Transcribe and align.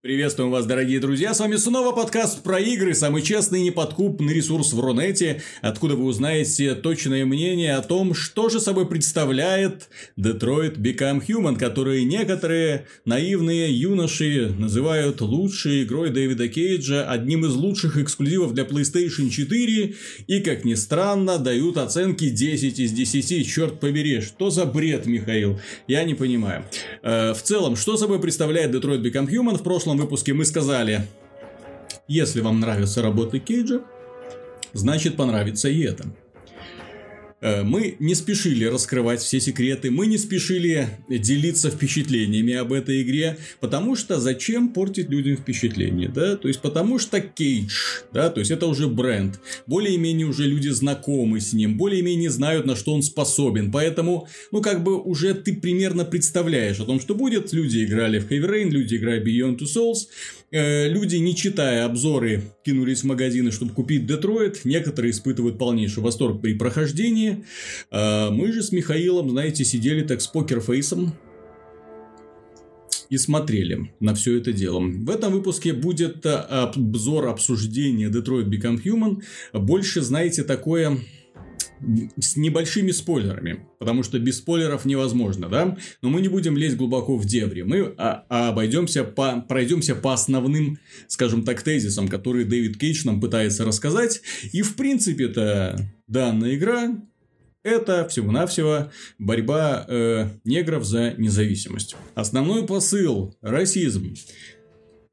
Приветствуем 0.00 0.52
вас, 0.52 0.64
дорогие 0.64 1.00
друзья! 1.00 1.34
С 1.34 1.40
вами 1.40 1.56
снова 1.56 1.90
подкаст 1.90 2.44
про 2.44 2.60
игры, 2.60 2.94
самый 2.94 3.20
честный 3.20 3.62
и 3.62 3.64
неподкупный 3.64 4.32
ресурс 4.32 4.72
в 4.72 4.78
Рунете, 4.78 5.42
откуда 5.60 5.96
вы 5.96 6.04
узнаете 6.04 6.76
точное 6.76 7.24
мнение 7.24 7.74
о 7.74 7.82
том, 7.82 8.14
что 8.14 8.48
же 8.48 8.60
собой 8.60 8.86
представляет 8.86 9.88
Detroit 10.16 10.76
Become 10.76 11.26
Human, 11.26 11.58
который 11.58 12.04
некоторые 12.04 12.86
наивные 13.06 13.76
юноши 13.76 14.54
называют 14.56 15.20
лучшей 15.20 15.82
игрой 15.82 16.10
Дэвида 16.10 16.46
Кейджа, 16.46 17.10
одним 17.10 17.44
из 17.44 17.54
лучших 17.54 17.98
эксклюзивов 17.98 18.54
для 18.54 18.62
PlayStation 18.62 19.28
4, 19.28 19.94
и, 20.28 20.40
как 20.42 20.64
ни 20.64 20.74
странно, 20.74 21.38
дают 21.38 21.76
оценки 21.76 22.28
10 22.28 22.78
из 22.78 22.92
10. 22.92 23.52
Черт 23.52 23.80
побери, 23.80 24.20
что 24.20 24.50
за 24.50 24.64
бред, 24.64 25.06
Михаил? 25.06 25.58
Я 25.88 26.04
не 26.04 26.14
понимаю. 26.14 26.64
Э, 27.02 27.34
в 27.34 27.42
целом, 27.42 27.74
что 27.74 27.96
собой 27.96 28.20
представляет 28.20 28.72
Detroit 28.72 29.02
Become 29.02 29.28
Human 29.28 29.58
в 29.58 29.64
прошлом 29.64 29.87
прошлом 29.88 30.04
выпуске 30.04 30.34
мы 30.34 30.44
сказали, 30.44 31.06
если 32.08 32.42
вам 32.42 32.60
нравятся 32.60 33.00
работы 33.00 33.38
Кейджа, 33.38 33.80
значит 34.74 35.16
понравится 35.16 35.70
и 35.70 35.80
это. 35.80 36.04
Э, 37.40 37.62
мы 37.62 37.96
не 38.00 38.14
спешили 38.14 38.64
раскрывать 38.64 39.20
все 39.20 39.40
секреты, 39.40 39.90
мы 39.90 40.06
не 40.06 40.18
спешили 40.18 40.88
делиться 41.08 41.70
впечатлениями 41.70 42.54
об 42.54 42.72
этой 42.72 43.02
игре, 43.02 43.38
потому 43.60 43.94
что 43.94 44.18
зачем 44.18 44.70
портить 44.70 45.08
людям 45.08 45.36
впечатление, 45.36 46.08
да, 46.08 46.36
то 46.36 46.48
есть 46.48 46.60
потому 46.60 46.98
что 46.98 47.20
Кейдж, 47.20 48.00
да, 48.12 48.28
то 48.30 48.40
есть 48.40 48.50
это 48.50 48.66
уже 48.66 48.88
бренд, 48.88 49.40
более-менее 49.66 50.26
уже 50.26 50.46
люди 50.46 50.68
знакомы 50.68 51.40
с 51.40 51.52
ним, 51.52 51.76
более-менее 51.76 52.30
знают, 52.30 52.66
на 52.66 52.74
что 52.74 52.92
он 52.92 53.02
способен, 53.02 53.70
поэтому, 53.70 54.26
ну, 54.50 54.60
как 54.60 54.82
бы 54.82 55.00
уже 55.00 55.34
ты 55.34 55.54
примерно 55.54 56.04
представляешь 56.04 56.80
о 56.80 56.84
том, 56.84 56.98
что 57.00 57.14
будет, 57.14 57.52
люди 57.52 57.84
играли 57.84 58.18
в 58.18 58.28
Heavy 58.28 58.50
Rain, 58.50 58.70
люди 58.70 58.96
играли 58.96 59.24
Beyond 59.24 59.58
Two 59.58 59.66
Souls, 59.66 60.08
Э, 60.50 60.88
люди, 60.88 61.16
не 61.16 61.36
читая 61.36 61.84
обзоры, 61.84 62.42
кинулись 62.64 63.02
в 63.02 63.04
магазины, 63.04 63.52
чтобы 63.52 63.74
купить 63.74 64.06
Детройт. 64.06 64.64
Некоторые 64.64 65.10
испытывают 65.10 65.58
полнейший 65.58 66.02
восторг 66.02 66.40
при 66.40 66.54
прохождении. 66.54 67.44
А 67.90 68.30
мы 68.30 68.52
же 68.52 68.62
с 68.62 68.72
Михаилом, 68.72 69.30
знаете, 69.30 69.64
сидели 69.64 70.02
так 70.02 70.22
с 70.22 70.26
покерфейсом 70.26 71.14
и 73.10 73.18
смотрели 73.18 73.92
на 74.00 74.14
все 74.14 74.38
это 74.38 74.52
дело. 74.52 74.80
В 74.80 75.10
этом 75.10 75.32
выпуске 75.32 75.74
будет 75.74 76.24
э, 76.24 76.34
обзор 76.34 77.28
обсуждения 77.28 78.08
Detroit 78.08 78.48
Become 78.48 78.82
Human. 78.82 79.22
Больше, 79.52 80.00
знаете, 80.00 80.44
такое 80.44 80.98
с 82.18 82.36
небольшими 82.36 82.90
спойлерами, 82.90 83.66
потому 83.78 84.02
что 84.02 84.18
без 84.18 84.38
спойлеров 84.38 84.84
невозможно, 84.84 85.48
да? 85.48 85.76
Но 86.02 86.08
мы 86.10 86.20
не 86.20 86.28
будем 86.28 86.56
лезть 86.56 86.76
глубоко 86.76 87.16
в 87.16 87.24
дебри, 87.24 87.62
мы 87.62 87.94
а, 87.96 88.24
а 88.28 88.48
обойдемся 88.48 89.04
по, 89.04 89.40
пройдемся 89.40 89.94
по 89.94 90.12
основным, 90.12 90.78
скажем 91.06 91.44
так, 91.44 91.62
тезисам, 91.62 92.08
которые 92.08 92.44
Дэвид 92.44 92.78
Кейдж 92.78 93.04
нам 93.04 93.20
пытается 93.20 93.64
рассказать. 93.64 94.22
И 94.52 94.62
в 94.62 94.76
принципе-то 94.76 95.78
данная 96.06 96.54
игра 96.54 96.96
это 97.62 98.08
всего-навсего 98.08 98.90
борьба 99.18 99.84
э, 99.88 100.28
негров 100.44 100.84
за 100.84 101.14
независимость. 101.18 101.96
Основной 102.14 102.66
посыл– 102.66 103.36
расизм. 103.42 104.14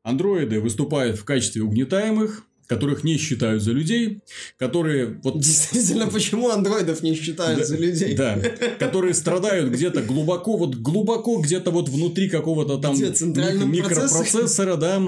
Андроиды 0.03 0.59
выступают 0.61 1.17
в 1.17 1.25
качестве 1.25 1.63
угнетаемых, 1.63 2.44
которых 2.67 3.03
не 3.03 3.17
считают 3.17 3.61
за 3.61 3.71
людей, 3.71 4.21
которые 4.58 5.19
вот... 5.23 5.39
Действительно, 5.39 6.08
почему 6.08 6.49
андроидов 6.49 7.03
не 7.03 7.16
считают 7.16 7.59
да, 7.59 7.66
за 7.66 7.77
людей? 7.77 8.16
Да, 8.16 8.39
которые 8.80 9.13
страдают 9.13 9.72
где-то 9.72 10.02
глубоко, 10.02 10.57
вот 10.57 10.75
глубоко 10.75 11.39
где-то 11.39 11.72
вот 11.72 11.89
внутри 11.89 12.30
какого-то 12.30 12.77
там 12.77 12.95
микропроцессора, 12.97 14.75
да, 14.77 14.99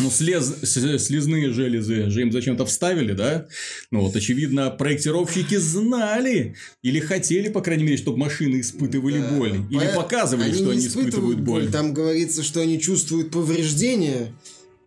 ну, 0.00 0.10
слез, 0.10 0.54
слезные 0.62 1.52
железы 1.52 2.10
же 2.10 2.22
им 2.22 2.32
зачем-то 2.32 2.66
вставили, 2.66 3.12
да? 3.12 3.46
Ну, 3.90 4.00
вот, 4.00 4.16
очевидно, 4.16 4.70
проектировщики 4.70 5.56
знали 5.56 6.56
или 6.82 7.00
хотели, 7.00 7.48
по 7.48 7.60
крайней 7.60 7.84
мере, 7.84 7.96
чтобы 7.96 8.18
машины 8.18 8.60
испытывали 8.60 9.20
да. 9.20 9.28
боль. 9.30 9.60
Или 9.70 9.86
По... 9.94 10.02
показывали, 10.02 10.48
они 10.48 10.54
что 10.54 10.70
они 10.70 10.86
испытывают 10.86 11.40
боль. 11.40 11.70
Там 11.70 11.94
говорится, 11.94 12.42
что 12.42 12.60
они 12.60 12.80
чувствуют 12.80 13.30
повреждения. 13.30 14.32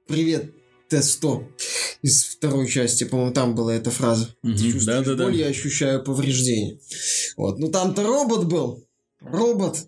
Привет, 0.07 0.51
Т-100 0.89 1.45
из 2.01 2.23
второй 2.25 2.67
части, 2.67 3.03
по-моему, 3.03 3.31
там 3.31 3.55
была 3.55 3.75
эта 3.75 3.91
фраза. 3.91 4.35
Угу, 4.44 4.53
Ты 4.53 4.72
чувствуешь 4.72 4.85
да, 4.85 5.16
да, 5.16 5.23
боль, 5.23 5.33
да. 5.33 5.39
я 5.39 5.47
ощущаю 5.47 6.03
повреждение. 6.03 6.79
Вот. 7.38 7.59
Ну, 7.59 7.69
там-то 7.69 8.03
робот 8.03 8.45
был. 8.45 8.85
Робот. 9.22 9.88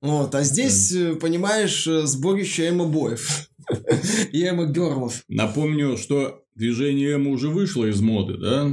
Вот. 0.00 0.34
А 0.34 0.42
здесь, 0.42 0.92
да. 0.92 1.10
Э, 1.10 1.14
понимаешь, 1.14 1.86
э, 1.86 2.06
сборище 2.06 2.68
эмо-боев. 2.68 3.50
И 4.32 4.42
эмо-герлов. 4.42 5.22
Напомню, 5.28 5.96
что 5.96 6.42
движение 6.54 7.14
эмо 7.14 7.30
уже 7.30 7.48
вышло 7.48 7.84
из 7.84 8.00
моды, 8.00 8.36
да? 8.36 8.70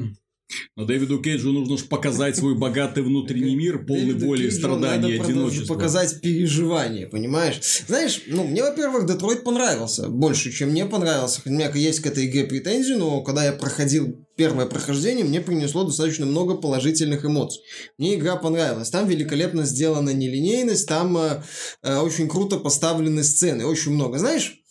Но 0.76 0.86
Дэвиду 0.86 1.20
Кейджу 1.22 1.52
нужно 1.52 1.78
же 1.78 1.86
показать 1.86 2.38
свой 2.38 2.56
богатый 2.56 3.04
внутренний 3.04 3.56
мир, 3.56 3.86
полный 3.86 4.14
Дэвиду 4.14 4.26
боли, 4.26 4.42
Кейджу 4.44 4.58
страданий 4.58 5.14
и 5.14 5.20
одиночества. 5.20 5.74
показать 5.74 6.22
переживания, 6.22 7.08
понимаешь? 7.08 7.60
Знаешь, 7.88 8.22
ну, 8.28 8.46
мне, 8.46 8.64
во-первых, 8.64 9.06
Детройт 9.06 9.44
понравился. 9.44 10.08
Больше, 10.08 10.52
чем 10.52 10.70
мне 10.70 10.86
понравился. 10.86 11.42
У 11.46 11.50
меня 11.50 11.70
есть 11.74 12.00
к 12.00 12.08
этой 12.08 12.28
игре 12.28 12.46
претензии, 12.46 12.94
но 12.94 13.22
когда 13.22 13.44
я 13.44 13.52
проходил 13.52 14.26
первое 14.38 14.68
прохождение, 14.68 15.26
мне 15.26 15.42
принесло 15.42 15.84
достаточно 15.84 16.26
много 16.26 16.56
положительных 16.56 17.26
эмоций. 17.26 17.62
Мне 17.98 18.16
игра 18.16 18.38
понравилась. 18.38 18.90
Там 18.90 19.08
великолепно 19.08 19.66
сделана 19.66 20.12
нелинейность, 20.12 20.88
там 20.88 21.18
э, 21.18 21.44
э, 21.84 21.98
очень 21.98 22.30
круто 22.30 22.58
поставлены 22.58 23.24
сцены, 23.24 23.66
очень 23.66 23.92
много. 23.92 24.18
Знаешь, 24.18 24.62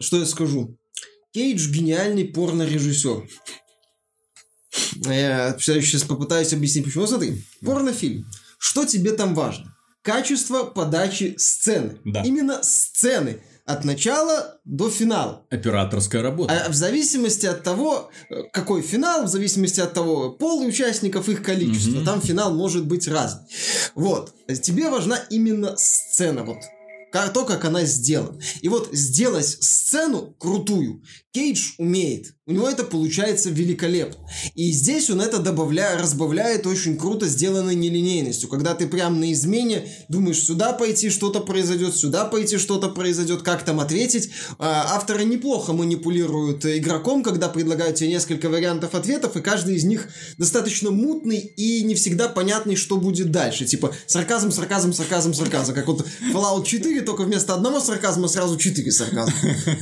что 0.00 0.18
я 0.18 0.26
скажу? 0.26 0.76
Кейдж 1.32 1.70
гениальный 1.70 2.24
порно-режиссер. 2.24 3.28
Я 5.04 5.56
сейчас 5.58 6.02
попытаюсь 6.02 6.52
объяснить, 6.52 6.84
почему. 6.84 7.06
Смотри, 7.06 7.42
порнофильм. 7.64 8.26
Что 8.58 8.84
тебе 8.84 9.12
там 9.12 9.34
важно? 9.34 9.74
Качество 10.02 10.64
подачи 10.64 11.34
сцены. 11.38 11.98
Да. 12.04 12.22
Именно 12.22 12.62
сцены 12.62 13.42
от 13.66 13.84
начала 13.84 14.58
до 14.64 14.90
финала. 14.90 15.46
Операторская 15.50 16.22
работа. 16.22 16.52
А 16.52 16.68
в 16.70 16.74
зависимости 16.74 17.46
от 17.46 17.62
того, 17.62 18.10
э, 18.28 18.42
какой 18.52 18.82
финал, 18.82 19.24
в 19.24 19.28
зависимости 19.28 19.80
от 19.80 19.92
того, 19.94 20.30
пол 20.30 20.64
участников, 20.64 21.28
их 21.28 21.42
количество, 21.42 21.98
угу. 21.98 22.04
там 22.04 22.20
финал 22.20 22.54
может 22.54 22.86
быть 22.86 23.06
разный. 23.08 23.44
Вот. 23.94 24.34
Тебе 24.62 24.90
важна 24.90 25.16
именно 25.30 25.76
сцена. 25.76 26.42
Вот 26.44 26.58
как, 27.10 27.32
то, 27.32 27.44
как 27.44 27.64
она 27.64 27.84
сделана. 27.84 28.38
И 28.60 28.68
вот 28.68 28.88
сделать 28.92 29.46
сцену 29.46 30.34
крутую 30.38 31.02
Кейдж 31.32 31.74
умеет. 31.78 32.34
У 32.50 32.52
него 32.52 32.68
это 32.68 32.82
получается 32.82 33.50
великолепно. 33.50 34.18
И 34.56 34.72
здесь 34.72 35.08
он 35.10 35.20
это 35.20 35.38
добавляет, 35.38 36.00
разбавляет 36.00 36.66
очень 36.66 36.96
круто 36.96 37.28
сделанной 37.28 37.76
нелинейностью. 37.76 38.48
Когда 38.48 38.74
ты 38.74 38.88
прям 38.88 39.20
на 39.20 39.32
измене 39.32 39.86
думаешь, 40.08 40.42
сюда 40.42 40.72
пойти 40.72 41.10
что-то 41.10 41.38
произойдет, 41.38 41.94
сюда 41.94 42.24
пойти 42.24 42.58
что-то 42.58 42.88
произойдет, 42.88 43.42
как 43.42 43.64
там 43.64 43.78
ответить. 43.78 44.30
А, 44.58 44.96
авторы 44.96 45.22
неплохо 45.24 45.72
манипулируют 45.72 46.66
игроком, 46.66 47.22
когда 47.22 47.48
предлагают 47.48 47.94
тебе 47.94 48.08
несколько 48.08 48.48
вариантов 48.48 48.96
ответов, 48.96 49.36
и 49.36 49.40
каждый 49.40 49.76
из 49.76 49.84
них 49.84 50.08
достаточно 50.36 50.90
мутный 50.90 51.38
и 51.38 51.84
не 51.84 51.94
всегда 51.94 52.28
понятный, 52.28 52.74
что 52.74 52.96
будет 52.96 53.30
дальше. 53.30 53.64
Типа 53.64 53.94
сарказм, 54.08 54.50
сарказм, 54.50 54.92
сарказм, 54.92 55.34
сарказм. 55.34 55.74
Как 55.74 55.86
вот 55.86 56.04
Fallout 56.34 56.64
4, 56.64 57.02
только 57.02 57.22
вместо 57.22 57.54
одного 57.54 57.78
сарказма 57.78 58.26
сразу 58.26 58.56
4 58.56 58.90
сарказма. 58.90 59.34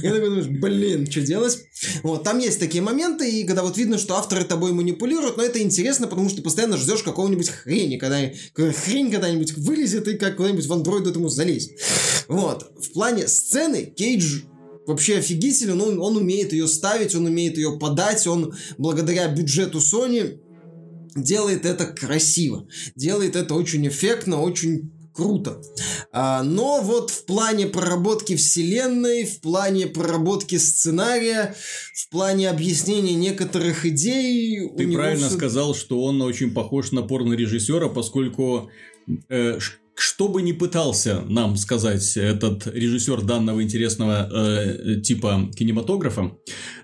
И 0.03 0.07
ты 0.07 0.21
думаешь, 0.21 0.49
блин, 0.49 1.11
что 1.11 1.23
делать? 1.23 1.38
Делать. 1.39 1.65
Вот, 2.03 2.25
там 2.25 2.39
есть 2.39 2.59
такие 2.59 2.83
моменты, 2.83 3.31
и 3.31 3.45
когда 3.45 3.63
вот 3.63 3.77
видно, 3.77 3.99
что 3.99 4.17
авторы 4.17 4.45
тобой 4.45 4.73
манипулируют, 4.73 5.37
но 5.37 5.43
это 5.43 5.61
интересно, 5.63 6.07
потому 6.07 6.29
что 6.29 6.39
ты 6.39 6.43
постоянно 6.43 6.77
ждешь 6.77 7.03
какого-нибудь 7.03 7.49
хрени, 7.49 7.97
когда 7.97 8.19
хрень 8.55 9.11
когда-нибудь 9.11 9.57
вылезет 9.57 10.09
и 10.09 10.17
как 10.17 10.37
куда-нибудь 10.37 10.67
в 10.67 10.73
андроид 10.73 11.07
этому 11.07 11.29
залезть. 11.29 11.73
Вот. 12.29 12.71
В 12.81 12.93
плане 12.93 13.29
сцены 13.29 13.85
Кейдж 13.85 14.43
вообще 14.87 15.19
офигителен, 15.19 15.81
он, 15.81 16.01
он 16.01 16.17
умеет 16.17 16.53
ее 16.53 16.67
ставить, 16.67 17.15
он 17.15 17.27
умеет 17.27 17.57
ее 17.57 17.79
подать, 17.79 18.27
он 18.27 18.55
благодаря 18.79 19.29
бюджету 19.29 19.79
Sony 19.79 20.41
делает 21.15 21.65
это 21.67 21.87
красиво, 21.87 22.67
делает 22.95 23.37
это 23.37 23.55
очень 23.55 23.87
эффектно, 23.87 24.41
очень 24.41 24.93
круто. 25.19 25.61
А, 26.13 26.45
но 26.45 26.81
вот 26.81 27.11
в 27.11 27.25
плане 27.25 27.67
проработки 27.67 28.37
вселенной, 28.37 29.25
в 29.25 29.41
плане 29.41 29.89
проработки 29.89 30.57
сценария, 30.59 31.57
в 31.93 32.09
плане 32.11 32.49
объяснения 32.49 33.15
некоторых 33.15 33.85
идей... 33.85 34.71
Ты 34.77 34.93
правильно 34.93 35.27
все... 35.27 35.37
сказал, 35.37 35.75
что 35.75 36.05
он 36.05 36.23
очень 36.23 36.53
похож 36.53 36.93
на 36.93 37.03
порно-режиссера, 37.03 37.89
поскольку 37.89 38.71
э, 39.29 39.59
что 39.99 40.29
бы 40.29 40.43
ни 40.43 40.53
пытался 40.53 41.23
нам 41.29 41.57
сказать 41.57 42.17
этот 42.17 42.67
режиссер 42.67 43.23
данного 43.23 43.63
интересного 43.63 44.29
э, 44.33 45.01
типа 45.01 45.51
кинематографа, 45.57 46.33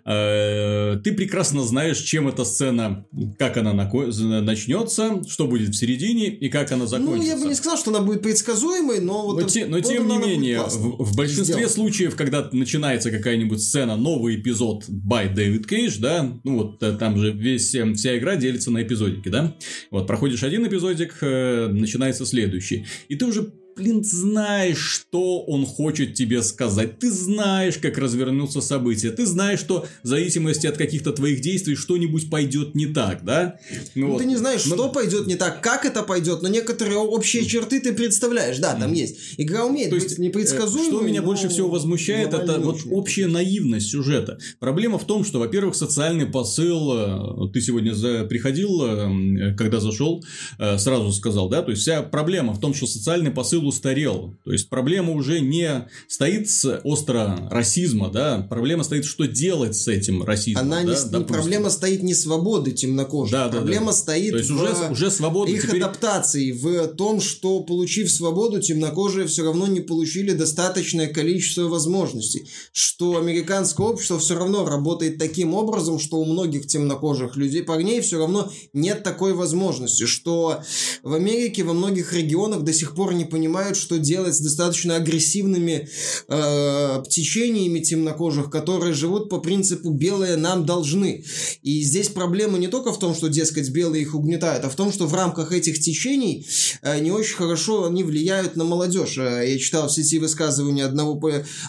э, 0.05 0.99
ты 1.03 1.13
прекрасно 1.13 1.63
знаешь, 1.63 1.99
чем 1.99 2.27
эта 2.27 2.45
сцена, 2.45 3.07
как 3.39 3.57
она 3.57 3.73
начнется, 3.73 5.23
что 5.29 5.47
будет 5.47 5.71
в 5.71 5.75
середине 5.75 6.29
и 6.29 6.49
как 6.49 6.73
она 6.73 6.87
закончится. 6.87 7.33
Ну, 7.33 7.39
я 7.39 7.43
бы 7.43 7.49
не 7.49 7.55
сказал, 7.55 7.79
что 7.79 7.91
она 7.91 8.01
будет 8.01 8.23
предсказуемой, 8.23 9.01
но 9.01 9.23
вот... 9.27 9.41
Но, 9.41 9.49
те, 9.49 9.67
но 9.67 9.81
тем 9.81 10.09
не 10.09 10.19
менее, 10.19 10.63
в, 10.63 11.05
в 11.05 11.17
большинстве 11.17 11.55
сделан. 11.55 11.71
случаев, 11.71 12.17
когда 12.17 12.49
начинается 12.53 13.11
какая-нибудь 13.11 13.63
сцена, 13.63 13.97
новый 13.97 14.37
эпизод 14.37 14.89
by 14.89 15.33
Дэвид 15.33 15.67
Кейдж, 15.67 15.99
да, 16.01 16.33
ну 16.43 16.57
вот 16.57 16.83
э, 16.83 16.93
там 16.93 17.17
же 17.17 17.33
весь, 17.33 17.75
э, 17.75 17.93
вся 17.95 18.19
игра 18.19 18.37
делится 18.37 18.71
на 18.71 18.83
эпизодики, 18.83 19.29
да, 19.29 19.57
вот 19.91 20.07
проходишь 20.07 20.43
один 20.43 20.67
эпизодик, 20.67 21.17
э, 21.21 21.69
начинается 21.69 22.27
следующий, 22.27 22.87
и 23.09 23.17
ты 23.17 23.27
уже 23.27 23.53
блин, 23.77 24.05
знаешь, 24.05 24.79
что 24.79 25.43
он 25.43 25.67
хочет 25.67 26.15
тебе 26.15 26.43
сказать. 26.43 26.99
Ты 26.99 27.11
знаешь, 27.11 27.79
как 27.79 27.99
развернутся 27.99 28.61
события. 28.61 29.11
Ты 29.11 29.27
знаешь, 29.27 29.61
что 29.61 29.87
в 30.03 30.07
зависимости 30.07 30.67
от 30.67 30.77
каких-то 30.77 31.13
твоих 31.13 31.41
действий 31.41 31.75
что-нибудь 31.75 32.31
пойдет 32.31 32.75
не 32.75 32.87
так, 32.87 33.25
да? 33.25 33.59
Ну, 33.95 34.13
вот. 34.13 34.19
Ты 34.19 34.27
не 34.27 34.37
знаешь, 34.37 34.65
но... 34.67 34.77
что 34.77 34.89
пойдет 34.91 35.27
не 35.27 35.37
так, 35.37 35.63
как 35.63 35.85
это 35.85 36.03
пойдет, 36.03 36.43
но 36.43 36.49
некоторые 36.49 36.99
общие 36.99 37.45
черты 37.45 37.81
ты 37.81 37.93
представляешь. 37.93 38.59
Да, 38.59 38.75
там 38.75 38.93
есть. 38.93 39.35
Игра 39.39 39.65
умеет 39.65 39.91
То 39.91 39.97
есть, 39.97 40.19
непредсказуемой. 40.19 40.89
Что 40.89 41.01
меня 41.01 41.23
больше 41.23 41.49
всего 41.49 41.69
возмущает, 41.69 42.33
это 42.33 42.61
вот 42.61 42.81
общая 42.91 43.27
наивность 43.27 43.89
сюжета. 43.89 44.39
Проблема 44.61 44.99
в 44.99 45.05
том, 45.05 45.25
что, 45.25 45.39
во-первых, 45.39 45.75
социальный 45.75 46.27
посыл, 46.27 47.49
э, 47.49 47.53
ты 47.53 47.61
сегодня 47.61 47.93
за... 47.95 48.25
приходил, 48.25 48.85
э, 48.85 49.55
когда 49.57 49.81
зашел, 49.81 50.25
э, 50.59 50.79
сразу 50.79 51.13
сказал, 51.13 51.49
да, 51.49 51.63
то 51.63 51.71
есть 51.71 51.83
вся 51.83 52.03
проблема 52.03 52.53
в 52.53 52.61
том, 52.61 52.75
что 52.75 52.87
социальный 52.87 53.31
посыл 53.31 53.64
устарел. 53.67 54.35
То 54.45 54.53
есть 54.53 54.69
проблема 54.69 55.13
уже 55.13 55.41
не 55.41 55.89
стоит 56.09 56.51
с 56.51 56.81
остро 56.85 57.49
расизма, 57.51 58.11
да, 58.11 58.47
проблема 58.49 58.85
стоит, 58.85 59.05
что 59.05 59.27
делать 59.27 59.77
с 59.77 59.89
этим 59.89 60.23
расизмом. 60.23 60.65
Она 60.65 60.83
да, 60.83 61.19
не, 61.19 61.25
проблема 61.25 61.71
стоит 61.71 62.03
не 62.03 62.15
свободы 62.15 62.73
темнокожих, 62.73 63.33
да, 63.33 63.49
проблема 63.49 63.87
да, 63.87 63.93
да. 63.93 63.97
стоит 63.97 64.33
То 64.33 64.39
есть 64.39 64.51
в 64.51 64.55
уже, 64.55 64.91
уже 64.91 65.11
свобода, 65.11 65.51
их 65.51 65.63
теперь... 65.63 65.83
адаптации, 65.83 66.53
в 66.53 66.89
том, 66.89 67.21
что 67.21 67.61
получив 67.61 68.11
свободу, 68.11 68.61
темнокожие 68.61 69.27
все 69.27 69.45
равно 69.45 69.67
не 69.67 69.81
получили 69.81 70.33
достаточное 70.33 71.09
количество 71.09 71.63
возможностей, 71.63 72.49
что 72.73 73.19
американское 73.19 73.87
общество 73.87 74.19
все 74.19 74.37
равно 74.37 74.67
работает 74.67 75.19
таким 75.19 75.55
образом, 75.55 75.99
что 75.99 76.19
у 76.19 76.25
многих 76.25 76.67
темнокожих 76.67 77.37
людей, 77.37 77.63
парней 77.63 78.01
все 78.01 78.19
равно 78.19 78.51
нет 78.73 79.03
такой 79.03 79.33
возможности, 79.35 80.07
что 80.07 80.63
в 81.03 81.15
Америке 81.15 81.63
во 81.65 81.73
многих 81.73 82.13
регионах 82.13 82.63
до 82.63 82.73
сих 82.73 82.95
пор 82.95 83.15
не 83.15 83.25
понимают, 83.25 83.54
понимают, 83.55 83.77
что 83.77 83.99
делать 83.99 84.35
с 84.35 84.41
достаточно 84.41 84.97
агрессивными 84.97 85.89
э, 86.29 87.03
течениями 87.09 87.79
темнокожих, 87.79 88.51
которые 88.51 88.93
живут 88.95 89.29
по 89.29 89.39
принципу 89.39 89.91
«белые 89.91 90.37
нам 90.37 90.67
должны». 90.67 91.25
И 91.63 91.83
здесь 91.83 92.09
проблема 92.09 92.59
не 92.59 92.67
только 92.67 92.93
в 92.93 92.99
том, 92.99 93.15
что, 93.15 93.29
дескать, 93.29 93.71
белые 93.71 94.03
их 94.03 94.15
угнетают, 94.17 94.65
а 94.65 94.69
в 94.69 94.75
том, 94.75 94.93
что 94.93 95.07
в 95.07 95.15
рамках 95.15 95.53
этих 95.53 95.79
течений 95.79 96.47
э, 96.83 96.99
не 96.99 97.13
очень 97.13 97.37
хорошо 97.37 97.87
они 97.87 98.03
влияют 98.03 98.57
на 98.57 98.65
молодежь. 98.65 99.19
Э, 99.19 99.45
я 99.49 99.59
читал 99.59 99.87
в 99.87 99.93
сети 99.93 100.19
высказывания 100.19 100.85
одного 100.85 101.21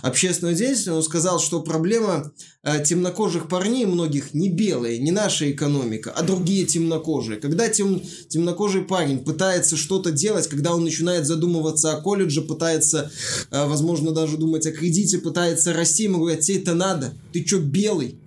общественного 0.02 0.56
деятеля, 0.56 0.96
он 0.96 1.04
сказал, 1.04 1.40
что 1.40 1.62
проблема 1.62 2.32
Э, 2.68 2.84
темнокожих 2.84 3.48
парней 3.48 3.86
многих 3.86 4.34
не 4.34 4.50
белые, 4.50 4.98
не 4.98 5.12
наша 5.12 5.52
экономика, 5.52 6.12
а 6.12 6.24
другие 6.24 6.66
темнокожие. 6.66 7.40
Когда 7.40 7.70
тем, 7.70 8.02
темнокожий 8.28 8.82
парень 8.82 9.20
пытается 9.20 9.78
что-то 9.78 10.10
делать, 10.10 10.48
когда 10.48 10.74
он 10.74 10.84
начинает 10.84 11.28
задумываться 11.28 11.75
о 11.84 12.02
колледже, 12.02 12.42
пытается, 12.42 13.12
э, 13.52 13.68
возможно, 13.68 14.12
даже 14.12 14.38
думать 14.38 14.66
о 14.66 14.72
кредите, 14.72 15.18
пытается 15.18 15.74
расти, 15.74 16.04
ему 16.04 16.20
говорят, 16.20 16.42
тебе 16.42 16.60
это 16.60 16.74
надо, 16.74 17.14
ты 17.34 17.46
что, 17.46 17.60
белый? 17.60 18.18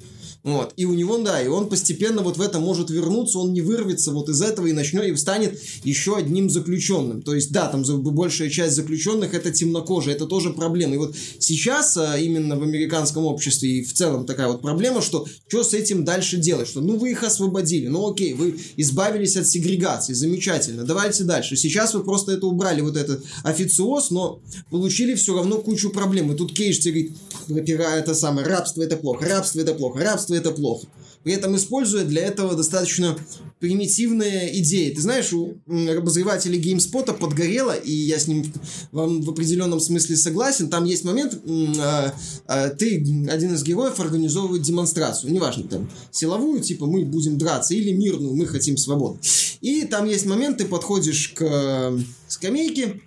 Вот. 0.45 0.73
И 0.77 0.85
у 0.85 0.95
него, 0.95 1.19
да, 1.19 1.43
и 1.43 1.49
он 1.49 1.69
постепенно 1.69 2.23
вот 2.23 2.37
в 2.37 2.41
это 2.41 2.61
может 2.61 2.91
вернуться, 2.91 3.39
он 3.39 3.53
не 3.53 3.61
вырвется 3.61 4.13
вот 4.13 4.29
из 4.29 4.41
этого 4.41 4.67
и 4.67 4.73
начнет, 4.73 5.05
и 5.05 5.17
станет 5.17 5.61
еще 5.85 6.17
одним 6.17 6.49
заключенным. 6.49 7.23
То 7.23 7.35
есть, 7.35 7.51
да, 7.53 7.67
там 7.67 7.83
большая 7.85 8.49
часть 8.49 8.77
заключенных 8.77 9.35
это 9.35 9.51
темнокожие, 9.51 10.15
это 10.15 10.27
тоже 10.27 10.51
проблема. 10.51 10.95
И 10.95 10.99
вот 10.99 11.17
сейчас 11.39 11.97
а, 11.97 12.17
именно 12.19 12.57
в 12.57 12.63
американском 12.63 13.25
обществе 13.25 13.79
и 13.79 13.85
в 13.85 13.93
целом 13.93 14.27
такая 14.27 14.49
вот 14.49 14.63
проблема, 14.63 15.03
что 15.03 15.27
что 15.49 15.65
с 15.65 15.75
этим 15.75 16.05
дальше 16.05 16.37
делать? 16.37 16.69
Что, 16.69 16.81
ну, 16.81 16.97
вы 16.97 17.11
их 17.11 17.25
освободили, 17.25 17.89
ну, 17.89 18.09
окей, 18.09 18.33
вы 18.33 18.59
избавились 18.77 19.37
от 19.37 19.49
сегрегации, 19.49 20.13
замечательно, 20.13 20.85
давайте 20.85 21.25
дальше. 21.25 21.57
Сейчас 21.57 21.95
вы 21.95 22.05
просто 22.05 22.33
это 22.33 22.47
убрали, 22.47 22.81
вот 22.81 22.97
этот 22.97 23.25
официоз, 23.43 24.11
но 24.11 24.41
получили 24.71 25.15
все 25.15 25.35
равно 25.35 25.59
кучу 25.59 25.91
проблем. 25.91 26.33
И 26.33 26.37
тут 26.37 26.55
Кейдж 26.55 26.79
тебе 26.79 27.11
говорит, 27.49 27.69
это 27.69 28.15
самое, 28.15 28.47
рабство 28.47 28.83
это 28.83 28.97
плохо, 28.97 29.27
рабство 29.27 29.61
это 29.61 29.75
плохо, 29.75 30.01
рабство 30.01 30.28
рабство 30.29 30.35
это 30.35 30.51
плохо. 30.51 30.87
При 31.25 31.33
этом 31.33 31.57
используя 31.57 32.05
для 32.05 32.23
этого 32.23 32.55
достаточно 32.55 33.17
примитивные 33.59 34.57
идеи. 34.61 34.91
Ты 34.91 35.01
знаешь, 35.01 35.33
у 35.33 35.59
обозревателей 35.67 36.61
GameSpot 36.61 37.13
подгорело, 37.19 37.73
и 37.73 37.93
я 37.93 38.19
с 38.19 38.29
ним 38.29 38.45
вам 38.93 39.21
в 39.23 39.31
определенном 39.31 39.81
смысле 39.81 40.17
согласен. 40.17 40.71
Там 40.71 40.85
есть 40.85 41.05
момент, 41.05 41.39
а, 41.81 42.15
а, 42.47 42.69
ты, 42.71 42.97
один 43.29 43.55
из 43.55 43.63
героев, 43.65 43.99
организовывает 44.01 44.63
демонстрацию. 44.63 45.33
Неважно, 45.33 45.65
там, 45.69 45.91
силовую, 46.13 46.61
типа, 46.61 46.87
мы 46.87 47.05
будем 47.05 47.37
драться, 47.37 47.75
или 47.75 47.91
мирную, 47.93 48.35
мы 48.35 48.47
хотим 48.47 48.77
свободы. 48.77 49.19
И 49.61 49.85
там 49.85 50.07
есть 50.07 50.25
момент, 50.25 50.59
ты 50.59 50.67
подходишь 50.67 51.31
к 51.35 51.43
э, 51.43 51.99
скамейке, 52.29 53.01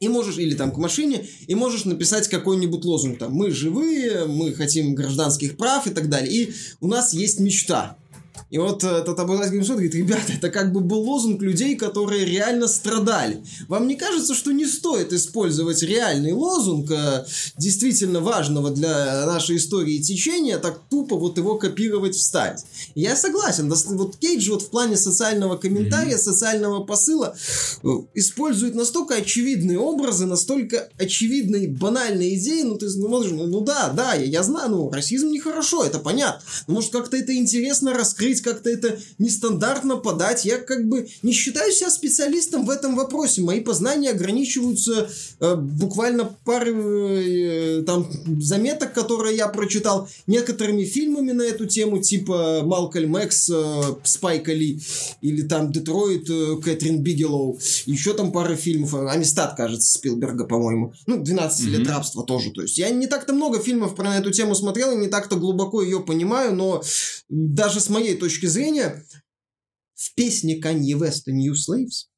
и 0.00 0.08
можешь, 0.08 0.38
или 0.38 0.54
там 0.54 0.72
к 0.72 0.78
машине, 0.78 1.26
и 1.46 1.54
можешь 1.54 1.84
написать 1.84 2.28
какой-нибудь 2.28 2.84
лозунг, 2.84 3.18
там, 3.18 3.32
мы 3.32 3.50
живые, 3.50 4.26
мы 4.26 4.52
хотим 4.52 4.94
гражданских 4.94 5.56
прав 5.56 5.86
и 5.86 5.90
так 5.90 6.08
далее. 6.08 6.32
И 6.32 6.54
у 6.80 6.86
нас 6.86 7.12
есть 7.12 7.40
мечта. 7.40 7.98
И 8.48 8.58
вот 8.58 8.84
э, 8.84 8.88
этот 8.88 9.18
обладатель 9.18 9.62
суд 9.64 9.72
говорит, 9.72 9.94
ребята, 9.94 10.32
это 10.32 10.50
как 10.50 10.72
бы 10.72 10.80
был 10.80 11.00
лозунг 11.00 11.42
людей, 11.42 11.74
которые 11.74 12.24
реально 12.24 12.68
страдали. 12.68 13.42
Вам 13.66 13.88
не 13.88 13.96
кажется, 13.96 14.34
что 14.34 14.52
не 14.52 14.66
стоит 14.66 15.12
использовать 15.12 15.82
реальный 15.82 16.32
лозунг, 16.32 16.90
э, 16.92 17.24
действительно 17.58 18.20
важного 18.20 18.70
для 18.70 19.26
нашей 19.26 19.56
истории 19.56 19.98
течения, 19.98 20.58
так 20.58 20.80
тупо 20.88 21.16
вот 21.16 21.38
его 21.38 21.56
копировать, 21.56 22.14
вставить? 22.14 22.60
Я 22.94 23.16
согласен, 23.16 23.68
вот 23.68 24.16
Кейдж 24.16 24.48
вот 24.50 24.62
в 24.62 24.70
плане 24.70 24.96
социального 24.96 25.56
комментария, 25.56 26.16
социального 26.16 26.84
посыла 26.84 27.36
э, 27.82 27.88
использует 28.14 28.76
настолько 28.76 29.16
очевидные 29.16 29.80
образы, 29.80 30.24
настолько 30.26 30.88
очевидные 30.98 31.68
банальные 31.68 32.36
идеи, 32.36 32.62
ну 32.62 32.76
ты 32.76 32.88
смотришь, 32.88 33.32
ну, 33.32 33.46
ну 33.46 33.60
да, 33.60 33.88
да, 33.88 34.14
я, 34.14 34.24
я 34.24 34.42
знаю, 34.44 34.70
ну 34.70 34.90
расизм 34.90 35.30
нехорошо, 35.30 35.84
это 35.84 35.98
понятно, 35.98 36.42
но 36.68 36.74
может 36.74 36.92
как-то 36.92 37.16
это 37.16 37.34
интересно 37.34 37.92
раскрыть, 37.92 38.35
быть 38.36 38.42
как-то 38.42 38.70
это 38.70 38.98
нестандартно 39.18 39.96
подать. 39.96 40.44
Я 40.44 40.58
как 40.58 40.88
бы 40.88 41.08
не 41.22 41.32
считаю 41.32 41.72
себя 41.72 41.90
специалистом 41.90 42.66
в 42.66 42.70
этом 42.70 42.96
вопросе. 42.96 43.42
Мои 43.42 43.60
познания 43.60 44.10
ограничиваются 44.10 45.08
э, 45.40 45.54
буквально 45.56 46.36
парой 46.44 47.80
э, 47.80 47.82
там 47.82 48.08
заметок, 48.40 48.92
которые 48.92 49.36
я 49.36 49.48
прочитал, 49.48 50.08
некоторыми 50.26 50.84
фильмами 50.84 51.32
на 51.32 51.42
эту 51.42 51.66
тему, 51.66 52.02
типа 52.02 52.62
Малкольм 52.64 53.16
Экс, 53.16 53.50
э, 53.50 53.82
Спайка 54.04 54.52
Ли, 54.52 54.80
или 55.22 55.42
там 55.42 55.72
Детройт, 55.72 56.28
э, 56.28 56.56
Кэтрин 56.62 57.02
Бигелоу. 57.02 57.58
Еще 57.86 58.12
там 58.14 58.32
пара 58.32 58.56
фильмов, 58.56 58.94
Амистад, 58.94 59.56
кажется, 59.56 59.98
Спилберга, 59.98 60.44
по-моему. 60.44 60.92
Ну, 61.06 61.22
12 61.22 61.66
mm-hmm. 61.66 61.70
лет 61.70 61.88
рабства 61.88 62.24
тоже. 62.24 62.50
То 62.52 62.62
есть 62.62 62.78
я 62.78 62.90
не 62.90 63.06
так-то 63.06 63.32
много 63.32 63.58
фильмов 63.60 63.94
про 63.94 64.16
эту 64.16 64.30
тему 64.30 64.54
смотрел, 64.54 64.92
и 64.92 64.96
не 64.96 65.08
так-то 65.08 65.36
глубоко 65.36 65.82
ее 65.82 66.00
понимаю, 66.00 66.54
но 66.54 66.82
даже 67.28 67.80
с 67.80 67.88
моей 67.88 68.16
точки 68.16 68.25
зрения, 68.28 69.04
в 69.94 70.14
песне 70.14 70.56
Канье 70.56 70.98
Веста 70.98 71.32
«New 71.32 71.54
Slaves» 71.54 72.08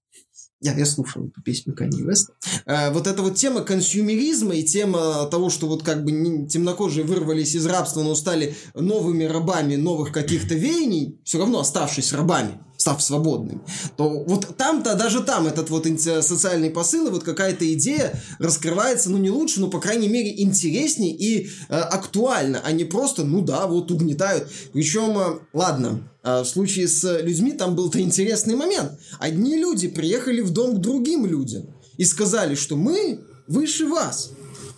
я, 0.61 0.75
я 0.75 0.87
слушал 0.87 1.25
эту 1.25 1.41
песню 1.43 1.75
Канье 1.75 2.05
Веста. 2.05 2.33
Э, 2.67 2.91
вот 2.93 3.07
эта 3.07 3.23
вот 3.23 3.37
тема 3.37 3.61
консюмеризма 3.61 4.57
и 4.57 4.65
тема 4.65 5.27
того, 5.27 5.51
что 5.51 5.69
вот 5.69 5.85
как 5.85 6.05
бы 6.05 6.11
темнокожие 6.49 7.05
вырвались 7.05 7.55
из 7.55 7.65
рабства, 7.67 8.03
но 8.03 8.15
стали 8.17 8.57
новыми 8.75 9.25
рабами 9.25 9.77
новых 9.77 10.11
каких-то 10.11 10.55
веяний, 10.55 11.21
все 11.25 11.39
равно 11.39 11.61
оставшись 11.61 12.13
рабами 12.13 12.59
став 12.79 13.03
свободным, 13.03 13.61
то 13.97 14.09
вот 14.09 14.57
там-то, 14.57 14.95
даже 14.95 15.21
там 15.21 15.49
этот 15.49 15.69
вот 15.69 15.87
социальный 16.01 16.71
посыл 16.71 17.09
и 17.09 17.11
вот 17.11 17.25
какая-то 17.25 17.71
идея 17.75 18.19
раскрывается, 18.39 19.11
ну, 19.11 19.19
не 19.19 19.31
лучше, 19.31 19.61
но, 19.61 19.69
по 19.69 19.81
крайней 19.81 20.09
мере, 20.09 20.41
интересней 20.41 21.11
и 21.11 21.49
э, 21.69 21.75
актуально, 21.75 22.63
а 22.65 22.71
не 22.71 22.85
просто, 22.85 23.25
ну 23.25 23.43
да, 23.43 23.67
вот 23.67 23.91
угнетают. 23.91 24.49
Причем, 24.73 25.19
э, 25.19 25.39
ладно, 25.53 26.09
э, 26.23 26.43
в 26.43 26.45
случае 26.47 26.87
с 26.87 27.21
людьми 27.21 27.53
там 27.53 27.75
был-то 27.75 28.01
интересный 28.01 28.55
момент. 28.55 28.93
Одни 29.19 29.57
люди 29.57 29.89
приехали 29.89 30.41
в 30.41 30.51
дом 30.51 30.77
к 30.77 30.81
другим 30.81 31.27
людям 31.27 31.67
и 31.97 32.05
сказали, 32.05 32.55
что 32.55 32.77
мы 32.77 33.21
выше 33.49 33.87
вас. 33.87 34.31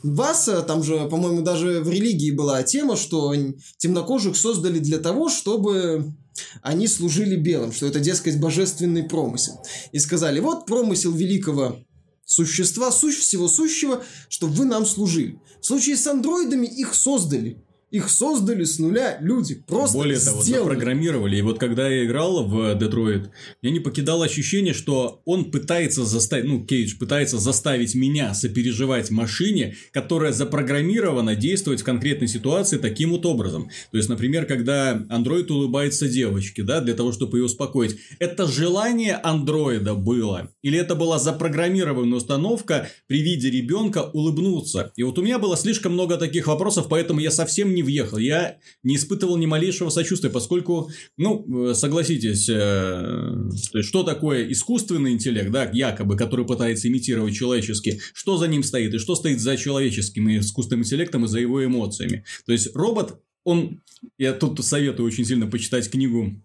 Вас, 0.03 0.49
э, 0.49 0.63
там 0.63 0.83
же, 0.83 1.07
по-моему, 1.11 1.43
даже 1.43 1.81
в 1.81 1.91
религии 1.91 2.31
была 2.31 2.63
тема, 2.63 2.97
что 2.97 3.35
темнокожих 3.77 4.37
создали 4.37 4.79
для 4.79 4.99
того, 4.99 5.29
чтобы 5.29 6.15
они 6.63 6.87
служили 6.87 7.37
белым, 7.37 7.73
что 7.73 7.87
это, 7.87 8.01
дескать, 8.01 8.39
божественный 8.39 9.03
промысел. 9.03 9.63
И 9.93 9.99
сказали, 9.99 10.41
вот 10.41 10.67
промысел 10.67 11.13
великого 11.13 11.85
существа, 12.25 12.93
сущ 12.93 13.19
всего 13.19 13.49
сущего, 13.49 14.05
чтобы 14.29 14.55
вы 14.55 14.65
нам 14.65 14.87
служили. 14.87 15.41
В 15.61 15.67
случае 15.67 15.97
с 15.97 16.07
андроидами 16.07 16.67
их 16.67 16.95
создали. 16.95 17.65
Их 17.91 18.09
создали 18.09 18.65
с 18.65 18.79
нуля 18.79 19.19
люди. 19.21 19.57
Просто 19.67 19.97
Более 19.99 20.19
того, 20.19 20.43
сделали. 20.43 20.63
запрограммировали. 20.63 21.37
И 21.37 21.43
вот 21.43 21.59
когда 21.59 21.89
я 21.89 22.05
играл 22.05 22.45
в 22.47 22.75
Детройт, 22.77 23.31
меня 23.63 23.75
не 23.75 23.81
покидало 23.81 24.25
ощущение, 24.25 24.75
что 24.75 25.23
он 25.25 25.51
пытается 25.51 26.05
заставить, 26.05 26.45
ну, 26.47 26.65
Кейдж 26.65 26.97
пытается 26.99 27.39
заставить 27.39 27.95
меня 27.97 28.33
сопереживать 28.35 29.11
машине, 29.11 29.75
которая 29.93 30.33
запрограммирована 30.33 31.35
действовать 31.35 31.81
в 31.81 31.85
конкретной 31.85 32.29
ситуации 32.29 32.79
таким 32.79 33.11
вот 33.11 33.27
образом. 33.27 33.71
То 33.91 33.97
есть, 33.97 34.09
например, 34.09 34.47
когда 34.47 35.05
андроид 35.09 35.51
улыбается 35.51 36.09
девочке, 36.09 36.63
да, 36.63 36.81
для 36.81 36.95
того, 36.95 37.11
чтобы 37.13 37.39
ее 37.39 37.45
успокоить. 37.45 37.97
Это 38.19 38.47
желание 38.47 39.15
андроида 39.15 39.95
было? 39.95 40.51
Или 40.63 40.79
это 40.79 40.95
была 40.95 41.19
запрограммированная 41.19 42.19
установка 42.19 42.89
при 43.09 43.21
виде 43.23 43.51
ребенка 43.51 44.11
улыбнуться? 44.13 44.93
И 44.97 45.03
вот 45.03 45.19
у 45.19 45.23
меня 45.23 45.39
было 45.39 45.57
слишком 45.57 45.93
много 45.93 46.17
таких 46.17 46.47
вопросов, 46.47 46.87
поэтому 46.89 47.21
я 47.21 47.31
совсем 47.31 47.75
не 47.75 47.80
въехал. 47.83 48.19
Я 48.19 48.59
не 48.83 48.97
испытывал 48.97 49.37
ни 49.37 49.47
малейшего 49.47 49.91
сочувствия, 49.91 50.31
поскольку, 50.31 50.91
ну, 51.17 51.71
э, 51.71 51.75
согласитесь, 51.75 52.49
э, 52.49 53.83
что 53.83 54.03
такое 54.03 54.51
искусственный 54.51 55.13
интеллект, 55.13 55.51
да, 55.51 55.71
якобы, 55.73 56.17
который 56.17 56.47
пытается 56.47 56.89
имитировать 56.89 57.35
человеческий, 57.35 58.01
что 58.13 58.37
за 58.37 58.49
ним 58.49 58.63
стоит 58.63 58.95
и 58.95 58.99
что 58.99 59.15
стоит 59.15 59.41
за 59.41 59.57
человеческим 59.57 60.29
и 60.29 60.39
искусственным 60.39 60.85
интеллектом 60.85 61.25
и 61.25 61.29
за 61.29 61.41
его 61.41 61.65
эмоциями. 61.65 62.25
То 62.47 62.53
есть, 62.53 62.75
робот, 62.75 63.21
он, 63.45 63.81
я 64.19 64.33
тут 64.33 64.65
советую 64.65 65.07
очень 65.07 65.25
сильно 65.25 65.47
почитать 65.47 65.91
книгу 65.91 66.41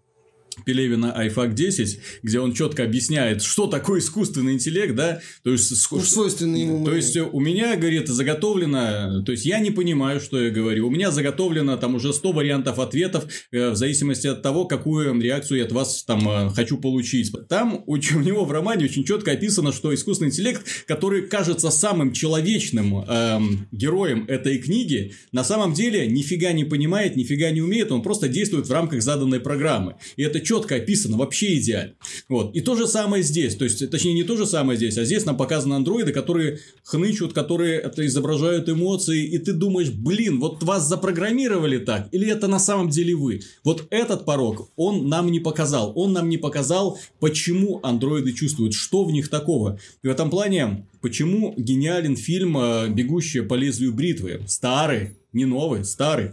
Пелевина 0.64 1.14
iFAC 1.18 1.54
10, 1.54 2.00
где 2.22 2.40
он 2.40 2.52
четко 2.52 2.84
объясняет, 2.84 3.42
что 3.42 3.66
такое 3.66 4.00
искусственный 4.00 4.54
интеллект, 4.54 4.94
да, 4.94 5.20
то 5.42 5.52
есть, 5.52 5.76
свойственный 5.76 6.62
ему 6.62 6.84
то 6.84 6.94
есть 6.94 7.16
у 7.16 7.40
меня, 7.40 7.76
говорит, 7.76 8.08
заготовлено, 8.08 9.22
то 9.22 9.32
есть 9.32 9.44
я 9.44 9.58
не 9.60 9.70
понимаю, 9.70 10.20
что 10.20 10.40
я 10.40 10.50
говорю, 10.50 10.88
у 10.88 10.90
меня 10.90 11.10
заготовлено 11.10 11.76
там 11.76 11.94
уже 11.94 12.12
100 12.12 12.32
вариантов 12.32 12.78
ответов 12.78 13.26
э, 13.52 13.70
в 13.70 13.76
зависимости 13.76 14.26
от 14.26 14.42
того, 14.42 14.64
какую 14.64 15.20
реакцию 15.20 15.58
я 15.58 15.64
от 15.64 15.72
вас 15.72 16.04
там 16.04 16.28
э, 16.28 16.50
хочу 16.50 16.78
получить. 16.78 17.32
Там 17.48 17.82
у, 17.86 17.94
у 17.96 18.20
него 18.20 18.44
в 18.44 18.52
романе 18.52 18.84
очень 18.84 19.04
четко 19.04 19.32
описано, 19.32 19.72
что 19.72 19.94
искусственный 19.94 20.30
интеллект, 20.30 20.64
который 20.86 21.22
кажется 21.22 21.70
самым 21.70 22.12
человечным 22.12 22.98
эм, 23.00 23.68
героем 23.72 24.24
этой 24.28 24.58
книги, 24.58 25.14
на 25.32 25.44
самом 25.44 25.74
деле 25.74 26.06
нифига 26.06 26.52
не 26.52 26.64
понимает, 26.64 27.16
нифига 27.16 27.50
не 27.50 27.60
умеет, 27.60 27.92
он 27.92 28.02
просто 28.02 28.28
действует 28.28 28.66
в 28.66 28.72
рамках 28.72 29.02
заданной 29.02 29.40
программы. 29.40 29.96
И 30.16 30.22
это 30.22 30.40
четко 30.46 30.76
описано, 30.76 31.16
вообще 31.16 31.58
идеально. 31.58 31.94
Вот. 32.28 32.54
И 32.54 32.60
то 32.60 32.76
же 32.76 32.86
самое 32.86 33.22
здесь. 33.22 33.56
То 33.56 33.64
есть, 33.64 33.90
точнее, 33.90 34.14
не 34.14 34.24
то 34.24 34.36
же 34.36 34.46
самое 34.46 34.76
здесь, 34.76 34.96
а 34.96 35.04
здесь 35.04 35.26
нам 35.26 35.36
показаны 35.36 35.74
андроиды, 35.74 36.12
которые 36.12 36.60
хнычут, 36.84 37.32
которые 37.32 37.80
это 37.80 38.06
изображают 38.06 38.68
эмоции, 38.68 39.26
и 39.26 39.38
ты 39.38 39.52
думаешь, 39.52 39.90
блин, 39.90 40.40
вот 40.40 40.62
вас 40.62 40.88
запрограммировали 40.88 41.78
так, 41.78 42.08
или 42.12 42.30
это 42.30 42.46
на 42.46 42.58
самом 42.58 42.88
деле 42.88 43.14
вы? 43.14 43.40
Вот 43.64 43.86
этот 43.90 44.24
порог 44.24 44.70
он 44.76 45.08
нам 45.08 45.30
не 45.30 45.40
показал. 45.40 45.92
Он 45.96 46.12
нам 46.12 46.28
не 46.28 46.38
показал, 46.38 46.98
почему 47.20 47.80
андроиды 47.82 48.32
чувствуют, 48.32 48.74
что 48.74 49.04
в 49.04 49.12
них 49.12 49.28
такого. 49.28 49.78
И 50.02 50.06
в 50.06 50.10
этом 50.10 50.30
плане, 50.30 50.86
почему 51.00 51.54
гениален 51.56 52.16
фильм 52.16 52.56
э, 52.58 52.88
«Бегущая 52.88 53.42
по 53.42 53.54
лезвию 53.54 53.92
бритвы». 53.92 54.42
Старый, 54.46 55.16
не 55.32 55.44
новый, 55.44 55.84
старый. 55.84 56.32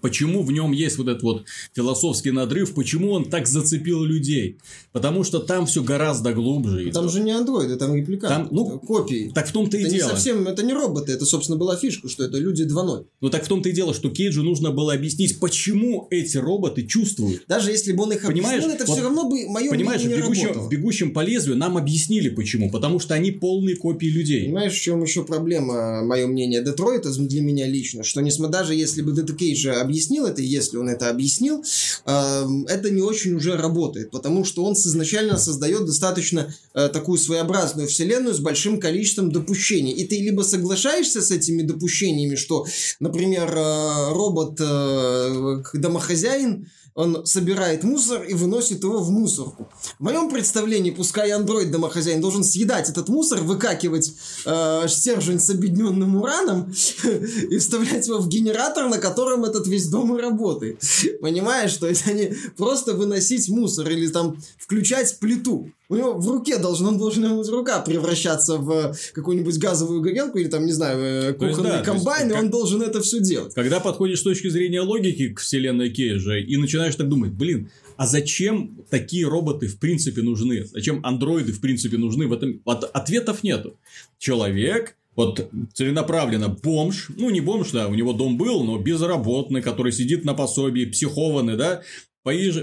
Почему 0.00 0.42
в 0.42 0.52
нем 0.52 0.72
есть 0.72 0.98
вот 0.98 1.08
этот 1.08 1.22
вот 1.22 1.44
философский 1.74 2.30
надрыв, 2.30 2.74
почему 2.74 3.12
он 3.12 3.24
так 3.24 3.46
зацепил 3.46 4.02
людей? 4.02 4.58
Потому 4.92 5.24
что 5.24 5.38
там 5.38 5.66
все 5.66 5.82
гораздо 5.82 6.32
глубже. 6.32 6.90
Там 6.90 7.08
же 7.08 7.20
не 7.20 7.30
андроиды, 7.30 7.76
там 7.76 7.94
репликанты. 7.94 8.34
Там, 8.34 8.48
ну, 8.50 8.68
это 8.68 8.86
копии. 8.86 9.30
Так 9.34 9.48
в 9.48 9.52
том-то 9.52 9.76
и 9.76 9.80
это 9.82 9.90
не 9.90 9.98
дело. 9.98 10.08
совсем, 10.10 10.46
это 10.48 10.62
не 10.62 10.72
роботы, 10.72 11.12
это, 11.12 11.24
собственно, 11.24 11.56
была 11.56 11.76
фишка, 11.76 12.08
что 12.08 12.24
это 12.24 12.38
люди 12.38 12.64
2.0. 12.64 13.06
Ну 13.20 13.30
так 13.30 13.44
в 13.44 13.48
том-то 13.48 13.68
и 13.68 13.72
дело, 13.72 13.94
что 13.94 14.10
Кейджу 14.10 14.42
нужно 14.42 14.70
было 14.70 14.92
объяснить, 14.92 15.38
почему 15.38 16.08
эти 16.10 16.36
роботы 16.36 16.86
чувствуют. 16.86 17.44
Даже 17.46 17.70
если 17.70 17.92
бы 17.92 18.04
он 18.04 18.12
их 18.12 18.26
Понимаешь, 18.26 18.64
объяснил, 18.64 18.74
это 18.74 18.86
вот 18.86 18.94
все 18.94 19.04
равно 19.04 19.28
бы 19.28 19.48
мое 19.48 19.70
Понимаешь, 19.70 20.00
в 20.00 20.04
мнение 20.04 20.22
не 20.22 20.26
бегущем, 20.26 20.48
работало. 20.48 20.66
в 20.66 20.70
бегущем 20.70 21.12
по 21.12 21.20
лезвию 21.20 21.56
нам 21.56 21.76
объяснили 21.76 22.28
почему. 22.28 22.70
Потому 22.70 22.98
что 22.98 23.14
они 23.14 23.30
полные 23.30 23.76
копии 23.76 24.06
людей. 24.06 24.46
Понимаешь, 24.46 24.72
в 24.72 24.80
чем 24.80 25.02
еще 25.02 25.24
проблема, 25.24 26.02
мое 26.02 26.26
мнение, 26.26 26.62
Детройта 26.62 27.10
для 27.10 27.42
меня 27.42 27.66
лично, 27.66 28.02
что 28.04 28.20
несмотря 28.20 28.48
даже 28.48 28.74
если 28.74 29.02
бы 29.02 29.12
Дэта 29.12 29.34
Кейдж 29.34 29.68
объяснил 29.88 30.26
это, 30.26 30.42
если 30.42 30.76
он 30.76 30.88
это 30.88 31.08
объяснил, 31.08 31.64
эм, 32.04 32.66
это 32.66 32.90
не 32.90 33.00
очень 33.00 33.34
уже 33.34 33.56
работает, 33.56 34.10
потому 34.10 34.44
что 34.44 34.64
он 34.64 34.74
изначально 34.74 35.38
создает 35.38 35.86
достаточно 35.86 36.54
э, 36.74 36.88
такую 36.88 37.18
своеобразную 37.18 37.88
вселенную 37.88 38.34
с 38.34 38.38
большим 38.38 38.78
количеством 38.78 39.32
допущений. 39.32 39.92
И 39.92 40.06
ты 40.06 40.20
либо 40.20 40.42
соглашаешься 40.42 41.22
с 41.22 41.30
этими 41.30 41.62
допущениями, 41.62 42.36
что, 42.36 42.66
например, 43.00 43.48
э, 43.50 44.12
робот 44.12 44.60
э, 44.60 45.62
домохозяин, 45.72 46.68
он 46.98 47.24
собирает 47.24 47.84
мусор 47.84 48.24
и 48.24 48.34
выносит 48.34 48.82
его 48.82 48.98
в 48.98 49.08
мусорку. 49.12 49.68
В 50.00 50.02
моем 50.02 50.28
представлении, 50.28 50.90
пускай 50.90 51.30
андроид 51.30 51.70
домохозяин 51.70 52.20
должен 52.20 52.42
съедать 52.42 52.90
этот 52.90 53.08
мусор, 53.08 53.40
выкакивать 53.40 54.12
э, 54.44 54.84
стержень 54.88 55.38
с 55.38 55.48
объединенным 55.48 56.16
ураном 56.16 56.74
и 57.50 57.56
вставлять 57.58 58.08
его 58.08 58.18
в 58.18 58.26
генератор, 58.26 58.88
на 58.88 58.98
котором 58.98 59.44
этот 59.44 59.68
весь 59.68 59.86
дом 59.86 60.18
и 60.18 60.20
работает. 60.20 60.82
Понимаешь, 61.20 61.76
то 61.76 61.86
есть 61.86 62.04
они 62.08 62.34
просто 62.56 62.94
выносить 62.94 63.48
мусор 63.48 63.88
или 63.88 64.08
там 64.08 64.36
включать 64.58 65.20
плиту. 65.20 65.70
У 65.90 65.96
него 65.96 66.12
в 66.14 66.28
руке 66.28 66.58
должен, 66.58 66.86
он 66.86 66.98
должен 66.98 67.38
быть 67.38 67.48
рука 67.48 67.80
превращаться 67.80 68.58
в 68.58 68.94
какую-нибудь 69.14 69.56
газовую 69.58 70.02
горелку 70.02 70.36
или 70.38 70.48
там, 70.48 70.66
не 70.66 70.72
знаю, 70.72 70.98
э, 70.98 71.32
То 71.32 71.46
есть, 71.46 71.56
кухонный 71.56 71.76
да, 71.78 71.82
то 71.82 71.92
есть, 71.92 72.04
комбайн, 72.04 72.28
и 72.28 72.32
как- 72.32 72.42
он 72.42 72.50
должен 72.50 72.82
это 72.82 73.00
все 73.00 73.20
делать. 73.20 73.54
Когда 73.54 73.80
подходишь 73.80 74.20
с 74.20 74.22
точки 74.22 74.48
зрения 74.48 74.82
логики 74.82 75.30
к 75.30 75.40
вселенной 75.40 75.88
Кейджа 75.90 76.36
и 76.36 76.56
начинаешь 76.58 76.94
так 76.94 77.08
думать, 77.08 77.30
блин, 77.32 77.70
а 77.96 78.06
зачем 78.06 78.76
такие 78.90 79.26
роботы 79.26 79.66
в 79.66 79.78
принципе 79.78 80.20
нужны? 80.22 80.64
Зачем 80.66 81.00
андроиды 81.04 81.52
в 81.52 81.60
принципе 81.60 81.96
нужны? 81.96 82.26
В 82.26 82.32
этом 82.34 82.60
от- 82.66 82.84
ответов 82.94 83.42
нету. 83.42 83.76
Человек, 84.18 84.94
вот 85.16 85.50
целенаправленно 85.74 86.48
бомж, 86.48 87.08
ну 87.16 87.30
не 87.30 87.40
бомж, 87.40 87.70
да, 87.72 87.88
у 87.88 87.94
него 87.94 88.12
дом 88.12 88.36
был, 88.36 88.62
но 88.62 88.78
безработный, 88.78 89.62
который 89.62 89.90
сидит 89.92 90.24
на 90.24 90.34
пособии, 90.34 90.84
психованный, 90.84 91.56
да, 91.56 91.82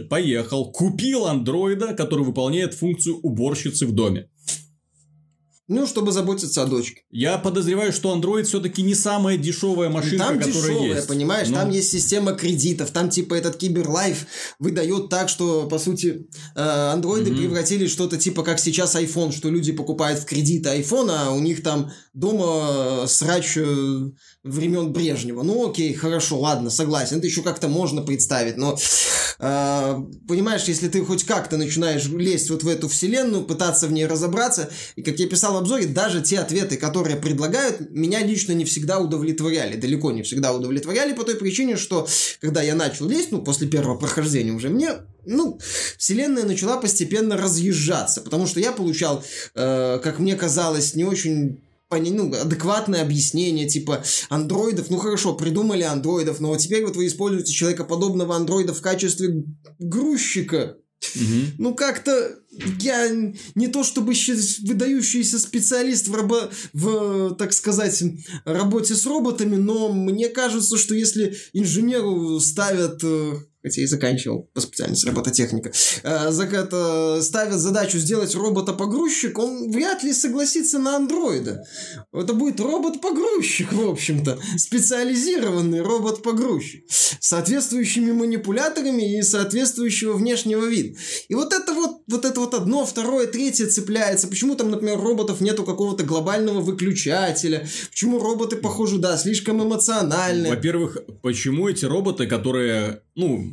поехал, 0.10 0.72
купил 0.72 1.26
андроида, 1.26 1.94
который 1.94 2.26
выполняет 2.26 2.74
функцию 2.74 3.20
уборщицы 3.22 3.86
в 3.86 3.94
доме. 3.94 4.30
Ну, 5.68 5.88
чтобы 5.88 6.12
заботиться 6.12 6.62
о 6.62 6.66
дочке. 6.68 7.02
Я 7.10 7.40
подозреваю, 7.40 7.92
что 7.92 8.16
Android 8.16 8.44
все-таки 8.44 8.84
не 8.84 8.94
самая 8.94 9.36
дешевая 9.38 9.90
машинка, 9.90 10.26
там 10.26 10.40
которая 10.40 10.54
дешевая, 10.62 10.96
есть. 10.96 11.08
понимаешь, 11.08 11.48
Ну, 11.50 11.56
там 11.56 11.72
есть 11.72 11.92
система 11.92 12.34
кредитов, 12.34 12.92
там 12.92 13.10
типа 13.10 13.34
этот 13.34 13.56
Киберлайф 13.58 14.28
выдает 14.60 15.10
так, 15.10 15.28
что, 15.28 15.68
по 15.68 15.80
сути, 15.80 16.28
э, 16.56 16.60
андроиды 16.60 17.32
Мгм. 17.32 17.40
превратили 17.40 17.88
что-то 17.88 18.18
типа 18.18 18.44
как 18.44 18.60
сейчас 18.60 18.96
iPhone, 18.96 19.32
что 19.32 19.50
люди 19.50 19.72
покупают 19.72 20.20
в 20.20 20.26
кредит 20.26 20.68
iPhone, 20.68 21.10
а 21.12 21.32
у 21.32 21.40
них 21.40 21.64
там 21.64 21.92
дома 22.14 23.04
э, 23.04 23.08
срач 23.08 23.58
э, 23.58 23.64
времен 24.44 24.94
Брежнева. 24.94 25.42
Ну, 25.42 25.68
окей, 25.68 25.94
хорошо, 25.96 26.40
ладно, 26.40 26.70
согласен, 26.70 27.18
это 27.18 27.26
еще 27.26 27.42
как-то 27.42 27.68
можно 27.70 28.04
представить, 28.04 28.58
но, 28.58 28.78
э, 29.40 29.96
понимаешь, 30.28 30.64
если 30.66 30.88
ты 30.90 31.04
хоть 31.04 31.24
как-то 31.24 31.58
начинаешь 31.58 32.06
лезть 32.08 32.52
вот 32.52 32.62
в 32.64 32.68
эту 32.68 32.88
вселенную, 32.88 33.44
пытаться 33.46 33.88
в 33.88 33.92
ней 33.92 34.06
разобраться, 34.06 34.70
и, 34.96 35.02
как 35.02 35.18
я 35.20 35.28
писал 35.28 35.55
в 35.56 35.58
обзоре, 35.58 35.88
даже 35.88 36.22
те 36.22 36.40
ответы, 36.40 36.78
которые 36.78 37.18
предлагают, 37.18 37.90
меня 37.90 38.24
лично 38.24 38.54
не 38.54 38.66
всегда 38.66 39.00
удовлетворяли, 39.00 39.76
далеко 39.76 40.12
не 40.12 40.24
всегда 40.24 40.54
удовлетворяли 40.54 41.14
по 41.14 41.24
той 41.24 41.36
причине, 41.36 41.78
что 41.78 42.08
когда 42.42 42.62
я 42.62 42.76
начал 42.76 43.08
лезть, 43.08 43.32
ну, 43.32 43.42
после 43.42 43.68
первого 43.68 43.98
прохождения 43.98 44.52
уже, 44.52 44.70
мне, 44.70 44.92
ну, 45.26 45.60
вселенная 45.98 46.44
начала 46.44 46.78
постепенно 46.78 47.38
разъезжаться, 47.38 48.22
потому 48.22 48.48
что 48.48 48.60
я 48.60 48.72
получал, 48.72 49.24
э, 49.56 50.00
как 50.04 50.20
мне 50.20 50.36
казалось, 50.36 50.96
не 50.96 51.04
очень 51.04 51.62
ну, 51.92 52.34
адекватное 52.34 53.02
объяснение, 53.02 53.68
типа, 53.68 54.04
андроидов, 54.30 54.90
ну 54.90 54.98
хорошо, 54.98 55.34
придумали 55.34 55.84
андроидов, 55.84 56.40
но 56.40 56.50
вот 56.50 56.60
теперь 56.60 56.84
вот 56.86 56.96
вы 56.96 57.08
используете 57.08 57.54
человекоподобного 57.54 58.36
андроида 58.36 58.74
в 58.74 58.82
качестве 58.82 59.46
грузчика. 59.80 60.78
мгм. 61.16 61.46
Ну, 61.58 61.76
как-то 61.76 62.36
я 62.80 63.10
не 63.56 63.68
то 63.68 63.84
чтобы 63.84 64.14
щи- 64.14 64.66
выдающийся 64.66 65.40
специалист 65.40 66.08
в, 66.08 66.16
рабо- 66.16 66.52
в, 66.74 67.36
так 67.36 67.54
сказать, 67.54 68.04
работе 68.46 68.96
с 68.96 69.06
роботами, 69.06 69.56
но 69.56 69.92
мне 69.92 70.30
кажется, 70.30 70.78
что 70.78 70.96
если 70.96 71.36
инженеру 71.54 72.40
ставят 72.40 73.04
э, 73.04 73.34
хотя 73.66 73.82
и 73.82 73.86
заканчивал 73.86 74.50
по 74.54 74.62
специальности 74.62 75.08
робототехника, 75.08 75.72
э, 76.04 77.22
ставят 77.22 77.60
задачу 77.60 77.98
сделать 77.98 78.36
робота-погрузчик, 78.36 79.40
он 79.40 79.72
вряд 79.72 80.04
ли 80.04 80.14
согласится 80.14 80.78
на 80.78 80.98
андроида. 80.98 81.64
Это 82.14 82.34
будет 82.34 82.60
робот-погрузчик, 82.60 83.74
в 83.74 83.90
общем-то. 83.90 84.40
Специализированный 84.58 85.82
робот-погрузчик. 85.82 86.86
С 86.90 87.28
соответствующими 87.36 88.12
манипуляторами 88.12 89.18
и 89.18 89.22
соответствующего 89.24 90.14
внешнего 90.14 90.66
вида. 90.66 90.98
И 91.28 91.34
вот 91.34 91.54
это 91.54 91.74
вот, 91.74 92.02
вот 92.08 92.24
это 92.24 92.40
вот 92.40 92.54
одно, 92.54 92.86
второе, 92.86 93.26
третье 93.26 93.66
цепляется. 93.66 94.28
Почему 94.28 94.56
там, 94.56 94.70
например, 94.70 95.00
роботов 95.00 95.42
нету 95.42 95.64
какого-то 95.64 96.04
глобального 96.04 96.62
выключателя? 96.62 97.68
Почему 97.90 98.20
роботы, 98.20 98.58
похожи, 98.58 99.00
да, 99.00 99.18
слишком 99.18 99.64
эмоциональные? 99.64 100.54
Во-первых, 100.54 100.98
почему 101.24 101.68
эти 101.68 101.86
роботы, 101.86 102.28
которые, 102.28 103.02
ну, 103.16 103.50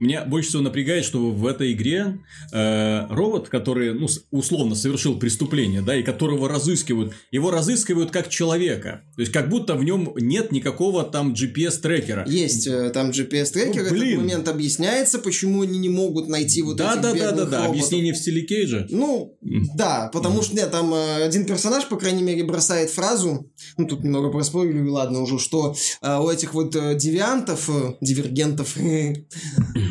меня 0.00 0.24
больше 0.24 0.50
всего 0.50 0.62
напрягает, 0.62 1.04
что 1.04 1.30
в 1.30 1.46
этой 1.46 1.72
игре 1.72 2.18
э, 2.52 3.06
робот, 3.10 3.48
который, 3.48 3.94
ну, 3.94 4.06
условно 4.30 4.74
совершил 4.74 5.18
преступление, 5.18 5.82
да, 5.82 5.96
и 5.96 6.02
которого 6.02 6.48
разыскивают, 6.48 7.14
его 7.30 7.50
разыскивают 7.50 8.10
как 8.10 8.28
человека. 8.28 9.02
То 9.16 9.22
есть, 9.22 9.32
как 9.32 9.48
будто 9.48 9.74
в 9.74 9.84
нем 9.84 10.12
нет 10.16 10.52
никакого 10.52 11.04
там 11.04 11.32
GPS-трекера. 11.32 12.24
Есть 12.28 12.66
э, 12.66 12.90
там 12.90 13.10
GPS-трекер, 13.10 13.90
ну, 13.90 13.96
этот 13.96 14.16
момент 14.16 14.48
объясняется, 14.48 15.18
почему 15.18 15.62
они 15.62 15.78
не 15.78 15.88
могут 15.88 16.28
найти 16.28 16.62
вот 16.62 16.76
да, 16.76 16.92
этих 16.92 17.02
да, 17.02 17.12
да, 17.12 17.32
да, 17.32 17.44
да, 17.44 17.64
объяснение 17.66 18.12
в 18.12 18.16
стиле 18.16 18.42
Кейджа. 18.42 18.86
Ну, 18.90 19.36
да, 19.74 20.10
потому 20.12 20.42
что, 20.42 20.56
нет, 20.56 20.70
там 20.70 20.94
э, 20.94 21.24
один 21.24 21.44
персонаж, 21.44 21.86
по 21.88 21.96
крайней 21.96 22.22
мере, 22.22 22.44
бросает 22.44 22.90
фразу, 22.90 23.50
ну, 23.76 23.86
тут 23.86 24.04
немного 24.04 24.30
проспорили, 24.30 24.86
ладно, 24.88 25.22
уже, 25.22 25.38
что 25.38 25.74
э, 26.02 26.18
у 26.18 26.28
этих 26.28 26.54
вот 26.54 26.74
э, 26.76 26.94
девиантов, 26.96 27.68
э, 27.68 27.94
дивергентов, 28.00 28.76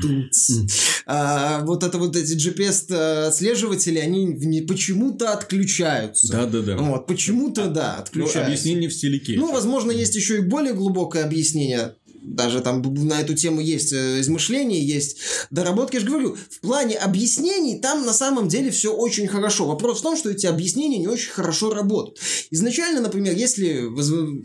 а, 1.06 1.63
вот 1.66 1.84
это 1.84 1.98
вот 1.98 2.16
эти 2.16 2.34
GPS-отслеживатели, 2.34 4.00
они 4.00 4.62
почему-то 4.62 5.34
отключаются. 5.34 6.32
Да-да-да. 6.32 6.77
Вот, 6.77 7.08
почему-то, 7.08 7.68
да, 7.68 7.96
ну, 7.98 8.04
отключаются. 8.04 8.39
Ну, 8.39 8.46
объяснение 8.46 8.89
в 8.89 8.94
стиле 8.94 9.20
Кейджа. 9.20 9.42
Ну, 9.42 9.51
возможно, 9.51 9.92
есть 9.92 10.16
еще 10.16 10.38
и 10.38 10.42
более 10.42 10.74
глубокое 10.74 11.24
объяснение 11.24 11.94
даже 12.27 12.62
там 12.62 12.82
на 12.82 13.22
эту 13.22 13.34
тему 13.36 13.62
есть 13.62 13.94
э, 13.94 14.20
измышления, 14.20 14.80
есть 14.80 15.18
доработки. 15.50 15.96
Я 15.96 16.01
же 16.01 16.08
говорю, 16.08 16.36
в 16.50 16.60
плане 16.60 16.96
объяснений 16.96 17.80
там 17.80 18.06
на 18.06 18.13
самом 18.13 18.48
деле 18.48 18.70
все 18.70 18.94
очень 18.94 19.27
хорошо. 19.27 19.66
Вопрос 19.66 20.00
в 20.00 20.04
том, 20.04 20.18
что 20.18 20.30
эти 20.30 20.46
объяснения 20.46 20.98
не 20.98 21.08
очень 21.08 21.32
хорошо 21.32 21.74
работают. 21.74 22.20
Изначально, 22.51 23.01
например, 23.01 23.34
если, 23.34 23.89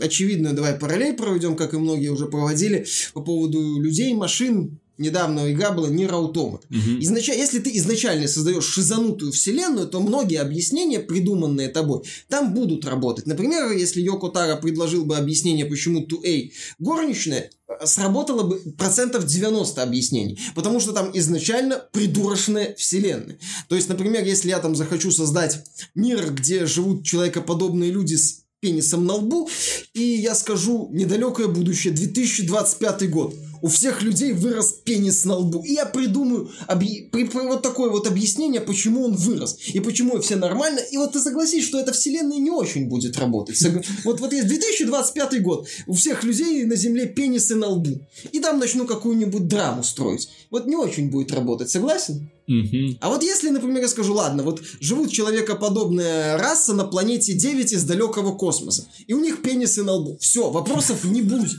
очевидно, 0.02 0.52
давай 0.52 0.74
параллель 0.74 1.14
проведем, 1.14 1.56
как 1.56 1.74
и 1.74 1.78
многие 1.78 2.08
уже 2.08 2.26
проводили, 2.26 2.86
по 3.14 3.20
поводу 3.20 3.80
людей, 3.80 4.14
машин, 4.14 4.78
недавно 5.02 5.52
игра 5.52 5.72
была 5.72 5.88
Nier 5.88 6.10
Automata. 6.10 6.62
Угу. 6.70 7.00
Если 7.00 7.58
ты 7.58 7.76
изначально 7.76 8.28
создаешь 8.28 8.64
шизанутую 8.64 9.32
вселенную, 9.32 9.88
то 9.88 10.00
многие 10.00 10.40
объяснения, 10.40 11.00
придуманные 11.00 11.68
тобой, 11.68 12.02
там 12.28 12.54
будут 12.54 12.86
работать. 12.86 13.26
Например, 13.26 13.70
если 13.72 14.00
Йоко 14.00 14.28
Тара 14.28 14.56
предложил 14.56 15.04
бы 15.04 15.16
объяснение, 15.16 15.66
почему 15.66 16.06
2A 16.06 16.52
горничная, 16.78 17.50
э, 17.68 17.86
сработало 17.86 18.44
бы 18.44 18.58
процентов 18.78 19.26
90 19.26 19.82
объяснений. 19.82 20.38
Потому 20.54 20.80
что 20.80 20.92
там 20.92 21.10
изначально 21.12 21.82
придурочная 21.92 22.74
вселенная. 22.76 23.38
То 23.68 23.76
есть, 23.76 23.88
например, 23.88 24.24
если 24.24 24.48
я 24.50 24.60
там 24.60 24.74
захочу 24.74 25.10
создать 25.10 25.58
мир, 25.94 26.32
где 26.32 26.66
живут 26.66 27.04
человекоподобные 27.04 27.90
люди 27.90 28.14
с 28.14 28.42
пенисом 28.60 29.04
на 29.06 29.14
лбу, 29.14 29.50
и 29.92 30.02
я 30.02 30.36
скажу 30.36 30.88
недалекое 30.92 31.48
будущее, 31.48 31.92
2025 31.92 33.10
год– 33.10 33.34
у 33.62 33.68
всех 33.68 34.02
людей 34.02 34.32
вырос 34.32 34.74
пенис 34.84 35.24
на 35.24 35.36
лбу. 35.36 35.62
И 35.64 35.72
я 35.72 35.86
придумаю 35.86 36.50
объ... 36.66 36.84
при... 37.10 37.24
вот 37.24 37.62
такое 37.62 37.90
вот 37.90 38.06
объяснение, 38.06 38.60
почему 38.60 39.04
он 39.04 39.14
вырос. 39.14 39.56
И 39.72 39.80
почему 39.80 40.20
все 40.20 40.36
нормально. 40.36 40.80
И 40.90 40.96
вот 40.96 41.12
ты 41.12 41.20
согласись, 41.20 41.64
что 41.64 41.78
эта 41.78 41.92
вселенная 41.92 42.38
не 42.38 42.50
очень 42.50 42.88
будет 42.88 43.18
работать. 43.18 43.62
Вот, 44.04 44.20
вот 44.20 44.32
есть 44.32 44.48
2025 44.48 45.42
год. 45.42 45.68
У 45.86 45.92
всех 45.94 46.24
людей 46.24 46.64
на 46.64 46.74
Земле 46.74 47.06
пенисы 47.06 47.54
на 47.54 47.68
лбу. 47.68 48.00
И 48.32 48.40
там 48.40 48.58
начну 48.58 48.84
какую-нибудь 48.84 49.46
драму 49.46 49.84
строить. 49.84 50.28
Вот 50.50 50.66
не 50.66 50.74
очень 50.74 51.10
будет 51.10 51.32
работать. 51.32 51.70
Согласен? 51.70 52.28
А 53.00 53.08
вот 53.08 53.22
если, 53.22 53.50
например, 53.50 53.82
я 53.82 53.88
скажу, 53.88 54.14
ладно, 54.14 54.42
вот 54.42 54.62
живут 54.80 55.10
человекоподобная 55.10 56.36
раса 56.38 56.74
на 56.74 56.84
планете 56.84 57.34
9 57.34 57.72
из 57.72 57.84
далекого 57.84 58.36
космоса, 58.36 58.86
и 59.06 59.14
у 59.14 59.20
них 59.20 59.42
пенисы 59.42 59.82
на 59.82 59.92
лбу. 59.92 60.18
Все, 60.20 60.50
вопросов 60.50 61.04
не 61.04 61.22
будет. 61.22 61.52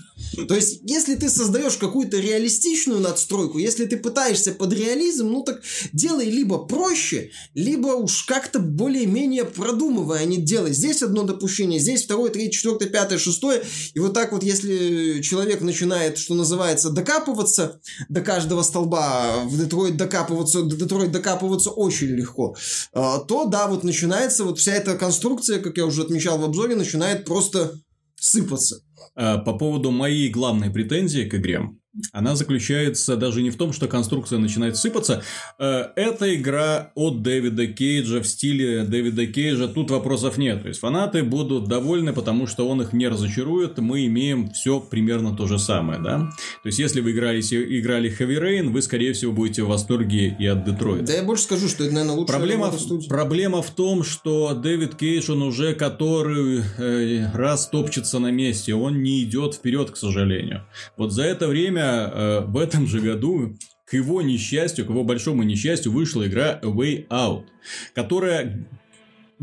То 0.48 0.56
есть, 0.56 0.82
если 0.84 1.16
ты 1.16 1.30
создаешь 1.30 1.78
какую-то 1.78 2.20
реалистичную 2.20 3.00
надстройку, 3.00 3.58
если 3.58 3.86
ты 3.86 3.98
пытаешься 3.98 4.52
под 4.52 4.74
реализм, 4.74 5.28
ну 5.28 5.44
так 5.44 5.62
делай 5.92 6.30
либо 6.30 6.58
проще, 6.58 7.32
либо 7.54 7.88
уж 7.88 8.24
как-то 8.24 8.60
более-менее 8.60 9.46
продумывая, 9.46 10.20
а 10.20 10.26
не 10.26 10.38
делай. 10.38 10.74
Здесь 10.74 11.04
одно 11.04 11.24
допущение, 11.24 11.80
здесь 11.80 12.04
второе, 12.04 12.32
третье, 12.32 12.52
четвертое, 12.52 12.90
пятое, 12.90 13.18
шестое. 13.18 13.64
И 13.94 14.00
вот 14.00 14.14
так 14.14 14.32
вот, 14.32 14.44
если 14.44 15.22
человек 15.22 15.62
начинает, 15.62 16.18
что 16.18 16.34
называется, 16.36 16.90
докапываться 16.90 17.80
до 18.10 18.22
каждого 18.22 18.64
столба, 18.64 19.44
в 19.46 19.58
Детройт 19.58 19.98
докапываться 19.98 20.64
до 20.78 20.86
Детройт 20.86 21.12
докапываться 21.12 21.70
очень 21.70 22.08
легко, 22.08 22.56
а, 22.94 23.20
то 23.20 23.46
да, 23.46 23.68
вот 23.68 23.84
начинается 23.84 24.44
вот 24.44 24.60
вся 24.60 24.74
эта 24.74 24.96
конструкция, 24.96 25.60
как 25.60 25.78
я 25.78 25.86
уже 25.86 26.04
отмечал 26.04 26.38
в 26.38 26.44
обзоре, 26.44 26.76
начинает 26.76 27.26
просто 27.26 27.74
сыпаться. 28.16 28.82
А, 29.16 29.38
по 29.38 29.54
поводу 29.54 29.92
моей 29.92 30.30
главной 30.30 30.70
претензии 30.70 31.28
к 31.28 31.36
игре, 31.36 31.70
она 32.12 32.36
заключается 32.36 33.16
даже 33.18 33.42
не 33.42 33.52
в 33.52 33.58
том, 33.58 33.72
что 33.72 33.88
конструкция 33.88 34.40
начинает 34.40 34.78
сыпаться. 34.78 35.24
Э, 35.60 35.90
это 35.96 36.34
игра 36.34 36.92
от 36.96 37.22
Дэвида 37.22 37.68
Кейджа 37.68 38.22
в 38.22 38.28
стиле 38.28 38.84
Дэвида 38.84 39.28
Кейджа. 39.28 39.68
Тут 39.68 39.92
вопросов 39.92 40.38
нет. 40.38 40.64
То 40.64 40.70
есть 40.70 40.80
фанаты 40.80 41.24
будут 41.24 41.68
довольны, 41.68 42.12
потому 42.12 42.48
что 42.48 42.68
он 42.68 42.82
их 42.82 42.94
не 42.94 43.08
разочарует. 43.08 43.78
Мы 43.78 44.08
имеем 44.08 44.50
все 44.52 44.80
примерно 44.80 45.36
то 45.36 45.46
же 45.46 45.60
самое, 45.60 46.00
да? 46.00 46.32
То 46.64 46.68
есть 46.68 46.80
если 46.80 47.02
вы 47.02 47.12
играли, 47.12 47.42
играли 47.42 48.10
Heavy 48.10 48.42
Rain, 48.42 48.70
вы, 48.70 48.82
скорее 48.82 49.14
всего, 49.14 49.32
будете 49.32 49.62
в 49.64 49.68
восторге 49.68 50.36
и 50.40 50.48
от 50.48 50.66
Детройта. 50.66 51.06
Да 51.06 51.14
я 51.14 51.24
больше 51.24 51.44
скажу, 51.44 51.68
что 51.68 51.84
это, 51.84 51.94
наверное, 51.94 52.16
лучшая 52.16 52.38
проблема, 52.38 52.72
в, 52.72 53.08
проблема 53.08 53.62
в 53.62 53.70
том, 53.70 54.04
что 54.04 54.54
Дэвид 54.56 54.96
Кейдж, 54.96 55.32
он 55.32 55.44
уже 55.44 55.76
который 55.76 56.64
э, 56.78 57.32
раз 57.36 57.68
топчется 57.68 58.18
на 58.18 58.32
месте. 58.32 58.74
Он 58.74 59.04
не 59.04 59.24
идет 59.24 59.56
вперед, 59.56 59.92
к 59.92 59.98
сожалению. 59.98 60.66
Вот 60.98 61.12
за 61.12 61.24
это 61.24 61.48
время 61.48 61.83
э, 61.84 62.46
в 62.46 62.58
этом 62.58 62.88
же 62.88 63.00
году 63.00 63.56
к 63.86 63.94
его 63.94 64.22
несчастью, 64.22 64.86
к 64.86 64.90
его 64.90 65.04
большому 65.04 65.44
несчастью, 65.44 65.92
вышла 65.92 66.28
игра 66.28 66.60
Way 66.64 67.08
Out, 67.10 67.46
которая 67.94 68.68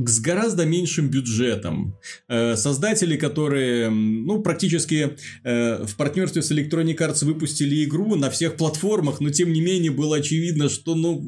с 0.07 0.21
гораздо 0.21 0.65
меньшим 0.65 1.09
бюджетом. 1.09 1.99
Э, 2.29 2.57
создатели, 2.57 3.17
которые, 3.17 3.91
ну, 3.91 4.41
практически 4.43 5.17
э, 5.45 5.85
в 5.85 5.97
партнерстве 5.97 6.43
с 6.43 6.51
Electronic 6.51 6.97
Arts 6.97 7.25
выпустили 7.25 7.85
игру 7.85 8.15
на 8.17 8.31
всех 8.31 8.57
платформах, 8.57 9.21
но 9.21 9.31
тем 9.31 9.53
не 9.53 9.61
менее 9.61 9.91
было 9.91 10.17
очевидно, 10.17 10.69
что, 10.69 10.95
ну, 10.95 11.23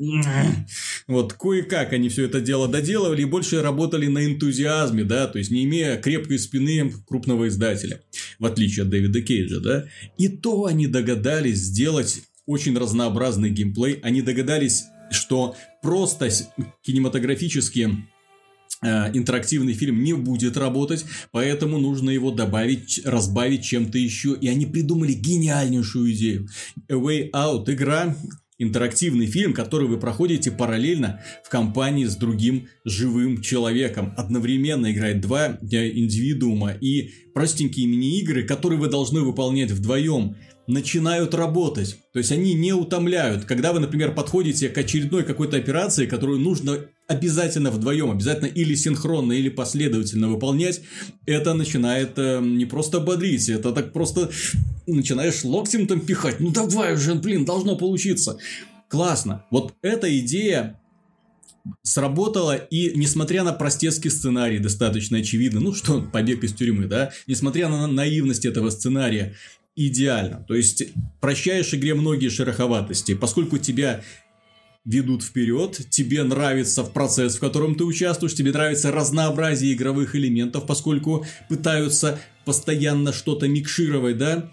вот 1.06 1.32
кое-как 1.34 1.92
они 1.92 2.08
все 2.08 2.24
это 2.24 2.40
дело 2.40 2.68
доделывали 2.68 3.22
и 3.22 3.26
больше 3.26 3.62
работали 3.62 4.06
на 4.06 4.24
энтузиазме, 4.24 5.04
да, 5.04 5.26
то 5.26 5.38
есть 5.38 5.50
не 5.50 5.64
имея 5.64 5.96
крепкой 5.96 6.38
спины 6.38 6.92
крупного 7.06 7.48
издателя, 7.48 8.00
в 8.38 8.46
отличие 8.46 8.84
от 8.84 8.90
Дэвида 8.90 9.20
Кейджа, 9.22 9.60
да. 9.60 9.84
И 10.18 10.28
то 10.28 10.64
они 10.64 10.86
догадались 10.86 11.58
сделать 11.58 12.22
очень 12.46 12.76
разнообразный 12.76 13.50
геймплей, 13.50 14.00
они 14.02 14.22
догадались, 14.22 14.84
что 15.10 15.54
просто 15.82 16.30
кинематографически 16.82 17.90
Э, 17.90 18.11
интерактивный 18.82 19.74
фильм 19.74 20.02
не 20.02 20.14
будет 20.14 20.56
работать, 20.56 21.04
поэтому 21.30 21.78
нужно 21.78 22.10
его 22.10 22.30
добавить, 22.30 23.00
разбавить 23.04 23.64
чем-то 23.64 23.98
еще. 23.98 24.36
И 24.40 24.48
они 24.48 24.66
придумали 24.66 25.12
гениальнейшую 25.12 26.12
идею. 26.12 26.48
A 26.88 26.94
Way 26.94 27.30
Out 27.32 27.72
игра, 27.72 28.16
интерактивный 28.62 29.26
фильм, 29.26 29.52
который 29.52 29.88
вы 29.88 29.98
проходите 29.98 30.50
параллельно 30.50 31.20
в 31.44 31.50
компании 31.50 32.04
с 32.04 32.16
другим 32.16 32.68
живым 32.84 33.42
человеком. 33.42 34.14
Одновременно 34.16 34.92
играет 34.92 35.20
два 35.20 35.58
э, 35.60 35.88
индивидуума 35.90 36.72
и 36.72 37.10
простенькие 37.34 37.86
мини-игры, 37.86 38.44
которые 38.44 38.78
вы 38.78 38.88
должны 38.88 39.20
выполнять 39.20 39.70
вдвоем 39.70 40.36
начинают 40.66 41.34
работать. 41.34 41.98
То 42.12 42.18
есть 42.18 42.30
они 42.30 42.54
не 42.54 42.72
утомляют. 42.72 43.44
Когда 43.44 43.72
вы, 43.72 43.80
например, 43.80 44.14
подходите 44.14 44.68
к 44.68 44.78
очередной 44.78 45.24
какой-то 45.24 45.56
операции, 45.56 46.06
которую 46.06 46.38
нужно 46.38 46.86
обязательно 47.08 47.70
вдвоем, 47.70 48.10
обязательно 48.10 48.46
или 48.46 48.74
синхронно, 48.74 49.32
или 49.32 49.48
последовательно 49.48 50.28
выполнять, 50.28 50.80
это 51.26 51.54
начинает 51.54 52.12
э, 52.16 52.40
не 52.40 52.64
просто 52.64 53.00
бодрить, 53.00 53.48
это 53.48 53.72
так 53.72 53.92
просто 53.92 54.30
начинаешь 54.86 55.44
локтем 55.44 55.86
там 55.86 56.00
пихать. 56.00 56.40
Ну 56.40 56.50
давай 56.50 56.94
уже, 56.94 57.14
блин, 57.14 57.44
должно 57.44 57.76
получиться. 57.76 58.38
Классно. 58.88 59.44
Вот 59.50 59.74
эта 59.82 60.18
идея 60.18 60.78
сработала, 61.82 62.56
и 62.56 62.96
несмотря 62.96 63.44
на 63.44 63.52
простецкий 63.52 64.10
сценарий, 64.10 64.58
достаточно 64.58 65.18
очевидно, 65.18 65.60
ну 65.60 65.74
что, 65.74 66.02
побег 66.02 66.42
из 66.44 66.52
тюрьмы, 66.52 66.86
да, 66.86 67.12
несмотря 67.26 67.68
на 67.68 67.86
наивность 67.86 68.44
этого 68.44 68.70
сценария, 68.70 69.34
идеально. 69.76 70.44
То 70.48 70.54
есть, 70.54 70.84
прощаешь 71.20 71.72
игре 71.74 71.94
многие 71.94 72.28
шероховатости, 72.28 73.14
поскольку 73.14 73.58
тебя 73.58 74.02
ведут 74.84 75.22
вперед, 75.22 75.80
тебе 75.90 76.22
нравится 76.24 76.82
в 76.82 76.92
процесс, 76.92 77.36
в 77.36 77.40
котором 77.40 77.74
ты 77.74 77.84
участвуешь, 77.84 78.34
тебе 78.34 78.52
нравится 78.52 78.90
разнообразие 78.90 79.74
игровых 79.74 80.16
элементов, 80.16 80.66
поскольку 80.66 81.24
пытаются 81.48 82.20
постоянно 82.44 83.12
что-то 83.12 83.48
микшировать, 83.48 84.18
да? 84.18 84.50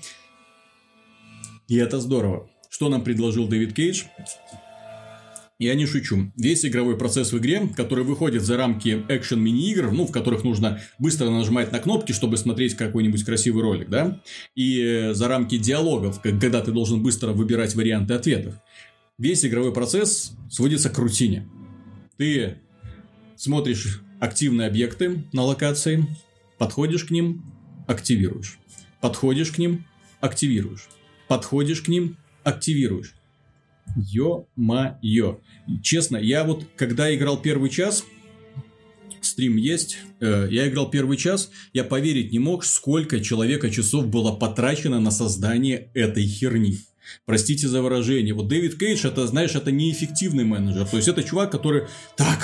И 1.68 1.76
это 1.78 2.00
здорово. 2.00 2.50
Что 2.70 2.90
нам 2.90 3.04
предложил 3.04 3.48
Дэвид 3.48 3.74
Кейдж? 3.74 4.04
Я 5.60 5.76
не 5.76 5.86
шучу. 5.86 6.32
Весь 6.38 6.64
игровой 6.66 6.98
процесс 6.98 7.34
в 7.34 7.38
игре, 7.38 7.70
который 7.76 8.06
выходит 8.06 8.44
за 8.44 8.56
рамки 8.56 9.04
экшен 9.10 9.42
мини-игр, 9.42 9.92
ну, 9.92 10.06
в 10.08 10.12
которых 10.12 10.46
нужно 10.46 10.82
быстро 11.00 11.30
нажимать 11.30 11.74
на 11.74 11.80
кнопки, 11.80 12.14
чтобы 12.14 12.38
смотреть 12.38 12.76
какой-нибудь 12.76 13.26
красивый 13.26 13.62
ролик, 13.62 13.90
да, 13.90 14.22
и 14.56 15.10
за 15.12 15.28
рамки 15.28 15.58
диалогов, 15.58 16.22
когда 16.22 16.62
ты 16.62 16.72
должен 16.72 17.04
быстро 17.04 17.34
выбирать 17.34 17.76
варианты 17.76 18.14
ответов. 18.14 18.56
Весь 19.18 19.44
игровой 19.46 19.74
процесс 19.74 20.32
сводится 20.50 20.90
к 20.90 20.98
рутине. 20.98 21.50
Ты 22.16 22.60
смотришь 23.36 24.02
активные 24.22 24.70
объекты 24.70 25.26
на 25.34 25.44
локации, 25.44 26.08
подходишь 26.58 27.04
к 27.04 27.12
ним, 27.12 27.44
активируешь. 27.86 28.60
Подходишь 29.02 29.52
к 29.52 29.58
ним, 29.58 29.86
активируешь. 30.22 30.88
Подходишь 31.28 31.82
к 31.82 31.90
ним, 31.90 32.16
активируешь. 32.46 33.19
Ё-моё. 33.96 35.40
Честно, 35.84 36.18
я 36.18 36.44
вот 36.44 36.66
когда 36.76 37.14
играл 37.14 37.42
первый 37.42 37.70
час, 37.70 38.04
стрим 39.22 39.58
есть, 39.58 39.98
э, 40.20 40.48
я 40.52 40.68
играл 40.68 40.90
первый 40.90 41.18
час, 41.18 41.52
я 41.74 41.84
поверить 41.84 42.32
не 42.32 42.40
мог, 42.40 42.64
сколько 42.66 43.20
человека 43.20 43.70
часов 43.70 44.08
было 44.08 44.32
потрачено 44.32 45.00
на 45.00 45.12
создание 45.12 45.90
этой 45.94 46.26
херни. 46.26 46.78
Простите 47.26 47.68
за 47.68 47.82
выражение. 47.82 48.34
Вот 48.34 48.48
Дэвид 48.48 48.78
Кейдж, 48.78 49.06
это, 49.06 49.28
знаешь, 49.28 49.56
это 49.56 49.72
неэффективный 49.72 50.44
менеджер. 50.44 50.88
То 50.88 50.98
есть, 50.98 51.08
это 51.08 51.24
чувак, 51.24 51.52
который, 51.52 51.88
так, 52.16 52.40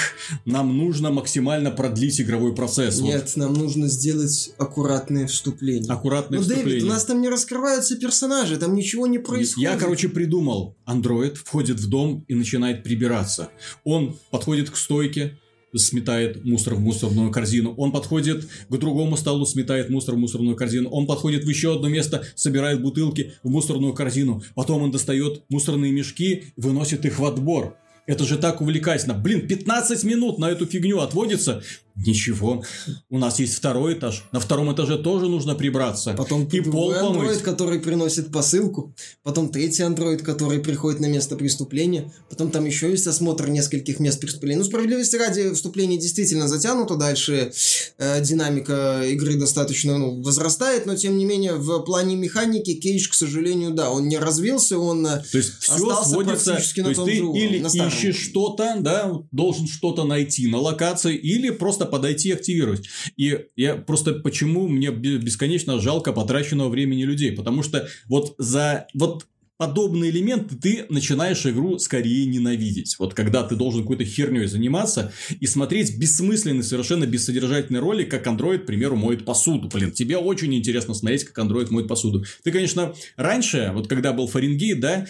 нам 0.46 0.78
нужно 0.78 1.12
максимально 1.12 1.72
продлить 1.72 2.20
игровой 2.22 2.56
процесс. 2.56 3.00
Нет, 3.00 3.24
вот. 3.24 3.36
нам 3.38 3.54
нужно 3.54 3.88
сделать 3.88 4.52
аккуратное 4.58 5.28
вступление. 5.28 5.92
Аккуратное 5.92 6.40
Но, 6.40 6.44
вступление. 6.44 6.80
Дэвид, 6.80 6.84
у 6.84 6.94
нас 6.94 7.06
там 7.06 7.22
не 7.22 7.30
раскрываются 7.30 7.96
персонажи, 7.98 8.58
там 8.58 8.76
ничего 8.76 9.08
не 9.08 9.20
происходит. 9.20 9.72
Я, 9.72 9.78
короче, 9.78 10.10
придумал. 10.10 10.76
Андроид 10.86 11.38
входит 11.38 11.80
в 11.80 11.90
дом 11.90 12.26
и 12.28 12.36
начинает 12.36 12.84
прибираться. 12.84 13.50
Он 13.84 14.18
подходит 14.30 14.70
к 14.70 14.78
стойке, 14.78 15.38
сметает 15.78 16.44
мусор 16.44 16.76
в 16.76 16.80
мусорную 16.80 17.32
корзину. 17.32 17.74
Он 17.76 17.92
подходит 17.92 18.48
к 18.70 18.78
другому 18.78 19.18
столу, 19.18 19.46
сметает 19.46 19.90
мусор 19.90 20.16
в 20.16 20.18
мусорную 20.18 20.56
корзину. 20.56 20.90
Он 20.90 21.08
подходит 21.08 21.44
в 21.44 21.50
еще 21.50 21.76
одно 21.76 21.90
место, 21.90 22.24
собирает 22.36 22.82
бутылки 22.82 23.34
в 23.44 23.50
мусорную 23.50 23.94
корзину. 23.94 24.44
Потом 24.56 24.84
он 24.84 24.92
достает 24.92 25.44
мусорные 25.50 25.92
мешки, 25.92 26.46
выносит 26.56 27.06
их 27.06 27.20
в 27.20 27.26
отбор. 27.26 27.78
Это 28.08 28.24
же 28.24 28.38
так 28.38 28.62
увлекательно. 28.62 29.16
Блин, 29.16 29.48
15 29.48 30.04
минут 30.04 30.38
на 30.38 30.52
эту 30.52 30.66
фигню 30.66 31.00
отводится. 31.00 31.64
Ничего. 31.96 32.62
У 33.10 33.18
нас 33.18 33.40
есть 33.40 33.56
второй 33.56 33.94
этаж. 33.94 34.26
На 34.34 34.42
втором 34.42 34.74
этаже 34.74 34.98
тоже 34.98 35.28
нужно 35.28 35.56
прибраться. 35.56 36.14
Потом 36.14 36.46
и 36.46 36.60
пол 36.60 36.92
андроид, 36.92 37.42
который 37.42 37.80
приносит 37.80 38.32
посылку. 38.34 38.94
Потом 39.24 39.50
третий 39.50 39.84
андроид, 39.84 40.22
который 40.22 40.60
приходит 40.60 41.00
на 41.00 41.06
место 41.06 41.38
преступления. 41.38 42.12
Потом 42.30 42.52
там 42.52 42.66
еще 42.66 42.92
есть 42.92 43.08
осмотр 43.08 43.48
нескольких 43.48 44.00
мест 44.00 44.20
преступления. 44.20 44.60
Ну, 44.60 44.66
справедливости 44.66 45.16
ради, 45.16 45.54
вступление 45.54 45.98
действительно 45.98 46.50
затянуто. 46.50 46.98
Дальше 46.98 47.54
э, 47.98 48.22
динамика 48.22 49.04
игры 49.06 49.36
достаточно 49.36 49.98
ну, 49.98 50.22
возрастает. 50.22 50.86
Но, 50.86 50.96
тем 50.96 51.18
не 51.18 51.24
менее, 51.24 51.54
в 51.54 51.80
плане 51.84 52.18
механики 52.18 52.74
Кейдж, 52.74 53.10
к 53.10 53.14
сожалению, 53.14 53.72
да, 53.72 53.90
он 53.90 54.10
не 54.10 54.18
развился. 54.18 54.78
Он 54.78 55.08
э, 55.08 55.24
то 55.32 55.38
есть, 55.38 55.60
все 55.60 56.04
сводится... 56.04 56.56
То 56.56 56.58
есть, 56.58 56.76
ты 56.76 57.18
или 57.18 57.88
ищешь 57.88 58.18
что-то, 58.18 58.76
да, 58.82 59.14
должен 59.32 59.68
что-то 59.68 60.04
найти 60.04 60.48
на 60.48 60.60
локации, 60.60 61.16
или 61.16 61.52
просто 61.52 61.85
просто 61.86 61.92
подойти 61.92 62.30
и 62.30 62.34
активировать. 62.34 62.88
И 63.18 63.46
я 63.56 63.76
просто 63.76 64.14
почему 64.14 64.68
мне 64.68 64.92
бесконечно 64.92 65.80
жалко 65.80 66.14
потраченного 66.14 66.70
времени 66.70 67.04
людей, 67.04 67.32
потому 67.32 67.64
что 67.64 67.88
вот 68.08 68.36
за 68.38 68.88
вот 68.94 69.26
подобные 69.58 70.12
элементы 70.12 70.56
ты 70.56 70.86
начинаешь 70.90 71.46
игру 71.46 71.80
скорее 71.80 72.26
ненавидеть. 72.26 72.98
Вот 73.00 73.14
когда 73.14 73.44
ты 73.44 73.56
должен 73.56 73.82
какой-то 73.82 74.04
херней 74.04 74.48
заниматься 74.48 75.14
и 75.40 75.48
смотреть 75.48 75.98
бессмысленный, 75.98 76.64
совершенно 76.64 77.06
бессодержательный 77.06 77.80
ролик, 77.80 78.12
как 78.12 78.28
андроид, 78.28 78.64
к 78.64 78.66
примеру, 78.66 78.98
моет 78.98 79.24
посуду. 79.24 79.70
Блин, 79.74 79.92
тебе 79.92 80.18
очень 80.18 80.54
интересно 80.54 80.94
смотреть, 80.94 81.24
как 81.24 81.40
андроид 81.40 81.72
моет 81.72 81.88
посуду. 81.88 82.26
Ты, 82.44 82.52
конечно, 82.52 82.94
раньше, 83.16 83.72
вот 83.74 83.88
когда 83.88 84.12
был 84.12 84.28
Фаренгейт, 84.28 84.80
да, 84.82 85.06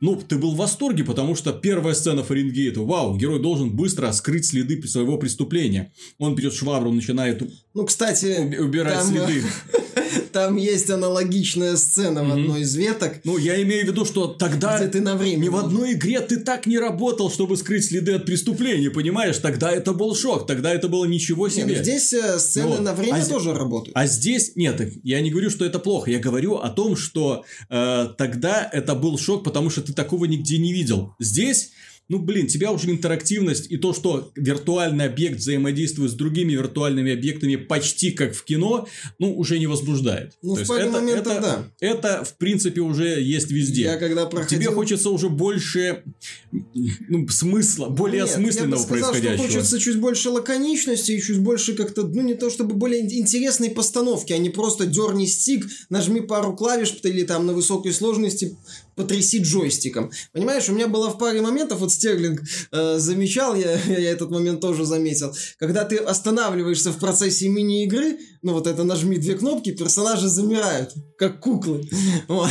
ну, 0.00 0.16
ты 0.16 0.38
был 0.38 0.52
в 0.52 0.56
восторге, 0.56 1.04
потому 1.04 1.34
что 1.34 1.52
первая 1.52 1.94
сцена 1.94 2.24
Фаренгейта, 2.24 2.80
вау, 2.80 3.16
герой 3.18 3.38
должен 3.38 3.70
быстро 3.70 4.10
скрыть 4.12 4.46
следы 4.46 4.82
своего 4.86 5.18
преступления. 5.18 5.92
Он 6.18 6.34
берет 6.34 6.54
швабру, 6.54 6.90
начинает 6.90 7.42
ну, 7.72 7.86
кстати, 7.86 8.56
убирать 8.58 8.94
там, 8.94 9.08
следы. 9.08 9.44
Там 10.32 10.56
есть 10.56 10.90
аналогичная 10.90 11.76
сцена 11.76 12.24
в 12.24 12.32
одной 12.32 12.62
из 12.62 12.74
веток. 12.74 13.20
Ну, 13.24 13.38
я 13.38 13.60
имею 13.62 13.84
в 13.84 13.88
виду, 13.88 14.04
что 14.04 14.26
тогда 14.28 14.76
где 14.78 14.88
ты 14.88 15.00
на 15.00 15.16
время. 15.16 15.44
ни 15.44 15.48
в 15.48 15.56
одной 15.56 15.92
игре 15.92 16.20
ты 16.20 16.38
так 16.38 16.66
не 16.66 16.78
работал, 16.78 17.30
чтобы 17.30 17.56
скрыть 17.56 17.84
следы 17.84 18.14
от 18.14 18.26
преступления, 18.26 18.90
понимаешь? 18.90 19.38
Тогда 19.38 19.70
это 19.70 19.92
был 19.92 20.14
шок, 20.14 20.46
тогда 20.46 20.72
это 20.72 20.88
было 20.88 21.04
ничего 21.04 21.48
себе. 21.48 21.64
Нет, 21.64 21.78
ну, 21.78 21.82
здесь 21.82 22.12
э, 22.12 22.38
сцены 22.38 22.68
вот. 22.68 22.80
на 22.80 22.94
время 22.94 23.22
а 23.22 23.26
тоже 23.26 23.54
работают. 23.54 23.96
А 23.96 24.06
здесь 24.06 24.52
нет, 24.56 24.80
я 25.02 25.20
не 25.20 25.30
говорю, 25.30 25.50
что 25.50 25.64
это 25.64 25.78
плохо, 25.78 26.10
я 26.10 26.18
говорю 26.18 26.56
о 26.56 26.70
том, 26.70 26.96
что 26.96 27.44
э, 27.68 28.08
тогда 28.16 28.68
это 28.72 28.94
был 28.94 29.18
шок, 29.18 29.44
потому 29.44 29.70
что 29.70 29.82
ты 29.82 29.92
такого 29.92 30.24
нигде 30.24 30.58
не 30.58 30.72
видел. 30.72 31.14
Здесь 31.18 31.70
ну, 32.10 32.18
блин, 32.18 32.48
тебя 32.48 32.72
уже 32.72 32.90
интерактивность 32.90 33.70
и 33.70 33.76
то, 33.76 33.94
что 33.94 34.32
виртуальный 34.34 35.04
объект 35.04 35.38
взаимодействует 35.38 36.10
с 36.10 36.14
другими 36.14 36.54
виртуальными 36.54 37.12
объектами 37.12 37.54
почти 37.54 38.10
как 38.10 38.34
в 38.34 38.42
кино, 38.42 38.88
ну, 39.20 39.32
уже 39.32 39.60
не 39.60 39.68
возбуждает. 39.68 40.32
Ну, 40.42 40.56
то 40.56 40.64
в 40.64 40.66
паре 40.66 40.82
это, 40.86 40.92
моментов, 40.92 41.32
это, 41.32 41.40
да. 41.40 41.70
Это, 41.78 42.24
в 42.24 42.36
принципе, 42.36 42.80
уже 42.80 43.22
есть 43.22 43.52
везде. 43.52 43.82
Я 43.82 43.96
когда 43.96 44.26
проходил... 44.26 44.58
Тебе 44.58 44.74
хочется 44.74 45.10
уже 45.10 45.28
больше 45.28 46.02
ну, 46.50 47.28
смысла, 47.28 47.86
более 47.86 48.22
Нет, 48.22 48.30
осмысленного 48.30 48.80
я 48.80 48.86
бы 48.86 48.88
сказал, 48.88 49.10
происходящего. 49.12 49.48
Что 49.48 49.58
хочется 49.58 49.78
чуть 49.78 50.00
больше 50.00 50.30
лаконичности 50.30 51.12
и 51.12 51.22
чуть 51.22 51.38
больше 51.38 51.74
как-то, 51.74 52.08
ну, 52.08 52.22
не 52.22 52.34
то 52.34 52.50
чтобы 52.50 52.74
более 52.74 53.02
интересной 53.02 53.70
постановки, 53.70 54.32
а 54.32 54.38
не 54.38 54.50
просто 54.50 54.86
дерни 54.86 55.26
стик, 55.26 55.68
нажми 55.90 56.20
пару 56.20 56.56
клавиш 56.56 56.92
или 57.04 57.22
там 57.22 57.46
на 57.46 57.52
высокой 57.52 57.92
сложности 57.92 58.56
потряси 59.00 59.42
джойстиком. 59.42 60.10
Понимаешь, 60.32 60.68
у 60.68 60.74
меня 60.74 60.86
было 60.86 61.08
в 61.08 61.16
паре 61.16 61.40
моментов, 61.40 61.78
вот 61.78 61.90
Стерлинг 61.90 62.42
э, 62.70 62.98
замечал, 62.98 63.54
я, 63.54 63.80
я 63.86 64.10
этот 64.10 64.30
момент 64.30 64.60
тоже 64.60 64.84
заметил, 64.84 65.34
когда 65.58 65.84
ты 65.84 65.96
останавливаешься 65.96 66.92
в 66.92 66.98
процессе 66.98 67.48
мини-игры, 67.48 68.18
ну 68.42 68.52
вот 68.52 68.66
это 68.66 68.84
нажми 68.84 69.16
две 69.16 69.34
кнопки, 69.36 69.72
персонажи 69.72 70.28
замирают, 70.28 70.94
как 71.18 71.40
куклы. 71.40 71.88
Вот. 72.28 72.50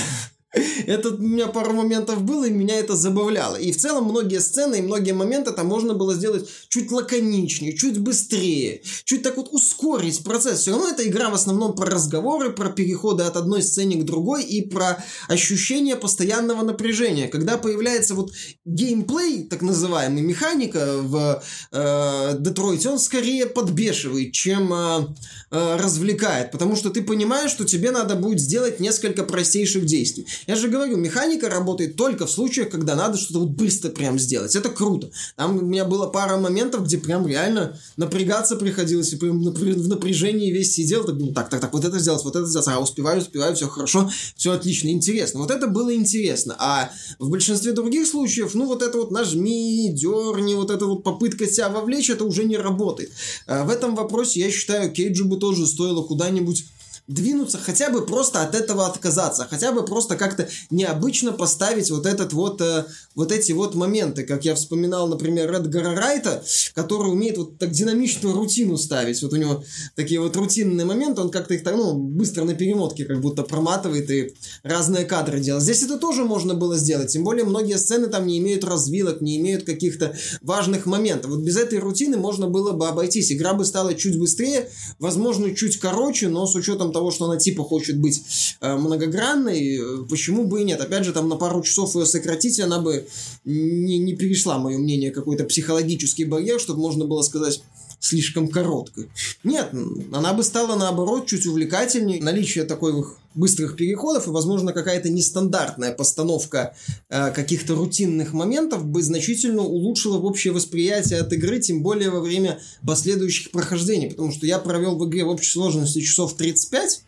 Это 0.88 1.10
у 1.10 1.18
меня 1.18 1.48
пару 1.48 1.74
моментов 1.74 2.24
было, 2.24 2.46
и 2.46 2.52
меня 2.52 2.80
это 2.80 2.96
забавляло. 2.96 3.56
И 3.56 3.72
в 3.72 3.78
целом 3.78 4.06
многие 4.06 4.40
сцены 4.40 4.80
и 4.80 4.82
многие 4.82 5.12
моменты 5.12 5.52
там 5.52 5.68
можно 5.68 5.94
было 5.94 6.16
сделать 6.16 6.50
чуть 6.70 6.92
лаконичнее, 6.92 7.78
чуть 7.78 8.00
быстрее, 8.00 8.82
чуть 9.04 9.22
так 9.22 9.38
вот 9.38 9.50
ускорить 9.52 10.24
процесс. 10.24 10.62
Все 10.62 10.72
равно 10.72 10.90
эта 10.90 11.08
игра 11.08 11.30
в 11.30 11.36
основном 11.36 11.76
про 11.76 11.86
разговоры, 11.86 12.50
про 12.52 12.70
переходы 12.70 13.24
от 13.24 13.38
одной 13.38 13.62
сцены 13.62 14.02
к 14.02 14.06
другой 14.06 14.44
и 14.44 14.68
про 14.68 15.04
ощущение 15.28 15.96
постоянного 15.96 16.64
напряжения. 16.64 17.28
Когда 17.28 17.58
появляется 17.58 18.16
вот 18.16 18.32
геймплей, 18.66 19.44
так 19.44 19.62
называемый, 19.62 20.24
механика 20.24 20.98
в 20.98 21.44
э, 21.72 22.38
Детройте, 22.40 22.90
он 22.90 23.00
скорее 23.00 23.46
подбешивает, 23.46 24.32
чем 24.32 24.74
э, 24.74 25.08
э, 25.52 25.76
развлекает. 25.78 26.52
Потому 26.52 26.76
что 26.76 26.90
ты 26.90 27.04
понимаешь, 27.04 27.52
что 27.52 27.66
тебе 27.66 27.92
надо 27.92 28.16
будет 28.16 28.40
сделать 28.40 28.80
несколько 28.80 29.24
простейших 29.24 29.86
действий. 29.86 30.26
Я 30.48 30.56
же 30.56 30.70
говорю, 30.70 30.98
механика 30.98 31.50
работает 31.50 31.96
только 31.96 32.26
в 32.26 32.32
случаях, 32.32 32.70
когда 32.70 32.96
надо 32.96 33.18
что-то 33.18 33.40
вот 33.40 33.50
быстро 33.50 33.90
прям 33.90 34.20
сделать. 34.20 34.56
Это 34.56 34.70
круто. 34.70 35.12
Там 35.36 35.58
у 35.58 35.62
меня 35.62 35.86
было 35.86 36.08
пара 36.08 36.38
моментов, 36.38 36.86
где 36.86 36.98
прям 36.98 37.28
реально 37.28 37.78
напрягаться 37.98 38.56
приходилось, 38.56 39.14
и 39.14 39.18
прям 39.18 39.42
в 39.42 39.88
напряжении 39.88 40.52
весь 40.52 40.74
сидел, 40.74 41.04
так 41.04 41.18
думаю, 41.18 41.34
так, 41.34 41.50
так, 41.50 41.62
так, 41.62 41.74
вот 41.74 41.86
это 41.86 42.00
сделать, 42.00 42.24
вот 42.24 42.36
это 42.36 42.46
сделать, 42.46 42.68
а 42.68 42.80
успеваю, 42.80 43.22
успеваю, 43.22 43.56
все 43.56 43.68
хорошо, 43.68 44.10
все 44.36 44.52
отлично, 44.52 44.90
интересно. 44.90 45.40
Вот 45.40 45.52
это 45.52 45.68
было 45.68 45.94
интересно. 45.94 46.56
А 46.60 46.92
в 47.20 47.30
большинстве 47.30 47.72
других 47.72 48.08
случаев, 48.08 48.54
ну, 48.54 48.66
вот 48.66 48.82
это 48.82 48.98
вот 48.98 49.12
нажми, 49.12 49.92
дерни, 49.94 50.56
вот 50.56 50.72
эта 50.72 50.86
вот 50.86 51.04
попытка 51.04 51.48
себя 51.48 51.70
вовлечь, 51.70 52.10
это 52.10 52.26
уже 52.26 52.46
не 52.46 52.58
работает. 52.58 53.12
А 53.48 53.64
в 53.64 53.70
этом 53.70 53.96
вопросе, 53.96 54.40
я 54.40 54.52
считаю, 54.52 54.92
Кейджу 54.92 55.26
бы 55.26 55.38
тоже 55.38 55.68
стоило 55.68 56.04
куда-нибудь 56.04 56.66
двинуться, 57.10 57.58
хотя 57.58 57.90
бы 57.90 58.06
просто 58.06 58.44
от 58.44 58.54
этого 58.54 58.86
отказаться, 58.86 59.48
хотя 59.50 59.72
бы 59.72 59.84
просто 59.84 60.16
как-то 60.16 60.48
необычно 60.70 61.32
поставить 61.32 61.90
вот 61.90 62.06
этот 62.06 62.34
вот, 62.34 62.62
э, 62.62 62.86
вот 63.16 63.32
эти 63.32 63.52
вот 63.52 63.74
моменты, 63.74 64.24
как 64.24 64.46
я 64.46 64.54
вспоминал, 64.54 65.08
например, 65.08 65.52
Эдгара 65.52 65.96
Райта, 65.96 66.44
который 66.76 67.12
умеет 67.12 67.38
вот 67.38 67.58
так 67.58 67.72
динамичную 67.72 68.36
рутину 68.36 68.78
ставить, 68.78 69.22
вот 69.24 69.34
у 69.34 69.38
него 69.38 69.64
такие 69.96 70.22
вот 70.22 70.36
рутинные 70.36 70.86
моменты, 70.86 71.22
он 71.22 71.32
как-то 71.32 71.56
их 71.56 71.64
так, 71.64 71.76
ну, 71.76 71.96
быстро 71.96 72.44
на 72.44 72.54
перемотке 72.54 73.06
как 73.06 73.20
будто 73.22 73.42
проматывает 73.42 74.10
и 74.12 74.36
разные 74.62 75.04
кадры 75.06 75.40
делает. 75.40 75.64
Здесь 75.64 75.82
это 75.82 75.98
тоже 75.98 76.26
можно 76.26 76.54
было 76.54 76.78
сделать, 76.78 77.12
тем 77.12 77.24
более 77.24 77.44
многие 77.44 77.80
сцены 77.80 78.06
там 78.08 78.28
не 78.28 78.38
имеют 78.38 78.64
развилок, 78.64 79.22
не 79.22 79.38
имеют 79.38 79.66
каких-то 79.66 80.16
важных 80.44 80.86
моментов. 80.86 81.32
Вот 81.32 81.40
без 81.40 81.58
этой 81.58 81.80
рутины 81.80 82.18
можно 82.18 82.48
было 82.48 82.74
бы 82.74 82.88
обойтись, 82.88 83.32
игра 83.32 83.56
бы 83.56 83.66
стала 83.66 83.96
чуть 83.96 84.20
быстрее, 84.20 84.70
возможно, 85.00 85.56
чуть 85.56 85.80
короче, 85.80 86.30
но 86.30 86.46
с 86.46 86.54
учетом 86.54 86.92
того, 86.92 86.99
что 87.12 87.26
она 87.26 87.38
типа 87.38 87.64
хочет 87.64 87.98
быть 88.00 88.22
э, 88.62 88.76
многогранной, 88.76 89.78
э, 89.78 90.06
почему 90.10 90.46
бы 90.46 90.62
и 90.62 90.64
нет? 90.64 90.82
Опять 90.82 91.06
же, 91.06 91.14
там 91.14 91.30
на 91.30 91.36
пару 91.36 91.62
часов 91.62 91.96
ее 91.96 92.06
сократить, 92.06 92.60
она 92.60 92.80
бы 92.80 93.08
не, 93.46 93.98
не 93.98 94.16
перешла, 94.16 94.58
мое 94.58 94.78
мнение, 94.78 95.12
какой-то 95.12 95.46
психологический 95.46 96.26
барьер, 96.26 96.60
чтобы 96.60 96.82
можно 96.82 97.06
было 97.06 97.22
сказать 97.22 97.62
слишком 98.00 98.48
короткой. 98.48 99.10
Нет, 99.44 99.72
она 100.12 100.34
бы 100.34 100.44
стала 100.44 100.76
наоборот 100.76 101.28
чуть 101.28 101.46
увлекательнее. 101.46 102.24
Наличие 102.24 102.64
таких 102.64 103.18
быстрых 103.36 103.76
переходов 103.76 104.28
и, 104.28 104.32
возможно, 104.32 104.74
какая-то 104.74 105.10
нестандартная 105.10 105.94
постановка 105.94 106.76
э, 107.10 107.32
каких-то 107.32 107.76
рутинных 107.76 108.34
моментов 108.34 108.86
бы 108.86 109.04
значительно 109.04 109.62
улучшила 109.62 110.18
общее 110.18 110.52
восприятие 110.52 111.20
от 111.20 111.32
игры, 111.34 111.60
тем 111.60 111.84
более 111.84 112.10
во 112.10 112.22
время 112.22 112.60
последующих 112.86 113.52
прохождений. 113.52 114.10
Потому 114.10 114.32
что 114.32 114.46
я 114.46 114.60
провел 114.60 114.98
в 114.98 115.08
игре 115.08 115.24
в 115.24 115.30
общей 115.30 115.52
сложности 115.52 116.02
часов 116.02 116.36
35, 116.36 117.02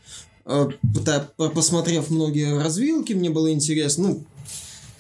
э, 0.46 0.70
посмотрев 1.36 2.10
многие 2.10 2.58
развилки, 2.62 3.14
мне 3.14 3.30
было 3.30 3.52
интересно, 3.52 4.10
ну, 4.10 4.24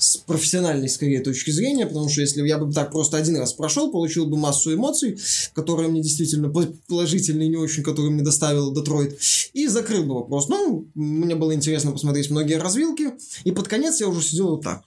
с 0.01 0.17
профессиональной, 0.17 0.89
скорее, 0.89 1.21
точки 1.21 1.51
зрения, 1.51 1.85
потому 1.85 2.09
что 2.09 2.21
если 2.21 2.45
я 2.47 2.57
бы 2.57 2.73
так 2.73 2.91
просто 2.91 3.17
один 3.17 3.37
раз 3.37 3.53
прошел, 3.53 3.91
получил 3.91 4.25
бы 4.25 4.35
массу 4.35 4.73
эмоций, 4.73 5.19
которые 5.53 5.89
мне 5.89 6.01
действительно 6.01 6.49
положительные, 6.87 7.49
не 7.49 7.57
очень, 7.57 7.83
которые 7.83 8.11
мне 8.11 8.23
доставил 8.23 8.73
Детройт, 8.73 9.19
и 9.53 9.67
закрыл 9.67 10.03
бы 10.03 10.15
вопрос. 10.15 10.49
Ну, 10.49 10.87
мне 10.95 11.35
было 11.35 11.53
интересно 11.53 11.91
посмотреть 11.91 12.31
многие 12.31 12.57
развилки, 12.57 13.13
и 13.43 13.51
под 13.51 13.67
конец 13.67 13.99
я 13.99 14.07
уже 14.07 14.21
сидел 14.23 14.49
вот 14.49 14.63
так. 14.63 14.83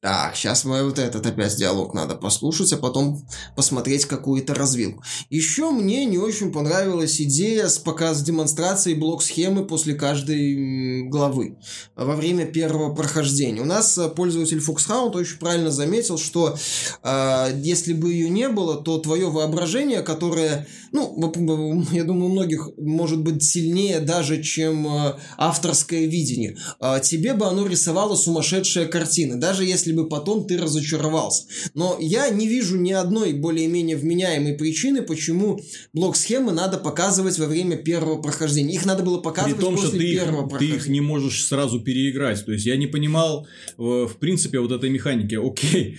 Так, 0.00 0.36
сейчас 0.36 0.64
мы 0.64 0.84
вот 0.84 0.98
этот 0.98 1.26
опять 1.26 1.56
диалог 1.56 1.94
надо 1.94 2.14
послушать, 2.14 2.72
а 2.72 2.76
потом 2.76 3.26
посмотреть 3.56 4.04
какую-то 4.06 4.54
развилку. 4.54 5.02
Еще 5.30 5.70
мне 5.70 6.04
не 6.04 6.18
очень 6.18 6.52
понравилась 6.52 7.20
идея 7.20 7.68
с 7.68 7.78
показ 7.78 8.22
демонстрацией 8.22 8.96
блок-схемы 8.96 9.66
после 9.66 9.94
каждой 9.94 11.02
главы 11.08 11.58
во 11.96 12.16
время 12.16 12.46
первого 12.46 12.94
прохождения. 12.94 13.60
У 13.60 13.66
нас 13.66 13.98
э, 13.98 14.08
пользователь 14.08 14.58
Foxhound 14.58 15.16
очень 15.16 15.38
правильно 15.38 15.70
заметил, 15.70 16.18
что 16.18 16.56
э, 17.02 17.60
если 17.62 17.92
бы 17.92 18.12
ее 18.12 18.30
не 18.30 18.48
было, 18.48 18.82
то 18.82 18.98
твое 18.98 19.30
воображение, 19.30 20.02
которое, 20.02 20.66
ну, 20.92 21.84
я 21.92 22.04
думаю, 22.04 22.26
у 22.26 22.32
многих 22.32 22.70
может 22.78 23.20
быть 23.20 23.42
сильнее 23.42 24.00
даже, 24.00 24.42
чем 24.42 24.86
э, 24.86 25.14
авторское 25.36 26.06
видение, 26.06 26.56
э, 26.80 27.00
тебе 27.02 27.34
бы 27.34 27.46
оно 27.46 27.66
рисовало 27.66 28.14
сумасшедшие 28.16 28.86
картины. 28.86 29.36
Даже 29.36 29.64
если 29.64 29.73
бы 29.92 30.08
потом 30.08 30.46
ты 30.46 30.56
разочаровался. 30.56 31.44
Но 31.74 31.96
я 32.00 32.28
не 32.30 32.48
вижу 32.48 32.76
ни 32.76 32.92
одной 32.92 33.32
более-менее 33.32 33.96
вменяемой 33.96 34.54
причины, 34.54 35.02
почему 35.02 35.60
блок-схемы 35.92 36.52
надо 36.52 36.78
показывать 36.78 37.38
во 37.38 37.46
время 37.46 37.76
первого 37.76 38.20
прохождения. 38.20 38.74
Их 38.74 38.86
надо 38.86 39.02
было 39.02 39.20
показывать 39.20 39.56
При 39.56 39.62
том, 39.64 39.74
после 39.74 39.88
что 39.88 39.98
ты 39.98 40.12
первого 40.12 40.40
их, 40.40 40.44
ты 40.44 40.50
прохождения. 40.50 40.76
их 40.76 40.88
не 40.88 41.00
можешь 41.00 41.44
сразу 41.44 41.80
переиграть. 41.80 42.44
То 42.44 42.52
есть, 42.52 42.66
я 42.66 42.76
не 42.76 42.86
понимал, 42.86 43.46
э, 43.78 43.82
в 43.82 44.16
принципе, 44.18 44.60
вот 44.60 44.72
этой 44.72 44.90
механики. 44.90 45.34
Окей, 45.34 45.98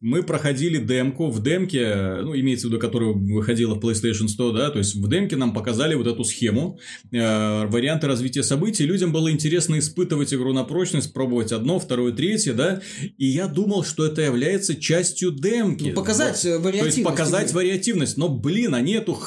мы 0.00 0.22
проходили 0.22 0.78
демку, 0.78 1.28
в 1.28 1.42
демке, 1.42 2.18
ну, 2.22 2.36
имеется 2.36 2.68
в 2.68 2.70
виду, 2.70 2.80
которая 2.80 3.10
выходила 3.10 3.74
в 3.74 3.84
PlayStation 3.84 4.28
100, 4.28 4.52
да, 4.52 4.70
то 4.70 4.78
есть 4.78 4.94
в 4.94 5.08
демке 5.08 5.34
нам 5.34 5.52
показали 5.52 5.94
вот 5.96 6.06
эту 6.06 6.22
схему, 6.22 6.78
э, 7.10 7.66
варианты 7.66 8.06
развития 8.06 8.44
событий, 8.44 8.86
людям 8.86 9.12
было 9.12 9.30
интересно 9.30 9.78
испытывать 9.78 10.32
игру 10.32 10.52
на 10.52 10.62
прочность, 10.62 11.12
пробовать 11.12 11.50
одно, 11.50 11.80
второе, 11.80 12.12
третье, 12.12 12.52
да, 12.52 12.80
и 13.16 13.26
я 13.26 13.48
думал, 13.48 13.82
что 13.82 14.06
это 14.06 14.22
является 14.22 14.76
частью 14.76 15.32
демки. 15.32 15.88
Ну, 15.88 15.94
показать, 15.94 16.44
э, 16.44 16.48
То 16.48 16.48
есть, 16.48 16.64
вариативность 16.64 17.04
показать 17.04 17.50
игры. 17.50 17.56
вариативность, 17.56 18.16
но, 18.16 18.28
блин, 18.28 18.74
они 18.74 18.92
эту 18.92 19.18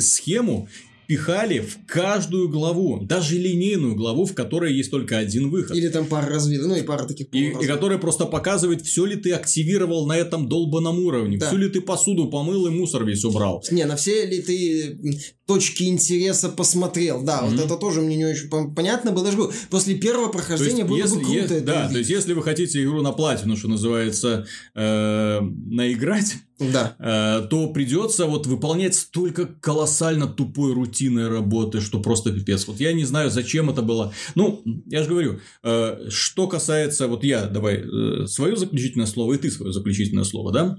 схему 0.00 0.68
пихали 1.10 1.58
в 1.58 1.86
каждую 1.86 2.48
главу, 2.48 3.00
даже 3.02 3.34
линейную 3.36 3.96
главу, 3.96 4.26
в 4.26 4.32
которой 4.32 4.72
есть 4.72 4.92
только 4.92 5.18
один 5.18 5.50
выход. 5.50 5.76
Или 5.76 5.88
там 5.88 6.06
пара 6.06 6.28
развилок, 6.28 6.68
ну 6.68 6.76
и 6.76 6.82
пара 6.82 7.04
таких 7.04 7.26
И, 7.32 7.48
и 7.48 7.66
которая 7.66 7.98
просто 7.98 8.26
показывает, 8.26 8.82
все 8.82 9.04
ли 9.06 9.16
ты 9.16 9.32
активировал 9.32 10.06
на 10.06 10.16
этом 10.16 10.48
долбанном 10.48 11.00
уровне, 11.00 11.36
Да. 11.36 11.48
всю 11.48 11.56
ли 11.56 11.68
ты 11.68 11.80
посуду 11.80 12.28
помыл 12.28 12.68
и 12.68 12.70
мусор 12.70 13.04
весь 13.04 13.24
убрал. 13.24 13.60
Не, 13.72 13.86
на 13.86 13.96
все 13.96 14.24
ли 14.24 14.40
ты 14.40 15.00
точки 15.48 15.82
интереса 15.88 16.48
посмотрел? 16.48 17.24
Да, 17.24 17.42
вот 17.42 17.54
Мгм. 17.54 17.64
это 17.64 17.76
тоже 17.76 18.02
мне 18.02 18.14
не 18.16 18.26
очень 18.26 18.48
пон- 18.48 18.72
понятно 18.72 19.10
было. 19.10 19.24
Даже 19.24 19.36
после 19.68 19.96
первого 19.96 20.28
прохождения 20.28 20.84
было 20.84 20.96
если, 20.98 21.16
бы 21.16 21.22
круто 21.24 21.34
е- 21.38 21.44
это 21.44 21.60
да, 21.62 21.72
увидеть. 21.80 21.92
то 21.92 21.98
есть, 21.98 22.10
если 22.10 22.32
вы 22.34 22.42
хотите 22.44 22.84
игру 22.84 23.02
на 23.02 23.10
платину, 23.10 23.56
что 23.56 23.66
называется, 23.66 24.46
э, 24.76 25.40
наиграть, 25.40 26.34
Да. 26.60 26.94
э, 26.98 27.46
то 27.48 27.72
придется 27.72 28.26
вот 28.26 28.46
выполнять 28.46 28.94
столько 28.94 29.46
колоссально 29.46 30.26
тупой 30.26 30.74
рутинной 30.74 31.28
работы, 31.28 31.80
что 31.80 32.00
просто 32.00 32.32
пипец. 32.32 32.66
Вот 32.68 32.78
я 32.80 32.92
не 32.92 33.04
знаю, 33.04 33.30
зачем 33.30 33.70
это 33.70 33.80
было. 33.80 34.12
Ну, 34.34 34.62
я 34.86 35.02
же 35.02 35.08
говорю, 35.08 35.40
э, 35.62 36.08
что 36.10 36.46
касается, 36.46 37.08
вот 37.08 37.24
я, 37.24 37.46
давай, 37.46 37.76
э, 37.76 38.26
свое 38.26 38.56
заключительное 38.56 39.06
слово, 39.06 39.34
и 39.34 39.38
ты 39.38 39.50
свое 39.50 39.72
заключительное 39.72 40.24
слово, 40.24 40.52
да? 40.52 40.78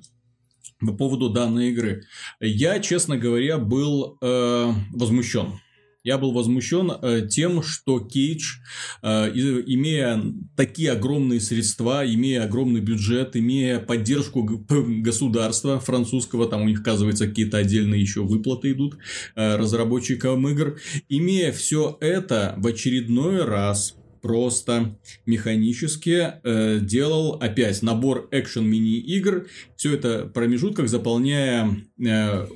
По 0.80 0.94
поводу 0.94 1.30
данной 1.30 1.70
игры. 1.70 2.04
Я, 2.40 2.80
честно 2.80 3.18
говоря, 3.18 3.58
был 3.58 4.18
э, 4.22 4.74
возмущен. 4.94 5.60
Я 6.04 6.18
был 6.18 6.32
возмущен 6.32 6.92
э, 6.92 7.28
тем, 7.30 7.62
что 7.62 8.00
Кейдж, 8.00 8.58
э, 9.04 9.32
имея 9.36 10.22
такие 10.56 10.92
огромные 10.92 11.40
средства, 11.40 12.04
имея 12.06 12.44
огромный 12.44 12.82
бюджет, 12.82 13.36
имея 13.36 13.80
поддержку 13.80 14.44
государства 14.44 15.80
французского, 15.80 16.48
там 16.48 16.64
у 16.64 16.68
них, 16.68 16.82
оказывается, 16.82 17.28
какие-то 17.28 17.58
отдельные 17.58 18.02
еще 18.02 18.24
выплаты 18.24 18.72
идут 18.72 18.98
э, 19.36 19.56
разработчикам 19.58 20.48
игр, 20.48 20.80
имея 21.08 21.52
все 21.52 21.98
это 22.02 22.56
в 22.58 22.66
очередной 22.66 23.46
раз 23.46 23.96
просто 24.22 24.98
механически 25.26 26.34
э, 26.44 26.80
делал 26.82 27.34
опять 27.42 27.82
набор 27.82 28.28
экшен 28.32 28.66
мини-игр, 28.66 29.48
все 29.76 29.94
это 29.94 30.26
в 30.26 30.30
промежутках 30.30 30.88
заполняя 30.88 31.76
э, 32.00 32.48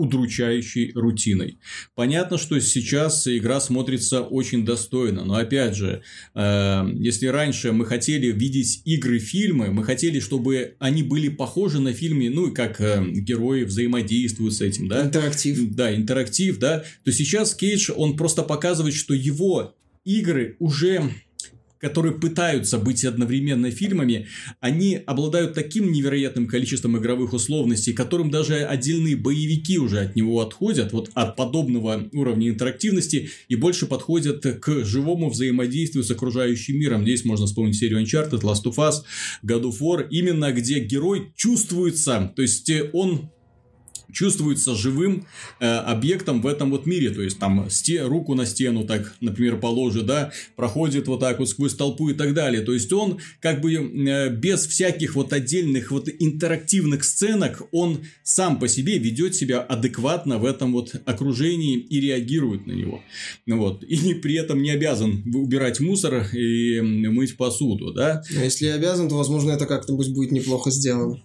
удручающей 0.00 0.92
рутиной. 0.94 1.58
Понятно, 1.94 2.38
что 2.38 2.58
сейчас 2.58 3.28
игра 3.28 3.60
смотрится 3.60 4.22
очень 4.22 4.64
достойно, 4.64 5.26
но 5.26 5.34
опять 5.34 5.76
же, 5.76 6.02
э, 6.34 6.88
если 6.94 7.26
раньше 7.26 7.72
мы 7.72 7.84
хотели 7.84 8.32
видеть 8.32 8.80
игры-фильмы, 8.86 9.70
мы 9.70 9.84
хотели, 9.84 10.18
чтобы 10.18 10.76
они 10.78 11.02
были 11.02 11.28
похожи 11.28 11.80
на 11.80 11.92
фильмы, 11.92 12.30
ну 12.30 12.48
и 12.48 12.54
как 12.54 12.80
э, 12.80 13.04
герои 13.10 13.64
взаимодействуют 13.64 14.54
с 14.54 14.62
этим, 14.62 14.88
да? 14.88 15.04
Интерактив. 15.04 15.74
Да, 15.74 15.94
интерактив, 15.94 16.58
да. 16.58 16.82
То 17.04 17.12
сейчас 17.12 17.54
Кейдж, 17.54 17.90
он 17.94 18.16
просто 18.16 18.42
показывает, 18.42 18.94
что 18.94 19.12
его 19.12 19.76
игры 20.04 20.56
уже 20.60 21.10
которые 21.80 22.14
пытаются 22.14 22.78
быть 22.78 23.04
одновременно 23.04 23.70
фильмами, 23.70 24.26
они 24.60 25.00
обладают 25.06 25.54
таким 25.54 25.90
невероятным 25.90 26.46
количеством 26.46 26.98
игровых 26.98 27.32
условностей, 27.32 27.92
которым 27.92 28.30
даже 28.30 28.64
отдельные 28.64 29.16
боевики 29.16 29.78
уже 29.78 30.00
от 30.00 30.16
него 30.16 30.40
отходят, 30.40 30.92
вот 30.92 31.10
от 31.14 31.36
подобного 31.36 32.08
уровня 32.12 32.50
интерактивности, 32.50 33.30
и 33.48 33.56
больше 33.56 33.86
подходят 33.86 34.42
к 34.42 34.84
живому 34.84 35.30
взаимодействию 35.30 36.04
с 36.04 36.10
окружающим 36.10 36.78
миром. 36.78 37.02
Здесь 37.02 37.24
можно 37.24 37.46
вспомнить 37.46 37.76
серию 37.76 38.02
Uncharted, 38.02 38.40
Last 38.42 38.64
of 38.64 38.76
Us, 38.76 39.02
God 39.42 39.62
of 39.62 39.80
War, 39.80 40.06
именно 40.10 40.52
где 40.52 40.80
герой 40.80 41.32
чувствуется, 41.36 42.32
то 42.36 42.42
есть 42.42 42.68
э, 42.68 42.90
он 42.92 43.30
чувствуется 44.12 44.74
живым 44.74 45.26
э, 45.58 45.66
объектом 45.66 46.42
в 46.42 46.46
этом 46.46 46.70
вот 46.70 46.86
мире. 46.86 47.10
То 47.10 47.22
есть, 47.22 47.38
там 47.38 47.68
сте, 47.70 48.02
руку 48.02 48.34
на 48.34 48.46
стену, 48.46 48.84
так, 48.84 49.14
например, 49.20 49.58
положит, 49.58 50.06
да, 50.06 50.32
проходит 50.56 51.06
вот 51.08 51.20
так 51.20 51.38
вот 51.38 51.48
сквозь 51.48 51.74
толпу 51.74 52.10
и 52.10 52.14
так 52.14 52.34
далее. 52.34 52.62
То 52.62 52.72
есть, 52.72 52.92
он 52.92 53.18
как 53.40 53.60
бы 53.60 53.72
э, 53.72 54.30
без 54.30 54.66
всяких 54.66 55.14
вот 55.14 55.32
отдельных 55.32 55.90
вот 55.90 56.08
интерактивных 56.18 57.04
сценок, 57.04 57.62
он 57.72 58.00
сам 58.22 58.58
по 58.58 58.68
себе 58.68 58.98
ведет 58.98 59.34
себя 59.34 59.60
адекватно 59.60 60.38
в 60.38 60.44
этом 60.44 60.72
вот 60.72 60.94
окружении 61.04 61.78
и 61.78 62.00
реагирует 62.00 62.66
на 62.66 62.72
него. 62.72 63.02
Вот. 63.46 63.84
И 63.84 63.98
не, 63.98 64.14
при 64.14 64.34
этом 64.34 64.62
не 64.62 64.70
обязан 64.70 65.22
убирать 65.34 65.80
мусор 65.80 66.26
и 66.32 66.80
мыть 66.80 67.36
посуду, 67.36 67.92
да. 67.92 68.22
Но 68.30 68.42
если 68.44 68.66
обязан, 68.66 69.08
то, 69.08 69.16
возможно, 69.16 69.50
это 69.52 69.66
как-то 69.66 69.94
будет 69.94 70.32
неплохо 70.32 70.70
сделано. 70.70 71.20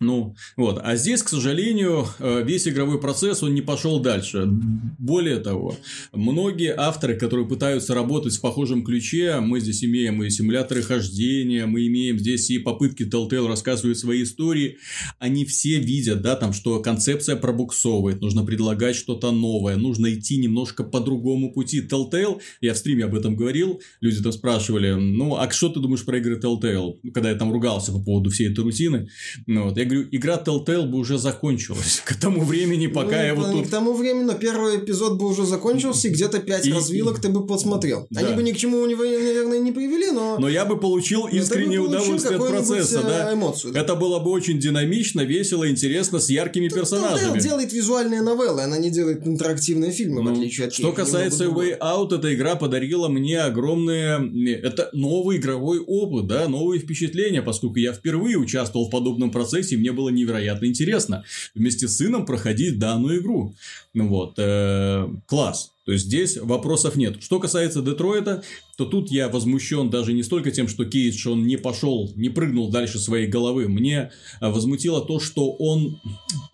Ну, 0.00 0.36
вот. 0.56 0.80
А 0.82 0.94
здесь, 0.94 1.24
к 1.24 1.28
сожалению, 1.28 2.06
э, 2.20 2.44
весь 2.44 2.68
игровой 2.68 3.00
процесс, 3.00 3.42
он 3.42 3.54
не 3.54 3.62
пошел 3.62 3.98
дальше. 3.98 4.44
Более 4.46 5.38
того, 5.38 5.76
многие 6.12 6.72
авторы, 6.76 7.16
которые 7.16 7.48
пытаются 7.48 7.94
работать 7.94 8.36
в 8.36 8.40
похожем 8.40 8.84
ключе, 8.84 9.40
мы 9.40 9.58
здесь 9.58 9.82
имеем 9.82 10.22
и 10.22 10.30
симуляторы 10.30 10.82
хождения, 10.82 11.66
мы 11.66 11.88
имеем 11.88 12.16
здесь 12.16 12.48
и 12.50 12.58
попытки 12.58 13.02
Telltale 13.02 13.48
рассказывать 13.48 13.98
свои 13.98 14.22
истории, 14.22 14.78
они 15.18 15.44
все 15.44 15.80
видят, 15.80 16.22
да, 16.22 16.36
там, 16.36 16.52
что 16.52 16.80
концепция 16.80 17.34
пробуксовывает, 17.34 18.20
нужно 18.20 18.44
предлагать 18.44 18.94
что-то 18.94 19.32
новое, 19.32 19.76
нужно 19.76 20.14
идти 20.14 20.36
немножко 20.36 20.84
по 20.84 21.00
другому 21.00 21.52
пути. 21.52 21.82
Telltale, 21.82 22.40
я 22.60 22.74
в 22.74 22.78
стриме 22.78 23.06
об 23.06 23.16
этом 23.16 23.34
говорил, 23.34 23.80
люди 24.00 24.22
там 24.22 24.30
спрашивали, 24.30 24.92
ну, 24.92 25.36
а 25.36 25.50
что 25.50 25.70
ты 25.70 25.80
думаешь 25.80 26.04
про 26.04 26.18
игры 26.18 26.38
Telltale? 26.38 27.00
Когда 27.12 27.30
я 27.30 27.34
там 27.34 27.52
ругался 27.52 27.90
по 27.90 27.98
поводу 27.98 28.30
всей 28.30 28.52
этой 28.52 28.62
рутины, 28.62 29.08
ну, 29.48 29.64
вот, 29.64 29.76
я 29.76 29.87
говорю, 29.88 30.08
игра 30.12 30.42
Telltale 30.44 30.86
бы 30.86 30.98
уже 30.98 31.18
закончилась 31.18 32.02
к 32.04 32.14
тому 32.14 32.44
времени, 32.44 32.86
пока 32.86 33.16
ну, 33.16 33.22
я 33.22 33.34
вот 33.34 33.50
тут... 33.52 33.66
К 33.66 33.70
тому 33.70 33.94
времени, 33.94 34.24
но 34.24 34.34
первый 34.34 34.78
эпизод 34.78 35.18
бы 35.18 35.26
уже 35.26 35.44
закончился, 35.44 36.08
и 36.08 36.10
где-то 36.10 36.38
пять 36.40 36.66
И- 36.66 36.72
развилок 36.72 37.20
ты 37.20 37.28
бы 37.28 37.46
посмотрел. 37.46 38.06
Да. 38.10 38.20
Они 38.20 38.34
бы 38.34 38.42
ни 38.42 38.52
к 38.52 38.56
чему, 38.56 38.84
не- 38.86 38.94
наверное, 38.94 39.58
не 39.58 39.72
привели, 39.72 40.10
но... 40.10 40.38
Но 40.38 40.48
я 40.48 40.64
бы 40.64 40.78
получил 40.78 41.26
бы 41.26 41.36
искреннее 41.36 41.80
получил 41.80 42.00
удовольствие 42.00 42.38
от 42.38 42.48
процесса, 42.48 43.00
э, 43.00 43.02
да. 43.02 43.34
эмоцию. 43.34 43.72
да. 43.72 43.80
Это 43.80 43.94
было 43.94 44.18
бы 44.18 44.30
очень 44.30 44.58
динамично, 44.58 45.22
весело, 45.22 45.68
интересно, 45.68 46.18
с 46.18 46.28
яркими 46.30 46.66
Telltale 46.66 46.74
персонажами. 46.74 47.40
делает 47.40 47.72
визуальные 47.72 48.22
новеллы, 48.22 48.62
она 48.62 48.78
не 48.78 48.90
делает 48.90 49.26
интерактивные 49.26 49.92
фильмы, 49.92 50.22
в 50.22 50.24
Ну, 50.24 50.32
отличие 50.32 50.66
от 50.68 50.74
что 50.74 50.92
касается 50.92 51.44
Way 51.44 51.78
Out, 51.78 52.14
эта 52.14 52.34
игра 52.34 52.56
подарила 52.56 53.08
мне 53.08 53.40
огромное... 53.40 54.20
Это 54.62 54.90
новый 54.92 55.38
игровой 55.38 55.80
опыт, 55.80 56.26
да, 56.26 56.48
новые 56.48 56.80
впечатления, 56.80 57.42
поскольку 57.42 57.78
я 57.78 57.92
впервые 57.92 58.36
участвовал 58.36 58.88
в 58.88 58.90
подобном 58.90 59.30
процессе, 59.30 59.76
мне 59.78 59.92
было 59.92 60.10
невероятно 60.10 60.66
интересно 60.66 61.24
вместе 61.54 61.88
с 61.88 61.96
сыном 61.96 62.26
проходить 62.26 62.78
данную 62.78 63.20
игру. 63.20 63.54
Ну 63.94 64.08
Вот. 64.08 64.34
э, 64.38 65.08
Класс. 65.26 65.72
То 65.84 65.92
есть 65.92 66.04
здесь 66.04 66.36
вопросов 66.36 66.96
нет. 66.96 67.22
Что 67.22 67.40
касается 67.40 67.80
Детройта, 67.80 68.42
то 68.76 68.84
тут 68.84 69.10
я 69.10 69.28
возмущен 69.28 69.88
даже 69.88 70.12
не 70.12 70.22
столько 70.22 70.50
тем, 70.50 70.68
что 70.68 70.84
Кейдж 70.84 71.26
он 71.26 71.46
не 71.46 71.56
пошел, 71.56 72.12
не 72.14 72.28
прыгнул 72.28 72.70
дальше 72.70 72.98
своей 72.98 73.26
головы. 73.26 73.68
Мне 73.68 74.10
э, 74.40 74.48
возмутило 74.50 75.00
то, 75.00 75.18
что 75.18 75.50
он, 75.52 75.98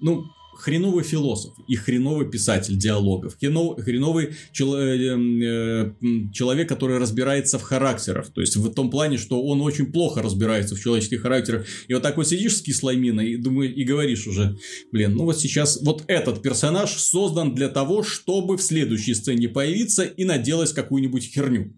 ну, 0.00 0.26
хреновый 0.64 1.04
философ 1.04 1.52
и 1.68 1.76
хреновый 1.76 2.30
писатель 2.30 2.76
диалогов, 2.76 3.36
хрено- 3.38 3.78
хреновый 3.80 4.30
чело- 4.52 4.78
э, 4.78 4.96
э, 4.96 5.92
м, 6.02 6.32
человек, 6.32 6.68
который 6.68 6.96
разбирается 6.96 7.58
в 7.58 7.62
характерах, 7.62 8.32
то 8.32 8.40
есть 8.40 8.56
в 8.56 8.72
том 8.72 8.90
плане, 8.90 9.18
что 9.18 9.42
он 9.42 9.60
очень 9.60 9.92
плохо 9.92 10.22
разбирается 10.22 10.74
в 10.74 10.80
человеческих 10.80 11.20
характерах, 11.20 11.66
и 11.86 11.92
вот 11.92 12.02
так 12.02 12.16
вот 12.16 12.26
сидишь 12.26 12.56
с 12.56 12.62
кислой 12.62 12.96
миной 12.96 13.32
и, 13.32 13.36
думаю, 13.36 13.74
и 13.74 13.84
говоришь 13.84 14.26
уже, 14.26 14.56
блин, 14.90 15.14
ну 15.14 15.24
вот 15.24 15.38
сейчас 15.38 15.82
вот 15.82 16.04
этот 16.06 16.40
персонаж 16.40 16.90
создан 16.92 17.54
для 17.54 17.68
того, 17.68 18.02
чтобы 18.02 18.56
в 18.56 18.62
следующей 18.62 19.14
сцене 19.14 19.48
появиться 19.48 20.04
и 20.04 20.24
наделать 20.24 20.72
какую-нибудь 20.72 21.24
херню. 21.24 21.74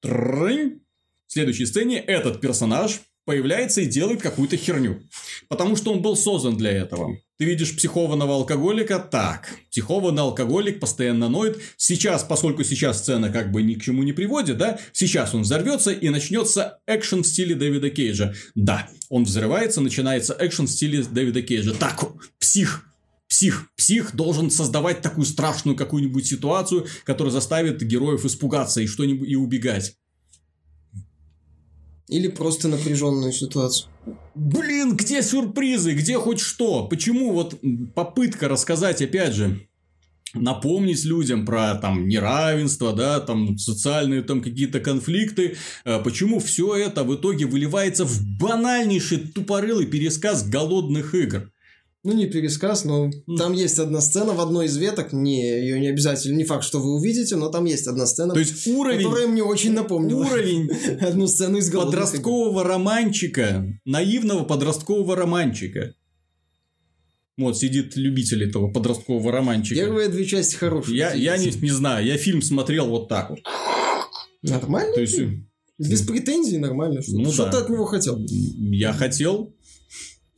Трынь. 0.00 0.80
В 1.26 1.32
следующей 1.32 1.66
сцене 1.66 1.98
этот 1.98 2.40
персонаж 2.40 3.00
появляется 3.30 3.80
и 3.80 3.86
делает 3.86 4.20
какую-то 4.20 4.56
херню. 4.56 5.04
Потому 5.48 5.76
что 5.76 5.92
он 5.92 6.02
был 6.02 6.16
создан 6.16 6.56
для 6.56 6.72
этого. 6.72 7.16
Ты 7.38 7.44
видишь 7.44 7.76
психованного 7.76 8.34
алкоголика, 8.34 8.98
так, 8.98 9.50
психованный 9.70 10.22
алкоголик 10.22 10.80
постоянно 10.80 11.28
ноет. 11.28 11.60
Сейчас, 11.76 12.24
поскольку 12.24 12.64
сейчас 12.64 12.98
сцена 12.98 13.30
как 13.30 13.52
бы 13.52 13.62
ни 13.62 13.74
к 13.74 13.82
чему 13.82 14.02
не 14.02 14.12
приводит, 14.12 14.58
да, 14.58 14.80
сейчас 14.92 15.32
он 15.32 15.42
взорвется 15.42 15.92
и 15.92 16.08
начнется 16.08 16.80
экшен 16.88 17.22
в 17.22 17.26
стиле 17.28 17.54
Дэвида 17.54 17.90
Кейджа. 17.90 18.34
Да, 18.56 18.88
он 19.08 19.22
взрывается, 19.22 19.80
начинается 19.80 20.36
экшен 20.36 20.66
в 20.66 20.70
стиле 20.70 21.04
Дэвида 21.04 21.42
Кейджа. 21.42 21.72
Так, 21.74 22.04
псих, 22.40 22.84
Псих, 23.28 23.68
псих 23.76 24.16
должен 24.16 24.50
создавать 24.50 25.02
такую 25.02 25.24
страшную 25.24 25.76
какую-нибудь 25.76 26.26
ситуацию, 26.26 26.88
которая 27.04 27.32
заставит 27.32 27.80
героев 27.80 28.24
испугаться 28.24 28.80
и 28.80 28.88
что-нибудь 28.88 29.28
и 29.28 29.36
убегать. 29.36 29.94
Или 32.10 32.28
просто 32.28 32.68
напряженную 32.68 33.32
ситуацию. 33.32 33.88
Блин, 34.34 34.96
где 34.96 35.22
сюрпризы, 35.22 35.94
где 35.94 36.18
хоть 36.18 36.40
что? 36.40 36.86
Почему 36.86 37.32
вот 37.32 37.60
попытка 37.94 38.48
рассказать, 38.48 39.00
опять 39.00 39.32
же, 39.32 39.60
напомнить 40.34 41.04
людям 41.04 41.46
про 41.46 41.74
там 41.76 42.08
неравенство, 42.08 42.92
да, 42.92 43.20
там 43.20 43.58
социальные 43.58 44.22
там 44.22 44.42
какие-то 44.42 44.80
конфликты, 44.80 45.56
э, 45.84 46.00
почему 46.02 46.40
все 46.40 46.76
это 46.76 47.04
в 47.04 47.14
итоге 47.14 47.46
выливается 47.46 48.04
в 48.04 48.20
банальнейший 48.38 49.18
тупорылый 49.18 49.86
пересказ 49.86 50.48
голодных 50.48 51.14
игр? 51.14 51.50
Ну, 52.02 52.14
не 52.14 52.26
пересказ, 52.26 52.84
но 52.84 53.10
там 53.36 53.52
есть 53.52 53.78
одна 53.78 54.00
сцена 54.00 54.32
в 54.32 54.40
одной 54.40 54.66
из 54.66 54.76
веток. 54.78 55.12
Не, 55.12 55.42
ее 55.60 55.78
не 55.78 55.88
обязательно, 55.88 56.36
не 56.36 56.44
факт, 56.44 56.64
что 56.64 56.80
вы 56.80 56.94
увидите, 56.94 57.36
но 57.36 57.50
там 57.50 57.66
есть 57.66 57.86
одна 57.86 58.06
сцена, 58.06 58.32
То 58.32 58.40
есть 58.40 58.66
уровень, 58.68 59.04
которая 59.04 59.26
мне 59.26 59.42
очень 59.42 59.72
напомнила 59.72 60.24
уровень 60.24 60.70
одну 61.00 61.26
сцену 61.26 61.58
из 61.58 61.70
подросткового 61.70 62.64
романчика, 62.64 63.66
наивного 63.84 64.44
подросткового 64.44 65.14
романчика. 65.14 65.94
Вот, 67.36 67.58
сидит 67.58 67.96
любитель 67.96 68.44
этого 68.44 68.70
подросткового 68.70 69.30
романчика. 69.30 69.74
Первые 69.74 70.08
две 70.08 70.24
части 70.24 70.56
хорошие. 70.56 70.96
Я, 70.96 71.12
я 71.12 71.36
не, 71.36 71.50
не 71.50 71.70
знаю, 71.70 72.04
я 72.06 72.16
фильм 72.16 72.40
смотрел 72.40 72.88
вот 72.88 73.08
так 73.08 73.30
вот. 73.30 73.40
Нормально? 74.42 74.94
То 74.94 75.00
есть, 75.00 75.20
Без 75.78 76.02
претензий 76.02 76.58
нормально. 76.58 77.02
Что, 77.02 77.12
Ну 77.12 77.30
что 77.30 77.44
да. 77.44 77.52
ты 77.52 77.56
от 77.58 77.70
него 77.70 77.84
хотел? 77.84 78.18
я 78.26 78.92
хотел, 78.92 79.54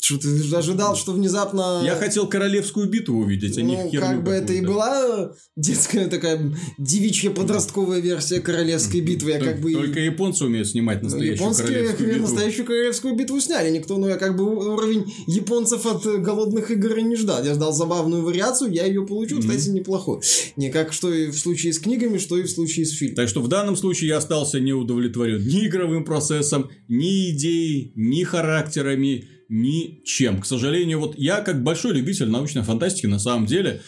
Что 0.05 0.19
ты 0.19 0.57
ожидал, 0.57 0.97
что 0.97 1.13
внезапно... 1.13 1.81
я 1.85 1.95
хотел 1.95 2.27
королевскую 2.27 2.89
битву 2.89 3.21
увидеть, 3.21 3.57
а 3.57 3.63
не 3.63 3.77
Ну, 3.77 4.01
как 4.01 4.25
бы 4.25 4.33
это 4.33 4.53
и 4.53 4.61
была 4.61 5.31
детская 5.55 6.09
такая 6.09 6.53
девичья 6.77 7.31
подростковая 7.31 8.01
версия 8.01 8.41
королевской 8.41 9.01
битвы. 9.01 9.31
Я 9.31 9.39
Тол- 9.39 9.45
как 9.45 9.61
бы... 9.61 9.73
Только 9.73 10.01
японцы 10.01 10.45
умеют 10.45 10.67
снимать 10.67 10.99
Ну, 11.03 11.05
настоящую 11.05 11.37
Японские 11.37 11.67
королевскую 11.69 12.09
битву. 12.09 12.23
настоящую 12.23 12.67
королевскую 12.67 13.17
битву 13.17 13.41
сняли. 13.41 13.71
Никто, 13.71 13.97
ну, 13.97 14.09
я 14.09 14.17
как 14.17 14.37
бы 14.37 14.73
уровень 14.75 15.05
японцев 15.29 15.87
от 15.87 16.05
э, 16.05 16.19
голодных 16.19 16.73
игр 16.73 16.99
не 16.99 17.15
ждал. 17.15 17.45
Я 17.45 17.55
ждал 17.55 17.73
забавную 17.73 18.25
вариацию, 18.25 18.73
я 18.73 18.87
ее 18.87 19.07
получил, 19.07 19.39
Мгм. 19.39 19.49
кстати, 19.49 19.69
неплохой. 19.69 20.19
Не 20.57 20.71
как 20.71 20.93
что 20.93 21.15
и 21.15 21.31
в 21.31 21.39
случае 21.39 21.73
с 21.73 21.79
книгами, 21.79 22.19
что 22.19 22.37
и 22.37 22.43
в 22.43 22.51
случае 22.51 22.87
с 22.87 22.91
фильмом. 22.91 23.15
Так 23.15 23.29
что 23.29 23.41
в 23.41 23.47
данном 23.47 23.77
случае 23.77 24.09
я 24.09 24.17
остался 24.17 24.59
не 24.59 24.73
удовлетворен 24.73 25.47
ни 25.47 25.69
игровым 25.69 26.05
процессом, 26.05 26.71
ни 26.89 27.31
идеей, 27.31 27.93
ни 27.95 28.25
характерами, 28.25 29.29
ничем. 29.53 30.41
К 30.41 30.47
сожалению, 30.47 30.99
вот 30.99 31.15
я 31.19 31.43
как 31.43 31.63
большой 31.63 31.93
любитель 31.93 32.29
научной 32.29 32.63
фантастики 32.63 33.07
на 33.07 33.19
самом 33.19 33.47
деле. 33.47 33.83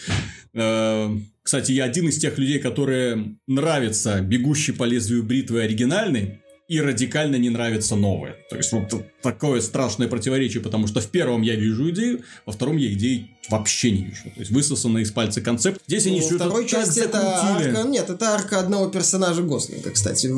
э, 0.53 1.19
кстати, 1.43 1.73
я 1.73 1.85
один 1.85 2.09
из 2.09 2.19
тех 2.19 2.39
людей, 2.39 2.59
которые 2.59 3.37
нравится 3.47 4.21
«Бегущий 4.21 4.73
по 4.73 4.85
лезвию 4.85 5.23
бритвы» 5.23 5.63
оригинальный, 5.63 6.41
и 6.69 6.81
радикально 6.81 7.37
не 7.37 7.51
нравится 7.51 7.97
новое. 7.97 8.37
То 8.51 8.57
есть, 8.57 8.73
вот 8.73 9.05
такое 9.25 9.61
страшное 9.61 10.07
противоречие, 10.07 10.63
потому 10.63 10.87
что 10.87 11.01
в 11.01 11.09
первом 11.09 11.43
я 11.43 11.57
вижу 11.57 11.91
идею, 11.91 12.23
во 12.47 12.53
втором 12.53 12.77
я 12.77 12.93
идеи 12.93 13.31
вообще 13.51 13.91
не 13.91 14.05
вижу. 14.05 14.23
То 14.35 14.41
есть, 14.41 14.51
высосанный 14.53 15.03
из 15.03 15.11
пальца 15.11 15.41
концепт. 15.41 15.81
Здесь 15.87 16.07
они 16.07 16.17
Ну, 16.21 16.23
Во 16.23 16.29
что-то 16.29 16.45
второй 16.45 16.67
части 16.69 17.01
это 17.01 17.19
арка... 17.21 17.83
Нет, 17.89 18.09
это 18.09 18.29
арка 18.31 18.61
одного 18.61 18.87
персонажа 18.89 19.43
Гослинга, 19.43 19.91
кстати. 19.91 20.29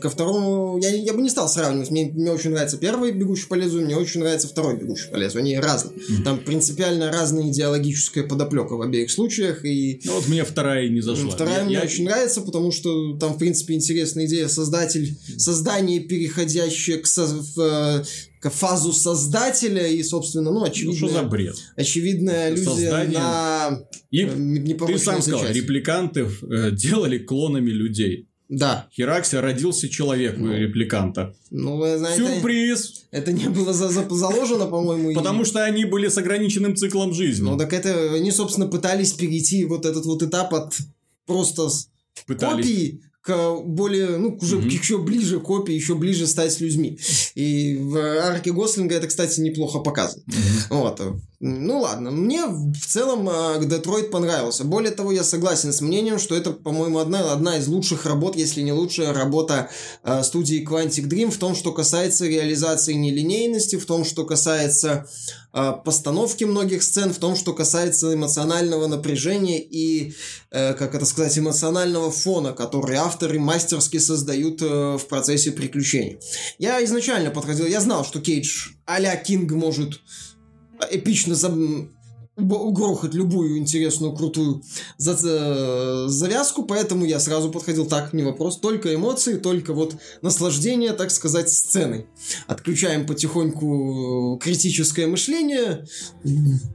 Ко 0.00 0.10
второму... 0.10 0.78
Я, 0.80 0.90
я 0.90 1.12
бы 1.14 1.22
не 1.22 1.30
стал 1.30 1.48
сравнивать. 1.48 1.90
Мне, 1.90 2.06
мне 2.12 2.30
очень 2.30 2.50
нравится 2.50 2.76
первый 2.76 3.10
«Бегущий 3.12 3.46
по 3.48 3.54
лезвию», 3.54 3.84
мне 3.86 3.96
очень 3.96 4.20
нравится 4.20 4.46
второй 4.48 4.76
«Бегущий 4.76 5.08
по 5.10 5.16
лезвию». 5.16 5.42
Они 5.42 5.56
разные. 5.58 5.94
Мгм. 6.08 6.22
Там 6.24 6.38
принципиально 6.38 7.10
разная 7.10 7.48
идеологическая 7.48 8.22
подоплека 8.24 8.74
в 8.76 8.82
обеих 8.82 9.10
случаях. 9.10 9.64
И 9.64 10.00
Ну, 10.04 10.14
вот 10.14 10.28
мне 10.28 10.44
вторая 10.44 10.88
не 10.88 11.00
зашла. 11.00 11.30
Вторая 11.30 11.58
Я- 11.60 11.64
мне 11.64 11.74
я- 11.74 11.82
очень 11.82 12.04
нравится, 12.04 12.42
потому 12.42 12.70
что 12.70 13.16
там, 13.16 13.34
в 13.34 13.38
принципе, 13.38 13.74
интересная 13.74 14.26
идея 14.26 14.46
создатель, 14.48 15.16
создание, 15.36 16.00
переходящее 16.00 16.98
к, 16.98 17.06
со- 17.06 17.26
в, 17.26 17.58
э, 17.60 18.04
фазу 18.50 18.92
создателя 18.92 19.86
и, 19.86 20.02
собственно, 20.02 20.50
ну, 20.50 20.60
Ну, 20.60 20.64
очевидная, 20.66 20.96
что 20.96 21.08
за 21.08 21.22
бред? 21.22 21.56
очевидная 21.76 22.46
аллюзия 22.48 22.64
Создание- 22.90 23.18
на 23.18 23.80
И 24.10 24.20
э, 24.22 24.76
ты 24.86 24.98
сам 24.98 25.22
сказал, 25.22 25.40
зачатие. 25.40 25.62
репликантов 25.62 26.42
э, 26.44 26.70
делали 26.72 27.18
клонами 27.18 27.70
людей. 27.70 28.28
Да. 28.48 28.86
Хераксия 28.94 29.40
родился 29.40 29.88
человек 29.88 30.36
у 30.36 30.40
Ну. 30.44 30.52
репликанта. 30.54 31.34
Ну, 31.50 31.78
знаете, 31.96 32.22
Сюрприз! 32.26 33.04
это 33.10 33.32
не 33.32 33.48
было 33.48 33.72
за, 33.72 33.88
за- 33.88 34.06
заложено, 34.10 34.66
по-моему. 34.66 35.10
и- 35.10 35.14
Потому 35.14 35.46
что 35.46 35.64
они 35.64 35.86
были 35.86 36.08
с 36.08 36.18
ограниченным 36.18 36.76
циклом 36.76 37.14
жизни. 37.14 37.44
Ну, 37.44 37.56
так 37.56 37.72
это 37.72 38.12
они, 38.12 38.30
собственно, 38.30 38.66
пытались 38.66 39.12
перейти 39.14 39.64
вот 39.64 39.86
этот 39.86 40.04
вот 40.04 40.22
этап 40.22 40.52
от 40.52 40.74
просто 41.26 41.68
Пытались. 42.26 42.66
копии 42.66 43.00
к 43.22 43.60
более, 43.64 44.18
ну, 44.18 44.36
уже 44.40 44.58
mm-hmm. 44.58 44.68
еще 44.68 44.98
ближе 44.98 45.38
копии, 45.38 45.72
еще 45.72 45.94
ближе 45.94 46.26
стать 46.26 46.52
с 46.52 46.60
людьми. 46.60 46.98
И 47.36 47.78
в 47.80 47.96
арке 47.96 48.52
Гослинга 48.52 48.96
это, 48.96 49.06
кстати, 49.06 49.40
неплохо 49.40 49.78
показано. 49.78 50.24
Mm-hmm. 50.28 50.66
Вот. 50.70 51.00
Ну 51.38 51.80
ладно, 51.80 52.12
мне 52.12 52.46
в 52.46 52.86
целом 52.86 53.28
э, 53.28 53.64
Детройт 53.64 54.12
понравился. 54.12 54.64
Более 54.64 54.92
того, 54.92 55.10
я 55.10 55.24
согласен 55.24 55.72
с 55.72 55.80
мнением, 55.80 56.20
что 56.20 56.36
это, 56.36 56.52
по-моему, 56.52 56.98
одна, 56.98 57.32
одна 57.32 57.58
из 57.58 57.66
лучших 57.66 58.06
работ, 58.06 58.36
если 58.36 58.60
не 58.62 58.72
лучшая 58.72 59.12
работа 59.12 59.68
э, 60.04 60.22
студии 60.22 60.64
Quantic 60.64 61.08
Dream 61.08 61.30
в 61.30 61.38
том, 61.38 61.56
что 61.56 61.72
касается 61.72 62.26
реализации 62.26 62.94
нелинейности, 62.94 63.76
в 63.76 63.86
том, 63.86 64.04
что 64.04 64.24
касается 64.24 65.08
постановки 65.52 66.44
многих 66.44 66.82
сцен, 66.82 67.12
в 67.12 67.18
том, 67.18 67.36
что 67.36 67.52
касается 67.52 68.14
эмоционального 68.14 68.86
напряжения 68.86 69.60
и, 69.60 70.14
э, 70.50 70.74
как 70.74 70.94
это 70.94 71.04
сказать, 71.04 71.38
эмоционального 71.38 72.10
фона, 72.10 72.52
который 72.52 72.96
авторы 72.96 73.38
мастерски 73.38 73.98
создают 73.98 74.62
э, 74.62 74.96
в 74.96 75.06
процессе 75.08 75.52
приключений. 75.52 76.18
Я 76.58 76.82
изначально 76.84 77.30
подходил, 77.30 77.66
я 77.66 77.80
знал, 77.80 78.04
что 78.04 78.20
Кейдж 78.20 78.70
а-ля 78.86 79.14
Кинг 79.16 79.52
может 79.52 80.00
эпично 80.90 81.34
угрохать 82.36 83.12
любую 83.12 83.58
интересную, 83.58 84.14
крутую 84.14 84.62
за 84.96 85.18
э, 85.22 86.08
завязку, 86.08 86.64
поэтому 86.64 87.04
я 87.04 87.20
сразу 87.20 87.50
подходил 87.50 87.84
так, 87.84 88.14
не 88.14 88.22
вопрос, 88.22 88.58
только 88.58 88.94
эмоции, 88.94 89.36
только 89.36 89.74
вот 89.74 89.96
наслаждение, 90.22 90.92
так 90.94 91.10
сказать, 91.10 91.52
сценой. 91.52 92.06
Отключаем 92.46 93.06
потихоньку 93.06 94.38
критическое 94.42 95.06
мышление, 95.06 95.86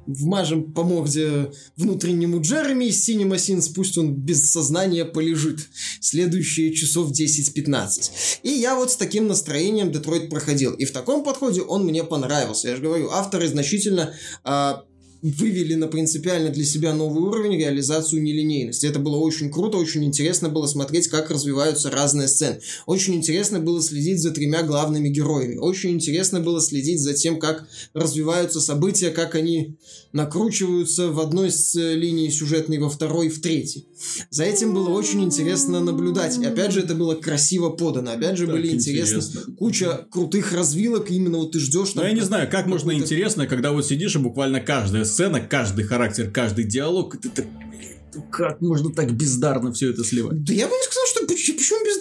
вмажем 0.05 0.73
по 0.73 0.83
морде 0.83 1.51
внутреннему 1.75 2.39
Джереми 2.39 2.85
из 2.85 3.09
Cinema 3.09 3.35
Sins, 3.37 3.73
пусть 3.73 3.97
он 3.97 4.13
без 4.13 4.47
сознания 4.49 5.05
полежит 5.05 5.67
следующие 6.01 6.73
часов 6.75 7.11
10-15. 7.11 8.11
И 8.43 8.49
я 8.49 8.75
вот 8.75 8.91
с 8.91 8.95
таким 8.95 9.27
настроением 9.27 9.91
Детройт 9.91 10.29
проходил. 10.29 10.73
И 10.73 10.85
в 10.85 10.91
таком 10.91 11.23
подходе 11.23 11.61
он 11.61 11.83
мне 11.83 12.03
понравился. 12.03 12.69
Я 12.69 12.75
же 12.75 12.83
говорю, 12.83 13.09
авторы 13.09 13.47
значительно 13.47 14.13
а, 14.43 14.83
вывели 15.21 15.73
на 15.75 15.87
принципиально 15.87 16.49
для 16.49 16.63
себя 16.63 16.93
новый 16.93 17.23
уровень 17.23 17.57
реализацию 17.57 18.21
нелинейности. 18.21 18.85
Это 18.85 18.99
было 18.99 19.17
очень 19.17 19.51
круто, 19.51 19.77
очень 19.77 20.03
интересно 20.03 20.49
было 20.49 20.67
смотреть, 20.67 21.07
как 21.07 21.31
развиваются 21.31 21.89
разные 21.89 22.27
сцены. 22.27 22.59
Очень 22.85 23.15
интересно 23.15 23.59
было 23.59 23.81
следить 23.81 24.21
за 24.21 24.31
тремя 24.31 24.63
главными 24.63 25.09
героями. 25.09 25.57
Очень 25.57 25.91
интересно 25.91 26.39
было 26.39 26.61
следить 26.61 27.01
за 27.01 27.13
тем, 27.13 27.39
как 27.39 27.67
развиваются 27.93 28.61
события, 28.61 29.09
как 29.09 29.35
они 29.35 29.77
накручиваются 30.13 31.09
в 31.09 31.19
одной 31.19 31.51
линии 31.73 32.29
сюжетной, 32.29 32.77
во 32.77 32.89
второй, 32.89 33.29
в 33.29 33.41
третьей. 33.41 33.87
За 34.29 34.43
этим 34.43 34.73
было 34.73 34.89
очень 34.89 35.23
интересно 35.23 35.79
наблюдать. 35.79 36.37
И 36.37 36.45
опять 36.45 36.71
же, 36.71 36.81
это 36.81 36.95
было 36.95 37.15
красиво 37.15 37.69
подано. 37.69 38.11
Опять 38.11 38.37
же, 38.37 38.45
так 38.45 38.55
были 38.55 38.69
интересны 38.69 39.17
интересно. 39.17 39.55
куча 39.55 40.05
крутых 40.11 40.53
развилок. 40.53 41.11
Именно 41.11 41.39
вот 41.39 41.51
ты 41.51 41.59
ждешь. 41.59 41.95
Но 41.95 42.03
я 42.03 42.11
не 42.11 42.21
знаю, 42.21 42.49
как 42.49 42.67
можно 42.67 42.91
интересно, 42.91 43.47
когда 43.47 43.71
вот 43.71 43.85
сидишь 43.85 44.15
и 44.15 44.19
буквально 44.19 44.59
каждая 44.59 45.05
сцена, 45.07 45.39
каждый 45.39 45.85
характер, 45.85 46.29
каждый 46.29 46.65
диалог, 46.65 47.19
ты, 47.19 47.29
ты, 47.29 47.47
как 48.31 48.61
можно 48.61 48.91
так 48.91 49.11
бездарно 49.13 49.71
все 49.73 49.91
это 49.91 50.03
сливать? 50.03 50.43
Да 50.43 50.53
я 50.53 50.67
бы 50.67 50.73
не 50.73 50.83
сказал, 50.83 51.05
что 51.07 51.27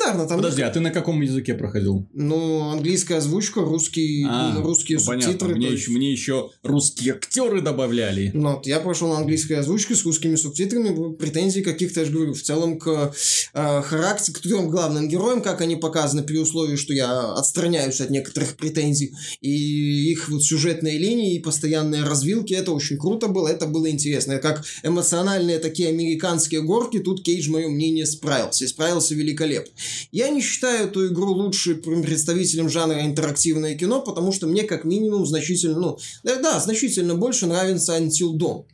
почему 0.07 0.17
бездарно? 0.17 0.29
Там 0.29 0.39
Подожди, 0.39 0.63
а 0.63 0.71
ты 0.71 0.81
на 0.81 0.91
каком 0.91 1.21
языке 1.21 1.55
проходил? 1.55 2.07
Ну, 2.13 2.71
английская 2.71 3.17
озвучка, 3.17 3.61
русский, 3.61 4.25
а, 4.29 4.55
ну, 4.55 4.63
русские 4.63 4.99
ну, 4.99 5.05
субтитры. 5.05 5.55
Мне, 5.55 5.71
есть... 5.71 5.83
еще, 5.83 5.91
мне 5.93 6.13
еще 6.13 6.51
русские 6.63 7.15
актеры 7.15 7.61
добавляли. 7.61 8.31
Ну, 8.35 8.55
вот, 8.55 8.67
я 8.67 8.81
прошел 8.81 9.09
на 9.09 9.19
английской 9.19 9.55
озвучке 9.55 9.95
с 9.95 10.05
русскими 10.05 10.37
субтитрами, 10.37 11.15
претензий 11.15 11.63
каких-то, 11.63 12.01
я 12.01 12.07
же 12.07 12.13
говорю, 12.13 12.35
в 12.35 12.43
целом 12.43 12.79
к 12.79 13.15
э, 13.55 13.83
характеру, 13.83 14.35
к 14.35 14.41
трем 14.41 14.69
главным 14.69 15.09
героям, 15.09 15.43
как 15.43 15.61
они 15.61 15.77
показаны 15.77 16.23
при 16.23 16.39
условии, 16.39 16.77
что 16.77 16.93
я 16.93 17.33
отстраняюсь 17.35 18.01
от 18.01 18.11
некоторых 18.11 18.57
претензий, 18.57 19.13
и 19.41 20.11
их 20.13 20.29
вот 20.29 20.43
сюжетные 20.43 20.99
линии 20.99 21.37
и 21.37 21.41
постоянные 21.41 22.05
развилки, 22.05 22.55
это 22.55 22.73
очень 22.73 22.99
круто 22.99 23.29
было, 23.29 23.49
это 23.49 23.67
было 23.67 23.91
интересно. 23.91 24.39
Как 24.39 24.65
эмоциональные 24.83 25.59
такие 25.59 25.89
американские 25.89 26.63
горки, 26.63 26.99
тут 26.99 27.23
Кейдж, 27.23 27.51
мое 27.51 27.69
мнение, 27.69 28.07
справился. 28.07 28.65
И 28.65 28.69
справился 28.69 29.15
великолепно. 29.15 29.73
Я 30.13 30.29
не 30.29 30.41
считаю 30.41 30.89
эту 30.89 31.07
игру 31.09 31.33
лучшей 31.33 31.75
представителем 31.77 32.69
жанра 32.69 33.05
интерактивное 33.05 33.75
кино, 33.77 34.01
потому 34.03 34.33
что 34.33 34.47
мне 34.47 34.63
как 34.63 34.85
минимум 34.85 35.27
значительно, 35.27 35.79
ну, 35.79 35.99
да 36.23 36.61
значительно 36.61 37.15
больше 37.15 37.47
нравится 37.47 37.97
Until 37.99 38.33
Dawn. 38.35 38.65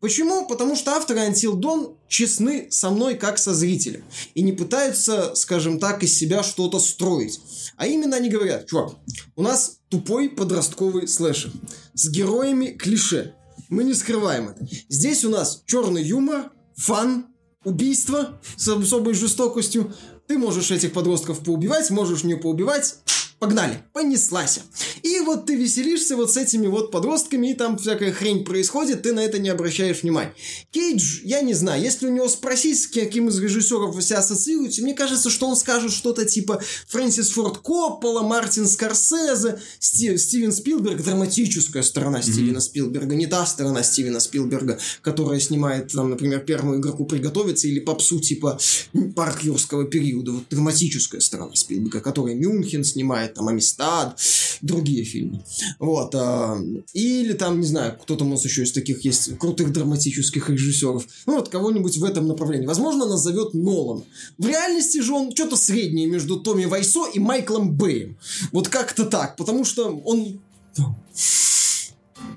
Почему? 0.00 0.46
Потому 0.46 0.76
что 0.76 0.92
авторы 0.92 1.20
Until 1.20 1.54
Dawn 1.54 1.96
честны 2.06 2.68
со 2.70 2.90
мной 2.90 3.14
как 3.14 3.38
со 3.38 3.54
зрителем. 3.54 4.04
И 4.34 4.42
не 4.42 4.52
пытаются, 4.52 5.34
скажем 5.34 5.78
так, 5.78 6.02
из 6.02 6.16
себя 6.16 6.42
что-то 6.42 6.78
строить. 6.78 7.40
А 7.76 7.86
именно 7.86 8.16
они 8.16 8.28
говорят, 8.28 8.66
чувак, 8.66 8.94
у 9.36 9.42
нас 9.42 9.78
тупой 9.88 10.28
подростковый 10.28 11.08
слэшер 11.08 11.50
с 11.94 12.08
героями 12.08 12.66
клише. 12.66 13.34
Мы 13.68 13.84
не 13.84 13.94
скрываем 13.94 14.50
это. 14.50 14.68
Здесь 14.88 15.24
у 15.24 15.30
нас 15.30 15.62
черный 15.66 16.04
юмор, 16.04 16.52
фан, 16.76 17.26
убийство 17.64 18.40
с 18.56 18.68
особой 18.68 19.14
жестокостью. 19.14 19.92
Ты 20.26 20.38
можешь 20.38 20.70
этих 20.72 20.92
подростков 20.92 21.40
поубивать, 21.40 21.90
можешь 21.90 22.24
не 22.24 22.34
поубивать. 22.34 22.96
Погнали, 23.38 23.82
понеслась. 23.92 24.60
И 25.02 25.20
вот 25.20 25.44
ты 25.44 25.56
веселишься 25.56 26.16
вот 26.16 26.32
с 26.32 26.38
этими 26.38 26.68
вот 26.68 26.90
подростками, 26.90 27.50
и 27.50 27.54
там 27.54 27.76
всякая 27.76 28.10
хрень 28.10 28.44
происходит, 28.44 29.02
ты 29.02 29.12
на 29.12 29.20
это 29.20 29.38
не 29.38 29.50
обращаешь 29.50 30.02
внимания. 30.02 30.32
Кейдж, 30.70 31.20
я 31.22 31.42
не 31.42 31.52
знаю, 31.52 31.82
если 31.82 32.06
у 32.06 32.10
него 32.10 32.30
спросить, 32.30 32.80
с 32.80 32.86
каким 32.86 33.28
из 33.28 33.38
режиссеров 33.38 33.94
вы 33.94 34.00
себя 34.00 34.20
ассоциируете, 34.20 34.80
мне 34.80 34.94
кажется, 34.94 35.28
что 35.28 35.48
он 35.48 35.56
скажет 35.56 35.92
что-то 35.92 36.24
типа 36.24 36.62
Фрэнсис 36.88 37.30
Форд 37.32 37.58
Коппола, 37.58 38.22
Мартин 38.22 38.66
Скорсезе, 38.66 39.60
Стив, 39.80 40.18
Стивен 40.18 40.52
Спилберг, 40.52 41.02
драматическая 41.02 41.82
сторона 41.82 42.20
mm-hmm. 42.20 42.32
Стивена 42.32 42.60
Спилберга, 42.60 43.14
не 43.16 43.26
та 43.26 43.44
сторона 43.44 43.82
Стивена 43.82 44.20
Спилберга, 44.20 44.78
которая 45.02 45.40
снимает, 45.40 45.92
там, 45.92 46.08
например, 46.08 46.40
первому 46.40 46.78
игроку 46.78 47.04
приготовиться 47.04 47.68
или 47.68 47.80
попсу 47.80 48.18
типа 48.18 48.58
парк 49.14 49.42
юрского 49.42 49.84
периода, 49.84 50.32
вот 50.32 50.44
драматическая 50.48 51.20
сторона 51.20 51.54
Спилберга, 51.54 52.00
которая 52.00 52.34
Мюнхен 52.34 52.82
снимает, 52.82 53.25
там 53.34 53.48
Амистад, 53.48 54.18
другие 54.60 55.04
фильмы. 55.04 55.44
Вот. 55.78 56.14
А, 56.14 56.58
или 56.92 57.32
там, 57.32 57.60
не 57.60 57.66
знаю, 57.66 57.98
кто 58.00 58.16
там 58.16 58.28
у 58.28 58.30
нас 58.32 58.44
еще 58.44 58.62
из 58.62 58.72
таких 58.72 59.04
есть 59.04 59.38
крутых 59.38 59.72
драматических 59.72 60.48
режиссеров. 60.48 61.06
Ну 61.26 61.36
вот, 61.36 61.48
кого-нибудь 61.48 61.96
в 61.96 62.04
этом 62.04 62.26
направлении. 62.26 62.66
Возможно, 62.66 63.06
назовет 63.06 63.54
Нолан. 63.54 64.04
В 64.38 64.46
реальности 64.46 65.00
же 65.00 65.12
он 65.12 65.32
что-то 65.32 65.56
среднее 65.56 66.06
между 66.06 66.38
Томми 66.38 66.64
Вайсо 66.64 67.06
и 67.12 67.18
Майклом 67.18 67.72
Бэем. 67.72 68.16
Вот 68.52 68.68
как-то 68.68 69.04
так. 69.04 69.36
Потому 69.36 69.64
что 69.64 69.96
он 70.04 70.40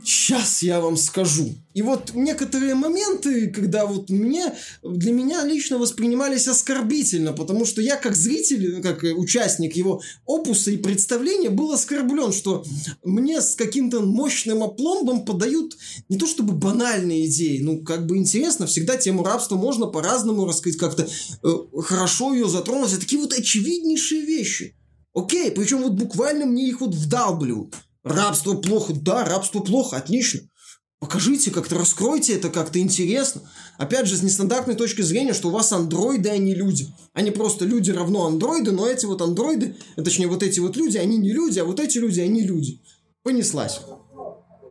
Сейчас 0.03 0.63
я 0.63 0.79
вам 0.79 0.97
скажу. 0.97 1.55
И 1.73 1.81
вот 1.81 2.13
некоторые 2.13 2.75
моменты, 2.75 3.47
когда 3.47 3.85
вот 3.85 4.09
мне, 4.09 4.53
для 4.83 5.11
меня 5.11 5.45
лично 5.45 5.77
воспринимались 5.77 6.47
оскорбительно, 6.47 7.33
потому 7.33 7.65
что 7.65 7.81
я 7.81 7.95
как 7.95 8.15
зритель, 8.15 8.81
как 8.81 9.03
участник 9.03 9.75
его 9.75 10.01
опуса 10.25 10.71
и 10.71 10.77
представления 10.77 11.49
был 11.49 11.71
оскорблен, 11.71 12.33
что 12.33 12.65
мне 13.03 13.41
с 13.41 13.55
каким-то 13.55 14.01
мощным 14.01 14.63
опломбом 14.63 15.25
подают 15.25 15.77
не 16.09 16.17
то 16.17 16.27
чтобы 16.27 16.53
банальные 16.53 17.27
идеи, 17.27 17.59
ну 17.59 17.83
как 17.83 18.05
бы 18.05 18.17
интересно, 18.17 18.67
всегда 18.67 18.97
тему 18.97 19.23
рабства 19.23 19.55
можно 19.55 19.85
по-разному 19.85 20.45
рассказать, 20.45 20.79
как-то 20.79 21.07
э, 21.07 21.81
хорошо 21.81 22.33
ее 22.33 22.47
затронуть, 22.47 22.91
это 22.91 23.01
такие 23.01 23.21
вот 23.21 23.33
очевиднейшие 23.33 24.21
вещи. 24.21 24.75
Окей, 25.13 25.51
причем 25.51 25.81
вот 25.81 25.93
буквально 25.93 26.45
мне 26.45 26.67
их 26.69 26.81
вот 26.81 26.95
вдалбливают. 26.95 27.75
Рабство 28.03 28.55
плохо. 28.55 28.93
Да, 28.93 29.25
рабство 29.25 29.59
плохо, 29.59 29.97
отлично. 29.97 30.41
Покажите 30.99 31.49
как-то, 31.51 31.77
раскройте 31.77 32.35
это 32.35 32.49
как-то 32.49 32.79
интересно. 32.79 33.41
Опять 33.77 34.05
же, 34.07 34.17
с 34.17 34.23
нестандартной 34.23 34.75
точки 34.75 35.01
зрения, 35.01 35.33
что 35.33 35.47
у 35.47 35.51
вас 35.51 35.71
андроиды, 35.71 36.29
а 36.29 36.37
не 36.37 36.53
люди. 36.53 36.87
Они 37.13 37.31
просто 37.31 37.63
люди 37.63 37.91
равно 37.91 38.25
андроиды, 38.25 38.71
но 38.71 38.85
эти 38.85 39.05
вот 39.05 39.21
андроиды, 39.21 39.77
э, 39.95 40.01
точнее, 40.01 40.27
вот 40.27 40.43
эти 40.43 40.59
вот 40.59 40.75
люди, 40.75 40.97
они 40.97 41.17
не 41.17 41.31
люди, 41.31 41.59
а 41.59 41.63
вот 41.63 41.79
эти 41.79 41.97
люди, 41.97 42.19
они 42.19 42.41
люди. 42.41 42.81
Понеслась. 43.23 43.79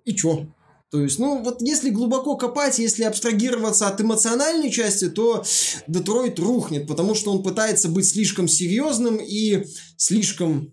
И 0.04 0.14
чё? 0.14 0.46
То 0.90 1.02
есть, 1.02 1.18
ну, 1.18 1.42
вот 1.42 1.60
если 1.62 1.90
глубоко 1.90 2.36
копать, 2.36 2.78
если 2.78 3.04
абстрагироваться 3.04 3.88
от 3.88 4.00
эмоциональной 4.00 4.70
части, 4.70 5.08
то 5.08 5.44
Детройт 5.86 6.38
рухнет, 6.38 6.86
потому 6.86 7.14
что 7.14 7.30
он 7.30 7.42
пытается 7.42 7.88
быть 7.88 8.08
слишком 8.08 8.48
серьезным 8.48 9.16
и 9.16 9.64
слишком 9.96 10.72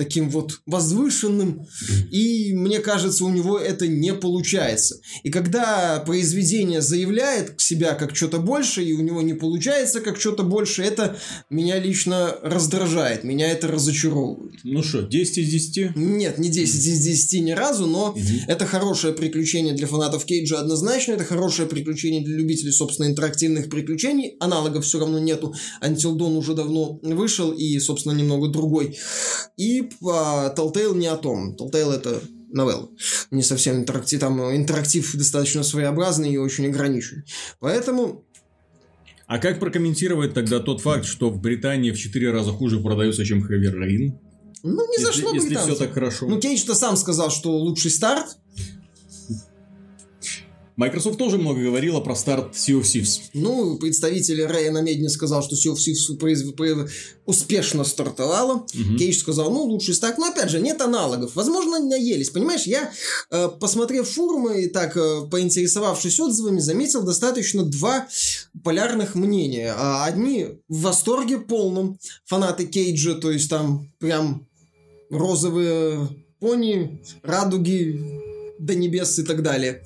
таким 0.00 0.30
вот 0.30 0.60
возвышенным, 0.64 1.66
и 2.10 2.54
мне 2.54 2.78
кажется, 2.78 3.26
у 3.26 3.28
него 3.28 3.58
это 3.58 3.86
не 3.86 4.14
получается. 4.14 4.98
И 5.24 5.30
когда 5.30 6.02
произведение 6.06 6.80
заявляет 6.80 7.60
себя 7.60 7.92
как 7.92 8.16
что-то 8.16 8.38
больше, 8.38 8.82
и 8.82 8.94
у 8.94 9.02
него 9.02 9.20
не 9.20 9.34
получается 9.34 10.00
как 10.00 10.18
что-то 10.18 10.42
больше, 10.42 10.82
это 10.82 11.18
меня 11.50 11.78
лично 11.78 12.34
раздражает, 12.42 13.24
меня 13.24 13.48
это 13.50 13.68
разочаровывает. 13.68 14.54
Ну 14.64 14.82
что, 14.82 15.02
10 15.02 15.36
из 15.36 15.48
10? 15.50 15.96
Нет, 15.96 16.38
не 16.38 16.48
10 16.48 16.74
из 16.74 17.00
10 17.00 17.42
ни 17.42 17.50
разу, 17.50 17.86
но 17.86 18.12
угу. 18.12 18.20
это 18.48 18.64
хорошее 18.64 19.12
приключение 19.12 19.74
для 19.74 19.86
фанатов 19.86 20.24
Кейджа 20.24 20.60
однозначно, 20.60 21.12
это 21.12 21.24
хорошее 21.24 21.68
приключение 21.68 22.22
для 22.22 22.38
любителей, 22.38 22.72
собственно, 22.72 23.06
интерактивных 23.06 23.68
приключений. 23.68 24.36
Аналогов 24.40 24.86
все 24.86 24.98
равно 24.98 25.18
нету. 25.18 25.54
Until 25.82 26.16
Dawn 26.16 26.38
уже 26.38 26.54
давно 26.54 26.98
вышел 27.02 27.52
и, 27.52 27.78
собственно, 27.80 28.14
немного 28.14 28.48
другой. 28.48 28.96
И 29.58 29.89
а, 30.06 30.54
Telltale 30.54 30.96
не 30.96 31.06
о 31.06 31.16
том. 31.16 31.56
Telltale 31.58 31.94
это 31.94 32.20
новелла. 32.52 32.88
Не 33.30 33.42
совсем 33.42 33.76
интерактив. 33.76 34.20
Там 34.20 34.40
интерактив 34.54 35.14
достаточно 35.14 35.62
своеобразный 35.62 36.32
и 36.32 36.36
очень 36.36 36.66
ограниченный. 36.66 37.24
Поэтому 37.58 38.24
а 39.30 39.38
как 39.38 39.60
прокомментировать 39.60 40.34
тогда 40.34 40.58
тот 40.58 40.80
факт, 40.80 41.04
что 41.04 41.30
в 41.30 41.40
Британии 41.40 41.92
в 41.92 41.98
4 41.98 42.32
раза 42.32 42.50
хуже 42.50 42.80
продается, 42.80 43.24
чем 43.24 43.40
Rain? 43.48 44.18
Ну, 44.64 44.90
не 44.90 45.04
зашло 45.04 45.32
если, 45.32 45.50
если 45.50 45.70
все 45.70 45.76
так 45.76 45.94
хорошо. 45.94 46.26
Ну, 46.26 46.40
Кейдж-то 46.40 46.74
сам 46.74 46.96
сказал, 46.96 47.30
что 47.30 47.56
лучший 47.56 47.92
старт. 47.92 48.38
Microsoft 50.80 51.18
тоже 51.18 51.36
много 51.36 51.60
говорила 51.60 52.00
про 52.00 52.16
старт 52.16 52.54
Sea 52.54 52.80
of 52.80 52.84
Thieves. 52.84 53.20
Ну, 53.34 53.76
представитель 53.76 54.46
Рэя 54.46 54.70
Медни 54.70 55.08
сказал, 55.08 55.42
что 55.42 55.54
Sea 55.54 55.74
of 55.74 55.76
Thieves 55.76 56.16
произ... 56.16 56.42
Успешно 57.26 57.84
стартовала. 57.84 58.54
Угу. 58.54 58.96
Кейдж 58.98 59.18
сказал, 59.18 59.50
ну, 59.50 59.62
лучший 59.64 59.92
старт. 59.92 60.16
Но, 60.16 60.28
опять 60.28 60.48
же, 60.48 60.58
нет 60.58 60.80
аналогов. 60.80 61.32
Возможно, 61.34 61.80
наелись. 61.80 62.30
Понимаешь, 62.30 62.62
я, 62.62 62.90
э, 63.30 63.48
посмотрев 63.60 64.08
форумы 64.08 64.62
и 64.62 64.68
так 64.68 64.96
э, 64.96 65.28
поинтересовавшись 65.30 66.18
отзывами, 66.18 66.60
заметил 66.60 67.02
достаточно 67.02 67.62
два 67.62 68.08
полярных 68.64 69.14
мнения. 69.14 69.74
А 69.76 70.06
одни 70.06 70.46
в 70.68 70.80
восторге 70.80 71.38
полном. 71.40 71.98
Фанаты 72.24 72.66
Кейджа, 72.66 73.16
то 73.16 73.30
есть 73.30 73.50
там 73.50 73.92
прям 73.98 74.48
розовые 75.10 76.08
пони, 76.40 77.02
радуги, 77.22 78.29
до 78.60 78.74
небес 78.74 79.18
и 79.18 79.22
так 79.22 79.42
далее. 79.42 79.82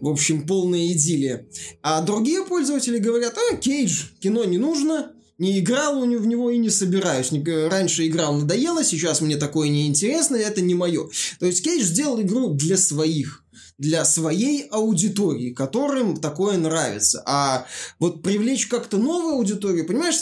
В 0.00 0.08
общем, 0.08 0.46
полная 0.46 0.92
идиллия. 0.92 1.46
А 1.82 2.00
другие 2.02 2.44
пользователи 2.44 2.98
говорят, 2.98 3.36
а, 3.36 3.56
Кейдж, 3.56 4.04
кино 4.20 4.44
не 4.44 4.58
нужно, 4.58 5.12
не 5.38 5.58
играл 5.58 6.00
в 6.00 6.26
него 6.26 6.50
и 6.50 6.58
не 6.58 6.70
собираюсь. 6.70 7.32
Раньше 7.70 8.06
играл, 8.06 8.34
надоело, 8.34 8.84
сейчас 8.84 9.20
мне 9.20 9.36
такое 9.36 9.68
неинтересно, 9.68 10.36
это 10.36 10.60
не 10.60 10.74
мое. 10.74 11.08
То 11.40 11.46
есть 11.46 11.64
Кейдж 11.64 11.82
сделал 11.82 12.20
игру 12.20 12.54
для 12.54 12.76
своих 12.76 13.40
для 13.78 14.04
своей 14.04 14.68
аудитории, 14.68 15.50
которым 15.50 16.16
такое 16.16 16.56
нравится. 16.56 17.20
А 17.26 17.66
вот 17.98 18.22
привлечь 18.22 18.68
как-то 18.68 18.96
новую 18.96 19.34
аудиторию, 19.34 19.84
понимаешь, 19.84 20.16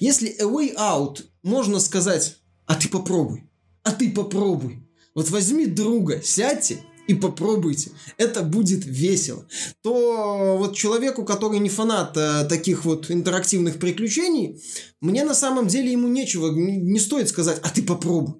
если 0.00 0.36
A 0.38 0.44
Way 0.44 0.76
Out 0.76 1.22
можно 1.42 1.80
сказать, 1.80 2.36
а 2.66 2.74
ты 2.74 2.88
попробуй, 2.88 3.48
а 3.84 3.92
ты 3.92 4.10
попробуй. 4.10 4.86
Вот 5.14 5.30
возьми 5.30 5.64
друга, 5.64 6.20
сядьте 6.22 6.84
и 7.10 7.14
попробуйте. 7.14 7.90
Это 8.18 8.42
будет 8.42 8.86
весело. 8.86 9.44
То 9.82 10.56
вот 10.56 10.76
человеку, 10.76 11.24
который 11.24 11.58
не 11.58 11.68
фанат 11.68 12.16
а, 12.16 12.44
таких 12.44 12.84
вот 12.84 13.10
интерактивных 13.10 13.80
приключений, 13.80 14.62
мне 15.00 15.24
на 15.24 15.34
самом 15.34 15.66
деле 15.66 15.90
ему 15.90 16.06
нечего, 16.06 16.52
не, 16.52 16.76
не 16.76 17.00
стоит 17.00 17.28
сказать, 17.28 17.58
а 17.64 17.70
ты 17.70 17.82
попробуй. 17.82 18.34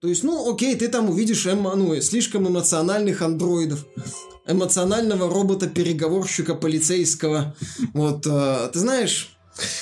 То 0.00 0.08
есть, 0.08 0.22
ну, 0.24 0.50
окей, 0.50 0.74
ты 0.76 0.88
там 0.88 1.10
увидишь 1.10 1.46
эмо, 1.46 1.74
ну, 1.76 2.00
слишком 2.00 2.48
эмоциональных 2.48 3.20
андроидов, 3.20 3.84
эмоционального 4.46 5.28
робота-переговорщика 5.28 6.54
полицейского. 6.54 7.54
Вот, 7.92 8.26
э, 8.26 8.70
ты 8.72 8.78
знаешь, 8.78 9.36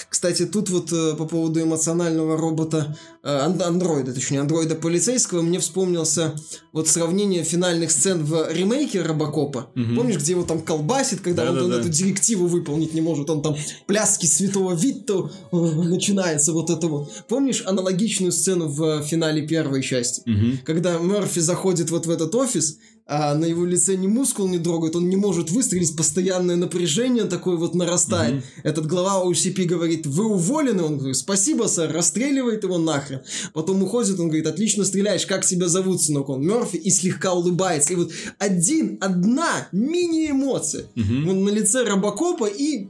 кстати, 0.08 0.46
тут 0.46 0.70
вот 0.70 0.92
э, 0.92 1.14
по 1.14 1.26
поводу 1.26 1.62
эмоционального 1.62 2.36
робота, 2.36 2.96
э, 3.17 3.17
андроида, 3.28 4.14
точнее, 4.14 4.40
андроида 4.40 4.74
полицейского, 4.74 5.42
мне 5.42 5.58
вспомнился 5.58 6.34
вот 6.72 6.88
сравнение 6.88 7.44
финальных 7.44 7.90
сцен 7.90 8.24
в 8.24 8.50
ремейке 8.50 9.02
Робокопа. 9.02 9.70
Угу. 9.74 9.96
Помнишь, 9.96 10.18
где 10.18 10.32
его 10.32 10.44
там 10.44 10.60
колбасит, 10.60 11.20
когда 11.20 11.44
да, 11.44 11.50
он, 11.50 11.56
да, 11.56 11.64
он 11.64 11.70
да. 11.70 11.80
эту 11.80 11.88
директиву 11.88 12.46
выполнить 12.46 12.94
не 12.94 13.00
может, 13.00 13.28
он 13.30 13.42
там 13.42 13.56
пляски 13.86 14.26
святого 14.26 14.74
Витто 14.74 15.30
э, 15.52 15.56
начинается 15.56 16.52
вот 16.52 16.70
это 16.70 16.86
вот. 16.86 17.10
Помнишь 17.28 17.62
аналогичную 17.66 18.32
сцену 18.32 18.68
в 18.68 19.02
финале 19.02 19.46
первой 19.46 19.82
части? 19.82 20.22
Угу. 20.28 20.58
Когда 20.64 20.98
Мерфи 20.98 21.40
заходит 21.40 21.90
вот 21.90 22.06
в 22.06 22.10
этот 22.10 22.34
офис, 22.34 22.78
а 23.10 23.34
на 23.34 23.46
его 23.46 23.64
лице 23.64 23.96
ни 23.96 24.06
мускул 24.06 24.46
не 24.48 24.58
дрогает, 24.58 24.94
он 24.94 25.08
не 25.08 25.16
может 25.16 25.50
выстрелить, 25.50 25.96
постоянное 25.96 26.56
напряжение 26.56 27.24
такое 27.24 27.56
вот 27.56 27.74
нарастает. 27.74 28.34
Mm-hmm. 28.34 28.60
Этот 28.64 28.86
глава 28.86 29.24
OCP 29.24 29.64
говорит, 29.64 30.06
вы 30.06 30.26
уволены, 30.26 30.82
он 30.82 30.98
говорит, 30.98 31.16
спасибо, 31.16 31.64
сэр, 31.64 31.90
расстреливает 31.90 32.64
его 32.64 32.76
нахрен. 32.76 33.17
Потом 33.52 33.82
уходит, 33.82 34.18
он 34.20 34.26
говорит, 34.26 34.46
отлично 34.46 34.84
стреляешь, 34.84 35.26
как 35.26 35.44
тебя 35.44 35.68
зовут, 35.68 36.02
сынок? 36.02 36.28
Он 36.28 36.46
Мерфи 36.46 36.76
и 36.76 36.90
слегка 36.90 37.32
улыбается. 37.32 37.92
И 37.92 37.96
вот 37.96 38.12
один, 38.38 38.98
одна 39.00 39.68
мини-эмоция 39.72 40.84
mm-hmm. 40.94 41.32
на 41.32 41.48
лице 41.50 41.84
Робокопа 41.84 42.46
и 42.46 42.88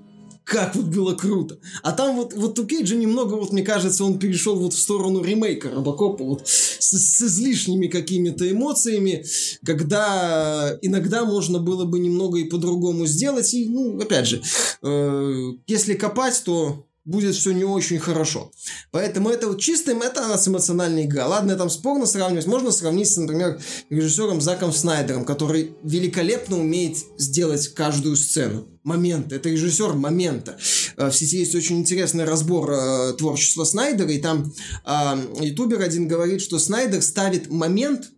как 0.48 0.74
вот 0.74 0.86
было 0.86 1.14
круто. 1.14 1.58
А 1.82 1.92
там 1.92 2.16
вот, 2.16 2.32
вот 2.32 2.58
у 2.58 2.66
Кейджа 2.66 2.96
немного, 2.96 3.34
вот 3.34 3.52
мне 3.52 3.62
кажется, 3.62 4.02
он 4.04 4.18
перешел 4.18 4.56
вот 4.58 4.72
в 4.72 4.78
сторону 4.78 5.22
ремейка 5.22 5.70
Робокопа, 5.70 6.24
вот 6.24 6.48
с, 6.48 6.78
с 6.80 7.22
излишними 7.22 7.86
какими-то 7.86 8.50
эмоциями, 8.50 9.26
когда 9.64 10.76
иногда 10.80 11.26
можно 11.26 11.58
было 11.58 11.84
бы 11.84 11.98
немного 11.98 12.38
и 12.38 12.44
по-другому 12.44 13.06
сделать. 13.06 13.52
И, 13.52 13.68
ну, 13.68 14.00
опять 14.00 14.26
же, 14.26 14.42
э, 14.82 15.52
если 15.66 15.94
копать, 15.94 16.42
то 16.44 16.87
будет 17.08 17.34
все 17.34 17.52
не 17.52 17.64
очень 17.64 17.98
хорошо. 17.98 18.52
Поэтому 18.90 19.30
это 19.30 19.48
вот 19.48 19.58
у 20.26 20.28
нас 20.28 20.46
эмоциональная 20.46 21.04
игра. 21.04 21.26
Ладно, 21.26 21.56
там 21.56 21.70
спорно 21.70 22.04
сравнивать. 22.04 22.46
Можно 22.46 22.70
сравнить 22.70 23.16
например, 23.16 23.58
режиссером 23.88 24.42
Заком 24.42 24.72
Снайдером, 24.72 25.24
который 25.24 25.74
великолепно 25.82 26.58
умеет 26.58 26.98
сделать 27.16 27.68
каждую 27.68 28.14
сцену. 28.16 28.68
Момент. 28.84 29.32
Это 29.32 29.48
режиссер 29.48 29.94
момента. 29.94 30.58
Э, 30.96 31.08
в 31.08 31.14
сети 31.14 31.38
есть 31.38 31.54
очень 31.54 31.78
интересный 31.78 32.24
разбор 32.24 32.70
э, 32.70 33.12
творчества 33.14 33.64
Снайдера, 33.64 34.10
и 34.10 34.18
там 34.18 34.52
э, 34.84 34.90
ютубер 35.40 35.80
один 35.80 36.08
говорит, 36.08 36.42
что 36.42 36.58
Снайдер 36.58 37.02
ставит 37.02 37.50
момент 37.50 38.10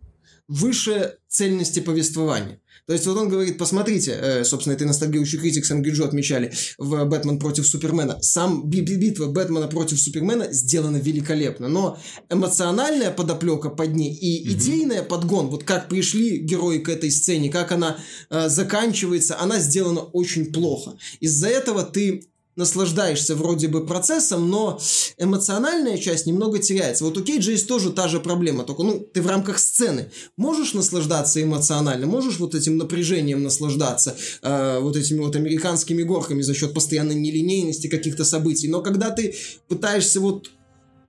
выше 0.47 1.15
цельности 1.29 1.79
повествования. 1.79 2.59
То 2.91 2.95
есть 2.95 3.07
вот 3.07 3.15
он 3.15 3.29
говорит, 3.29 3.57
посмотрите, 3.57 4.11
э, 4.21 4.43
собственно, 4.43 4.73
это 4.73 4.85
ностальгирующий 4.85 5.39
критик 5.39 5.63
Сэм 5.63 5.81
Гиджо 5.81 6.03
отмечали 6.03 6.51
в 6.77 7.05
«Бэтмен 7.05 7.39
против 7.39 7.65
Супермена». 7.65 8.21
Сам 8.21 8.69
битва 8.69 9.27
Бэтмена 9.27 9.69
против 9.69 9.97
Супермена 9.97 10.51
сделана 10.51 10.97
великолепно, 10.97 11.69
но 11.69 11.97
эмоциональная 12.29 13.11
подоплека 13.11 13.69
под 13.69 13.95
ней 13.95 14.13
и 14.13 14.45
mm-hmm. 14.45 14.51
идейная 14.51 15.03
подгон, 15.03 15.47
вот 15.47 15.63
как 15.63 15.87
пришли 15.87 16.39
герои 16.39 16.79
к 16.79 16.89
этой 16.89 17.11
сцене, 17.11 17.49
как 17.49 17.71
она 17.71 17.95
э, 18.29 18.49
заканчивается, 18.49 19.39
она 19.39 19.59
сделана 19.59 20.01
очень 20.01 20.51
плохо. 20.51 20.97
Из-за 21.21 21.47
этого 21.47 21.83
ты 21.83 22.25
наслаждаешься 22.55 23.35
вроде 23.35 23.67
бы 23.67 23.85
процессом, 23.85 24.49
но 24.49 24.79
эмоциональная 25.17 25.97
часть 25.97 26.25
немного 26.25 26.59
теряется. 26.59 27.05
Вот 27.05 27.17
у 27.17 27.23
Кейджа 27.23 27.51
есть 27.51 27.67
тоже 27.67 27.91
та 27.91 28.07
же 28.07 28.19
проблема, 28.19 28.63
только 28.63 28.83
ну 28.83 28.99
ты 28.99 29.21
в 29.21 29.27
рамках 29.27 29.59
сцены 29.59 30.11
можешь 30.35 30.73
наслаждаться 30.73 31.41
эмоционально, 31.41 32.07
можешь 32.07 32.39
вот 32.39 32.55
этим 32.55 32.77
напряжением 32.77 33.43
наслаждаться, 33.43 34.17
э, 34.41 34.79
вот 34.79 34.97
этими 34.97 35.19
вот 35.19 35.35
американскими 35.35 36.03
горками 36.03 36.41
за 36.41 36.53
счет 36.53 36.73
постоянной 36.73 37.15
нелинейности 37.15 37.87
каких-то 37.87 38.25
событий, 38.25 38.67
но 38.67 38.81
когда 38.81 39.11
ты 39.11 39.35
пытаешься 39.67 40.19
вот 40.19 40.51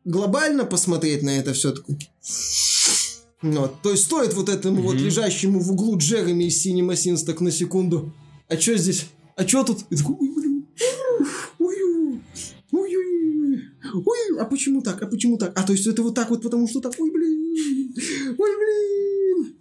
глобально 0.05 0.65
посмотреть 0.65 1.23
на 1.23 1.39
это 1.39 1.53
все, 1.55 1.75
вот, 3.43 3.83
то 3.83 3.91
есть 3.91 4.05
стоит 4.05 4.35
вот 4.35 4.49
этому 4.49 4.79
mm-hmm. 4.79 4.83
вот 4.83 4.95
лежащему 4.95 5.59
в 5.59 5.73
углу 5.73 5.99
Джереми 5.99 6.45
из 6.45 6.65
Cinema 6.65 6.93
Sins 6.93 7.25
так 7.25 7.41
на 7.41 7.51
секунду, 7.51 8.15
а 8.49 8.57
что 8.57 8.77
здесь? 8.77 9.07
А 9.37 9.49
что 9.49 9.65
тут? 9.65 9.81
И 9.91 9.97
такой, 9.97 10.17
ой, 12.73 14.39
а 14.39 14.45
почему 14.47 14.83
так, 14.83 15.03
а 15.03 15.07
почему 15.07 15.39
так? 15.39 15.53
А 15.59 15.63
то 15.63 15.73
есть 15.73 15.87
это 15.87 16.03
вот 16.03 16.15
так 16.15 16.31
вот, 16.31 16.43
потому 16.43 16.67
что 16.69 16.81
так, 16.81 16.95
ой, 16.99 17.11
блин, 17.11 17.95
ой, 18.39 18.51
блин. 18.57 19.57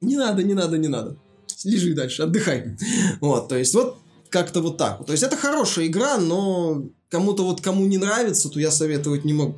Не 0.00 0.16
надо, 0.16 0.42
не 0.42 0.54
надо, 0.54 0.78
не 0.78 0.88
надо. 0.88 1.16
Лежи 1.64 1.94
дальше, 1.94 2.22
отдыхай. 2.22 2.76
Вот, 3.20 3.48
то 3.48 3.56
есть 3.56 3.74
вот 3.74 3.98
как-то 4.30 4.60
вот 4.60 4.78
так. 4.78 5.04
То 5.06 5.12
есть 5.12 5.22
это 5.22 5.36
хорошая 5.36 5.86
игра, 5.86 6.18
но 6.18 6.88
кому-то 7.08 7.44
вот 7.44 7.60
кому 7.60 7.86
не 7.86 7.98
нравится, 7.98 8.48
то 8.48 8.58
я 8.58 8.70
советовать 8.70 9.24
не 9.24 9.32
могу. 9.32 9.56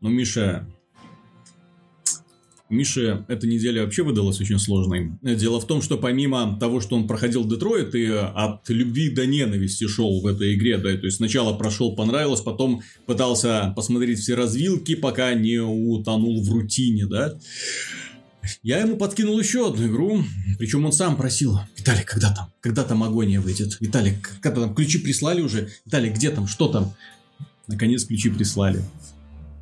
Ну, 0.00 0.08
Миша, 0.08 0.66
Мише 2.72 3.24
эта 3.28 3.46
неделя 3.46 3.84
вообще 3.84 4.02
выдалась 4.02 4.40
очень 4.40 4.58
сложной. 4.58 5.12
Дело 5.22 5.60
в 5.60 5.66
том, 5.66 5.82
что 5.82 5.98
помимо 5.98 6.58
того, 6.58 6.80
что 6.80 6.96
он 6.96 7.06
проходил 7.06 7.44
Детройт 7.44 7.94
и 7.94 8.06
от 8.06 8.68
любви 8.70 9.10
до 9.10 9.26
ненависти 9.26 9.86
шел 9.86 10.20
в 10.20 10.26
этой 10.26 10.54
игре, 10.54 10.78
да, 10.78 10.96
то 10.96 11.04
есть 11.04 11.18
сначала 11.18 11.52
прошел, 11.56 11.94
понравилось, 11.94 12.40
потом 12.40 12.82
пытался 13.06 13.72
посмотреть 13.76 14.20
все 14.20 14.34
развилки, 14.34 14.94
пока 14.94 15.34
не 15.34 15.58
утонул 15.58 16.42
в 16.42 16.50
рутине, 16.50 17.06
да. 17.06 17.38
Я 18.62 18.80
ему 18.80 18.96
подкинул 18.96 19.38
еще 19.38 19.68
одну 19.68 19.86
игру, 19.86 20.24
причем 20.58 20.84
он 20.84 20.92
сам 20.92 21.16
просил, 21.16 21.60
Виталик, 21.76 22.06
когда 22.06 22.34
там, 22.34 22.52
когда 22.60 22.84
там 22.84 23.02
агония 23.02 23.40
выйдет? 23.40 23.76
Виталик, 23.80 24.32
когда 24.40 24.62
там 24.62 24.74
ключи 24.74 24.98
прислали 24.98 25.42
уже? 25.42 25.68
Виталик, 25.84 26.14
где 26.14 26.30
там, 26.30 26.48
что 26.48 26.68
там? 26.68 26.94
Наконец 27.68 28.04
ключи 28.04 28.30
прислали. 28.30 28.82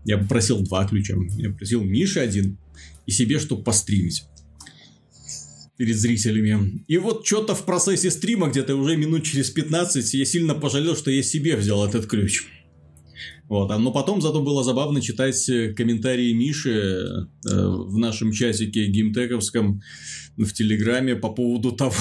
Я 0.04 0.16
попросил 0.16 0.60
два 0.60 0.86
ключа. 0.86 1.14
Я 1.36 1.50
попросил 1.50 1.82
Мише 1.82 2.20
один 2.20 2.56
и 3.06 3.10
себе, 3.10 3.38
чтобы 3.38 3.62
постримить 3.64 4.24
перед 5.76 5.96
зрителями. 5.96 6.84
И 6.88 6.98
вот 6.98 7.26
что-то 7.26 7.54
в 7.54 7.64
процессе 7.64 8.10
стрима, 8.10 8.48
где-то 8.48 8.76
уже 8.76 8.98
минут 8.98 9.24
через 9.24 9.50
15, 9.50 10.12
я 10.12 10.24
сильно 10.26 10.54
пожалел, 10.54 10.94
что 10.94 11.10
я 11.10 11.22
себе 11.22 11.56
взял 11.56 11.86
этот 11.86 12.06
ключ. 12.06 12.44
Вот. 13.48 13.70
А, 13.70 13.78
но 13.78 13.90
потом 13.90 14.20
зато 14.20 14.42
было 14.42 14.62
забавно 14.62 15.00
читать 15.00 15.48
э, 15.48 15.72
комментарии 15.72 16.32
Миши 16.32 16.70
э, 16.70 17.26
в 17.50 17.98
нашем 17.98 18.30
часике 18.30 18.86
геймтековском 18.86 19.82
в 20.36 20.52
Телеграме 20.52 21.16
по 21.16 21.30
поводу 21.30 21.72
того, 21.76 21.94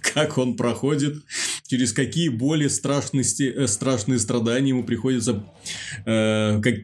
как 0.00 0.36
он 0.36 0.56
проходит, 0.56 1.16
через 1.66 1.92
какие 1.92 2.28
боли, 2.28 2.68
страшности, 2.68 3.44
э, 3.44 3.66
страшные 3.68 4.18
страдания 4.18 4.70
ему 4.70 4.84
приходится, 4.84 5.44
э, 6.04 6.60
как, 6.60 6.74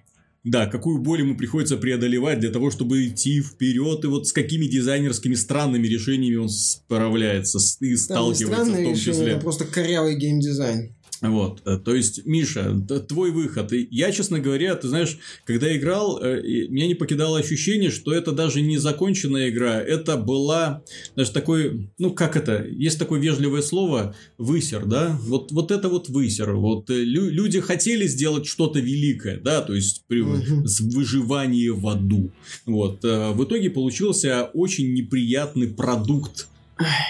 да, 0.45 0.67
какую 0.67 0.99
боль 0.99 1.21
ему 1.21 1.37
приходится 1.37 1.77
преодолевать 1.77 2.41
для 2.41 2.51
того, 2.51 2.71
чтобы 2.71 3.07
идти 3.07 3.41
вперед, 3.41 4.05
и 4.05 4.09
вот 4.09 4.27
с 4.27 4.33
какими 4.33 4.67
дизайнерскими 4.67 5.35
странными 5.35 5.87
решениями 5.87 6.37
он 6.37 6.49
справляется 6.49 7.59
и 7.81 7.97
сталкивается 7.97 8.65
не 8.65 8.71
в 8.71 8.77
том 8.77 8.93
решения, 8.93 8.97
числе. 8.97 9.33
это 9.33 9.41
просто 9.41 9.65
корявый 9.65 10.17
геймдизайн. 10.17 10.95
Вот, 11.23 11.63
э, 11.65 11.79
то 11.79 11.95
есть, 11.95 12.27
Миша, 12.27 12.75
твой 13.09 13.31
выход. 13.31 13.73
И 13.73 13.87
я, 13.93 14.11
честно 14.11 14.41
говоря, 14.41 14.75
ты 14.75 14.89
знаешь, 14.89 15.19
когда 15.45 15.75
играл, 15.75 16.21
э, 16.21 16.43
меня 16.69 16.89
не 16.89 16.95
покидало 16.95 17.39
ощущение, 17.39 17.91
что 17.91 18.13
это 18.13 18.33
даже 18.33 18.61
не 18.61 18.77
законченная 18.77 19.51
игра, 19.51 19.81
это 19.81 20.17
была 20.17 20.83
даже 21.15 21.31
такой, 21.31 21.91
ну 21.99 22.11
как 22.11 22.37
это, 22.37 22.65
есть 22.65 22.99
такое 22.99 23.21
вежливое 23.21 23.63
слово, 23.63 24.17
высер, 24.37 24.85
да? 24.85 25.17
Вот, 25.23 25.53
вот 25.53 25.71
это 25.71 25.89
вот 25.89 26.09
высер. 26.09 26.55
Вот 26.55 26.91
э, 26.91 27.05
лю- 27.05 27.31
люди 27.31 27.61
хотели 27.61 28.09
сделать 28.09 28.47
что-то 28.47 28.81
великое, 28.81 29.39
да, 29.39 29.61
то 29.61 29.75
есть 29.75 30.05
при, 30.09 30.23
выживание 30.23 31.73
в 31.73 31.87
аду. 31.87 32.33
Вот, 32.67 33.05
в 33.05 33.45
итоге 33.45 33.71
получился 33.71 34.51
очень 34.53 34.93
неприятный 34.93 35.69
продукт 35.69 36.49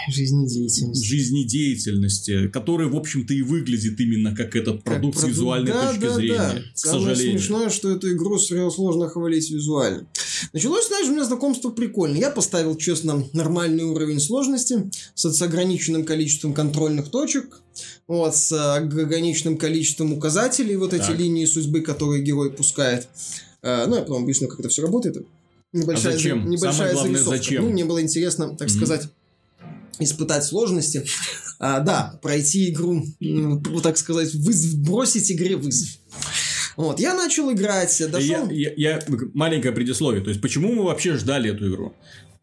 Жизнедеятельность. 0.08 1.04
жизнедеятельности, 1.04 2.48
который, 2.48 2.88
в 2.88 2.96
общем-то, 2.96 3.32
и 3.32 3.42
выглядит 3.42 3.98
именно 4.00 4.34
как 4.34 4.56
этот 4.56 4.76
Как 4.76 4.84
продукт 4.84 5.18
с 5.18 5.24
визуальной 5.24 5.72
Да, 5.72 5.88
точки 5.88 6.00
да, 6.02 6.14
зрения. 6.14 6.36
да. 6.36 6.54
К 6.74 6.78
Самое 6.78 7.06
сожалению. 7.14 7.38
смешное, 7.38 7.70
что 7.70 7.90
эту 7.90 8.12
игру 8.12 8.38
сложно 8.38 9.08
хвалить 9.08 9.50
визуально. 9.50 10.06
Началось, 10.52 10.88
знаешь, 10.88 11.08
у 11.08 11.12
меня 11.12 11.24
знакомство 11.24 11.70
прикольно. 11.70 12.16
Я 12.16 12.30
поставил, 12.30 12.76
честно, 12.76 13.24
нормальный 13.32 13.84
уровень 13.84 14.20
сложности 14.20 14.90
с 15.14 15.42
ограниченным 15.42 16.04
количеством 16.04 16.52
контрольных 16.52 17.08
точек, 17.10 17.60
вот, 18.08 18.34
с 18.36 18.52
ограниченным 18.76 19.56
количеством 19.56 20.12
указателей, 20.12 20.76
вот 20.76 20.92
эти 20.92 21.06
Так. 21.06 21.18
линии 21.18 21.44
судьбы, 21.46 21.80
которые 21.80 22.22
герой 22.22 22.52
пускает. 22.52 23.08
Э, 23.62 23.86
Ну, 23.86 23.94
я 23.96 24.02
потом 24.02 24.24
объясню, 24.24 24.48
как 24.48 24.60
это 24.60 24.68
все 24.68 24.82
работает. 24.82 25.24
Небольшая, 25.72 26.12
А 26.14 26.16
зачем? 26.16 26.42
за- 26.42 26.48
небольшая 26.48 26.72
Самое 26.72 26.92
главное, 26.94 27.12
зарисовка. 27.14 27.38
зачем? 27.38 27.64
Ну, 27.64 27.70
мне 27.70 27.84
было 27.84 28.02
интересно, 28.02 28.56
так 28.56 28.68
Мгм. 28.68 28.76
сказать, 28.76 29.08
испытать 29.98 30.44
сложности. 30.44 31.04
А, 31.58 31.80
да, 31.80 32.18
пройти 32.22 32.70
игру, 32.70 33.04
так 33.82 33.96
сказать, 33.98 34.34
выз- 34.34 34.76
бросить 34.76 35.30
игре 35.30 35.56
вызов. 35.56 35.88
Вот, 36.76 36.98
я 37.00 37.14
начал 37.14 37.52
играть, 37.52 38.00
Я, 38.00 38.08
дошел... 38.08 38.50
я- 38.50 38.72
я- 38.76 39.02
маленькое 39.34 39.72
предисловие. 39.72 40.22
То 40.22 40.30
есть, 40.30 40.40
почему 40.40 40.72
мы 40.72 40.84
вообще 40.84 41.16
ждали 41.16 41.50
эту 41.50 41.70
игру? 41.70 41.92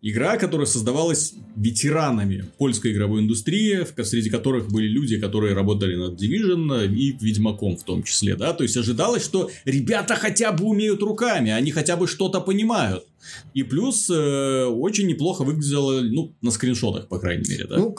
Игра, 0.02 0.38
которая 0.38 0.66
создавалась 0.66 1.34
ветеранами 1.58 2.46
польской 2.58 2.94
игровой 2.94 3.20
индустрии, 3.22 3.86
среди 4.04 4.30
которых 4.30 4.70
были 4.70 4.88
люди, 4.88 5.20
которые 5.20 5.54
работали 5.54 5.96
над 5.96 6.14
Division 6.22 6.88
и 6.96 7.18
Ведьмаком 7.20 7.76
в 7.76 7.84
том 7.84 8.04
числе, 8.04 8.36
да, 8.38 8.54
то 8.54 8.64
есть 8.64 8.78
ожидалось, 8.78 9.26
что 9.26 9.52
ребята 9.66 10.16
хотя 10.16 10.54
бы 10.54 10.64
умеют 10.66 11.02
руками, 11.02 11.52
они 11.52 11.72
хотя 11.72 11.98
бы 11.98 12.08
что-то 12.08 12.40
понимают. 12.40 13.04
И 13.54 13.64
плюс 13.64 14.10
э, 14.10 14.66
очень 14.66 15.08
неплохо 15.08 15.44
выглядело, 15.44 16.02
ну, 16.02 16.36
на 16.42 16.52
скриншотах, 16.52 17.08
по 17.08 17.20
крайней 17.20 17.48
мере, 17.50 17.66
да. 17.68 17.78
Ну, 17.78 17.96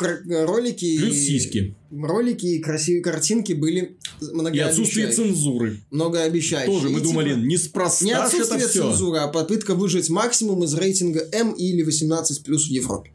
ролики... 0.46 0.98
плюс 0.98 1.14
и- 1.14 1.26
сиськи. 1.26 1.76
Ролики 1.90 2.46
и 2.46 2.58
красивые 2.60 3.02
картинки 3.02 3.52
были 3.52 3.80
И 3.80 3.84
отсутствие 3.84 4.34
многообещающие. 4.34 5.12
цензуры. 5.12 5.80
Многообещающие. 5.90 6.74
Тоже 6.74 6.88
мы 6.90 7.00
И, 7.00 7.02
думали, 7.02 7.34
типа, 7.34 7.44
неспроста 7.44 8.04
Не 8.04 8.10
ж 8.12 8.14
это 8.14 8.24
отсутствие 8.26 8.68
все. 8.68 8.82
цензуры, 8.82 9.18
а 9.18 9.28
попытка 9.28 9.74
выжать 9.74 10.08
максимум 10.08 10.64
из 10.64 10.74
рейтинга 10.74 11.28
М 11.32 11.52
или 11.52 11.82
18 11.82 12.44
плюс 12.44 12.66
в 12.66 12.70
Европе. 12.70 13.10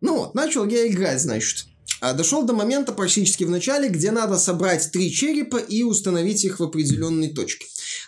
Ну 0.00 0.18
вот, 0.18 0.34
начал 0.34 0.66
я 0.68 0.86
играть, 0.88 1.20
значит. 1.20 1.66
А 2.00 2.12
дошел 2.12 2.44
до 2.44 2.52
момента 2.52 2.92
практически 2.92 3.44
в 3.44 3.50
начале, 3.50 3.88
где 3.88 4.10
надо 4.10 4.36
собрать 4.36 4.90
три 4.92 5.10
черепа 5.10 5.56
и 5.56 5.82
установить 5.82 6.44
их 6.44 6.60
в 6.60 6.62
определенной 6.62 7.28
точке. 7.28 7.66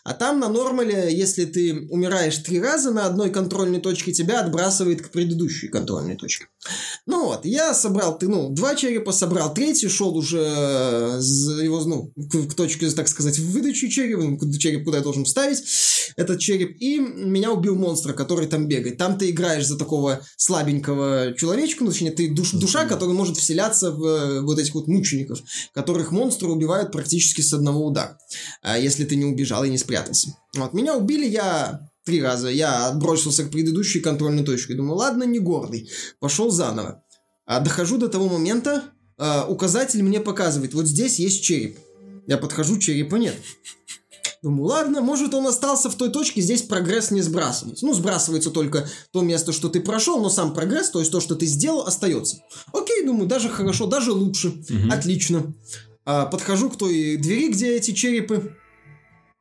А 0.09 0.15
там 0.15 0.41
на 0.41 0.49
нормале, 0.49 1.15
если 1.15 1.45
ты 1.45 1.87
умираешь 1.91 2.39
три 2.39 2.59
раза 2.59 2.93
на 2.93 3.05
одной 3.05 3.29
контрольной 3.29 3.79
точке, 3.79 4.11
тебя 4.13 4.41
отбрасывает 4.41 5.03
к 5.03 5.11
предыдущей 5.11 5.69
контрольной 5.69 6.17
точке. 6.17 6.47
Ну 7.05 7.27
вот, 7.27 7.45
я 7.45 7.75
собрал, 7.75 8.19
ты, 8.19 8.27
ну, 8.27 8.49
два 8.49 8.75
черепа, 8.75 9.13
собрал 9.13 9.53
третий, 9.53 9.89
шел 9.89 10.17
уже 10.17 10.39
э, 10.41 11.21
его, 11.63 11.85
ну, 11.85 12.13
к, 12.17 12.51
к 12.51 12.55
точке, 12.55 12.89
так 12.91 13.07
сказать, 13.07 13.39
выдачи 13.39 13.89
черепа, 13.89 14.23
ну, 14.23 14.59
череп, 14.59 14.85
куда 14.85 14.97
я 14.97 15.03
должен 15.03 15.27
вставить 15.27 15.63
этот 16.17 16.41
череп, 16.41 16.77
и 16.81 16.99
меня 16.99 17.53
убил 17.53 17.77
монстр, 17.77 18.15
который 18.15 18.47
там 18.47 18.67
бегает. 18.67 18.97
Там 18.97 19.19
ты 19.19 19.29
играешь 19.29 19.67
за 19.67 19.77
такого 19.77 20.23
слабенького 20.39 21.35
человечка, 21.37 21.85
ну, 21.85 21.91
точнее, 21.91 22.13
ты 22.13 22.33
душ- 22.33 22.57
душа, 22.57 22.87
которая 22.87 23.15
может 23.15 23.37
вселяться 23.37 23.91
в 23.91 24.05
э, 24.05 24.41
вот 24.41 24.59
этих 24.59 24.75
вот 24.75 24.89
мучеников, 24.89 25.41
которых 25.75 26.13
монстры 26.13 26.49
убивают 26.49 26.93
практически 26.93 27.43
с 27.43 27.53
одного 27.53 27.85
удара, 27.85 28.19
а 28.63 28.79
если 28.79 29.05
ты 29.05 29.15
не 29.15 29.27
убежал 29.27 29.65
и 29.65 29.71
не 29.71 29.77
спрятался. 29.77 29.98
Вот, 30.55 30.73
меня 30.75 30.97
убили, 30.97 31.27
я 31.27 31.89
три 32.05 32.23
раза, 32.23 32.49
я 32.49 32.87
отбросился 32.87 33.45
к 33.45 33.51
предыдущей 33.51 34.01
контрольной 34.01 34.45
точке, 34.45 34.75
думаю, 34.75 34.97
ладно, 34.97 35.25
не 35.25 35.39
гордый, 35.39 35.91
пошел 36.21 36.51
заново. 36.51 37.03
А 37.45 37.61
дохожу 37.61 37.99
до 37.99 38.09
того 38.09 38.29
момента, 38.29 38.85
а, 39.19 39.47
указатель 39.47 40.03
мне 40.03 40.21
показывает, 40.21 40.75
вот 40.75 40.87
здесь 40.87 41.19
есть 41.19 41.43
череп. 41.43 41.79
Я 42.27 42.39
подхожу, 42.39 42.79
черепа 42.79 43.17
нет. 43.17 43.35
Думаю, 44.43 44.67
ладно, 44.67 45.01
может 45.01 45.35
он 45.35 45.47
остался 45.49 45.91
в 45.91 45.97
той 45.97 46.11
точке, 46.11 46.41
здесь 46.41 46.63
прогресс 46.63 47.11
не 47.11 47.23
сбрасывается. 47.23 47.85
Ну, 47.85 47.93
сбрасывается 47.93 48.51
только 48.51 48.89
то 49.11 49.21
место, 49.21 49.53
что 49.53 49.69
ты 49.69 49.81
прошел, 49.81 50.21
но 50.21 50.31
сам 50.31 50.55
прогресс, 50.55 50.91
то 50.91 51.01
есть 51.01 51.11
то, 51.11 51.21
что 51.21 51.35
ты 51.35 51.47
сделал, 51.47 51.83
остается. 51.83 52.39
Окей, 52.73 53.05
думаю, 53.05 53.27
даже 53.27 53.49
хорошо, 53.49 53.87
даже 53.87 54.13
лучше. 54.13 54.63
Мгм. 54.69 54.93
Отлично. 54.93 55.55
А, 56.05 56.27
подхожу 56.27 56.71
к 56.71 56.77
той 56.77 57.17
двери, 57.17 57.49
где 57.49 57.77
эти 57.77 57.91
черепы. 57.91 58.57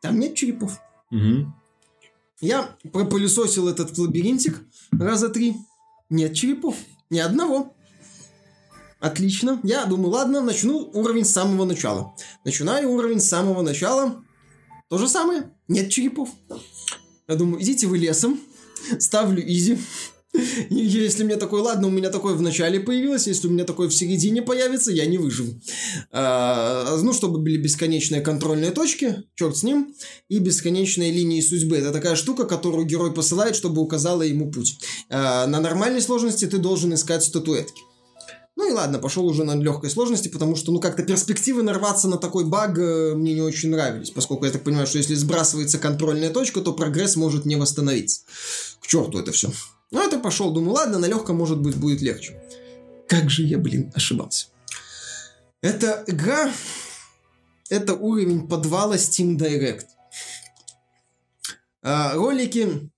Там 0.01 0.19
нет 0.19 0.35
черепов. 0.35 0.79
Мгм. 1.09 1.55
Я 2.39 2.75
пропылесосил 2.93 3.67
этот 3.67 3.97
лабиринтик 3.97 4.61
раза 4.91 5.29
три. 5.29 5.55
Нет 6.09 6.33
черепов. 6.33 6.75
Ни 7.09 7.19
одного. 7.19 7.73
Отлично. 8.99 9.59
Я 9.63 9.85
думаю, 9.85 10.09
ладно, 10.09 10.41
начну 10.41 10.77
уровень 10.93 11.25
с 11.25 11.31
самого 11.31 11.65
начала. 11.65 12.13
Начинаю 12.43 12.91
уровень 12.91 13.19
с 13.19 13.29
самого 13.29 13.61
начала. 13.61 14.23
То 14.89 14.97
же 14.97 15.07
самое. 15.07 15.51
Нет 15.67 15.89
черепов. 15.89 16.29
Я 17.27 17.35
думаю, 17.35 17.61
идите 17.61 17.87
вы 17.87 17.97
лесом. 17.97 18.39
Ставлю 18.99 19.41
изи. 19.41 19.77
Если 20.69 21.23
мне 21.23 21.37
такой, 21.37 21.61
ладно, 21.61 21.87
у 21.87 21.91
меня 21.91 22.09
такое 22.09 22.35
в 22.35 22.41
начале 22.41 22.79
появилось, 22.79 23.27
если 23.27 23.47
у 23.47 23.51
меня 23.51 23.63
такое 23.63 23.87
в 23.87 23.93
середине 23.93 24.41
появится, 24.41 24.91
я 24.91 25.05
не 25.05 25.17
выживу. 25.17 25.59
А, 26.11 26.97
ну, 27.01 27.13
чтобы 27.13 27.39
были 27.39 27.57
бесконечные 27.57 28.21
контрольные 28.21 28.71
точки, 28.71 29.23
черт 29.35 29.57
с 29.57 29.63
ним, 29.63 29.95
и 30.27 30.39
бесконечные 30.39 31.11
линии 31.11 31.41
судьбы. 31.41 31.77
Это 31.77 31.91
такая 31.91 32.15
штука, 32.15 32.45
которую 32.45 32.85
герой 32.85 33.13
посылает, 33.13 33.55
чтобы 33.55 33.81
указала 33.81 34.21
ему 34.21 34.51
путь. 34.51 34.77
А, 35.09 35.47
на 35.47 35.59
нормальной 35.59 36.01
сложности 36.01 36.45
ты 36.45 36.57
должен 36.57 36.93
искать 36.93 37.23
статуэтки. 37.23 37.81
Ну 38.57 38.67
и 38.67 38.71
ладно, 38.71 38.97
пошел 38.97 39.25
уже 39.27 39.43
на 39.43 39.55
легкой 39.55 39.91
сложности, 39.91 40.29
потому 40.29 40.55
что, 40.55 40.71
ну, 40.71 40.79
как-то 40.79 41.03
перспективы 41.03 41.61
нарваться 41.61 42.07
на 42.07 42.17
такой 42.17 42.43
баг 42.43 42.79
э, 42.79 43.13
мне 43.13 43.35
не 43.35 43.41
очень 43.41 43.69
нравились, 43.69 44.09
поскольку 44.09 44.45
я 44.45 44.51
так 44.51 44.63
понимаю, 44.63 44.87
что 44.87 44.97
если 44.97 45.13
сбрасывается 45.13 45.77
контрольная 45.77 46.31
точка, 46.31 46.61
то 46.61 46.73
прогресс 46.73 47.15
может 47.15 47.45
не 47.45 47.55
восстановиться. 47.55 48.21
К 48.81 48.87
черту 48.87 49.19
это 49.19 49.31
все. 49.31 49.51
Ну, 49.91 50.05
это 50.05 50.19
пошел, 50.19 50.51
думаю, 50.51 50.73
ладно, 50.73 50.99
на 50.99 51.05
легком, 51.05 51.37
может 51.37 51.59
быть, 51.59 51.75
будет 51.77 52.01
легче. 52.01 52.41
Как 53.07 53.29
же 53.29 53.43
я, 53.43 53.57
блин, 53.57 53.91
ошибался. 53.95 54.47
Это 55.61 56.03
игра... 56.07 56.51
Это 57.69 57.95
уровень 57.95 58.47
подвала 58.47 58.95
Steam 58.95 59.37
Direct. 59.37 59.85
А, 61.81 62.13
ролики 62.13 62.89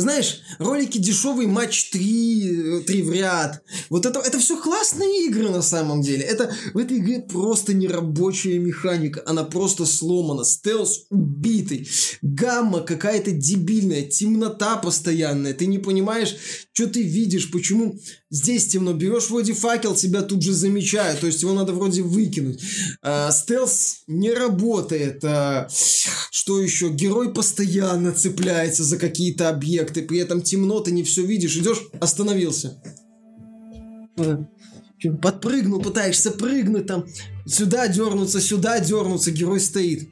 знаешь, 0.00 0.40
ролики 0.58 0.96
дешевый 0.96 1.46
матч 1.46 1.90
3, 1.90 2.84
3 2.86 3.02
в 3.02 3.12
ряд. 3.12 3.62
Вот 3.90 4.06
это, 4.06 4.20
это 4.20 4.38
все 4.38 4.58
классные 4.58 5.26
игры 5.26 5.50
на 5.50 5.60
самом 5.60 6.00
деле. 6.00 6.22
Это 6.22 6.50
в 6.72 6.78
этой 6.78 6.96
игре 6.96 7.20
просто 7.20 7.74
нерабочая 7.74 8.58
механика. 8.58 9.22
Она 9.26 9.44
просто 9.44 9.84
сломана. 9.84 10.44
Стелс 10.44 11.04
убитый. 11.10 11.90
Гамма 12.22 12.80
какая-то 12.80 13.32
дебильная. 13.32 14.00
Темнота 14.00 14.76
постоянная. 14.76 15.52
Ты 15.52 15.66
не 15.66 15.78
понимаешь, 15.78 16.36
что 16.72 16.86
ты 16.86 17.02
видишь, 17.02 17.50
почему 17.50 18.00
здесь 18.30 18.68
темно. 18.68 18.94
Берешь 18.94 19.28
вроде 19.28 19.52
факел, 19.52 19.94
тебя 19.94 20.22
тут 20.22 20.42
же 20.42 20.54
замечают. 20.54 21.20
То 21.20 21.26
есть 21.26 21.42
его 21.42 21.52
надо 21.52 21.74
вроде 21.74 22.00
выкинуть. 22.00 22.62
А, 23.02 23.30
стелс 23.30 24.04
не 24.06 24.32
работает. 24.32 25.22
А, 25.22 25.68
что 26.30 26.62
еще? 26.62 26.88
Герой 26.88 27.34
постоянно 27.34 28.12
цепляется 28.12 28.84
за 28.84 28.96
какие-то 28.96 29.50
объекты 29.50 29.81
объекты, 29.82 30.02
при 30.02 30.18
этом 30.18 30.42
темно, 30.42 30.80
ты 30.80 30.92
не 30.92 31.02
все 31.02 31.24
видишь, 31.24 31.56
идешь, 31.56 31.82
остановился. 32.00 32.80
Подпрыгнул, 35.20 35.82
пытаешься 35.82 36.30
прыгнуть 36.30 36.86
там, 36.86 37.06
сюда 37.46 37.88
дернуться, 37.88 38.40
сюда 38.40 38.78
дернуться, 38.78 39.32
герой 39.32 39.60
стоит. 39.60 40.08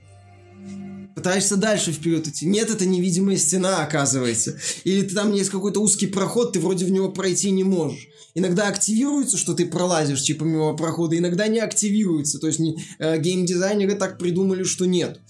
Пытаешься 1.14 1.56
дальше 1.56 1.92
вперед 1.92 2.26
идти. 2.26 2.46
Нет, 2.46 2.70
это 2.70 2.86
невидимая 2.86 3.36
стена, 3.36 3.84
оказывается. 3.84 4.58
Или 4.84 5.02
ты 5.02 5.14
там 5.14 5.32
есть 5.32 5.50
какой-то 5.50 5.80
узкий 5.80 6.06
проход, 6.06 6.52
ты 6.52 6.60
вроде 6.60 6.86
в 6.86 6.90
него 6.90 7.10
пройти 7.10 7.50
не 7.50 7.62
можешь. 7.62 8.08
Иногда 8.34 8.68
активируется, 8.68 9.36
что 9.36 9.54
ты 9.54 9.66
пролазишь 9.66 10.22
типа 10.22 10.44
мимо 10.44 10.76
прохода, 10.76 11.18
иногда 11.18 11.48
не 11.48 11.58
активируется. 11.58 12.38
То 12.38 12.46
есть 12.46 12.58
не, 12.58 12.78
э, 12.98 13.18
геймдизайнеры 13.18 13.94
так 13.94 14.18
придумали, 14.18 14.62
что 14.62 14.86
нет. 14.86 15.20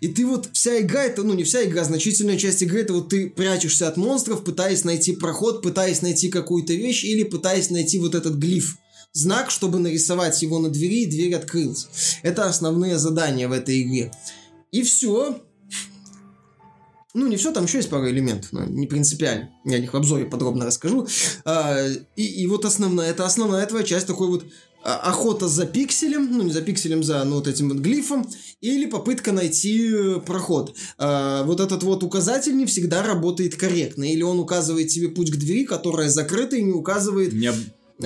И 0.00 0.08
ты 0.08 0.26
вот 0.26 0.48
вся 0.52 0.80
игра, 0.80 1.04
это, 1.04 1.22
ну 1.22 1.34
не 1.34 1.44
вся 1.44 1.64
игра, 1.64 1.84
значительная 1.84 2.38
часть 2.38 2.62
игры, 2.62 2.80
это 2.80 2.94
вот 2.94 3.10
ты 3.10 3.28
прячешься 3.28 3.88
от 3.88 3.96
монстров, 3.96 4.44
пытаясь 4.44 4.84
найти 4.84 5.12
проход, 5.12 5.62
пытаясь 5.62 6.02
найти 6.02 6.28
какую-то 6.28 6.72
вещь 6.72 7.04
или 7.04 7.22
пытаясь 7.22 7.70
найти 7.70 7.98
вот 7.98 8.14
этот 8.14 8.36
глиф 8.36 8.78
знак, 9.12 9.50
чтобы 9.50 9.78
нарисовать 9.78 10.40
его 10.42 10.58
на 10.58 10.70
двери, 10.70 11.02
и 11.02 11.06
дверь 11.06 11.34
открылась. 11.34 11.88
Это 12.22 12.46
основные 12.46 12.98
задания 12.98 13.48
в 13.48 13.52
этой 13.52 13.82
игре. 13.82 14.12
И 14.70 14.82
все. 14.82 15.40
Ну, 17.12 17.26
не 17.26 17.36
все, 17.36 17.52
там 17.52 17.64
еще 17.64 17.78
есть 17.78 17.90
пару 17.90 18.08
элементов, 18.08 18.52
но 18.52 18.64
не 18.64 18.86
принципиально. 18.86 19.50
Я 19.64 19.76
о 19.76 19.80
них 19.80 19.92
в 19.92 19.96
обзоре 19.96 20.26
подробно 20.26 20.66
расскажу. 20.66 21.08
А, 21.44 21.76
и, 22.14 22.22
и 22.22 22.46
вот 22.46 22.64
основная, 22.64 23.10
это 23.10 23.26
основная 23.26 23.66
твоя 23.66 23.84
часть, 23.84 24.06
такой 24.06 24.28
вот 24.28 24.44
а, 24.82 24.96
охота 24.96 25.48
за 25.48 25.66
пикселем, 25.66 26.30
ну 26.30 26.44
не 26.44 26.52
за 26.52 26.62
пикселем, 26.62 27.02
за 27.02 27.24
ну, 27.24 27.36
вот 27.36 27.48
этим 27.48 27.68
вот 27.68 27.78
глифом, 27.78 28.28
или 28.60 28.86
попытка 28.86 29.32
найти 29.32 29.90
э, 29.92 30.20
проход. 30.20 30.76
А, 30.98 31.42
вот 31.44 31.60
этот 31.60 31.82
вот 31.82 32.04
указатель 32.04 32.56
не 32.56 32.64
всегда 32.66 33.02
работает 33.02 33.56
корректно, 33.56 34.04
или 34.04 34.22
он 34.22 34.38
указывает 34.38 34.88
тебе 34.88 35.08
путь 35.08 35.32
к 35.32 35.36
двери, 35.36 35.64
которая 35.64 36.08
закрыта, 36.08 36.56
и 36.56 36.62
не 36.62 36.72
указывает... 36.72 37.32
Не, 37.32 37.52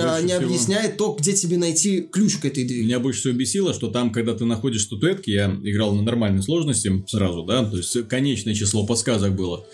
а, 0.03 0.21
не 0.21 0.29
всего... 0.29 0.45
объясняет 0.45 0.97
то, 0.97 1.17
где 1.19 1.33
тебе 1.33 1.57
найти 1.57 2.01
ключ 2.03 2.37
к 2.37 2.45
этой 2.45 2.65
двери. 2.65 2.85
Меня 2.85 3.01
больше 3.01 3.21
всего 3.21 3.35
бесило, 3.35 3.75
что 3.75 3.89
там, 3.89 4.13
когда 4.13 4.35
ты 4.35 4.45
находишь 4.45 4.85
статуэтки, 4.85 5.31
я 5.31 5.47
играл 5.63 5.95
на 5.95 6.03
нормальной 6.03 6.43
сложности 6.43 7.05
сразу, 7.07 7.45
да, 7.45 7.65
то 7.65 7.77
есть 7.77 8.09
конечное 8.09 8.55
число 8.55 8.87
подсказок 8.87 9.35
было. 9.35 9.67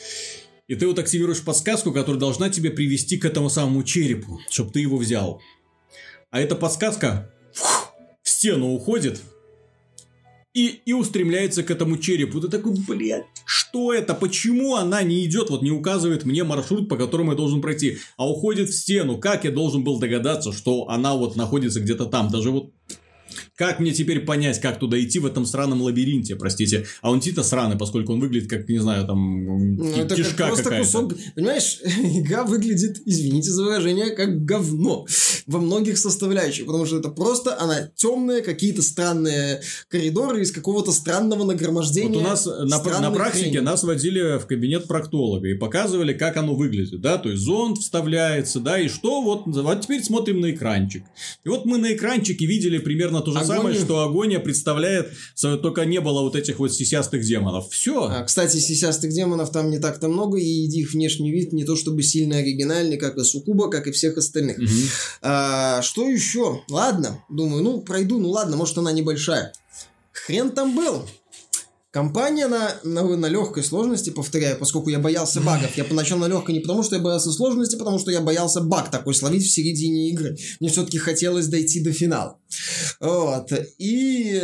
И 0.69 0.75
ты 0.75 0.87
вот 0.87 0.99
активируешь 0.99 1.43
подсказку, 1.43 1.93
которая 1.93 2.21
должна 2.21 2.49
тебе 2.49 2.71
привести 2.71 3.17
к 3.17 3.25
этому 3.25 3.51
самому 3.51 3.83
черепу, 3.83 4.41
чтобы 4.51 4.71
ты 4.71 4.81
его 4.81 4.97
взял 4.97 5.41
а 6.31 6.41
эта 6.41 6.55
подсказка 6.55 7.31
в 8.23 8.29
стену 8.29 8.73
уходит 8.73 9.21
и, 10.53 10.81
и 10.85 10.93
устремляется 10.93 11.63
к 11.63 11.71
этому 11.71 11.97
черепу. 11.97 12.41
Ты 12.41 12.49
такой, 12.49 12.75
блядь, 12.89 13.27
что 13.45 13.93
это? 13.93 14.15
Почему 14.15 14.77
она 14.77 15.03
не 15.03 15.25
идет, 15.25 15.51
вот 15.51 15.63
не 15.63 15.71
указывает 15.71 16.25
мне 16.25 16.43
маршрут, 16.45 16.89
по 16.89 16.97
которому 16.97 17.33
я 17.33 17.37
должен 17.37 17.61
пройти, 17.61 17.99
а 18.17 18.29
уходит 18.29 18.69
в 18.69 18.75
стену? 18.75 19.19
Как 19.19 19.45
я 19.45 19.51
должен 19.51 19.85
был 19.85 19.99
догадаться, 19.99 20.53
что 20.53 20.89
она 20.89 21.15
вот 21.15 21.37
находится 21.37 21.81
где-то 21.81 22.07
там? 22.07 22.29
Даже 22.29 22.51
вот 22.51 22.73
как 23.61 23.79
мне 23.79 23.93
теперь 23.93 24.21
понять, 24.21 24.59
как 24.59 24.79
туда 24.79 24.99
идти 24.99 25.19
в 25.19 25.27
этом 25.27 25.45
сраном 25.45 25.83
лабиринте, 25.83 26.35
простите? 26.35 26.87
А 27.03 27.11
он 27.11 27.21
типа 27.21 27.43
сраный, 27.43 27.77
поскольку 27.77 28.15
он 28.15 28.21
выглядит 28.21 28.49
как, 28.49 28.67
не 28.71 28.79
знаю, 28.79 29.07
там, 29.07 29.77
ну, 29.77 29.97
это 29.97 30.17
кишка 30.17 30.49
как 30.49 30.57
какая-то. 30.57 30.79
Кусок... 30.79 31.15
Понимаешь, 31.35 31.79
игра 31.85 32.45
выглядит, 32.45 33.03
извините 33.05 33.51
за 33.51 33.63
выражение, 33.63 34.13
как 34.13 34.47
говно 34.47 35.05
во 35.47 35.61
многих 35.61 35.99
составляющих, 35.99 36.65
потому 36.65 36.87
что 36.87 37.01
это 37.01 37.11
просто, 37.11 37.61
она 37.61 37.91
темная, 37.97 38.41
какие-то 38.41 38.81
странные 38.81 39.61
коридоры 39.89 40.41
из 40.41 40.53
какого-то 40.53 40.91
странного 40.91 41.45
нагромождения. 41.45 42.15
Вот 42.15 42.25
у 42.25 42.29
нас 42.29 42.47
на, 42.47 43.01
на 43.01 43.11
практике 43.11 43.51
хрени. 43.51 43.59
нас 43.59 43.83
водили 43.83 44.39
в 44.39 44.47
кабинет 44.47 44.89
проктолога 44.89 45.49
и 45.49 45.55
показывали, 45.55 46.15
как 46.15 46.39
оно 46.39 46.55
выглядит, 46.55 47.03
да, 47.03 47.19
то 47.19 47.29
есть 47.29 47.43
зонд 47.43 47.77
вставляется, 47.77 48.59
да, 48.59 48.81
и 48.81 48.89
что, 48.89 49.21
вот, 49.21 49.43
вот 49.45 49.81
теперь 49.83 50.03
смотрим 50.03 50.41
на 50.41 50.51
экранчик. 50.51 51.05
И 51.45 51.51
вот 51.51 51.67
мы 51.67 51.77
на 51.77 51.93
экранчике 51.93 52.47
видели 52.47 52.79
примерно 52.79 53.21
то 53.21 53.33
же 53.33 53.50
Агония... 53.50 53.50
самое, 53.57 53.79
что 53.79 54.03
Агония 54.03 54.39
представляет, 54.39 55.13
только 55.63 55.85
не 55.85 56.01
было 56.01 56.23
вот 56.23 56.37
этих 56.37 56.59
вот 56.59 56.73
сисястых 56.73 57.23
демонов. 57.25 57.71
Все. 57.71 58.05
А, 58.05 58.25
кстати, 58.25 58.57
сисястых 58.59 59.13
демонов 59.13 59.51
там 59.51 59.71
не 59.71 59.79
так-то 59.79 60.09
много, 60.09 60.39
и 60.39 60.45
их 60.45 60.93
внешний 60.93 61.31
вид 61.31 61.53
не 61.53 61.65
то 61.65 61.77
чтобы 61.77 62.03
сильно 62.03 62.37
оригинальный, 62.39 62.97
как 62.97 63.17
и 63.17 63.25
Сукуба, 63.25 63.71
как 63.71 63.87
и 63.87 63.93
всех 63.93 64.17
остальных. 64.17 64.59
Угу. 64.59 64.69
А, 65.23 65.83
что 65.83 66.09
еще? 66.09 66.63
Ладно, 66.69 67.25
думаю, 67.29 67.63
ну, 67.63 67.81
пройду, 67.81 68.19
ну 68.19 68.31
ладно, 68.31 68.57
может 68.57 68.79
она 68.79 68.93
небольшая. 68.93 69.53
Хрен 70.13 70.51
там 70.51 70.75
был. 70.75 71.07
Компания 71.91 72.47
на, 72.47 72.77
на, 72.85 73.03
на 73.17 73.27
легкой 73.27 73.65
сложности, 73.65 74.11
повторяю, 74.11 74.57
поскольку 74.59 74.91
я 74.91 75.01
боялся 75.01 75.41
багов. 75.41 75.77
Я 75.77 75.85
поначалу 75.85 76.21
на 76.21 76.29
легкой 76.29 76.55
не 76.55 76.61
потому, 76.61 76.85
что 76.85 76.95
я 76.95 77.03
боялся 77.03 77.33
сложности, 77.33 77.77
потому 77.77 77.99
что 77.99 78.13
я 78.13 78.21
боялся 78.21 78.61
баг 78.61 78.93
такой 78.93 79.13
словить 79.15 79.45
в 79.45 79.51
середине 79.51 80.11
игры. 80.11 80.37
Мне 80.61 80.69
все-таки 80.69 80.99
хотелось 80.99 81.49
дойти 81.49 81.83
до 81.83 81.93
финала. 81.93 82.39
Вот. 83.01 83.51
И 83.79 84.41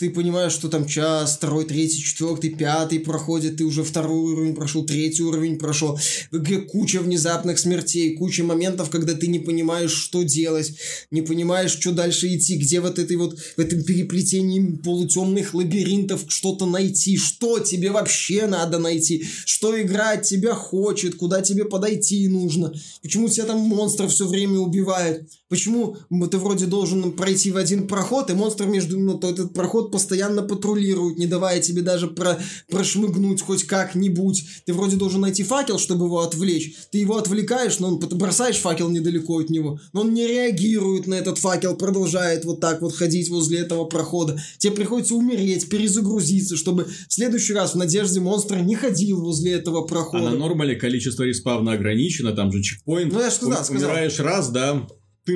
ты 0.00 0.08
понимаешь, 0.08 0.52
что 0.52 0.70
там 0.70 0.86
час, 0.86 1.36
второй, 1.36 1.66
третий, 1.66 2.02
четвертый, 2.02 2.48
пятый 2.48 3.00
проходит, 3.00 3.58
ты 3.58 3.64
уже 3.64 3.84
второй 3.84 4.32
уровень 4.32 4.54
прошел, 4.54 4.82
третий 4.82 5.22
уровень 5.22 5.58
прошел. 5.58 5.98
В 6.30 6.38
игре 6.38 6.62
куча 6.62 7.00
внезапных 7.00 7.58
смертей, 7.58 8.16
куча 8.16 8.42
моментов, 8.42 8.88
когда 8.88 9.12
ты 9.12 9.26
не 9.26 9.40
понимаешь, 9.40 9.92
что 9.92 10.22
делать, 10.22 10.72
не 11.10 11.20
понимаешь, 11.20 11.72
что 11.72 11.92
дальше 11.92 12.34
идти, 12.34 12.56
где 12.56 12.80
вот 12.80 12.98
этой 12.98 13.18
вот, 13.18 13.38
в 13.38 13.60
этом 13.60 13.82
переплетении 13.82 14.78
полутемных 14.78 15.52
лабиринтов 15.52 16.24
что-то 16.28 16.64
найти, 16.64 17.18
что 17.18 17.58
тебе 17.58 17.90
вообще 17.90 18.46
надо 18.46 18.78
найти, 18.78 19.26
что 19.44 19.78
игра 19.78 20.12
от 20.12 20.22
тебя 20.22 20.54
хочет, 20.54 21.16
куда 21.16 21.42
тебе 21.42 21.66
подойти 21.66 22.26
нужно, 22.26 22.72
почему 23.02 23.28
тебя 23.28 23.44
там 23.44 23.58
монстры 23.58 24.08
все 24.08 24.26
время 24.26 24.60
убивают, 24.60 25.28
почему 25.50 25.96
ты 26.30 26.38
вроде 26.38 26.64
должен 26.64 27.12
пройти 27.12 27.50
в 27.50 27.58
один 27.58 27.86
проход, 27.86 28.30
и 28.30 28.34
монстр 28.34 28.66
между, 28.66 28.98
ну, 28.98 29.18
этот 29.18 29.52
проход 29.52 29.92
постоянно 29.92 30.42
патрулируют, 30.42 31.18
не 31.18 31.26
давая 31.26 31.60
тебе 31.60 31.82
даже 31.82 32.06
про 32.06 32.38
прошмыгнуть 32.68 33.42
хоть 33.42 33.64
как-нибудь. 33.64 34.44
Ты 34.64 34.72
вроде 34.72 34.96
должен 34.96 35.20
найти 35.20 35.42
факел, 35.42 35.78
чтобы 35.78 36.06
его 36.06 36.20
отвлечь. 36.20 36.74
Ты 36.90 36.98
его 36.98 37.16
отвлекаешь, 37.16 37.78
но 37.80 37.88
он 37.88 37.98
бросаешь 37.98 38.56
факел 38.56 38.88
недалеко 38.88 39.40
от 39.40 39.50
него, 39.50 39.80
но 39.92 40.02
он 40.02 40.14
не 40.14 40.26
реагирует 40.26 41.06
на 41.06 41.14
этот 41.14 41.38
факел, 41.38 41.76
продолжает 41.76 42.44
вот 42.44 42.60
так 42.60 42.80
вот 42.80 42.94
ходить 42.94 43.28
возле 43.28 43.58
этого 43.58 43.84
прохода. 43.84 44.40
Тебе 44.58 44.72
приходится 44.72 45.16
умереть, 45.16 45.68
перезагрузиться, 45.68 46.56
чтобы 46.56 46.84
в 46.84 47.12
следующий 47.12 47.54
раз 47.54 47.74
в 47.74 47.76
надежде 47.76 48.20
монстра 48.20 48.56
не 48.56 48.76
ходил 48.76 49.20
возле 49.20 49.52
этого 49.52 49.82
прохода. 49.82 50.28
А 50.28 50.30
на 50.30 50.38
нормале 50.38 50.76
количество 50.76 51.24
респавна 51.24 51.72
ограничено, 51.72 52.32
там 52.32 52.52
же 52.52 52.62
чекпоинт. 52.62 53.12
Ну, 53.12 53.20
я 53.20 53.30
же 53.30 53.34
сказал, 53.34 53.64
сказал. 53.64 53.90
Умираешь 53.90 54.20
раз, 54.20 54.50
да, 54.50 54.86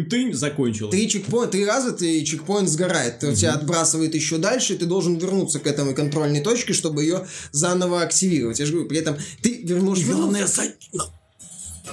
ты-ты 0.03 0.33
закончил. 0.35 0.91
Три 0.91 1.09
чекпоинта, 1.09 1.53
три 1.53 1.65
раза 1.65 1.93
ты 1.93 2.25
чекпоинт 2.25 2.69
сгорает. 2.69 3.23
Угу. 3.23 3.35
Тебя 3.35 3.53
отбрасывает 3.55 4.15
еще 4.15 4.39
дальше, 4.39 4.75
и 4.75 4.77
ты 4.77 4.87
должен 4.87 5.17
вернуться 5.17 5.61
к 5.61 5.67
этому 5.67 5.95
контрольной 5.95 6.41
точке, 6.41 6.73
чтобы 6.73 7.03
ее 7.03 7.27
заново 7.53 8.03
активировать. 8.03 8.59
Я 8.59 8.67
же 8.67 8.73
говорю, 8.73 8.89
при 8.89 8.99
этом 8.99 9.17
ты 9.43 9.63
вернешь... 9.63 10.05
Главное, 10.05 10.47
за... 10.47 10.63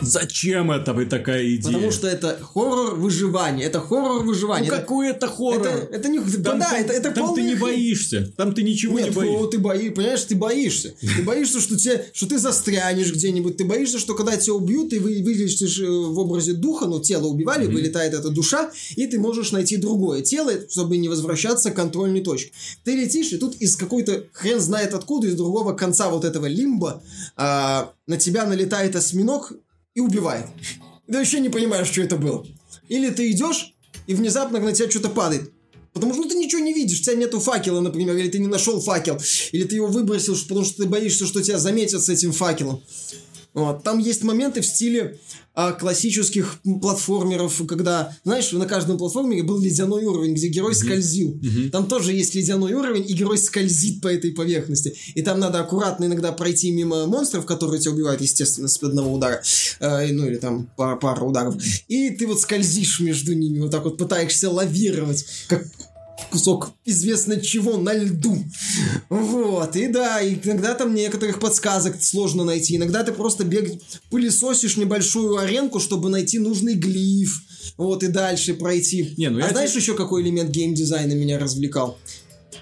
Зачем 0.02 0.72
это 0.72 0.94
вы 0.94 1.06
такая 1.06 1.46
идея? 1.56 1.74
Потому 1.74 1.92
что 1.92 2.08
это 2.08 2.40
хоррор 2.42 2.96
выживания. 2.96 3.64
Это 3.64 3.80
хоррор 3.80 4.24
выживания. 4.24 4.68
Ну 4.68 4.74
это, 4.74 4.82
какой 4.82 5.10
это 5.10 5.28
хоррор? 5.28 5.68
Это, 5.68 5.96
это 5.96 6.10
не... 6.10 6.20
Там, 6.20 6.60
да, 6.60 6.70
там, 6.70 6.80
это, 6.80 6.94
это 6.94 7.12
там 7.12 7.36
ты 7.36 7.42
не 7.44 7.56
боишься. 7.56 8.32
Там 8.38 8.54
ты 8.54 8.64
ничего 8.64 8.98
Нет, 8.98 9.10
не 9.10 9.16
боишься. 9.16 9.40
Ну, 9.40 9.48
ты 9.48 9.60
бои, 9.60 9.90
понимаешь, 9.90 10.24
ты 10.24 10.36
боишься. 10.36 10.94
Ты 11.00 11.24
боишься, 11.24 11.60
что, 11.60 11.78
тебе, 11.78 12.06
что 12.14 12.28
ты 12.28 12.38
застрянешь 12.38 13.14
где-нибудь. 13.14 13.58
Ты 13.58 13.66
боишься, 13.66 14.00
что 14.00 14.14
когда 14.16 14.38
тебя 14.38 14.56
убьют, 14.56 14.90
ты 14.90 15.00
вы, 15.00 15.22
вылетишь 15.24 15.80
э, 15.80 15.88
в 15.88 16.18
образе 16.20 16.54
духа, 16.54 16.86
ну, 16.86 17.00
тело 17.00 17.28
убивали, 17.28 17.68
mm-hmm. 17.68 17.74
вылетает 17.74 18.14
эта 18.14 18.30
душа, 18.30 18.72
и 18.96 19.08
ты 19.08 19.20
можешь 19.20 19.52
найти 19.52 19.78
другое 19.78 20.22
тело, 20.22 20.52
чтобы 20.70 20.98
не 20.98 21.10
возвращаться 21.10 21.72
к 21.72 21.76
контрольной 21.76 22.22
точке. 22.22 22.52
Ты 22.84 22.96
летишь, 22.96 23.32
и 23.32 23.38
тут 23.38 23.56
из 23.58 23.76
какой-то 23.76 24.26
хрен 24.34 24.60
знает 24.60 24.94
откуда, 24.94 25.28
из 25.28 25.36
другого 25.36 25.74
конца 25.74 26.10
вот 26.10 26.26
этого 26.26 26.46
лимба 26.46 27.02
а, 27.36 27.92
на 28.08 28.18
тебя 28.18 28.46
налетает 28.46 28.96
осьминог, 28.96 29.54
и 29.96 30.00
убивает. 30.00 30.46
Ты 31.08 31.18
вообще 31.18 31.40
не 31.40 31.50
понимаешь, 31.50 31.88
что 31.88 32.02
это 32.02 32.18
было. 32.18 32.46
Или 32.88 33.10
ты 33.10 33.32
идешь, 33.32 33.74
и 34.08 34.16
внезапно 34.16 34.60
на 34.60 34.72
тебя 34.72 34.90
что-то 34.90 35.10
падает. 35.10 35.52
Потому 35.94 36.14
что 36.14 36.24
ну, 36.24 36.30
ты 36.30 36.36
ничего 36.36 36.62
не 36.62 36.74
видишь, 36.74 37.02
у 37.02 37.04
тебя 37.04 37.16
нету 37.16 37.40
факела, 37.40 37.82
например, 37.82 38.16
или 38.16 38.30
ты 38.30 38.40
не 38.40 38.48
нашел 38.48 38.80
факел, 38.80 39.20
или 39.52 39.66
ты 39.66 39.76
его 39.76 39.88
выбросил, 39.88 40.38
потому 40.48 40.64
что 40.64 40.84
ты 40.84 40.86
боишься, 40.88 41.26
что 41.26 41.42
тебя 41.42 41.60
заметят 41.60 42.02
с 42.02 42.10
этим 42.10 42.32
факелом. 42.32 42.82
Вот. 43.54 43.84
Там 43.84 44.00
есть 44.00 44.24
моменты 44.24 44.62
в 44.62 44.66
стиле 44.66 45.20
а, 45.54 45.74
классических 45.74 46.60
платформеров, 46.82 47.62
когда, 47.68 48.16
знаешь, 48.24 48.52
на 48.54 48.66
каждом 48.66 48.98
платформере 48.98 49.44
был 49.44 49.60
ледяной 49.60 50.06
уровень, 50.06 50.34
где 50.34 50.48
герой 50.48 50.72
mm-hmm. 50.72 50.76
скользил. 50.76 51.40
Mm-hmm. 51.42 51.70
Там 51.72 51.88
тоже 51.88 52.14
есть 52.14 52.34
ледяной 52.36 52.74
уровень, 52.74 53.04
и 53.06 53.14
герой 53.14 53.38
скользит 53.38 54.02
по 54.02 54.08
этой 54.08 54.32
поверхности. 54.32 54.96
И 55.14 55.22
там 55.22 55.40
надо 55.40 55.60
аккуратно 55.60 56.06
иногда 56.06 56.32
пройти 56.32 56.72
мимо 56.72 57.06
монстров, 57.06 57.46
которые 57.46 57.82
тебя 57.82 57.92
убивают, 57.92 58.22
естественно, 58.22 58.70
с 58.70 58.82
одного 58.82 59.14
удара. 59.14 59.42
Э, 59.82 60.08
ну, 60.12 60.26
или 60.26 60.38
там 60.38 60.70
пара, 60.78 60.96
пара 60.96 61.24
ударов. 61.26 61.56
И 61.90 62.12
ты 62.12 62.28
вот 62.28 62.40
скользишь 62.40 63.02
между 63.02 63.34
ними, 63.34 63.60
вот 63.60 63.72
так 63.72 63.84
вот 63.84 63.98
пытаешься 63.98 64.50
лавировать, 64.50 65.26
как 65.50 65.66
кусок 66.30 66.72
известно 66.86 67.40
чего 67.40 67.78
на 67.78 67.94
льду. 67.94 68.38
Вот, 69.10 69.76
и 69.76 69.88
да, 69.88 70.22
иногда 70.24 70.74
там 70.76 70.94
некоторых 70.94 71.40
подсказок 71.40 72.02
сложно 72.02 72.44
найти. 72.44 72.76
Иногда 72.76 73.04
ты 73.04 73.12
просто 73.12 73.44
бег... 73.44 73.82
пылесосишь 74.10 74.78
небольшую 74.78 75.38
аренку, 75.38 75.80
чтобы 75.80 76.10
найти 76.10 76.40
нужный 76.40 76.76
глиф. 76.76 77.42
Вот, 77.78 78.04
и 78.04 78.08
дальше 78.08 78.54
пройти. 78.54 79.14
Не, 79.18 79.30
ну 79.30 79.44
а 79.44 79.50
знаешь 79.50 79.72
тебе... 79.72 79.82
еще 79.82 79.96
какой 79.96 80.22
элемент 80.22 80.50
геймдизайна 80.52 81.14
меня 81.14 81.40
развлекал? 81.40 81.98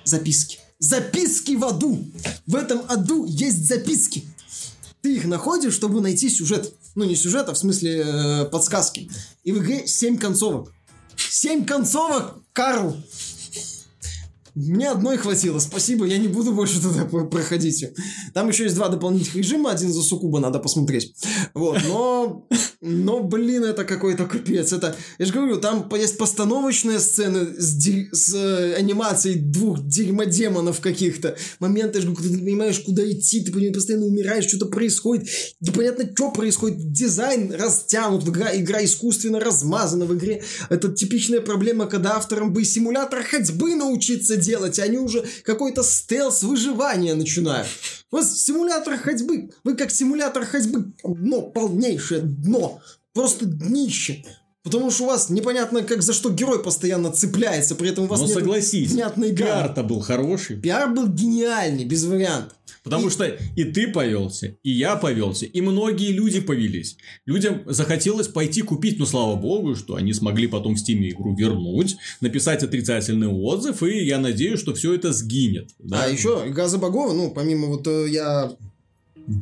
Записки. 0.03 0.59
Записки 0.79 1.55
в 1.55 1.65
аду! 1.65 2.05
В 2.47 2.55
этом 2.55 2.81
аду 2.87 3.25
есть 3.25 3.67
записки. 3.67 4.23
Ты 5.01 5.15
их 5.15 5.25
находишь, 5.25 5.73
чтобы 5.73 6.01
найти 6.01 6.29
сюжет. 6.29 6.73
Ну, 6.95 7.05
не 7.05 7.15
сюжет, 7.15 7.47
а 7.47 7.53
в 7.53 7.57
смысле 7.57 8.03
э, 8.05 8.45
подсказки. 8.45 9.09
И 9.43 9.51
в 9.51 9.59
игре 9.59 9.87
7 9.87 10.17
концовок. 10.17 10.73
7 11.15 11.65
концовок, 11.65 12.35
Карл! 12.53 12.97
Мне 14.59 14.89
одной 14.89 15.15
хватило, 15.15 15.59
спасибо, 15.59 16.05
я 16.05 16.17
не 16.17 16.27
буду 16.27 16.51
больше 16.51 16.81
туда 16.81 17.05
проходить. 17.05 17.85
Там 18.33 18.49
еще 18.49 18.63
есть 18.63 18.75
два 18.75 18.89
дополнительных 18.89 19.35
режима, 19.35 19.71
один 19.71 19.93
за 19.93 20.01
Сукуба 20.01 20.39
надо 20.39 20.59
посмотреть. 20.59 21.13
Вот, 21.53 21.79
но... 21.87 22.45
Но, 22.81 23.21
блин, 23.21 23.65
это 23.65 23.83
какой-то 23.83 24.25
капец. 24.25 24.71
Это, 24.71 24.95
я 25.17 25.25
же 25.25 25.33
говорю, 25.33 25.57
там 25.57 25.89
есть 25.97 26.17
постановочные 26.17 26.99
сцены 26.99 27.47
с, 27.59 27.73
ди... 27.73 28.07
с 28.13 28.33
э, 28.33 28.75
анимацией 28.75 29.37
двух 29.37 29.85
дерьмодемонов 29.85 30.79
каких-то. 30.79 31.35
Моменты, 31.59 32.01
когда 32.01 32.21
ты 32.21 32.29
не 32.29 32.37
понимаешь, 32.37 32.79
куда 32.79 33.03
идти, 33.09 33.41
ты 33.41 33.51
постоянно 33.73 34.05
умираешь, 34.05 34.45
что-то 34.45 34.67
происходит. 34.67 35.27
Непонятно, 35.59 36.09
что 36.15 36.31
происходит. 36.31 36.93
Дизайн 36.93 37.53
растянут, 37.53 38.25
игра, 38.25 38.55
игра 38.55 38.81
искусственно 38.83 39.41
размазана 39.41 40.05
в 40.05 40.15
игре. 40.15 40.41
Это 40.69 40.89
типичная 40.89 41.41
проблема, 41.41 41.85
когда 41.85 42.15
авторам 42.15 42.53
бы 42.53 42.63
симулятор 42.63 43.23
ходьбы 43.23 43.75
научиться 43.75 44.37
делать, 44.37 44.48
они 44.79 44.97
уже 44.97 45.25
какой-то 45.43 45.83
стелс 45.83 46.43
выживания 46.43 47.15
начинают. 47.15 47.67
У 48.11 48.15
вас 48.15 48.41
симулятор 48.41 48.97
ходьбы, 48.97 49.51
вы 49.63 49.75
как 49.75 49.91
симулятор 49.91 50.45
ходьбы, 50.45 50.93
дно, 51.03 51.41
полнейшее 51.41 52.21
дно, 52.21 52.81
просто 53.13 53.45
днище. 53.45 54.25
Потому 54.63 54.91
что 54.91 55.03
у 55.03 55.07
вас 55.07 55.29
непонятно, 55.29 55.83
как 55.83 56.01
за 56.01 56.13
что 56.13 56.29
герой 56.29 56.61
постоянно 56.61 57.11
цепляется, 57.11 57.75
при 57.75 57.89
этом 57.89 58.05
у 58.05 58.07
вас 58.07 58.19
ну, 58.19 58.27
нет 58.27 58.35
согласись, 58.35 58.91
понятной 58.91 59.33
пиар-то 59.33 59.83
был 59.83 60.01
хороший. 60.01 60.57
Пиар 60.57 60.93
был 60.93 61.07
гениальный, 61.07 61.85
без 61.85 62.03
вариантов. 62.03 62.57
Потому 62.83 63.07
и... 63.07 63.09
что 63.09 63.25
и 63.55 63.63
ты 63.63 63.87
повелся, 63.87 64.57
и 64.63 64.71
я 64.71 64.95
повелся, 64.95 65.45
и 65.45 65.61
многие 65.61 66.11
люди 66.11 66.41
повелись. 66.41 66.97
Людям 67.25 67.61
захотелось 67.65 68.27
пойти 68.27 68.61
купить, 68.61 68.99
но 68.99 69.05
слава 69.05 69.35
богу, 69.35 69.75
что 69.75 69.95
они 69.95 70.13
смогли 70.13 70.47
потом 70.47 70.75
в 70.75 70.79
Steam 70.79 71.07
игру 71.09 71.35
вернуть, 71.35 71.97
написать 72.19 72.63
отрицательный 72.63 73.27
отзыв, 73.27 73.83
и 73.83 74.05
я 74.05 74.19
надеюсь, 74.19 74.59
что 74.59 74.73
все 74.73 74.93
это 74.93 75.13
сгинет. 75.13 75.69
Да? 75.79 76.03
А 76.03 76.09
еще 76.09 76.45
Газа 76.49 76.77
Богова, 76.77 77.13
ну, 77.13 77.31
помимо 77.31 77.67
вот 77.67 77.87
э, 77.87 78.07
я 78.09 78.51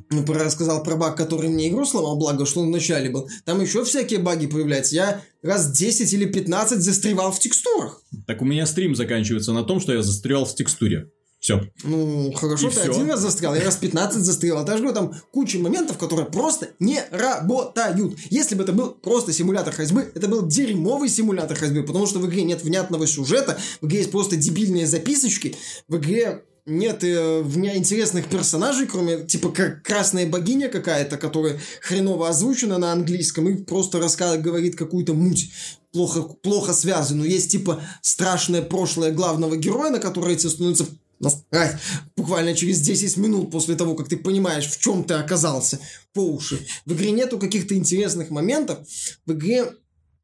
ну, 0.09 0.25
рассказал 0.33 0.83
про 0.83 0.95
баг, 0.95 1.15
который 1.15 1.49
мне 1.49 1.69
игру 1.69 1.85
сломал, 1.85 2.17
благо, 2.17 2.45
что 2.45 2.61
он 2.61 2.67
вначале 2.67 3.09
был. 3.09 3.29
Там 3.45 3.61
еще 3.61 3.83
всякие 3.83 4.19
баги 4.19 4.47
появляются. 4.47 4.95
Я 4.95 5.21
раз 5.41 5.71
10 5.71 6.11
или 6.13 6.25
15 6.25 6.79
застревал 6.79 7.31
в 7.31 7.39
текстурах. 7.39 8.01
Так 8.25 8.41
у 8.41 8.45
меня 8.45 8.65
стрим 8.65 8.95
заканчивается 8.95 9.53
на 9.53 9.63
том, 9.63 9.79
что 9.79 9.93
я 9.93 10.01
застрял 10.01 10.45
в 10.45 10.55
текстуре. 10.55 11.09
Все. 11.39 11.61
Ну, 11.83 12.31
хорошо, 12.33 12.67
и 12.67 12.71
ты 12.71 12.79
все. 12.81 12.91
один 12.91 13.09
раз 13.09 13.19
застрял, 13.19 13.53
я 13.53 13.63
раз 13.63 13.77
15 13.77 14.23
застрял. 14.23 14.57
А 14.57 14.61
я 14.61 14.77
говорю, 14.77 14.93
там 14.93 15.13
куча 15.31 15.59
моментов, 15.59 15.97
которые 15.97 16.25
просто 16.25 16.69
не 16.79 16.99
работают. 17.11 18.17
Если 18.31 18.55
бы 18.55 18.63
это 18.63 18.73
был 18.73 18.89
просто 18.89 19.31
симулятор 19.33 19.73
ходьбы, 19.73 20.11
это 20.15 20.27
был 20.27 20.47
дерьмовый 20.47 21.09
симулятор 21.09 21.55
ходьбы, 21.55 21.83
потому 21.83 22.07
что 22.07 22.19
в 22.19 22.27
игре 22.27 22.43
нет 22.43 22.63
внятного 22.63 23.05
сюжета, 23.05 23.57
в 23.81 23.85
игре 23.85 23.99
есть 23.99 24.11
просто 24.11 24.35
дебильные 24.35 24.87
записочки, 24.87 25.55
в 25.87 25.97
игре 25.97 26.43
нет 26.67 27.03
э, 27.03 27.41
в 27.41 27.57
меня 27.57 27.75
интересных 27.77 28.27
персонажей, 28.27 28.87
кроме, 28.87 29.25
типа, 29.25 29.49
как 29.49 29.83
красная 29.83 30.27
богиня 30.27 30.67
какая-то, 30.69 31.17
которая 31.17 31.59
хреново 31.81 32.27
озвучена 32.27 32.77
на 32.77 32.91
английском 32.91 33.47
и 33.47 33.63
просто 33.63 33.99
рассказывает, 33.99 34.43
говорит 34.43 34.75
какую-то 34.75 35.13
муть 35.13 35.51
плохо, 35.93 36.23
плохо 36.23 36.73
связанную. 36.73 37.29
Есть, 37.29 37.51
типа, 37.51 37.81
страшное 38.01 38.61
прошлое 38.61 39.11
главного 39.11 39.55
героя, 39.55 39.89
на 39.91 39.99
которое 39.99 40.35
тебе 40.35 40.49
становится 40.49 40.85
насрать 41.19 41.77
буквально 42.15 42.53
через 42.53 42.81
10 42.81 43.17
минут 43.17 43.49
после 43.49 43.75
того, 43.75 43.95
как 43.95 44.09
ты 44.09 44.17
понимаешь, 44.17 44.67
в 44.67 44.79
чем 44.79 45.03
ты 45.03 45.15
оказался 45.15 45.79
по 46.13 46.19
уши. 46.19 46.67
В 46.85 46.93
игре 46.93 47.11
нету 47.11 47.39
каких-то 47.39 47.75
интересных 47.75 48.29
моментов. 48.29 48.79
В 49.25 49.31
игре 49.31 49.71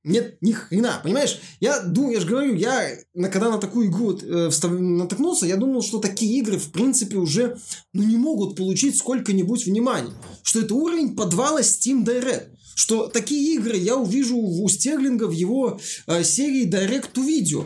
нет 0.03 0.37
ни 0.41 0.51
хрена, 0.51 0.99
понимаешь? 1.03 1.39
Я 1.59 1.79
думаю, 1.79 2.15
я 2.15 2.19
же 2.19 2.27
говорю, 2.27 2.55
я 2.55 2.89
когда 3.13 3.49
на 3.49 3.57
такую 3.57 3.87
игру 3.87 4.17
э, 4.17 4.49
встав... 4.49 4.71
натыкнулся, 4.71 5.45
я 5.45 5.55
думал, 5.55 5.81
что 5.81 5.99
такие 5.99 6.39
игры, 6.39 6.57
в 6.57 6.71
принципе, 6.71 7.17
уже 7.17 7.57
ну, 7.93 8.03
не 8.03 8.17
могут 8.17 8.55
получить 8.55 8.97
сколько-нибудь 8.97 9.65
внимания. 9.65 10.13
Что 10.43 10.59
это 10.59 10.75
уровень 10.75 11.15
подвала 11.15 11.61
Steam 11.61 12.03
Direct. 12.03 12.49
Что 12.75 13.07
такие 13.07 13.55
игры 13.55 13.77
я 13.77 13.95
увижу 13.95 14.37
у 14.37 14.67
Стерлинга 14.67 15.25
в 15.27 15.31
его 15.31 15.79
э, 16.07 16.23
серии 16.23 16.69
Direct 16.69 17.13
to 17.13 17.25
Video. 17.25 17.65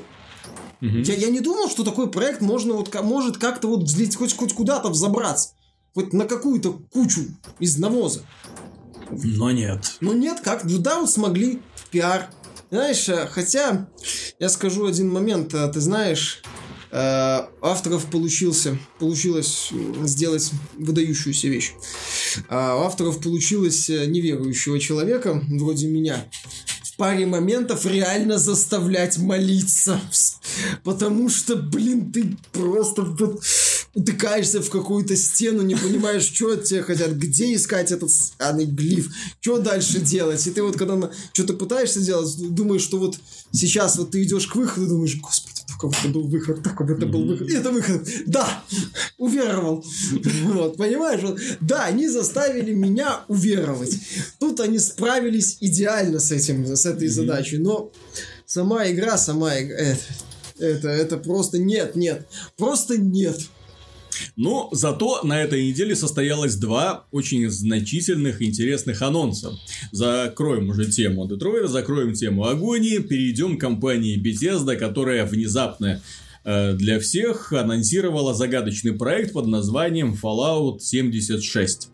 Угу. 0.82 0.98
Я, 1.06 1.16
я 1.16 1.30
не 1.30 1.40
думал, 1.40 1.70
что 1.70 1.84
такой 1.84 2.12
проект 2.12 2.42
можно 2.42 2.74
вот, 2.74 2.94
может 3.04 3.38
как-то 3.38 3.68
вот 3.68 3.84
взлететь, 3.84 4.16
хоть, 4.16 4.36
хоть 4.36 4.54
куда-то 4.54 4.90
взобраться. 4.90 5.52
Хоть 5.96 6.14
на 6.14 6.26
какую-то 6.26 6.80
кучу 6.92 7.22
из 7.60 7.78
навоза. 7.80 8.22
Но 9.12 9.52
нет. 9.52 9.98
Но 10.02 10.14
нет, 10.14 10.40
как? 10.42 10.64
Ну 10.64 10.78
да, 10.78 11.00
вот 11.00 11.12
смогли. 11.12 11.62
Пиар. 11.92 12.30
Знаешь, 12.70 13.08
э, 13.08 13.28
хотя, 13.32 13.88
я 14.40 14.50
скажу 14.50 14.86
один 14.86 15.10
момент. 15.10 15.54
Э, 15.54 15.72
ты 15.72 15.80
знаешь, 15.80 16.42
э, 16.92 17.40
авторов 17.62 18.06
получился, 18.08 18.78
получилось 19.00 19.72
сделать 20.04 20.52
выдающуюся 20.78 21.48
вещь. 21.48 21.74
А 22.50 22.86
авторов 22.86 23.22
получилось 23.22 23.88
неверующего 23.88 24.80
человека, 24.80 25.42
вроде 25.48 25.88
меня, 25.88 26.26
паре 26.98 27.26
моментов 27.26 27.86
реально 27.86 28.38
заставлять 28.38 29.18
молиться. 29.18 30.02
Потому 30.84 31.30
что, 31.30 31.56
блин, 31.56 32.12
ты 32.12 32.36
просто 32.52 33.04
утыкаешься 33.98 34.62
в 34.62 34.70
какую-то 34.70 35.16
стену, 35.16 35.64
не 35.64 35.74
понимаешь, 35.74 36.22
что 36.22 36.52
от 36.52 36.66
тебя 36.66 36.84
хотят, 36.84 37.14
где 37.14 37.56
искать 37.56 37.92
этот 37.92 38.12
сраный 38.12 38.66
глиф, 38.66 39.12
что 39.42 39.58
дальше 39.58 40.00
делать. 40.00 40.46
И 40.46 40.52
ты 40.52 40.62
вот 40.62 40.78
когда 40.78 41.10
что-то 41.34 41.54
пытаешься 41.54 42.00
делать, 42.00 42.32
думаешь, 42.54 42.84
что 42.84 43.00
вот 43.00 43.18
сейчас 43.52 43.98
вот 43.98 44.12
ты 44.12 44.22
идешь 44.22 44.46
к 44.46 44.56
выходу, 44.56 44.88
думаешь, 44.88 45.20
господи, 45.20 45.62
только 45.68 45.98
это 45.98 46.10
был 46.10 46.28
выход, 46.28 46.62
только 46.62 46.84
это 46.84 47.08
был 47.08 47.26
выход. 47.26 47.50
Это 47.50 47.72
выход. 47.72 48.08
Да, 48.28 48.64
уверовал. 49.18 49.84
Вот, 50.44 50.78
понимаешь? 50.78 51.22
Вот, 51.24 51.40
да, 51.60 51.86
они 51.86 52.08
заставили 52.08 52.74
меня 52.74 53.22
уверовать. 53.28 53.98
Тут 54.40 54.60
они 54.60 54.78
справились 54.78 55.58
идеально 55.60 56.20
с 56.20 56.32
этим, 56.32 56.76
с 56.76 56.86
этой 56.86 57.08
задачей. 57.08 57.58
Но 57.58 57.92
сама 58.46 58.88
игра, 58.88 59.18
сама 59.18 59.60
игра, 59.60 59.76
это, 59.76 60.00
это, 60.60 60.90
это 60.90 61.18
просто 61.18 61.58
нет, 61.58 61.96
нет. 61.96 62.28
Просто 62.58 63.00
нет. 63.00 63.40
Но 64.36 64.70
зато 64.72 65.22
на 65.24 65.42
этой 65.42 65.68
неделе 65.68 65.96
состоялось 65.96 66.56
два 66.56 67.06
очень 67.12 67.50
значительных 67.50 68.42
интересных 68.42 69.02
анонса. 69.02 69.58
Закроем 69.92 70.70
уже 70.70 70.86
тему 70.86 71.28
Детройта, 71.28 71.68
закроем 71.68 72.14
тему 72.14 72.46
Агонии, 72.46 73.00
перейдем 73.00 73.58
к 73.58 73.62
компании 73.62 74.22
Bethesda, 74.22 74.76
которая 74.76 75.26
внезапно 75.26 76.02
э, 76.44 76.74
для 76.74 77.00
всех 77.00 77.54
анонсировала 77.54 78.34
загадочный 78.34 78.94
проект 78.94 79.34
под 79.34 79.48
названием 79.48 80.18
Fallout 80.22 80.80
76. 80.80 81.90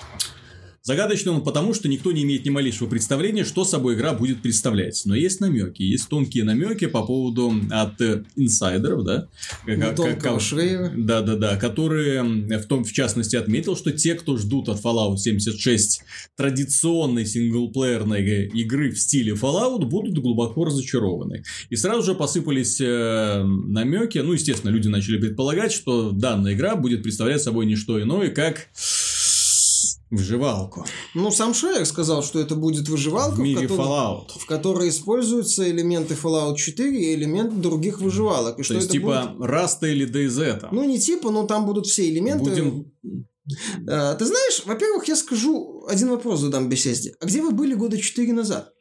Загадочный 0.84 1.32
он 1.32 1.44
потому, 1.46 1.74
что 1.74 1.88
никто 1.88 2.12
не 2.12 2.24
имеет 2.24 2.44
ни 2.44 2.50
малейшего 2.50 2.90
представления, 2.90 3.46
что 3.46 3.64
собой 3.64 3.96
игра 3.96 4.12
будет 4.12 4.42
представлять. 4.42 5.02
Но 5.06 5.16
есть 5.16 5.40
намеки, 5.40 5.82
есть 5.82 6.10
тонкие 6.10 6.44
намеки 6.44 6.88
по 6.88 7.06
поводу 7.06 7.54
от 7.72 8.02
э, 8.02 8.26
инсайдеров, 8.36 9.06
да? 9.06 9.30
Как, 9.66 10.20
как, 10.20 10.42
Шрейва. 10.42 10.92
Да, 10.94 11.22
да, 11.22 11.36
да, 11.38 11.56
которые 11.56 12.22
в 12.24 12.66
том, 12.66 12.84
в 12.84 12.92
частности, 12.92 13.38
отметил, 13.38 13.78
что 13.78 13.92
те, 13.92 14.16
кто 14.16 14.36
ждут 14.36 14.68
от 14.68 14.84
Fallout 14.84 15.16
76 15.16 16.04
традиционной 16.36 17.26
синглплеерной 17.26 18.48
игры 18.48 18.92
в 18.92 19.00
стиле 19.00 19.34
Fallout, 19.34 19.86
будут 19.86 20.18
глубоко 20.20 20.66
разочарованы. 20.66 21.44
И 21.70 21.78
сразу 21.78 22.04
же 22.04 22.14
посыпались 22.14 22.82
э, 22.82 23.42
намеки, 23.42 24.18
ну, 24.18 24.34
естественно, 24.34 24.72
люди 24.72 24.90
начали 24.90 25.18
предполагать, 25.18 25.72
что 25.72 26.12
данная 26.12 26.56
игра 26.56 26.76
будет 26.76 27.04
представлять 27.04 27.42
собой 27.42 27.68
не 27.68 27.78
что 27.78 28.02
иное, 28.02 28.30
как 28.30 28.68
выживалку. 30.14 30.86
Ну, 31.14 31.32
сам 31.32 31.54
Шрайер 31.54 31.86
сказал, 31.86 32.24
что 32.24 32.40
это 32.40 32.56
будет 32.56 32.88
выживалка, 32.88 33.36
в 33.36 33.40
мире 33.40 33.68
которой, 33.68 33.88
Fallout. 33.88 34.40
в 34.40 34.46
которой 34.46 34.90
используются 34.90 35.70
элементы 35.70 36.16
Fallout 36.16 36.56
4 36.56 36.98
и 36.98 37.16
элементы 37.16 37.56
других 37.56 38.00
выживалок. 38.00 38.56
И 38.56 38.58
То 38.58 38.64
что 38.64 38.74
есть, 38.76 38.88
это 38.88 38.94
типа, 38.94 39.36
Rust 39.40 39.78
а 39.78 39.88
или 39.88 40.08
DayZ 40.08 40.60
там. 40.62 40.70
Ну, 40.74 40.84
не 40.84 41.00
типа, 41.00 41.32
но 41.32 41.46
там 41.46 41.66
будут 41.66 41.88
все 41.88 42.10
элементы. 42.10 42.50
Будем... 42.50 42.92
А, 43.88 44.16
ты 44.16 44.26
знаешь, 44.26 44.64
во-первых, 44.66 45.08
я 45.08 45.16
скажу, 45.16 45.86
один 45.90 46.10
вопрос 46.10 46.40
задам 46.40 46.70
Bethesda. 46.70 47.16
А 47.20 47.26
где 47.26 47.42
вы 47.42 47.52
были 47.52 47.74
года 47.74 47.98
4 47.98 48.34
назад? 48.34 48.72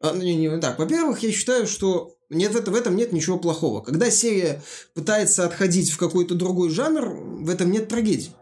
А, 0.00 0.12
ну, 0.12 0.22
не, 0.22 0.36
не 0.36 0.60
так. 0.60 0.78
Во-первых, 0.78 1.22
я 1.22 1.32
считаю, 1.32 1.66
что 1.66 2.14
нет, 2.30 2.52
в, 2.54 2.70
в 2.70 2.74
этом 2.74 2.96
нет 2.96 3.12
ничего 3.12 3.38
плохого. 3.38 3.80
Когда 3.80 4.10
серия 4.10 4.62
пытается 4.94 5.44
отходить 5.44 5.90
в 5.90 5.98
какой-то 5.98 6.34
другой 6.34 6.70
жанр, 6.70 7.08
в 7.40 7.50
этом 7.50 7.70
нет 7.70 7.88
трагедии. 7.88 8.32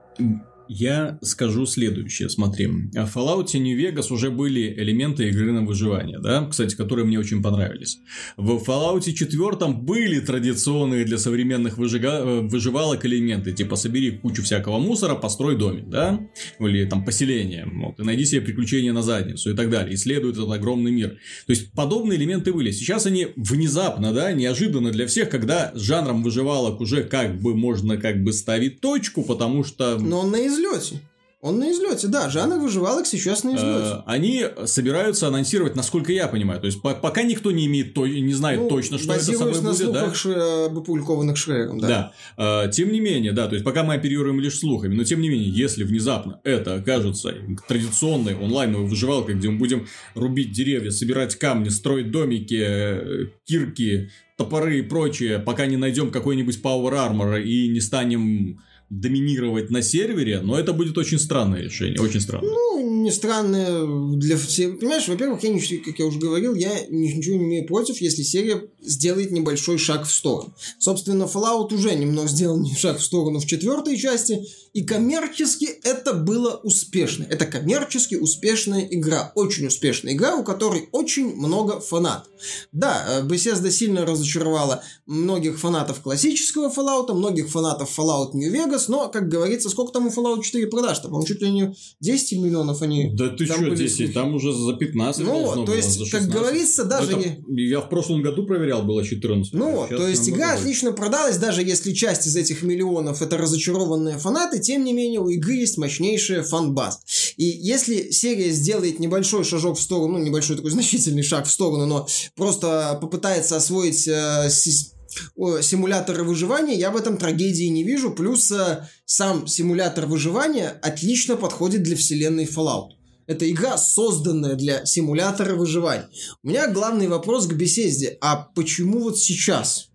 Я 0.69 1.19
скажу 1.23 1.67
следующее, 1.67 2.29
смотри. 2.29 2.67
В 2.67 3.11
Fallout 3.14 3.53
New 3.53 3.79
Vegas 3.79 4.12
уже 4.12 4.31
были 4.31 4.75
элементы 4.77 5.29
игры 5.29 5.53
на 5.53 5.62
выживание, 5.62 6.19
да, 6.19 6.47
кстати, 6.47 6.75
которые 6.75 7.05
мне 7.05 7.19
очень 7.19 7.43
понравились. 7.43 7.99
В 8.37 8.62
Fallout 8.67 9.03
4 9.03 9.73
были 9.75 10.21
традиционные 10.21 11.05
для 11.05 11.19
современных 11.19 11.79
выжига- 11.79 12.23
э, 12.25 12.41
выживалок 12.41 13.05
элементы, 13.05 13.53
типа 13.53 13.77
собери 13.77 14.11
кучу 14.12 14.43
всякого 14.43 14.79
мусора, 14.79 15.14
построй 15.14 15.57
домик, 15.57 15.89
да, 15.89 16.21
или 16.59 16.85
там 16.85 17.05
поселение, 17.05 17.67
вот, 17.73 18.01
и 18.01 18.03
найди 18.03 18.25
себе 18.25 18.41
приключения 18.41 18.93
на 18.93 19.03
задницу 19.03 19.51
и 19.51 19.57
так 19.57 19.71
далее, 19.71 19.95
исследуй 19.95 20.33
этот 20.33 20.51
огромный 20.51 20.93
мир. 20.93 21.11
То 21.47 21.53
есть, 21.53 21.73
подобные 21.73 22.19
элементы 22.19 22.53
были. 22.53 22.71
Сейчас 22.71 23.07
они 23.07 23.29
внезапно, 23.37 24.12
да, 24.12 24.33
неожиданно 24.33 24.91
для 24.91 25.07
всех, 25.07 25.29
когда 25.31 25.73
с 25.75 25.81
жанром 25.81 26.23
выживалок 26.23 26.81
уже 26.81 27.05
как 27.05 27.41
бы 27.41 27.55
можно 27.55 27.97
как 27.97 28.23
бы 28.23 28.33
ставить 28.33 28.81
точку, 28.81 29.23
потому 29.23 29.64
что... 29.64 29.99
Но 29.99 30.21
он 30.21 30.31
на 30.31 30.47
излете. 30.57 31.01
Он 31.43 31.59
на 31.61 31.71
излете, 31.71 32.09
да. 32.09 32.29
Жанр 32.31 32.57
выживалок 32.59 33.07
сейчас 33.07 33.45
на 33.45 33.51
излете. 33.51 33.99
Э, 33.99 34.03
они 34.07 34.45
собираются 34.65 35.29
анонсировать, 35.29 35.77
насколько 35.77 36.11
я 36.11 36.27
понимаю. 36.29 36.59
То 36.61 36.67
есть, 36.67 36.81
по- 36.83 36.95
пока 36.95 37.23
никто 37.23 37.53
не 37.53 37.67
имеет, 37.67 37.95
то- 37.95 38.07
не 38.07 38.33
знает 38.33 38.59
Ну, 38.63 38.69
точно, 38.69 38.99
что 38.99 39.13
это 39.13 39.23
собой 39.23 39.61
на 39.61 39.71
будет, 39.71 39.93
да? 39.93 40.13
ш- 40.15 40.65
опубликованных 40.67 41.37
Шреком, 41.37 41.79
да. 41.79 42.13
Да. 42.37 42.65
Э, 42.67 42.71
Тем 42.73 42.91
не 42.91 43.01
менее, 43.01 43.33
да, 43.33 43.47
то 43.47 43.55
есть 43.55 43.65
пока 43.65 43.85
мы 43.85 43.95
оперируем 43.95 44.41
лишь 44.41 44.59
слухами, 44.59 44.95
но 44.95 45.05
тем 45.05 45.21
не 45.21 45.29
менее, 45.29 45.51
если 45.51 45.85
внезапно 45.85 46.41
это 46.43 46.75
окажется 46.77 47.35
традиционной 47.69 48.35
онлайновой 48.35 48.89
выживалкой, 48.89 49.35
где 49.35 49.49
мы 49.51 49.59
будем 49.59 49.87
рубить 50.15 50.53
деревья, 50.53 50.91
собирать 50.91 51.37
камни, 51.37 51.69
строить 51.69 52.11
домики, 52.11 52.59
э, 52.67 53.27
кирки, 53.45 54.11
топоры 54.37 54.79
и 54.79 54.83
прочее, 54.83 55.39
пока 55.39 55.67
не 55.67 55.77
найдем 55.77 56.11
какой-нибудь 56.11 56.61
Power 56.63 56.93
Armor 56.93 57.41
и 57.43 57.69
не 57.69 57.81
станем 57.81 58.61
доминировать 58.89 59.70
на 59.70 59.82
сервере, 59.82 60.41
но 60.41 60.59
это 60.59 60.72
будет 60.72 60.97
очень 60.97 61.18
странное 61.18 61.61
решение, 61.62 62.01
очень 62.01 62.20
странное. 62.20 62.49
Ну, 62.49 63.03
не 63.03 63.11
странно 63.11 64.16
для 64.16 64.37
всех. 64.37 64.78
Понимаешь, 64.78 65.09
во-первых, 65.09 65.43
я 65.43 65.51
ничего, 65.51 65.82
как 65.84 65.99
я 65.99 66.07
уже 66.07 66.18
говорил, 66.18 66.55
я 66.55 66.70
ни- 66.89 67.12
ничего 67.12 67.37
не 67.37 67.45
имею 67.45 67.66
против, 67.66 68.01
если 68.01 68.22
серия 68.22 68.62
сделает 68.80 69.32
небольшой 69.32 69.78
шаг 69.78 70.07
в 70.07 70.12
сторону. 70.12 70.55
Собственно, 70.78 71.24
Fallout 71.24 71.74
уже 71.74 71.95
немного 71.95 72.28
сделал 72.28 72.64
шаг 72.78 72.99
в 72.99 73.03
сторону 73.05 73.41
в 73.41 73.47
четвертой 73.47 73.97
части, 73.97 74.47
и 74.77 74.83
коммерчески 74.85 75.64
это 75.85 76.12
было 76.12 76.61
успешно. 76.62 77.24
Это 77.31 77.47
коммерчески 77.47 78.14
успешная 78.14 78.87
игра, 78.91 79.33
очень 79.35 79.66
успешная 79.68 80.12
игра, 80.12 80.37
у 80.37 80.45
которой 80.45 80.91
очень 80.93 81.35
много 81.35 81.81
фанатов. 81.81 82.29
Да, 82.72 83.03
э, 83.09 83.22
Bethesda 83.27 83.70
сильно 83.70 84.05
разочаровала 84.05 84.83
многих 85.07 85.59
фанатов 85.59 86.03
классического 86.03 86.68
Fallout, 86.68 87.11
многих 87.14 87.49
фанатов 87.49 87.89
Fallout 87.99 88.33
New 88.35 88.53
Vegas, 88.53 88.85
но, 88.89 89.09
как 89.09 89.31
говорится, 89.31 89.70
сколько 89.70 89.93
там 89.95 90.09
у 90.09 90.11
Fallout 90.11 90.43
4 90.43 90.66
продаж-то? 90.66 91.09
По-моему, 91.09 91.27
чуть 91.27 91.41
ли 91.41 91.51
не 91.51 91.74
10 92.01 92.33
миллионов 92.39 92.83
они... 92.83 93.11
Да 93.14 93.29
ты 93.31 93.47
там 93.47 93.57
что, 93.57 93.70
были 93.70 93.77
10, 93.79 93.97
слухи. 93.97 94.12
там 94.12 94.35
уже 94.35 94.53
за 94.53 94.74
15 94.74 95.24
Ну, 95.24 95.55
то 95.55 95.64
было, 95.64 95.74
есть, 95.74 95.99
как 96.11 96.20
16. 96.20 96.31
говорится, 96.31 96.85
даже 96.85 97.12
Это- 97.12 97.18
не- 97.49 97.64
Я 97.70 97.81
в 97.81 97.89
прошлом 97.89 98.20
году 98.20 98.45
проверял, 98.45 98.83
было 98.83 99.03
14. 99.03 99.55
Ну 99.55 99.87
то 99.89 100.07
есть 100.07 100.29
игра 100.29 100.49
больше. 100.49 100.61
отлично 100.61 100.93
продалась, 100.93 101.39
даже 101.39 101.62
если 101.62 101.95
часть 101.95 102.27
из 102.27 102.37
этих 102.37 102.62
миллионов 102.62 103.22
это 103.22 103.39
разочарованные 103.39 104.18
фанаты, 104.18 104.66
тем 104.67 104.85
не 104.85 104.93
менее 104.93 105.21
у 105.21 105.29
игры 105.29 105.55
есть 105.55 105.79
мощнейшая 105.79 106.43
фан-база. 106.43 106.99
И 107.37 107.45
если 107.45 108.11
серия 108.11 108.51
сделает 108.51 108.99
небольшой 108.99 109.45
шажок 109.45 109.79
в 109.79 109.81
сторону, 109.81 110.19
ну 110.19 110.25
небольшой 110.25 110.57
такой 110.57 110.71
значительный 110.77 111.23
шаг 111.23 111.47
в 111.47 111.51
сторону, 111.51 111.87
но 111.87 112.09
просто 112.35 112.99
попытается 113.01 113.57
освоить 113.57 114.09
э, 114.09 114.49
си- 114.51 114.93
о, 115.37 115.61
симуляторы 115.61 116.25
выживания, 116.25 116.75
я 116.75 116.91
в 116.91 116.97
этом 116.97 117.17
трагедии 117.17 117.67
не 117.67 117.85
вижу. 117.85 118.11
Плюс 118.11 118.51
э, 118.51 118.89
сам 119.05 119.47
симулятор 119.47 120.07
выживания 120.07 120.79
отлично 120.83 121.37
подходит 121.37 121.85
для 121.85 121.97
вселенной 121.97 122.45
Fallout. 122.45 122.91
Это 123.27 123.49
игра, 123.51 123.79
созданная 123.79 124.55
для 124.55 124.85
симулятора 124.85 125.55
выживания. 125.55 126.09
У 126.43 126.49
меня 126.49 126.69
главный 126.69 127.09
вопрос 127.09 127.47
к 127.47 127.55
беседе. 127.55 128.19
А 128.21 128.37
почему 128.55 129.01
вот 129.01 129.19
сейчас? 129.19 129.91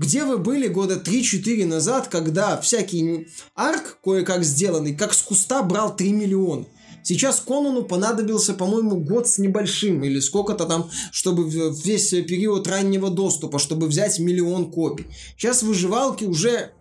Где 0.00 0.24
вы 0.24 0.38
были 0.38 0.66
года 0.66 0.94
3-4 0.94 1.66
назад, 1.66 2.08
когда 2.08 2.58
всякий 2.58 3.28
арк, 3.54 3.98
кое-как 4.02 4.44
сделанный, 4.44 4.96
как 4.96 5.12
с 5.12 5.20
куста 5.20 5.62
брал 5.62 5.94
3 5.94 6.12
миллиона? 6.12 6.64
Сейчас 7.02 7.38
Конану 7.46 7.82
понадобился, 7.82 8.54
по-моему, 8.54 8.96
год 8.96 9.28
с 9.28 9.36
небольшим, 9.36 10.02
или 10.02 10.18
сколько-то 10.20 10.64
там, 10.64 10.90
чтобы 11.12 11.50
весь 11.50 12.08
период 12.08 12.66
раннего 12.66 13.10
доступа, 13.10 13.58
чтобы 13.58 13.88
взять 13.88 14.18
миллион 14.18 14.70
копий. 14.70 15.04
Сейчас 15.36 15.62
выживалки 15.62 16.24
уже 16.24 16.72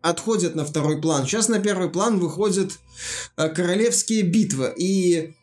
отходят 0.00 0.54
на 0.54 0.64
второй 0.64 1.00
план. 1.00 1.26
Сейчас 1.26 1.48
на 1.48 1.58
первый 1.58 1.90
план 1.90 2.20
выходят 2.20 2.78
э, 3.36 3.48
королевские 3.48 4.22
битвы. 4.22 4.72
И 4.76 5.34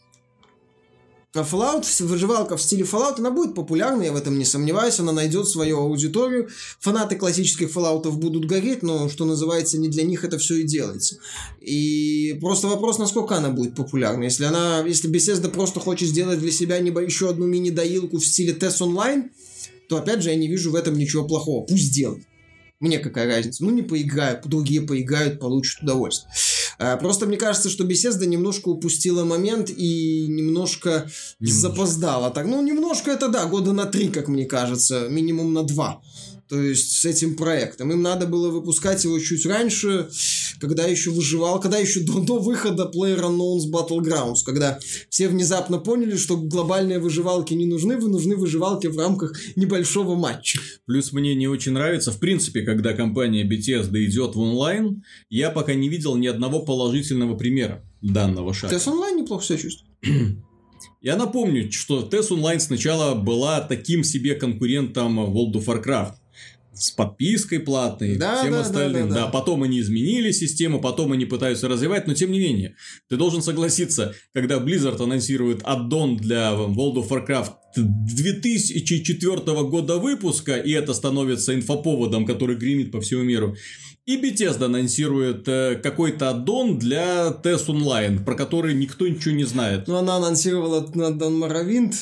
а 1.37 1.41
Fallout, 1.43 1.85
выживалка 2.03 2.57
в 2.57 2.61
стиле 2.61 2.83
Fallout, 2.83 3.15
она 3.19 3.31
будет 3.31 3.55
популярной, 3.55 4.05
я 4.05 4.11
в 4.11 4.15
этом 4.15 4.37
не 4.37 4.45
сомневаюсь, 4.45 4.99
она 4.99 5.11
найдет 5.11 5.47
свою 5.47 5.79
аудиторию. 5.79 6.49
Фанаты 6.79 7.15
классических 7.15 7.69
Fallout 7.69 8.09
будут 8.11 8.45
гореть, 8.45 8.83
но, 8.83 9.09
что 9.09 9.25
называется, 9.25 9.77
не 9.77 9.89
для 9.89 10.03
них 10.03 10.23
это 10.23 10.37
все 10.37 10.55
и 10.55 10.63
делается. 10.63 11.17
И 11.61 12.37
просто 12.41 12.67
вопрос, 12.67 12.99
насколько 12.99 13.35
она 13.35 13.49
будет 13.49 13.75
популярна. 13.75 14.23
Если 14.23 14.45
она, 14.45 14.83
если 14.85 15.09
Bethesda 15.09 15.49
просто 15.49 15.79
хочет 15.79 16.09
сделать 16.09 16.39
для 16.39 16.51
себя 16.51 16.77
еще 16.77 17.29
одну 17.29 17.45
мини-доилку 17.45 18.17
в 18.17 18.25
стиле 18.25 18.53
TES 18.53 18.79
Online, 18.81 19.29
то, 19.89 19.97
опять 19.97 20.21
же, 20.21 20.29
я 20.29 20.35
не 20.35 20.47
вижу 20.47 20.71
в 20.71 20.75
этом 20.75 20.97
ничего 20.97 21.27
плохого. 21.27 21.65
Пусть 21.65 21.93
делает. 21.93 22.25
Мне 22.79 22.99
какая 22.99 23.27
разница? 23.27 23.63
Ну, 23.63 23.71
не 23.71 23.81
поиграю, 23.81 24.41
другие 24.43 24.81
поиграют, 24.81 25.39
получат 25.39 25.83
удовольствие. 25.83 26.31
А, 26.79 26.97
Просто 26.97 27.25
мне 27.25 27.37
кажется, 27.37 27.69
что 27.69 27.83
Bethesda 27.85 28.25
немножко 28.25 28.69
упустила 28.69 29.23
момент 29.23 29.69
и 29.69 30.27
немножко, 30.27 31.09
Немножко. 31.39 31.61
запоздала. 31.61 32.29
Так, 32.31 32.45
ну, 32.45 32.61
немножко 32.61 33.11
это 33.11 33.29
да, 33.29 33.45
года 33.45 33.73
на 33.73 33.85
три, 33.85 34.09
как 34.09 34.27
мне 34.27 34.45
кажется, 34.45 35.07
минимум 35.09 35.53
на 35.53 35.63
два. 35.63 36.01
То 36.47 36.61
есть 36.61 36.99
с 36.99 37.05
этим 37.05 37.35
проектом. 37.35 37.91
Им 37.91 38.03
надо 38.03 38.27
было 38.27 38.49
выпускать 38.51 39.03
его 39.03 39.17
чуть 39.19 39.45
раньше, 39.47 40.09
когда 40.59 40.85
еще 40.85 41.09
выживал, 41.09 41.59
когда 41.59 41.79
еще 41.79 42.01
до, 42.01 42.19
до 42.19 42.39
выхода 42.39 42.91
PlayerUnknown's 42.93 43.63
Battlegrounds, 43.71 44.43
когда 44.45 44.79
все 45.09 45.27
внезапно 45.27 45.79
поняли, 45.79 46.15
что 46.17 46.37
глобальные 46.37 46.99
выживалки 46.99 47.55
не 47.55 47.65
нужны, 47.65 47.97
вы 47.97 48.09
нужны 48.09 48.35
выживалки 48.35 48.87
в 48.87 48.97
рамках 48.97 49.33
небольшого 49.55 50.15
матча. 50.15 50.59
Плюс 50.85 51.11
мне 51.11 51.33
не 51.33 51.47
очень 51.47 51.71
нравится, 51.71 52.11
в 52.11 52.19
принципе, 52.19 52.61
когда 52.61 52.93
компания 52.93 53.43
Bethesda 53.43 54.03
идет 54.05 54.35
в 54.35 54.39
онлайн, 54.39 55.03
я 55.29 55.49
пока 55.49 55.73
не 55.73 55.89
видел 55.89 56.15
ни 56.15 56.27
одного 56.27 56.59
положительного 56.59 57.35
примера 57.35 57.83
данного 58.01 58.53
шага. 58.53 58.75
TES 58.75 58.87
Online 58.87 59.21
неплохо 59.21 59.43
себя 59.43 59.57
чувствует. 59.57 59.91
Я 61.01 61.17
напомню, 61.17 61.71
что 61.71 62.01
TES 62.01 62.29
Online 62.29 62.59
сначала 62.59 63.15
была 63.15 63.61
таким 63.61 64.03
себе 64.03 64.35
конкурентом 64.35 65.19
World 65.19 65.53
of 65.53 65.65
Warcraft. 65.65 66.13
С 66.75 66.91
подпиской 66.91 67.59
платной, 67.59 68.17
Да, 68.17 68.41
всем 68.41 68.51
да, 68.53 68.61
остальным. 68.61 69.09
да, 69.09 69.15
да, 69.15 69.21
да. 69.21 69.27
потом 69.27 69.63
они 69.63 69.79
изменили 69.79 70.31
систему, 70.31 70.79
потом 70.81 71.11
они 71.13 71.25
пытаются 71.25 71.67
развивать, 71.67 72.07
но 72.07 72.13
тем 72.13 72.31
не 72.31 72.39
менее, 72.39 72.75
ты 73.09 73.17
должен 73.17 73.41
согласиться, 73.41 74.13
когда 74.33 74.57
Blizzard 74.57 75.01
анонсирует 75.01 75.61
аддон 75.63 76.17
для 76.17 76.51
World 76.51 76.95
of 76.95 77.09
Warcraft 77.09 77.51
2004 77.75 79.37
года 79.63 79.97
выпуска, 79.97 80.57
и 80.57 80.71
это 80.71 80.93
становится 80.93 81.53
инфоповодом, 81.55 82.25
который 82.25 82.55
гремит 82.55 82.91
по 82.91 83.01
всему 83.01 83.23
миру, 83.23 83.55
и 84.05 84.21
Bethesda 84.21 84.65
анонсирует 84.65 85.47
э, 85.47 85.79
какой-то 85.81 86.29
аддон 86.29 86.77
для 86.77 87.29
TES 87.43 87.65
Online, 87.67 88.23
про 88.23 88.35
который 88.35 88.75
никто 88.75 89.07
ничего 89.07 89.33
не 89.33 89.45
знает. 89.45 89.87
Ну, 89.87 89.95
она 89.95 90.17
анонсировала 90.17 90.87
на 90.93 91.11
Дон 91.11 91.39
Моровинт, 91.39 91.95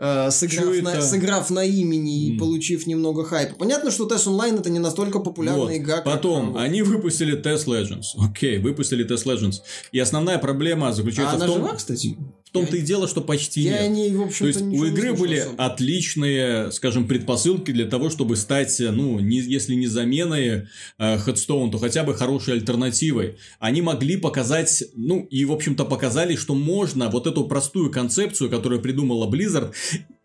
э, 0.00 0.30
сыграв, 0.32 0.82
на, 0.82 1.00
сыграв 1.00 1.50
на 1.50 1.64
имени 1.64 2.26
и 2.26 2.32
М. 2.32 2.38
получив 2.38 2.88
немного 2.88 3.24
хайпа. 3.24 3.54
Понятно, 3.54 3.92
что 3.92 4.08
TES 4.08 4.26
Online 4.26 4.58
это 4.58 4.70
не 4.70 4.80
настолько 4.80 5.20
популярная 5.20 5.62
Вот. 5.66 5.76
игра, 5.76 5.96
как... 5.96 6.04
Потом, 6.04 6.56
э, 6.56 6.60
они 6.60 6.82
выпустили 6.82 7.40
Test 7.40 7.66
Legends. 7.66 8.06
Окей, 8.18 8.58
выпустили 8.58 9.06
Test 9.08 9.24
Legends. 9.26 9.60
И 9.92 10.00
основная 10.00 10.38
проблема 10.38 10.88
А 10.88 10.92
заключается 10.92 11.36
она 11.36 11.44
в 11.44 11.48
том, 11.48 11.58
жива, 11.58 11.74
кстати? 11.76 12.18
Том-то 12.60 12.76
и 12.76 12.80
дело, 12.80 13.08
что 13.08 13.20
почти 13.20 13.62
Я 13.62 13.86
нет. 13.88 14.10
не, 14.12 14.16
в 14.16 14.22
общем-то, 14.22 14.58
То 14.58 14.64
есть 14.64 14.80
у 14.80 14.84
игры 14.84 15.14
были 15.14 15.38
особо. 15.38 15.64
отличные, 15.64 16.72
скажем, 16.72 17.06
предпосылки 17.08 17.70
для 17.70 17.86
того, 17.86 18.10
чтобы 18.10 18.36
стать, 18.36 18.76
ну, 18.80 19.18
не, 19.20 19.38
если 19.40 19.74
не 19.74 19.86
заменой 19.86 20.46
э, 20.46 20.64
Headstone, 20.98 21.70
то 21.70 21.78
хотя 21.78 22.04
бы 22.04 22.14
хорошей 22.14 22.54
альтернативой. 22.54 23.36
Они 23.58 23.82
могли 23.82 24.16
показать, 24.16 24.84
ну, 24.94 25.26
и, 25.30 25.44
в 25.44 25.52
общем-то, 25.52 25.84
показали, 25.84 26.36
что 26.36 26.54
можно 26.54 27.08
вот 27.10 27.26
эту 27.26 27.44
простую 27.46 27.90
концепцию, 27.90 28.50
которую 28.50 28.80
придумала 28.80 29.30
Blizzard, 29.30 29.72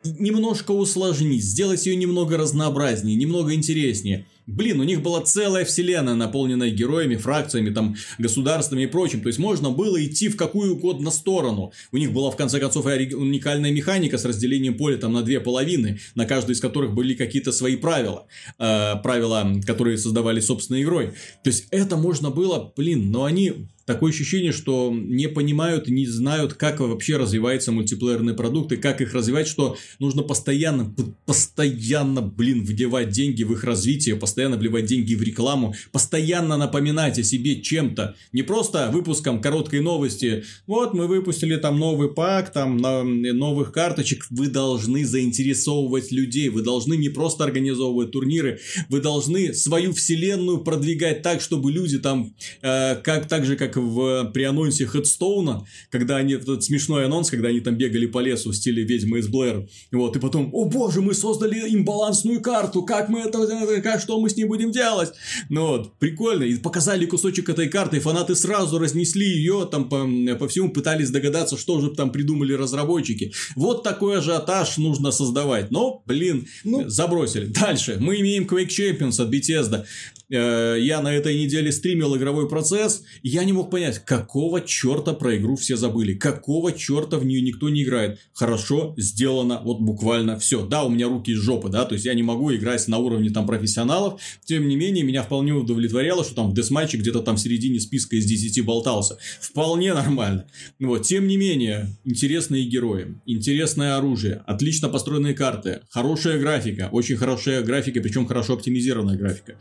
немножко 0.04 0.72
усложнить, 0.72 1.44
сделать 1.44 1.86
ее 1.86 1.96
немного 1.96 2.38
разнообразнее, 2.38 3.16
немного 3.16 3.54
интереснее. 3.54 4.26
Блин, 4.46 4.80
у 4.82 4.84
них 4.84 5.02
была 5.02 5.22
целая 5.22 5.64
вселенная, 5.64 6.16
наполненная 6.16 6.70
героями, 6.70 7.16
фракциями, 7.16 7.70
там, 7.70 7.96
государствами 8.18 8.84
и 8.84 8.88
прочим. 8.88 9.22
То 9.22 9.28
есть, 9.28 9.40
можно 9.40 9.70
было 9.70 10.04
идти 10.04 10.28
в 10.28 10.36
какую 10.36 10.76
угодно 10.76 11.12
сторону. 11.12 11.72
У 11.92 11.98
них 11.98 12.12
была, 12.12 12.30
в 12.30 12.36
конце 12.36 12.60
концов, 12.60 12.86
уникальная 12.86 13.72
механика 13.72 14.18
с 14.18 14.26
разделением 14.26 14.78
поля 14.78 14.98
там 14.98 15.14
на 15.14 15.22
две 15.22 15.40
половины, 15.40 16.00
на 16.16 16.26
каждой 16.26 16.52
из 16.52 16.60
которых 16.60 16.94
были 16.94 17.14
какие-то 17.14 17.52
свои 17.52 17.78
правила. 17.78 18.26
Э, 18.60 18.96
правила, 19.02 19.48
которые 19.66 19.98
создавали 19.98 20.40
собственной 20.42 20.84
игрой. 20.84 21.14
То 21.44 21.50
есть, 21.50 21.68
это 21.72 21.96
можно 21.96 22.30
было, 22.30 22.74
блин, 22.76 23.12
но 23.12 23.24
они... 23.24 23.70
Такое 23.86 24.12
ощущение, 24.12 24.52
что 24.52 24.92
не 24.94 25.28
понимают, 25.28 25.88
не 25.88 26.06
знают, 26.06 26.54
как 26.54 26.80
вообще 26.80 27.18
развивается 27.18 27.72
мультиплеерный 27.72 28.34
продукт 28.34 28.72
и 28.72 28.78
как 28.78 29.02
их 29.02 29.14
развивать, 29.14 29.48
что 29.48 29.78
нужно 30.00 30.24
постоянно, 30.24 30.94
постоянно, 31.26 32.22
блин, 32.22 32.64
вливать 32.64 33.10
деньги 33.10 33.44
в 33.44 33.52
их 33.54 33.64
развитие, 33.64 34.16
постоянно 34.16 34.58
вливать 34.58 34.86
деньги 34.86 35.16
в 35.16 35.22
рекламу, 35.22 35.76
постоянно 35.92 36.58
напоминать 36.58 37.20
о 37.20 37.24
себе 37.24 37.62
чем-то. 37.62 38.16
Не 38.32 38.44
просто 38.44 38.90
выпуском 38.92 39.42
короткой 39.42 39.82
новости. 39.82 40.44
Вот 40.68 40.94
мы 40.94 41.08
выпустили 41.08 41.58
там 41.58 41.78
новый 41.78 42.10
пак, 42.14 42.54
там 42.54 42.78
новых 42.78 43.72
карточек. 43.72 44.26
Вы 44.30 44.48
должны 44.48 45.06
заинтересовывать 45.06 46.12
людей. 46.12 46.50
Вы 46.50 46.62
должны 46.62 46.96
не 46.96 47.10
просто 47.10 47.44
организовывать 47.44 48.12
турниры, 48.12 48.60
вы 48.90 49.02
должны 49.02 49.54
свою 49.54 49.94
вселенную 49.94 50.60
продвигать 50.60 51.22
так, 51.22 51.42
чтобы 51.42 51.72
люди 51.72 52.00
там, 52.00 52.34
э, 52.62 52.96
как, 52.96 53.28
так 53.28 53.46
же, 53.46 53.56
как 53.74 53.84
в, 53.84 54.32
при 54.34 54.44
анонсе 54.44 54.86
Хедстоуна, 54.86 55.66
когда 55.90 56.18
они, 56.18 56.34
этот 56.34 56.64
смешной 56.64 57.06
анонс, 57.06 57.30
когда 57.30 57.50
они 57.50 57.60
там 57.60 57.76
бегали 57.76 58.06
по 58.06 58.20
лесу 58.20 58.52
в 58.52 58.56
стиле 58.56 58.84
ведьмы 58.84 59.20
из 59.20 59.28
Блэр, 59.28 59.68
вот, 59.92 60.16
и 60.16 60.20
потом, 60.20 60.50
о 60.54 60.66
боже, 60.66 61.02
мы 61.02 61.14
создали 61.14 61.60
имбалансную 61.74 62.42
карту, 62.42 62.84
как 62.84 63.10
мы 63.10 63.22
это, 63.22 63.82
как, 63.82 64.02
что 64.02 64.20
мы 64.20 64.30
с 64.30 64.36
ней 64.36 64.46
будем 64.46 64.72
делать? 64.72 65.12
Ну 65.50 65.68
вот, 65.68 65.94
прикольно, 66.00 66.44
и 66.44 66.56
показали 66.56 67.06
кусочек 67.06 67.50
этой 67.50 67.70
карты, 67.70 67.98
и 67.98 68.00
фанаты 68.00 68.36
сразу 68.36 68.78
разнесли 68.78 69.26
ее, 69.26 69.68
там 69.72 69.90
по, 69.90 70.08
по 70.36 70.48
всему 70.48 70.70
пытались 70.72 71.10
догадаться, 71.10 71.58
что 71.58 71.80
же 71.82 71.92
там 71.92 72.12
придумали 72.12 72.54
разработчики. 72.54 73.34
Вот 73.56 73.84
такой 73.84 74.20
ажиотаж 74.20 74.78
нужно 74.78 75.12
создавать, 75.12 75.72
но, 75.72 76.04
блин, 76.06 76.48
Ну. 76.64 76.90
забросили. 76.90 77.46
Дальше, 77.46 77.98
мы 78.00 78.20
имеем 78.20 78.44
Quake 78.46 78.68
Champions 78.68 79.22
от 79.22 79.34
Bethesda. 79.34 79.86
Э, 80.30 80.78
Я 80.80 81.02
на 81.02 81.14
этой 81.14 81.38
неделе 81.40 81.72
стримил 81.72 82.16
игровой 82.16 82.48
процесс, 82.50 83.04
я 83.24 83.44
не 83.44 83.54
мог 83.54 83.70
понять, 83.70 84.00
какого 84.00 84.62
черта 84.62 85.14
про 85.14 85.38
игру 85.38 85.56
все 85.56 85.76
забыли, 85.76 86.14
какого 86.14 86.72
черта 86.72 87.18
в 87.18 87.26
нее 87.26 87.42
никто 87.42 87.70
не 87.70 87.84
играет. 87.84 88.20
Хорошо 88.34 88.94
сделано, 88.98 89.62
вот 89.64 89.80
буквально 89.80 90.40
все. 90.40 90.66
Да, 90.66 90.84
у 90.84 90.90
меня 90.90 91.08
руки 91.08 91.32
из 91.32 91.38
жопы, 91.40 91.70
да, 91.70 91.86
то 91.86 91.94
есть 91.94 92.06
я 92.06 92.14
не 92.14 92.24
могу 92.24 92.54
играть 92.56 92.88
на 92.88 92.98
уровне 92.98 93.30
там 93.30 93.46
профессионалов, 93.46 94.22
тем 94.46 94.68
не 94.68 94.76
менее, 94.76 95.04
меня 95.04 95.24
вполне 95.24 95.54
удовлетворяло, 95.54 96.24
что 96.24 96.36
там 96.36 96.52
в 96.52 96.54
десматче 96.54 96.98
где-то 96.98 97.22
там 97.22 97.36
в 97.36 97.40
середине 97.40 97.80
списка 97.80 98.16
из 98.16 98.26
10 98.26 98.64
болтался. 98.66 99.18
Вполне 99.40 99.94
нормально. 99.94 100.46
Вот, 100.80 101.04
тем 101.04 101.28
не 101.28 101.38
менее, 101.38 101.96
интересные 102.06 102.64
герои, 102.66 103.16
интересное 103.26 103.98
оружие, 103.98 104.44
отлично 104.46 104.90
построенные 104.90 105.34
карты, 105.34 105.82
хорошая 105.90 106.40
графика, 106.40 106.90
очень 106.92 107.18
хорошая 107.18 107.62
графика, 107.64 108.02
причем 108.02 108.26
хорошо 108.26 108.54
оптимизированная 108.54 109.18
графика. 109.18 109.56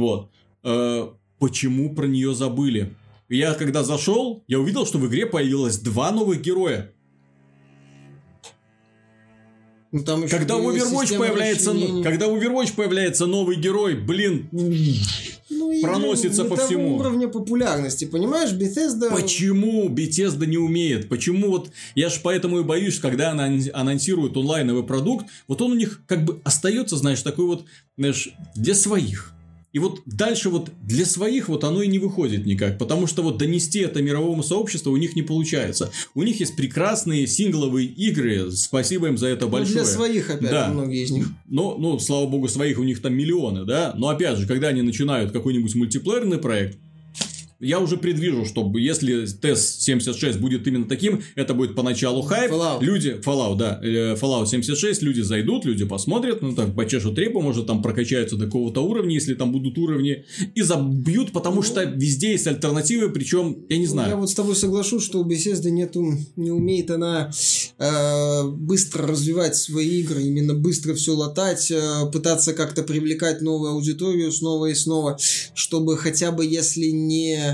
Вот. 0.00 0.30
Э, 0.64 1.08
почему 1.38 1.94
про 1.94 2.06
нее 2.06 2.34
забыли? 2.34 2.94
Я 3.28 3.54
когда 3.54 3.84
зашел, 3.84 4.42
я 4.48 4.58
увидел, 4.58 4.84
что 4.86 4.98
в 4.98 5.06
игре 5.06 5.26
появилось 5.26 5.78
два 5.78 6.10
новых 6.10 6.40
героя. 6.42 6.90
Ну, 9.92 10.04
там 10.04 10.28
Когда 10.28 10.56
в 10.56 10.64
появилась 10.64 10.92
Overwatch 10.92 11.18
появляется, 11.18 11.72
расчленения. 11.72 12.04
когда 12.04 12.28
в 12.28 12.34
Overwatch 12.34 12.74
появляется 12.76 13.26
новый 13.26 13.56
герой, 13.56 13.96
блин, 13.96 14.48
Ну, 14.52 15.82
проносится 15.82 16.44
по 16.44 16.56
всему. 16.56 16.96
уровня 16.96 17.26
популярности, 17.26 18.04
понимаешь? 18.04 18.52
Bethesda... 18.52 19.10
Почему 19.10 19.88
Bethesda 19.88 20.46
не 20.46 20.58
умеет? 20.58 21.08
Почему 21.08 21.50
вот... 21.50 21.72
Я 21.96 22.08
ж 22.08 22.20
поэтому 22.22 22.60
и 22.60 22.62
боюсь, 22.62 23.00
когда 23.00 23.32
она 23.32 23.46
ан- 23.46 23.70
анонсирует 23.72 24.36
онлайновый 24.36 24.84
продукт, 24.84 25.26
вот 25.48 25.60
он 25.60 25.72
у 25.72 25.74
них 25.74 26.02
как 26.06 26.24
бы 26.24 26.40
остается, 26.44 26.96
знаешь, 26.96 27.22
такой 27.22 27.46
вот, 27.46 27.64
знаешь, 27.98 28.30
для 28.54 28.74
своих. 28.74 29.34
И 29.72 29.78
вот 29.78 30.02
дальше 30.04 30.50
вот 30.50 30.70
для 30.82 31.06
своих 31.06 31.48
вот 31.48 31.62
оно 31.62 31.82
и 31.82 31.86
не 31.88 32.00
выходит 32.00 32.44
никак, 32.44 32.76
потому 32.76 33.06
что 33.06 33.22
вот 33.22 33.38
донести 33.38 33.78
это 33.80 34.02
мировому 34.02 34.42
сообществу 34.42 34.90
у 34.92 34.96
них 34.96 35.14
не 35.14 35.22
получается. 35.22 35.92
У 36.14 36.24
них 36.24 36.40
есть 36.40 36.56
прекрасные 36.56 37.26
сингловые 37.28 37.86
игры, 37.86 38.50
спасибо 38.50 39.06
им 39.06 39.16
за 39.16 39.28
это 39.28 39.46
Ну, 39.46 39.52
большое. 39.52 39.76
для 39.76 39.84
своих, 39.84 40.28
опять 40.28 40.50
Да. 40.50 40.68
многие 40.68 41.04
из 41.04 41.10
них. 41.12 41.28
Но, 41.46 41.76
ну, 41.78 41.98
слава 42.00 42.26
богу, 42.26 42.48
своих 42.48 42.78
у 42.80 42.82
них 42.82 43.00
там 43.00 43.14
миллионы, 43.14 43.64
да. 43.64 43.94
Но 43.96 44.08
опять 44.08 44.38
же, 44.38 44.46
когда 44.48 44.68
они 44.68 44.82
начинают 44.82 45.30
какой-нибудь 45.30 45.74
мультиплеерный 45.76 46.38
проект, 46.38 46.78
я 47.60 47.78
уже 47.78 47.98
предвижу, 47.98 48.46
что 48.46 48.72
если 48.78 49.24
TES 49.24 49.56
76 49.56 50.38
будет 50.38 50.66
именно 50.66 50.86
таким, 50.86 51.22
это 51.34 51.52
будет 51.52 51.74
поначалу 51.74 52.22
хайп. 52.22 52.50
Fallout. 52.50 52.82
Люди, 52.82 53.20
Fallout, 53.22 53.56
да, 53.56 53.78
э, 53.82 54.14
Fallout 54.14 54.46
76, 54.46 55.02
люди 55.02 55.20
зайдут, 55.20 55.66
люди 55.66 55.84
посмотрят, 55.84 56.40
ну, 56.40 56.54
так, 56.54 56.74
почешут 56.74 57.18
репу, 57.18 57.42
может, 57.42 57.66
там 57.66 57.82
прокачаются 57.82 58.36
до 58.36 58.46
какого-то 58.46 58.80
уровня, 58.80 59.14
если 59.14 59.34
там 59.34 59.52
будут 59.52 59.76
уровни, 59.76 60.24
и 60.54 60.62
забьют, 60.62 61.32
потому 61.32 61.62
что 61.62 61.84
везде 61.84 62.32
есть 62.32 62.46
альтернативы, 62.46 63.10
причем, 63.10 63.64
я 63.68 63.76
не 63.76 63.86
Ну, 63.86 63.90
знаю. 63.92 64.10
Я 64.10 64.16
вот 64.16 64.30
с 64.30 64.34
тобой 64.34 64.56
соглашусь, 64.56 65.04
что 65.04 65.20
у 65.20 65.28
Bethesda 65.28 65.70
нету, 65.70 66.14
не 66.36 66.50
умеет 66.50 66.90
она 66.90 67.30
э, 67.78 68.48
быстро 68.48 69.06
развивать 69.06 69.56
свои 69.56 70.00
игры, 70.00 70.22
именно 70.22 70.54
быстро 70.54 70.94
все 70.94 71.12
латать, 71.14 71.70
э, 71.70 72.10
пытаться 72.10 72.54
как-то 72.54 72.82
привлекать 72.82 73.42
новую 73.42 73.72
аудиторию 73.72 74.32
снова 74.32 74.66
и 74.66 74.74
снова, 74.74 75.18
чтобы 75.54 75.98
хотя 75.98 76.32
бы 76.32 76.46
если 76.46 76.86
не 76.86 77.49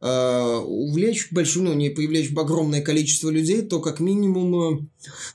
э, 0.00 0.56
увлечь 0.66 1.28
большую, 1.30 1.64
ну 1.66 1.74
не 1.74 1.90
привлечь 1.90 2.32
огромное 2.36 2.82
количество 2.82 3.30
людей, 3.30 3.62
то 3.62 3.80
как 3.80 4.00
минимум 4.00 4.54
э, 4.54 4.86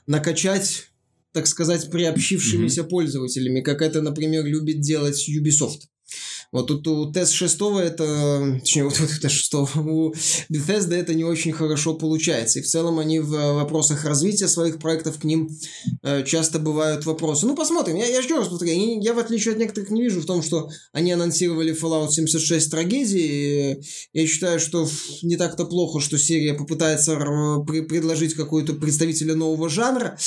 накачать 0.06 0.88
так 1.32 1.46
сказать, 1.46 1.90
приобщившимися 1.90 2.84
пользователями, 2.84 3.60
как 3.60 3.82
это, 3.82 4.02
например, 4.02 4.44
любит 4.44 4.80
делать 4.80 5.28
Ubisoft. 5.28 5.82
Вот 6.50 6.66
тут 6.68 6.86
у 6.88 7.12
тест 7.12 7.32
6 7.32 7.58
это, 7.82 8.58
точнее, 8.60 8.84
вот 8.84 8.94
у 8.94 9.06
тест 9.20 9.30
6 9.30 9.54
у 9.54 10.14
Bethesda 10.50 10.94
это 10.94 11.14
не 11.14 11.24
очень 11.24 11.52
хорошо 11.52 11.94
получается. 11.94 12.58
И 12.58 12.62
в 12.62 12.66
целом 12.66 12.98
они 12.98 13.20
в 13.20 13.34
э, 13.34 13.52
вопросах 13.52 14.04
развития 14.04 14.48
своих 14.48 14.78
проектов 14.78 15.18
к 15.18 15.24
ним 15.24 15.50
э, 16.02 16.24
часто 16.24 16.58
бывают 16.58 17.04
вопросы. 17.06 17.46
Ну, 17.46 17.54
посмотрим. 17.54 17.96
Я, 17.96 18.06
я 18.06 18.18
еще 18.18 18.36
раз 18.38 18.48
повторяю, 18.48 18.78
я, 18.78 19.00
я, 19.00 19.14
в 19.14 19.18
отличие 19.18 19.52
от 19.52 19.58
некоторых 19.58 19.90
не 19.90 20.02
вижу 20.02 20.20
в 20.20 20.26
том, 20.26 20.42
что 20.42 20.70
они 20.92 21.12
анонсировали 21.12 21.74
Fallout 21.78 22.10
76 22.10 22.70
трагедии. 22.70 23.82
Я 24.12 24.26
считаю, 24.26 24.58
что 24.60 24.88
не 25.22 25.36
так-то 25.36 25.64
плохо, 25.66 26.00
что 26.00 26.18
серия 26.18 26.54
попытается 26.54 27.16
при- 27.66 27.82
предложить 27.82 28.34
какой-то 28.34 28.74
представителя 28.74 29.34
нового 29.34 29.68
жанра. 29.68 30.18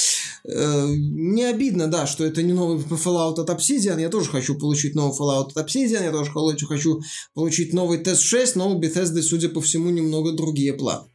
Э, 0.48 0.86
Мне 0.86 1.48
обидно, 1.48 1.88
да, 1.88 2.06
что 2.06 2.24
это 2.26 2.44
не 2.44 2.54
новый 2.54 2.78
Fallout 2.78 3.40
от 3.40 3.50
Obsidian. 3.50 4.00
Я 4.00 4.10
тоже 4.10 4.30
хочу 4.30 4.58
получить 4.58 4.96
новый 4.96 5.18
Fallout 5.18 5.52
от 5.56 5.58
Obsidian. 5.58 6.11
Я 6.12 6.18
тоже 6.18 6.32
хочу- 6.32 6.68
хочу 6.68 7.02
получить 7.34 7.74
новый 7.74 7.98
Тест 8.00 8.22
6, 8.22 8.56
но 8.56 8.72
у 8.72 8.80
Bethesda, 8.82 9.22
судя 9.22 9.50
по 9.50 9.62
всему, 9.62 9.90
немного 9.90 10.32
другие 10.34 10.74
планы. 10.74 11.08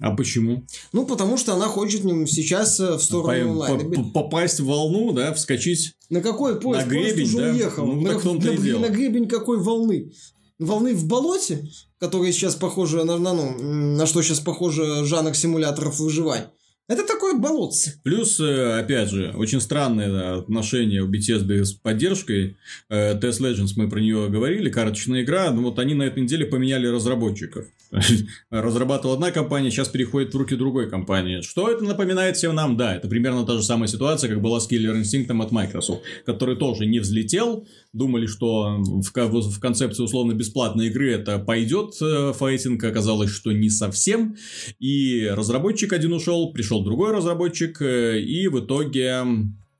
А 0.00 0.16
почему? 0.16 0.64
Ну, 0.92 1.06
потому 1.06 1.36
что 1.36 1.54
она 1.54 1.66
хочет 1.66 2.02
сейчас 2.28 2.80
э, 2.80 2.96
в 2.96 3.02
сторону 3.02 3.26
По- 3.44 3.50
онлайна. 3.68 3.90
по- 3.90 4.02
попасть 4.22 4.58
в 4.60 4.66
волну, 4.66 5.12
да, 5.12 5.32
вскочить 5.34 5.92
На 6.08 6.20
какой 6.20 6.58
поезд? 6.60 6.86
На 6.86 6.90
гребень, 6.90 7.14
Поезд 7.14 7.34
уже 7.34 7.44
да? 7.44 7.50
уехал. 7.52 7.86
Ну, 7.86 8.00
на, 8.00 8.10
так 8.14 8.24
на- 8.24 8.56
дело. 8.56 8.80
на 8.80 8.88
гребень 8.88 9.28
какой 9.28 9.58
волны? 9.58 10.12
Волны 10.58 10.94
в 10.94 11.06
болоте, 11.06 11.68
которые 11.98 12.32
сейчас 12.32 12.54
похожи 12.56 13.04
на, 13.04 13.18
на, 13.18 13.32
ну, 13.32 13.58
на 13.96 14.06
что 14.06 14.22
сейчас 14.22 14.40
похоже 14.40 15.04
жанр 15.04 15.34
симуляторов 15.34 15.98
выживания. 16.00 16.50
Это 16.88 17.06
такое 17.06 17.34
болотце. 17.34 18.00
Плюс, 18.02 18.40
э, 18.40 18.78
опять 18.78 19.08
же, 19.08 19.32
очень 19.36 19.60
странное 19.60 20.38
отношение 20.38 21.02
у 21.02 21.10
Bethesda 21.10 21.64
с 21.64 21.72
поддержкой. 21.72 22.56
Э, 22.88 23.18
TS 23.18 23.40
Legends, 23.40 23.72
мы 23.76 23.88
про 23.88 24.00
нее 24.00 24.28
говорили, 24.28 24.68
карточная 24.68 25.22
игра. 25.22 25.50
Ну, 25.52 25.62
вот 25.62 25.78
они 25.78 25.94
на 25.94 26.02
этой 26.02 26.22
неделе 26.22 26.44
поменяли 26.44 26.86
разработчиков. 26.88 27.66
Разрабатывала 28.50 29.14
одна 29.14 29.30
компания, 29.30 29.70
сейчас 29.70 29.88
переходит 29.88 30.32
в 30.32 30.36
руки 30.36 30.54
другой 30.56 30.88
компании. 30.88 31.42
Что 31.42 31.70
это 31.70 31.84
напоминает 31.84 32.36
всем 32.36 32.54
нам? 32.54 32.76
Да, 32.76 32.96
это 32.96 33.08
примерно 33.08 33.44
та 33.44 33.54
же 33.54 33.62
самая 33.62 33.88
ситуация, 33.88 34.30
как 34.30 34.40
была 34.40 34.60
с 34.60 34.70
Killer 34.70 35.00
Instinct 35.00 35.42
от 35.42 35.52
Microsoft, 35.52 36.02
который 36.24 36.56
тоже 36.56 36.86
не 36.86 37.00
взлетел. 37.00 37.66
Думали, 37.92 38.26
что 38.26 38.78
в, 38.78 39.10
в 39.10 39.60
концепции 39.60 40.02
условно-бесплатной 40.02 40.86
игры 40.86 41.12
это 41.12 41.38
пойдет 41.38 41.94
э, 42.00 42.32
файтинг, 42.32 42.82
оказалось, 42.82 43.30
что 43.30 43.52
не 43.52 43.68
совсем. 43.68 44.36
И 44.78 45.28
разработчик 45.30 45.92
один 45.92 46.14
ушел, 46.14 46.52
пришел 46.52 46.82
другой 46.82 47.12
разработчик, 47.12 47.82
э, 47.82 48.20
и 48.20 48.48
в 48.48 48.60
итоге 48.60 49.22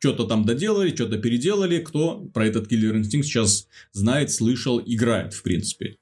что-то 0.01 0.25
там 0.25 0.45
доделали, 0.45 0.95
что-то 0.95 1.17
переделали. 1.17 1.79
Кто 1.79 2.19
про 2.35 2.47
этот 2.47 2.71
Killer 2.71 3.01
Instinct 3.01 3.23
сейчас 3.23 3.69
знает, 3.93 4.31
слышал, 4.31 4.83
играет, 4.85 5.33
в 5.33 5.43
принципе. 5.43 5.97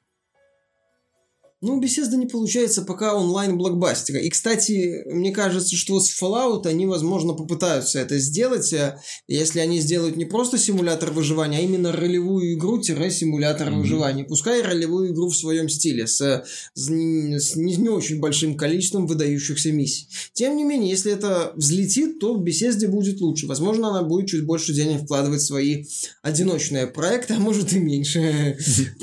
Ну, 1.63 1.75
у 1.75 1.81
Bethesda 1.81 2.17
не 2.17 2.27
получается 2.27 2.81
пока 2.81 3.15
онлайн-блокбастера. 3.15 4.19
И, 4.19 4.31
кстати, 4.31 5.03
мне 5.07 5.31
кажется, 5.31 5.77
что 5.77 6.01
с 6.01 6.11
Fallout 6.11 6.67
они, 6.67 6.87
возможно, 6.87 7.35
попытаются 7.35 7.99
это 7.99 8.19
сделать, 8.19 8.73
э, 8.73 8.99
если 9.29 9.61
они 9.61 9.79
сделают 9.81 10.17
не 10.17 10.25
просто 10.25 10.57
симулятор 10.57 11.11
выживания, 11.11 11.59
а 11.59 11.61
именно 11.61 11.93
ролевую 11.93 12.55
игру-симулятор 12.55 13.69
mm-hmm. 13.69 13.79
выживания. 13.79 14.25
Пускай 14.25 14.63
ролевую 14.63 15.13
игру 15.13 15.29
в 15.29 15.37
своем 15.37 15.69
стиле, 15.69 16.07
с, 16.07 16.45
с, 16.73 16.89
не, 16.89 17.39
с 17.39 17.57
не, 17.57 17.77
не 17.77 17.91
очень 17.91 18.21
большим 18.21 18.57
количеством 18.57 19.07
выдающихся 19.07 19.71
миссий. 19.71 20.09
Тем 20.33 20.57
не 20.57 20.65
менее, 20.65 20.89
если 20.89 21.13
это 21.13 21.53
взлетит, 21.57 22.21
то 22.21 22.35
в 22.35 22.43
Bethesda 22.43 22.89
будет 22.89 23.21
лучше. 23.21 23.47
Возможно, 23.47 23.91
она 23.91 24.03
будет 24.03 24.29
чуть 24.29 24.47
больше 24.47 24.73
денег 24.73 25.03
вкладывать 25.03 25.43
в 25.43 25.47
свои 25.47 25.85
одиночные 26.23 26.87
проекты, 26.87 27.35
а 27.35 27.39
может 27.39 27.75
и 27.75 27.79
меньше. 27.79 28.57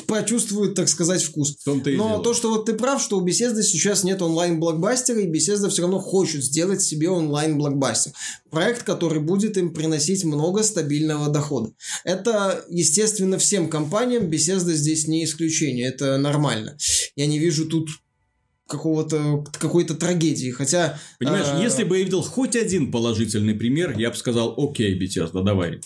Почувствует, 0.08 0.74
так 0.74 0.90
сказать, 0.90 1.22
вкус. 1.22 1.56
Но 1.66 2.18
то, 2.18 2.34
что 2.34 2.47
что 2.48 2.56
вот 2.56 2.66
ты 2.66 2.74
прав, 2.74 3.02
что 3.02 3.18
у 3.20 3.28
Bethesda 3.28 3.62
сейчас 3.62 4.06
нет 4.06 4.22
онлайн-блокбастера, 4.22 5.20
и 5.20 5.28
Bethesda 5.30 5.68
все 5.68 5.82
равно 5.82 6.00
хочет 6.00 6.42
сделать 6.42 6.82
себе 6.82 7.10
онлайн-блокбастер. 7.10 8.14
Проект, 8.50 8.84
который 8.84 9.20
будет 9.20 9.58
им 9.58 9.74
приносить 9.74 10.24
много 10.24 10.64
стабильного 10.64 11.30
дохода. 11.30 11.74
Это, 12.06 12.64
естественно, 12.70 13.38
всем 13.38 13.70
компаниям, 13.70 14.30
Bethesda 14.30 14.72
здесь 14.72 15.08
не 15.08 15.26
исключение, 15.26 15.90
это 15.90 16.18
нормально. 16.18 16.78
Я 17.18 17.26
не 17.26 17.38
вижу 17.38 17.66
тут 17.66 17.90
какого-то 18.66 19.44
какой-то 19.60 19.96
трагедии, 19.96 20.52
хотя... 20.52 20.98
Понимаешь, 21.20 21.48
э- 21.52 21.62
если 21.62 21.84
бы 21.84 21.98
я 21.98 22.06
видел 22.06 22.22
хоть 22.22 22.56
один 22.56 22.92
положительный 22.94 23.56
пример, 23.56 23.98
я 23.98 24.10
бы 24.10 24.16
сказал, 24.16 24.56
окей, 24.58 24.98
Bethesda, 24.98 25.44
давай. 25.44 25.82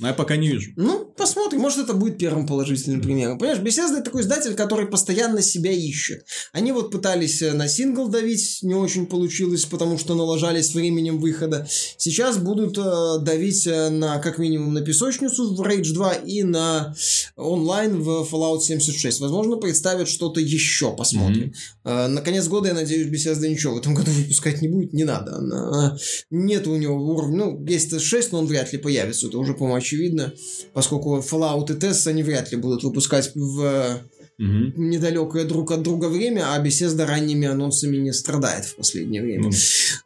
Но 0.00 0.08
я 0.08 0.14
пока 0.14 0.36
не 0.36 0.48
вижу. 0.48 0.72
Ну, 0.74 1.04
посмотрим. 1.16 1.60
Может, 1.60 1.84
это 1.84 1.94
будет 1.94 2.18
первым 2.18 2.48
положительным 2.48 3.00
примером. 3.00 3.38
Понимаешь, 3.38 3.60
Bethesda 3.60 4.02
такой 4.02 4.22
издатель, 4.22 4.54
который 4.54 4.86
постоянно 4.86 5.40
себя 5.40 5.70
ищет. 5.70 6.26
Они 6.52 6.72
вот 6.72 6.90
пытались 6.90 7.40
э, 7.42 7.52
на 7.52 7.68
сингл 7.68 8.08
давить, 8.08 8.58
не 8.62 8.74
очень 8.74 9.06
получилось, 9.06 9.66
потому 9.66 9.96
что 9.96 10.16
налажались 10.16 10.74
временем 10.74 11.20
выхода. 11.20 11.68
Сейчас 11.96 12.38
будут 12.38 12.76
э, 12.76 13.18
давить 13.20 13.68
э, 13.68 13.88
на, 13.90 14.18
как 14.18 14.38
минимум, 14.38 14.74
на 14.74 14.80
песочницу 14.80 15.54
в 15.54 15.60
Rage 15.60 15.92
2 15.92 16.12
и 16.14 16.42
на 16.42 16.96
онлайн 17.36 18.02
в 18.02 18.26
Fallout 18.28 18.62
76. 18.62 19.20
Возможно, 19.20 19.58
представят 19.58 20.08
что-то 20.08 20.40
еще, 20.40 20.92
посмотрим. 20.96 21.52
Mm-hmm. 21.84 22.06
Э, 22.06 22.06
на 22.08 22.20
конец 22.20 22.48
года, 22.48 22.66
я 22.66 22.74
надеюсь, 22.74 23.06
Bethesda 23.06 23.48
ничего 23.48 23.74
в 23.74 23.78
этом 23.78 23.94
году 23.94 24.10
выпускать 24.10 24.60
не 24.60 24.66
будет, 24.66 24.92
не 24.92 25.04
надо. 25.04 25.36
Она, 25.36 25.96
нет 26.30 26.66
у 26.66 26.74
него 26.74 26.96
уровня, 26.96 27.44
ну, 27.44 27.64
есть 27.64 28.00
6, 28.00 28.32
но 28.32 28.40
он 28.40 28.46
вряд 28.46 28.72
ли 28.72 28.78
появится, 28.80 29.28
это 29.28 29.38
уже, 29.38 29.54
по-моему, 29.54 29.83
очевидно, 29.84 30.32
поскольку 30.72 31.18
Fallout 31.18 31.70
и 31.70 31.78
Test 31.78 32.08
они 32.08 32.22
вряд 32.22 32.50
ли 32.50 32.56
будут 32.56 32.82
выпускать 32.82 33.32
в 33.34 34.00
угу. 34.38 34.72
недалекое 34.76 35.44
друг 35.44 35.70
от 35.72 35.82
друга 35.82 36.06
время, 36.06 36.54
а 36.54 36.64
Bethesda 36.64 37.04
ранними 37.04 37.46
анонсами 37.46 37.98
не 37.98 38.12
страдает 38.12 38.64
в 38.64 38.76
последнее 38.76 39.22
время. 39.22 39.48
Угу. 39.48 39.56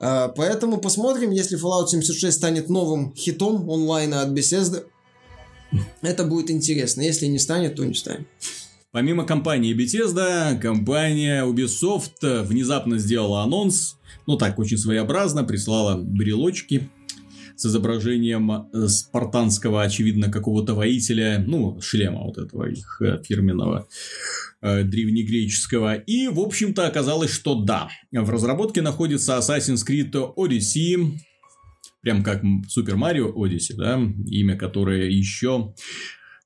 А, 0.00 0.28
поэтому 0.28 0.78
посмотрим, 0.78 1.30
если 1.30 1.58
Fallout 1.58 1.88
76 1.88 2.36
станет 2.36 2.68
новым 2.68 3.14
хитом 3.14 3.70
онлайна 3.70 4.22
от 4.22 4.30
Bethesda, 4.30 4.84
это 6.02 6.24
будет 6.24 6.50
интересно. 6.50 7.02
Если 7.02 7.26
не 7.26 7.38
станет, 7.38 7.76
то 7.76 7.84
не 7.84 7.94
станет. 7.94 8.26
Помимо 8.90 9.24
компании 9.24 9.76
Bethesda, 9.76 10.58
компания 10.58 11.44
Ubisoft 11.44 12.42
внезапно 12.42 12.98
сделала 12.98 13.42
анонс, 13.42 13.96
ну 14.26 14.36
так, 14.36 14.58
очень 14.58 14.78
своеобразно, 14.78 15.44
прислала 15.44 15.96
брелочки 15.96 16.90
с 17.58 17.66
изображением 17.66 18.50
э, 18.72 18.86
спартанского, 18.86 19.82
очевидно, 19.82 20.30
какого-то 20.30 20.74
воителя, 20.74 21.42
ну, 21.44 21.80
шлема 21.80 22.22
вот 22.22 22.38
этого 22.38 22.70
их 22.70 23.02
э, 23.02 23.20
фирменного 23.24 23.88
э, 24.62 24.84
древнегреческого. 24.84 25.96
И, 25.96 26.28
в 26.28 26.38
общем-то, 26.38 26.86
оказалось, 26.86 27.32
что 27.32 27.56
да, 27.56 27.88
в 28.12 28.30
разработке 28.30 28.80
находится 28.80 29.38
Assassin's 29.38 29.84
Creed 29.86 30.12
Odyssey, 30.36 31.18
прям 32.00 32.22
как 32.22 32.44
Super 32.44 32.94
Mario 32.94 33.34
Odyssey, 33.34 33.74
да, 33.76 34.00
имя 34.26 34.56
которое 34.56 35.10
еще 35.10 35.74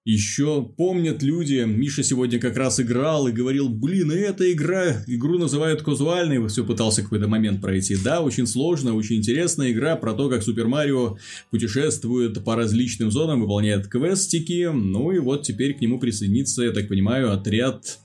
еще 0.05 0.63
помнят 0.77 1.23
люди, 1.23 1.65
Миша 1.65 2.03
сегодня 2.03 2.41
как 2.41 2.57
раз 2.57 2.81
играл 2.81 3.29
и 3.29 3.33
говорил, 3.33 3.69
блин, 3.69 4.11
эта 4.11 4.53
игра, 4.53 5.05
игру 5.07 5.39
называют 5.39 5.83
казуальной, 5.83 6.45
все 6.49 6.65
пытался 6.65 7.03
какой-то 7.03 7.29
момент 7.29 7.61
пройти. 7.61 7.97
Да, 7.97 8.21
очень 8.21 8.49
сложно, 8.49 8.95
очень 8.95 9.19
интересная 9.19 9.71
игра 9.71 9.95
про 9.95 10.13
то, 10.15 10.29
как 10.29 10.43
Супер 10.43 10.67
Марио 10.67 11.19
путешествует 11.51 12.43
по 12.45 12.57
различным 12.57 13.13
зонам, 13.13 13.43
выполняет 13.43 13.87
квестики, 13.87 14.71
ну 14.73 15.13
и 15.13 15.21
вот 15.21 15.45
теперь 15.45 15.75
к 15.75 15.81
нему 15.81 16.01
присоединится, 16.01 16.65
я 16.65 16.73
так 16.73 16.89
понимаю, 16.89 17.33
отряд 17.33 17.99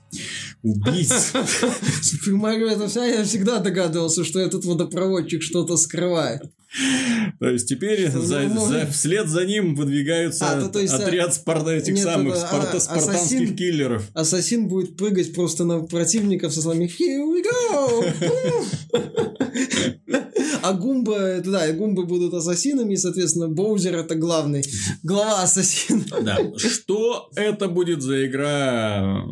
убийц. 0.62 1.32
Супер 2.02 2.34
Марио 2.34 2.68
это 2.68 3.04
я 3.04 3.24
всегда 3.24 3.58
догадывался, 3.58 4.22
что 4.24 4.38
этот 4.38 4.64
водопроводчик 4.64 5.42
что-то 5.42 5.76
скрывает. 5.76 6.42
То 7.40 7.48
есть 7.48 7.68
теперь 7.68 8.10
за, 8.10 8.48
за, 8.48 8.86
вслед 8.92 9.28
за 9.28 9.46
ним 9.46 9.74
выдвигаются 9.74 10.50
а, 10.50 10.60
то, 10.60 10.68
то 10.68 10.80
есть, 10.80 10.92
отряд 10.92 11.34
спар... 11.34 11.66
этих 11.68 11.94
нет, 11.94 12.04
самых 12.04 12.34
это, 12.34 12.46
спарта... 12.46 12.76
а, 12.76 12.80
спартанских 12.80 13.14
ассасин, 13.20 13.56
киллеров. 13.56 14.10
Ассасин 14.12 14.68
будет 14.68 14.96
прыгать 14.96 15.32
просто 15.32 15.64
на 15.64 15.80
противников 15.80 16.52
со 16.52 16.60
словами 16.60 16.84
Here 16.86 17.24
we 17.24 17.42
go! 17.42 18.04
А 20.62 20.72
Гумба, 20.74 21.40
да, 21.44 21.66
и 21.66 21.72
Гумбы 21.72 22.04
будут 22.04 22.34
ассасинами, 22.34 22.94
и, 22.94 22.96
соответственно, 22.96 23.48
Боузер 23.48 23.96
это 23.96 24.14
главный, 24.14 24.64
глава 25.02 25.42
ассасин. 25.42 26.04
Да. 26.22 26.36
Что 26.56 27.30
это 27.34 27.68
будет 27.68 28.02
за 28.02 28.26
игра? 28.26 29.24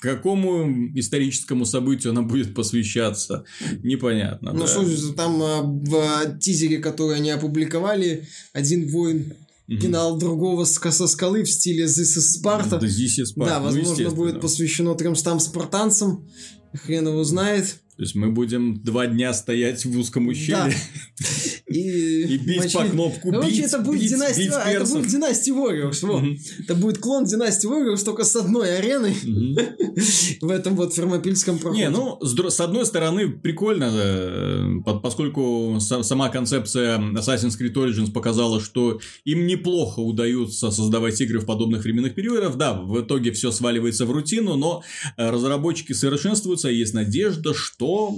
Какому 0.00 0.88
историческому 0.94 1.64
событию 1.64 2.10
она 2.10 2.22
будет 2.22 2.54
посвящаться, 2.54 3.44
непонятно. 3.82 4.52
Ну, 4.52 4.60
да. 4.60 4.66
что 4.66 5.12
там 5.12 5.42
а, 5.42 5.62
в 5.62 6.38
тизере, 6.38 6.78
который 6.78 7.16
они 7.16 7.30
опубликовали, 7.30 8.26
один 8.52 8.88
воин 8.88 9.34
пинал 9.66 10.18
другого 10.18 10.64
со 10.64 11.06
скалы 11.06 11.44
в 11.44 11.50
стиле 11.50 11.84
This 11.84 12.18
is 12.18 12.42
Sparta. 12.42 12.80
This 12.80 13.20
is 13.20 13.36
Sparta. 13.36 13.48
Да, 13.48 13.58
ну, 13.60 13.64
возможно, 13.66 14.08
ну, 14.08 14.14
будет 14.16 14.40
посвящено 14.40 14.94
300 14.94 15.38
спартанцам. 15.38 16.26
Хрен 16.74 17.08
его 17.08 17.22
знает. 17.24 17.80
То 17.96 18.04
есть 18.04 18.14
мы 18.14 18.32
будем 18.32 18.82
два 18.82 19.06
дня 19.06 19.34
стоять 19.34 19.84
в 19.84 19.98
узком 19.98 20.28
ущелье 20.28 20.72
да. 21.18 21.26
и, 21.70 22.34
и 22.34 22.36
бить 22.36 22.58
мочи... 22.58 22.76
по 22.76 22.84
кнопку. 22.84 23.30
Короче, 23.30 23.50
бить, 23.50 23.60
это 23.60 23.78
будет 23.78 24.00
бить, 24.00 24.10
династия, 24.10 24.42
бить 24.42 24.52
а, 24.54 24.70
это 24.70 24.84
будет 24.86 25.06
династия 25.06 25.52
Warriors. 25.52 25.98
Вот. 26.02 26.22
Mm-hmm. 26.22 26.38
Это 26.64 26.74
будет 26.74 26.98
клон 26.98 27.24
династии 27.24 27.68
Warriors 27.68 28.04
только 28.04 28.24
с 28.24 28.34
одной 28.34 28.78
ареной 28.78 29.12
mm-hmm. 29.12 30.38
в 30.40 30.50
этом 30.50 30.74
вот 30.74 30.92
фермопильском 30.94 31.58
проходе. 31.58 31.82
Не, 31.82 31.90
ну, 31.90 32.18
с, 32.20 32.36
с 32.36 32.60
одной 32.60 32.84
стороны, 32.86 33.28
прикольно, 33.28 33.88
э, 33.92 34.80
поскольку 35.00 35.78
сама 35.80 36.28
концепция 36.28 36.98
Assassin's 36.98 37.56
Creed 37.60 37.74
Origins 37.74 38.10
показала, 38.10 38.60
что 38.60 38.98
им 39.24 39.46
неплохо 39.46 40.00
удается 40.00 40.72
создавать 40.72 41.20
игры 41.20 41.38
в 41.38 41.46
подобных 41.46 41.84
временных 41.84 42.16
периодах. 42.16 42.56
Да, 42.56 42.74
в 42.74 43.00
итоге 43.00 43.30
все 43.30 43.52
сваливается 43.52 44.06
в 44.06 44.10
рутину, 44.10 44.56
но 44.56 44.82
э, 45.16 45.30
разработчики 45.30 45.92
совершенствуются, 45.92 46.68
и 46.68 46.76
есть 46.76 46.94
надежда, 46.94 47.54
что 47.54 48.16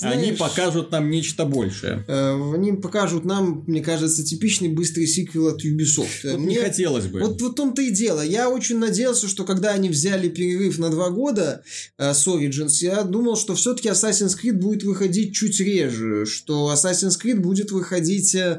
знаешь, 0.00 0.28
они 0.28 0.32
покажут 0.32 0.90
нам 0.92 1.10
нечто 1.10 1.44
большее. 1.44 2.04
Э, 2.08 2.54
они 2.54 2.72
покажут 2.72 3.24
нам, 3.24 3.64
мне 3.66 3.82
кажется, 3.82 4.24
типичный 4.24 4.68
быстрый 4.68 5.06
сиквел 5.06 5.48
от 5.48 5.62
Ubisoft. 5.62 6.22
Вот 6.24 6.38
мне 6.38 6.56
не 6.56 6.62
хотелось 6.62 7.06
бы. 7.06 7.20
Вот 7.20 7.40
в 7.40 7.52
том-то 7.52 7.82
и 7.82 7.90
дело. 7.90 8.22
Я 8.22 8.48
очень 8.48 8.78
надеялся, 8.78 9.28
что 9.28 9.44
когда 9.44 9.72
они 9.72 9.90
взяли 9.90 10.30
перерыв 10.30 10.78
на 10.78 10.88
два 10.88 11.10
года 11.10 11.62
э, 11.98 12.14
с 12.14 12.26
Origins, 12.26 12.76
я 12.80 13.02
думал, 13.02 13.36
что 13.36 13.54
все-таки 13.54 13.90
Assassin's 13.90 14.36
Creed 14.42 14.54
будет 14.54 14.84
выходить 14.84 15.34
чуть 15.34 15.60
реже, 15.60 16.24
что 16.24 16.72
Assassin's 16.72 17.20
Creed 17.22 17.40
будет 17.40 17.70
выходить 17.70 18.34
э, 18.34 18.58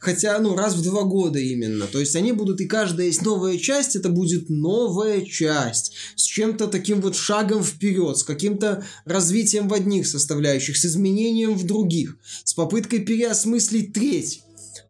хотя, 0.00 0.38
ну, 0.38 0.56
раз 0.56 0.74
в 0.74 0.82
два 0.82 1.02
года 1.02 1.38
именно. 1.38 1.86
То 1.86 2.00
есть 2.00 2.16
они 2.16 2.32
будут, 2.32 2.62
и 2.62 2.66
каждая 2.66 3.08
есть 3.08 3.22
новая 3.22 3.58
часть, 3.58 3.94
это 3.94 4.08
будет 4.08 4.48
новая 4.48 5.20
часть 5.20 5.92
с 6.16 6.22
чем-то 6.22 6.68
таким 6.68 7.02
вот 7.02 7.14
шагом 7.14 7.62
вперед, 7.62 8.16
с 8.16 8.24
каким-то 8.24 8.84
развитием 9.04 9.68
в 9.68 9.74
одних 9.74 10.06
составляющих 10.06 10.77
с 10.78 10.86
изменением 10.86 11.54
в 11.54 11.64
других, 11.66 12.16
с 12.44 12.54
попыткой 12.54 13.00
переосмыслить 13.00 13.92
треть. 13.92 14.42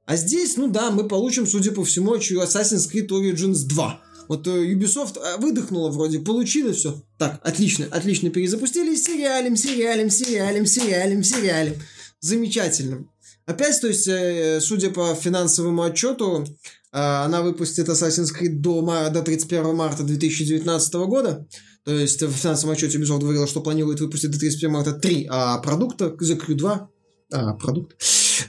А 0.06 0.16
здесь, 0.16 0.56
ну 0.56 0.69
да, 0.69 0.90
мы 0.90 1.06
получим, 1.06 1.47
судя 1.47 1.73
по 1.73 1.85
всему, 1.85 2.16
Assassin's 2.16 2.90
Creed 2.90 3.09
Origins 3.09 3.66
2. 3.66 4.02
Вот 4.28 4.47
э, 4.47 4.73
Ubisoft 4.73 5.19
э, 5.19 5.39
выдохнула 5.39 5.90
вроде, 5.90 6.20
получилось 6.20 6.77
все. 6.77 7.02
Так, 7.19 7.40
отлично, 7.43 7.86
отлично 7.90 8.31
перезапустили, 8.31 8.94
сериалем, 8.94 9.56
сериалем, 9.56 10.10
сериалем, 10.10 10.66
сериалем, 10.66 11.23
сериалем. 11.23 11.74
Замечательно. 12.20 13.09
Опять, 13.47 13.81
то 13.81 13.89
есть, 13.89 14.06
э, 14.06 14.60
судя 14.60 14.90
по 14.90 15.15
финансовому 15.15 15.82
отчету, 15.82 16.47
она 16.90 17.43
выпустит 17.43 17.86
Assassin's 17.89 18.31
Creed 18.35 18.60
до, 18.60 18.81
до 19.10 19.23
31 19.23 19.74
марта 19.74 20.05
2019 20.05 20.94
года. 20.94 21.47
То 21.89 21.94
есть 21.94 22.20
в 22.20 22.32
финансовом 22.32 22.74
отчете 22.74 22.98
Ubisoft 22.98 23.20
говорила, 23.20 23.47
что 23.47 23.62
планирует 23.62 24.01
выпустить 24.01 24.31
до 24.31 24.39
31 24.39 24.70
марта 24.70 24.93
3 24.93 25.27
а 25.31 25.56
продукта 25.56 26.15
The 26.20 26.39
Crew 26.39 26.52
2 26.52 26.90
а, 27.32 27.55
продукт, 27.55 27.97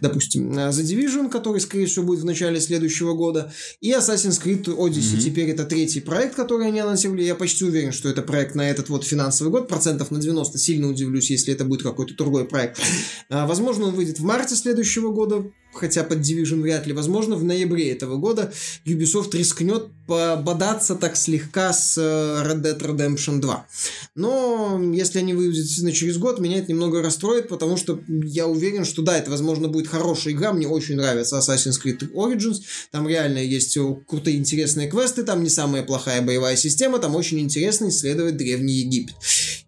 допустим, 0.02 0.58
э, 0.58 0.70
The 0.72 0.84
Division, 0.84 1.30
который, 1.30 1.62
скорее 1.62 1.86
всего, 1.86 2.04
будет 2.04 2.20
в 2.20 2.26
начале 2.26 2.60
следующего 2.60 3.14
года, 3.14 3.54
и 3.80 3.92
Assassin's 3.92 4.44
Creed 4.44 4.66
Odyssey. 4.66 5.16
Mm-hmm. 5.16 5.22
Теперь 5.22 5.50
это 5.52 5.64
третий 5.64 6.02
проект, 6.02 6.36
который 6.36 6.68
они 6.68 6.82
анонсировали. 6.82 7.24
Я 7.24 7.36
почти 7.36 7.64
уверен, 7.64 7.94
что 7.94 8.10
это 8.10 8.24
проект 8.24 8.56
на 8.56 8.70
этот 8.70 8.90
вот 8.90 9.06
финансовый 9.06 9.50
год, 9.50 9.70
процентов 9.70 10.12
на 10.12 10.20
90. 10.20 10.58
Сильно 10.58 10.90
удивлюсь, 10.90 11.30
если 11.30 11.54
это 11.54 11.64
будет 11.64 11.84
какой-то 11.84 12.16
другой 12.16 12.44
проект. 12.44 12.82
А, 13.30 13.48
возможно, 13.48 13.86
он 13.86 13.96
выйдет 13.96 14.20
в 14.20 14.24
марте 14.24 14.56
следующего 14.56 15.14
года, 15.14 15.46
хотя 15.74 16.04
под 16.04 16.20
Division 16.20 16.62
вряд 16.62 16.88
ли. 16.88 16.94
Возможно, 16.94 17.36
в 17.36 17.44
ноябре 17.44 17.92
этого 17.92 18.18
года 18.18 18.52
Ubisoft 18.86 19.36
рискнет 19.38 19.88
пободаться 20.08 20.96
так 20.96 21.16
слегка 21.16 21.72
с 21.72 21.96
э, 21.98 22.02
Red 22.02 22.64
Dead 22.64 22.80
Redemption 22.80 23.40
2. 23.40 23.68
Но 24.16 24.82
если 24.92 25.20
они 25.20 25.34
выйдут 25.34 25.56
действительно 25.56 25.92
через 25.92 26.18
год, 26.18 26.40
меня 26.40 26.58
это 26.58 26.72
немного 26.72 27.04
расстроит, 27.04 27.48
потому 27.48 27.78
что 27.78 28.00
я 28.08 28.48
уверен, 28.48 28.86
что 28.86 29.04
да, 29.04 29.18
это, 29.18 29.30
возможно, 29.30 29.68
будет 29.68 29.88
хорошая 29.88 30.34
игра. 30.34 30.52
Мне 30.52 30.68
очень 30.68 30.96
нравится 30.96 31.38
Assassin's 31.38 31.80
Creed 31.84 32.12
Origins. 32.14 32.62
Там 32.92 33.08
реально 33.08 33.38
есть 33.38 33.78
крутые 34.08 34.38
интересные 34.38 34.90
квесты, 34.90 35.24
там 35.24 35.44
не 35.44 35.50
самая 35.50 35.84
плохая 35.84 36.24
боевая 36.24 36.56
система, 36.56 36.98
там 36.98 37.16
очень 37.16 37.40
интересно 37.40 37.90
исследовать 37.90 38.36
Древний 38.36 38.74
Египет. 38.74 39.16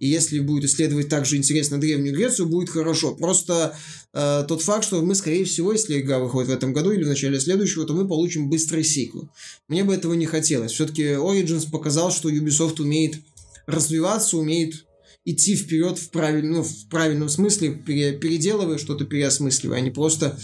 И 0.01 0.07
если 0.07 0.39
будет 0.39 0.63
исследовать 0.63 1.09
также 1.09 1.37
интересно 1.37 1.79
Древнюю 1.79 2.15
Грецию, 2.15 2.47
будет 2.47 2.71
хорошо. 2.71 3.13
Просто 3.13 3.77
э, 4.13 4.43
тот 4.47 4.63
факт, 4.63 4.83
что 4.83 4.99
мы, 5.03 5.13
скорее 5.13 5.45
всего, 5.45 5.71
если 5.71 6.01
игра 6.01 6.17
выходит 6.17 6.49
в 6.49 6.53
этом 6.53 6.73
году 6.73 6.89
или 6.89 7.03
в 7.03 7.07
начале 7.07 7.39
следующего, 7.39 7.85
то 7.85 7.93
мы 7.93 8.07
получим 8.07 8.49
быстрый 8.49 8.83
сиквел. 8.83 9.29
Мне 9.67 9.83
бы 9.83 9.93
этого 9.93 10.15
не 10.15 10.25
хотелось. 10.25 10.71
Все-таки 10.71 11.03
Origins 11.03 11.69
показал, 11.69 12.11
что 12.11 12.31
Ubisoft 12.31 12.81
умеет 12.81 13.17
развиваться, 13.67 14.37
умеет 14.37 14.87
идти 15.23 15.55
вперед 15.55 15.99
в, 15.99 16.09
правиль... 16.09 16.47
ну, 16.47 16.63
в 16.63 16.87
правильном 16.89 17.29
смысле, 17.29 17.69
пере... 17.69 18.13
переделывая 18.13 18.79
что-то, 18.79 19.05
переосмысливая, 19.05 19.77
а 19.77 19.81
не 19.81 19.91
просто 19.91 20.35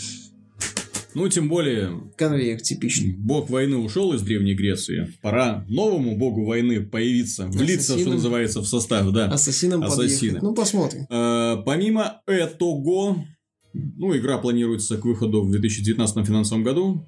ну, 1.17 1.27
тем 1.29 1.49
более... 1.49 2.11
Конвейер 2.15 2.61
типичный. 2.61 3.13
Бог 3.17 3.49
войны 3.49 3.77
ушел 3.77 4.13
из 4.13 4.21
Древней 4.21 4.53
Греции. 4.53 5.13
Пора 5.23 5.65
новому 5.67 6.15
богу 6.15 6.45
войны 6.45 6.85
появиться, 6.85 7.47
влиться, 7.47 7.93
Ассасином. 7.93 8.01
что 8.01 8.11
называется, 8.13 8.61
в 8.61 8.67
состав, 8.67 9.11
да. 9.11 9.25
Ассасином 9.25 9.83
Ассасина. 9.83 10.39
Ну, 10.43 10.53
посмотрим. 10.53 11.07
А, 11.09 11.57
помимо 11.57 12.21
этого, 12.27 13.25
ну, 13.73 14.15
игра 14.15 14.37
планируется 14.37 14.97
к 14.97 15.05
выходу 15.05 15.41
в 15.41 15.49
2019 15.49 16.25
финансовом 16.25 16.63
году. 16.63 17.07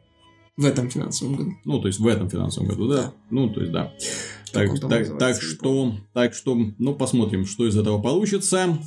В 0.57 0.65
этом 0.65 0.89
финансовом 0.89 1.35
году. 1.35 1.51
Ну, 1.63 1.79
то 1.79 1.87
есть 1.87 1.99
в 1.99 2.07
этом 2.07 2.31
финансовом 2.31 2.67
году, 2.67 2.87
да? 2.87 2.95
да. 2.95 3.13
Ну, 3.29 3.49
то 3.51 3.61
есть, 3.61 3.71
да. 3.71 3.93
Так, 4.51 4.79
так, 4.79 5.19
так 5.19 5.39
что, 5.39 5.95
так 6.13 6.33
что, 6.33 6.57
ну, 6.79 6.95
посмотрим, 6.95 7.45
что 7.45 7.67
из 7.67 7.77
этого 7.77 8.01
получится. 8.01 8.79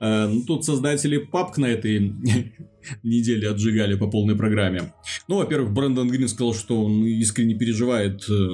Э, 0.00 0.26
ну, 0.26 0.42
тут 0.42 0.64
создатели 0.64 1.28
PUBG 1.30 1.52
на 1.58 1.66
этой 1.66 1.98
неделе 3.02 3.50
отжигали 3.50 3.94
по 3.94 4.06
полной 4.08 4.34
программе. 4.34 4.94
Ну, 5.28 5.36
во-первых, 5.36 5.72
Брэндон 5.72 6.08
Грин 6.08 6.28
сказал, 6.28 6.54
что 6.54 6.84
он 6.84 7.04
искренне 7.04 7.54
переживает 7.54 8.24
э, 8.28 8.48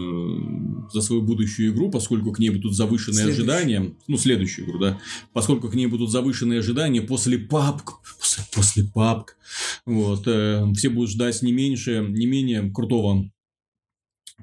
за 0.92 1.00
свою 1.00 1.22
будущую 1.22 1.72
игру, 1.72 1.90
поскольку 1.90 2.32
к 2.32 2.40
ней 2.40 2.50
будут 2.50 2.74
завышенные 2.74 3.24
Следующий. 3.24 3.42
ожидания. 3.42 3.94
Ну, 4.08 4.16
следующую 4.16 4.66
игру, 4.66 4.78
да. 4.80 4.98
Поскольку 5.32 5.68
к 5.68 5.74
ней 5.74 5.86
будут 5.86 6.10
завышенные 6.10 6.58
ожидания 6.58 7.00
после 7.00 7.38
PUBG. 7.38 7.82
После, 8.18 8.44
после 8.52 8.82
PUBG. 8.84 9.24
Вот. 9.86 10.22
Э, 10.26 10.64
все 10.74 10.88
будут 10.88 11.10
ждать 11.10 11.40
не 11.42 11.52
меньше, 11.52 12.04
не 12.08 12.26
менее 12.26 12.70
крутого 12.72 13.30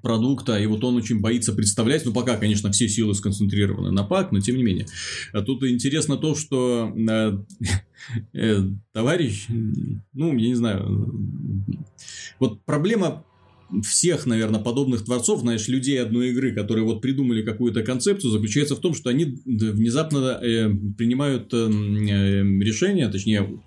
продукта, 0.02 0.60
и 0.60 0.66
вот 0.66 0.84
он 0.84 0.96
очень 0.96 1.22
боится 1.22 1.54
представлять, 1.54 2.06
ну, 2.06 2.14
пока, 2.14 2.38
конечно, 2.38 2.72
все 2.72 2.90
силы 2.90 3.14
сконцентрированы 3.14 3.92
на 3.92 4.04
ПАК, 4.04 4.32
но 4.32 4.40
тем 4.40 4.58
не 4.58 4.64
менее. 4.64 4.88
А 5.32 5.42
тут 5.42 5.64
интересно 5.64 6.18
то, 6.18 6.36
что 6.36 6.94
э, 6.96 7.38
э, 8.34 8.58
товарищ, 8.92 9.46
ну, 10.14 10.38
я 10.38 10.48
не 10.48 10.56
знаю, 10.56 11.14
вот 12.40 12.64
проблема 12.66 13.24
всех, 13.82 14.26
наверное, 14.26 14.60
подобных 14.60 15.04
творцов, 15.04 15.42
знаешь, 15.42 15.68
людей 15.68 16.02
одной 16.02 16.30
игры, 16.30 16.54
которые 16.54 16.86
вот 16.86 17.02
придумали 17.02 17.42
какую-то 17.42 17.82
концепцию, 17.82 18.32
заключается 18.32 18.76
в 18.76 18.80
том, 18.80 18.94
что 18.94 19.10
они 19.10 19.26
внезапно 19.46 20.40
э, 20.42 20.70
принимают 20.98 21.54
э, 21.54 21.58
э, 21.58 22.44
решение, 22.60 23.10
точнее, 23.10 23.60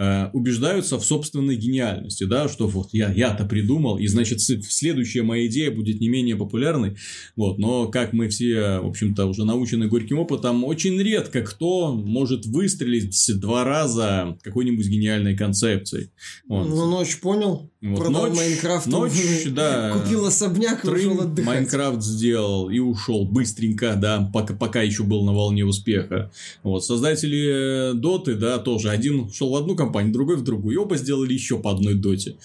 Э, 0.00 0.30
убеждаются 0.32 0.98
в 0.98 1.04
собственной 1.04 1.56
гениальности, 1.56 2.24
да, 2.24 2.48
что 2.48 2.66
вот 2.66 2.88
я, 2.92 3.12
я-то 3.12 3.44
придумал, 3.44 3.98
и 3.98 4.06
значит 4.06 4.40
следующая 4.40 5.20
моя 5.20 5.46
идея 5.46 5.70
будет 5.70 6.00
не 6.00 6.08
менее 6.08 6.36
популярной, 6.36 6.96
вот, 7.36 7.58
но 7.58 7.86
как 7.88 8.14
мы 8.14 8.30
все, 8.30 8.78
в 8.80 8.86
общем-то, 8.86 9.26
уже 9.26 9.44
научены 9.44 9.88
горьким 9.88 10.18
опытом, 10.18 10.64
очень 10.64 10.98
редко 10.98 11.42
кто 11.42 11.92
может 11.92 12.46
выстрелить 12.46 13.14
два 13.40 13.64
раза 13.64 14.38
какой-нибудь 14.40 14.86
гениальной 14.86 15.36
концепцией. 15.36 16.08
Вот. 16.48 16.66
Ну, 16.66 16.86
ночь 16.86 17.20
понял, 17.20 17.70
вот, 17.82 17.98
продал 17.98 18.28
ночь, 18.28 18.38
Майнкрафт, 18.38 18.86
ночь, 18.86 19.12
да, 19.50 19.92
купил 19.92 20.24
особняк 20.24 20.82
и 20.82 20.88
ушел 20.88 21.20
отдыхать. 21.20 21.46
Майнкрафт 21.46 22.02
сделал 22.02 22.70
и 22.70 22.78
ушел 22.78 23.26
быстренько, 23.26 23.96
да, 23.96 24.30
пока, 24.32 24.54
пока 24.54 24.80
еще 24.80 25.02
был 25.02 25.26
на 25.26 25.34
волне 25.34 25.66
успеха. 25.66 26.32
Вот, 26.62 26.86
создатели 26.86 27.92
Доты, 27.92 28.34
да, 28.34 28.56
тоже, 28.58 28.88
один 28.88 29.20
ушел 29.20 29.50
в 29.50 29.56
одну 29.56 29.76
компанию, 29.76 29.89
компании, 29.90 30.12
другой 30.12 30.36
в 30.36 30.42
другую. 30.42 30.74
И 30.74 30.76
оба 30.76 30.96
сделали 30.96 31.32
еще 31.32 31.58
по 31.58 31.72
одной 31.72 31.94
доте. 31.94 32.36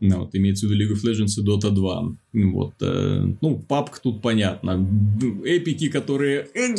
Ну, 0.00 0.20
вот, 0.20 0.34
имеется 0.34 0.66
в 0.66 0.70
виду 0.70 0.84
League 0.84 0.96
of 0.96 1.02
Legends 1.04 1.40
и 1.40 1.44
Dota 1.44 1.70
2. 1.70 2.16
Вот, 2.32 2.74
э, 2.80 3.26
ну, 3.40 3.58
папка 3.58 4.00
тут 4.02 4.22
понятно. 4.22 4.86
Эпики, 5.44 5.88
которые... 5.88 6.48
Э, 6.54 6.74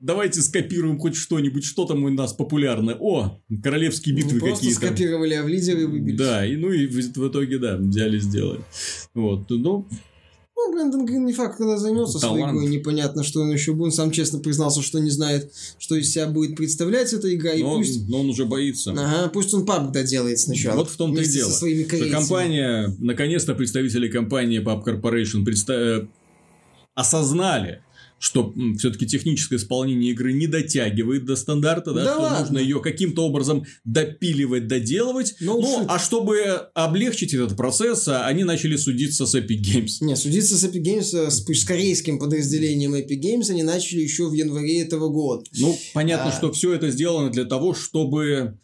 давайте 0.00 0.40
скопируем 0.40 0.98
хоть 0.98 1.16
что-нибудь, 1.16 1.64
что 1.64 1.84
там 1.84 2.04
у 2.04 2.10
нас 2.10 2.32
популярное. 2.32 2.96
О, 2.98 3.40
королевские 3.62 4.14
битвы 4.14 4.38
ну, 4.38 4.46
какие-то. 4.46 4.80
Просто 4.80 4.86
скопировали, 4.86 5.34
а 5.34 5.42
в 5.42 5.48
лидеры 5.48 5.86
выбили. 5.86 6.16
Да, 6.16 6.46
и, 6.46 6.56
ну 6.56 6.70
и 6.70 6.86
в, 6.86 6.94
в 6.94 7.28
итоге, 7.28 7.58
да, 7.58 7.76
взяли, 7.76 8.18
сделали. 8.18 8.60
Вот, 9.14 9.50
ну, 9.50 9.86
ну, 10.66 10.72
Брэндон 10.72 11.06
Грин 11.06 11.24
не 11.26 11.32
факт, 11.32 11.58
когда 11.58 11.76
займется 11.76 12.18
своей 12.18 12.44
игрой, 12.44 12.66
непонятно, 12.66 13.22
что 13.22 13.40
он 13.40 13.50
еще 13.50 13.72
будет. 13.72 13.82
Он 13.86 13.92
сам 13.92 14.10
честно 14.10 14.38
признался, 14.38 14.82
что 14.82 14.98
не 14.98 15.10
знает, 15.10 15.52
что 15.78 15.96
из 15.96 16.12
себя 16.12 16.26
будет 16.26 16.56
представлять 16.56 17.12
эта 17.12 17.34
игра. 17.34 17.52
И 17.52 17.62
но, 17.62 17.76
пусть... 17.76 18.08
но 18.08 18.20
он 18.20 18.28
уже 18.28 18.44
боится. 18.44 18.92
Ага, 18.92 19.28
пусть 19.28 19.52
он 19.54 19.64
PUBG 19.64 19.92
доделает 19.92 20.38
сначала. 20.38 20.78
Вот 20.78 20.90
в 20.90 20.96
том-то 20.96 21.22
и 21.22 21.26
дело. 21.26 21.50
Со 21.50 21.58
своими 21.58 21.84
что 21.84 22.10
компания, 22.10 22.94
наконец-то 22.98 23.54
представители 23.54 24.08
компании 24.08 24.60
PUBG 24.60 24.84
Corporation 24.84 25.44
представ... 25.44 25.76
Э, 25.76 26.06
осознали, 26.94 27.82
что 28.22 28.54
все-таки 28.78 29.04
техническое 29.04 29.56
исполнение 29.56 30.12
игры 30.12 30.32
не 30.32 30.46
дотягивает 30.46 31.24
до 31.24 31.34
стандарта, 31.34 31.92
да, 31.92 32.04
да 32.04 32.12
что 32.12 32.22
ладно. 32.22 32.38
нужно 32.38 32.58
ее 32.60 32.80
каким-то 32.80 33.26
образом 33.26 33.64
допиливать, 33.84 34.68
доделывать. 34.68 35.34
No 35.40 35.60
ну, 35.60 35.80
shit. 35.80 35.86
а 35.88 35.98
чтобы 35.98 36.40
облегчить 36.72 37.34
этот 37.34 37.56
процесс, 37.56 38.06
а, 38.06 38.24
они 38.26 38.44
начали 38.44 38.76
судиться 38.76 39.26
с 39.26 39.34
Epic 39.34 39.60
Games. 39.60 39.96
Не, 40.02 40.14
судиться 40.14 40.56
с 40.56 40.64
Epic 40.64 40.84
Games, 40.84 41.18
э, 41.18 41.30
с, 41.32 41.44
с 41.44 41.64
корейским 41.64 42.20
подразделением 42.20 42.94
Epic 42.94 43.20
Games 43.20 43.50
они 43.50 43.64
начали 43.64 44.02
еще 44.02 44.28
в 44.28 44.34
январе 44.34 44.82
этого 44.82 45.08
года. 45.08 45.42
Ну, 45.58 45.76
понятно, 45.92 46.30
а... 46.30 46.32
что 46.32 46.52
все 46.52 46.74
это 46.74 46.92
сделано 46.92 47.30
для 47.30 47.44
того, 47.44 47.74
чтобы 47.74 48.56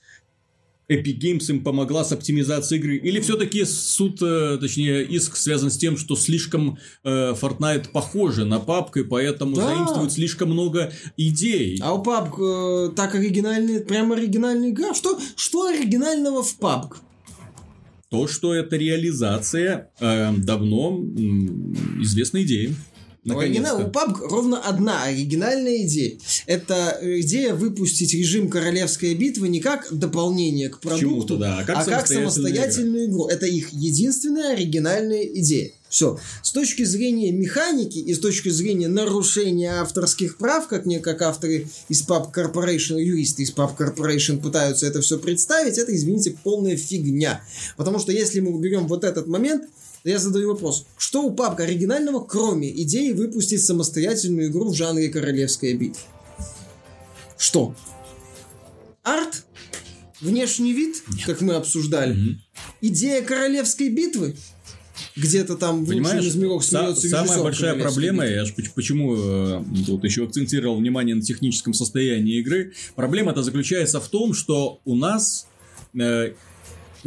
Epic 0.90 1.18
Games 1.18 1.50
им 1.50 1.62
помогла 1.62 2.04
с 2.04 2.12
оптимизацией 2.12 2.80
игры? 2.80 2.96
Или 2.96 3.20
все-таки 3.20 3.64
суд, 3.64 4.22
э, 4.22 4.58
точнее, 4.58 5.04
иск 5.04 5.36
связан 5.36 5.70
с 5.70 5.76
тем, 5.76 5.96
что 5.96 6.16
слишком 6.16 6.78
э, 7.04 7.34
Fortnite 7.34 7.90
похоже 7.92 8.44
на 8.44 8.56
PUBG, 8.56 9.00
и 9.00 9.04
поэтому 9.04 9.56
да. 9.56 9.66
заимствует 9.66 10.12
слишком 10.12 10.50
много 10.50 10.92
идей? 11.16 11.78
А 11.82 11.92
у 11.92 12.02
PUBG 12.02 12.88
э, 12.88 12.92
так 12.94 13.14
оригинальный, 13.14 13.80
прям 13.80 14.12
оригинальная 14.12 14.70
игра? 14.70 14.94
Что, 14.94 15.18
что 15.36 15.66
оригинального 15.66 16.42
в 16.42 16.58
PUBG? 16.58 16.96
То, 18.10 18.26
что 18.26 18.54
это 18.54 18.76
реализация 18.76 19.90
э, 20.00 20.32
давно 20.38 20.98
э, 20.98 21.20
известной 22.02 22.44
идеи. 22.44 22.74
Оригинал, 23.36 23.80
у 23.80 23.90
PUBG 23.90 24.28
ровно 24.28 24.60
одна 24.60 25.04
оригинальная 25.04 25.82
идея. 25.82 26.18
Это 26.46 26.98
идея 27.02 27.54
выпустить 27.54 28.14
режим 28.14 28.48
Королевская 28.48 29.14
битва 29.14 29.46
не 29.46 29.60
как 29.60 29.88
дополнение 29.90 30.68
к 30.68 30.80
продукту, 30.80 31.36
да, 31.36 31.58
а 31.58 31.64
как, 31.64 31.78
а 31.78 31.84
как 31.84 32.06
самостоятельную 32.06 33.06
игру. 33.06 33.28
Это 33.28 33.46
их 33.46 33.72
единственная 33.72 34.52
оригинальная 34.52 35.24
идея. 35.24 35.72
Все. 35.88 36.18
С 36.42 36.52
точки 36.52 36.84
зрения 36.84 37.32
механики 37.32 37.98
и 37.98 38.12
с 38.14 38.18
точки 38.18 38.50
зрения 38.50 38.88
нарушения 38.88 39.80
авторских 39.80 40.36
прав, 40.36 40.68
как 40.68 40.84
мне, 40.84 41.00
как 41.00 41.22
авторы 41.22 41.66
из 41.88 42.06
PUB 42.06 42.32
Corporation, 42.34 43.00
юристы 43.00 43.42
из 43.42 43.52
PUB 43.52 43.76
Corporation 43.76 44.40
пытаются 44.40 44.86
это 44.86 45.00
все 45.00 45.18
представить, 45.18 45.78
это, 45.78 45.94
извините, 45.94 46.36
полная 46.42 46.76
фигня. 46.76 47.42
Потому 47.76 47.98
что 47.98 48.12
если 48.12 48.40
мы 48.40 48.50
уберем 48.52 48.86
вот 48.86 49.04
этот 49.04 49.26
момент, 49.26 49.64
я 50.04 50.18
задаю 50.18 50.52
вопрос. 50.52 50.86
Что 50.96 51.22
у 51.22 51.32
папка 51.32 51.64
оригинального, 51.64 52.24
кроме 52.24 52.70
идеи 52.82 53.12
выпустить 53.12 53.64
самостоятельную 53.64 54.48
игру 54.48 54.70
в 54.70 54.74
жанре 54.74 55.08
королевская 55.08 55.74
битва? 55.74 56.02
Что? 57.36 57.74
Арт? 59.02 59.44
Внешний 60.20 60.72
вид, 60.72 61.02
Нет. 61.08 61.26
как 61.26 61.40
мы 61.40 61.54
обсуждали? 61.54 62.14
Mm-hmm. 62.14 62.36
Идея 62.80 63.22
королевской 63.22 63.88
битвы? 63.88 64.34
где-то 65.16 65.56
там 65.56 65.86
Понимаешь, 65.86 66.24
из 66.24 66.36
миров 66.36 66.64
смеется 66.64 67.08
Самая 67.08 67.42
большая 67.42 67.74
проблема, 67.74 68.26
я 68.26 68.44
ж 68.44 68.52
почему 68.74 69.16
э, 69.16 69.62
тут 69.86 70.04
еще 70.04 70.24
акцентировал 70.24 70.76
внимание 70.76 71.14
на 71.14 71.22
техническом 71.22 71.74
состоянии 71.74 72.38
игры, 72.38 72.72
проблема-то 72.94 73.42
заключается 73.42 74.00
в 74.00 74.08
том, 74.08 74.34
что 74.34 74.80
у 74.84 74.94
нас 74.94 75.46
э, 75.94 76.32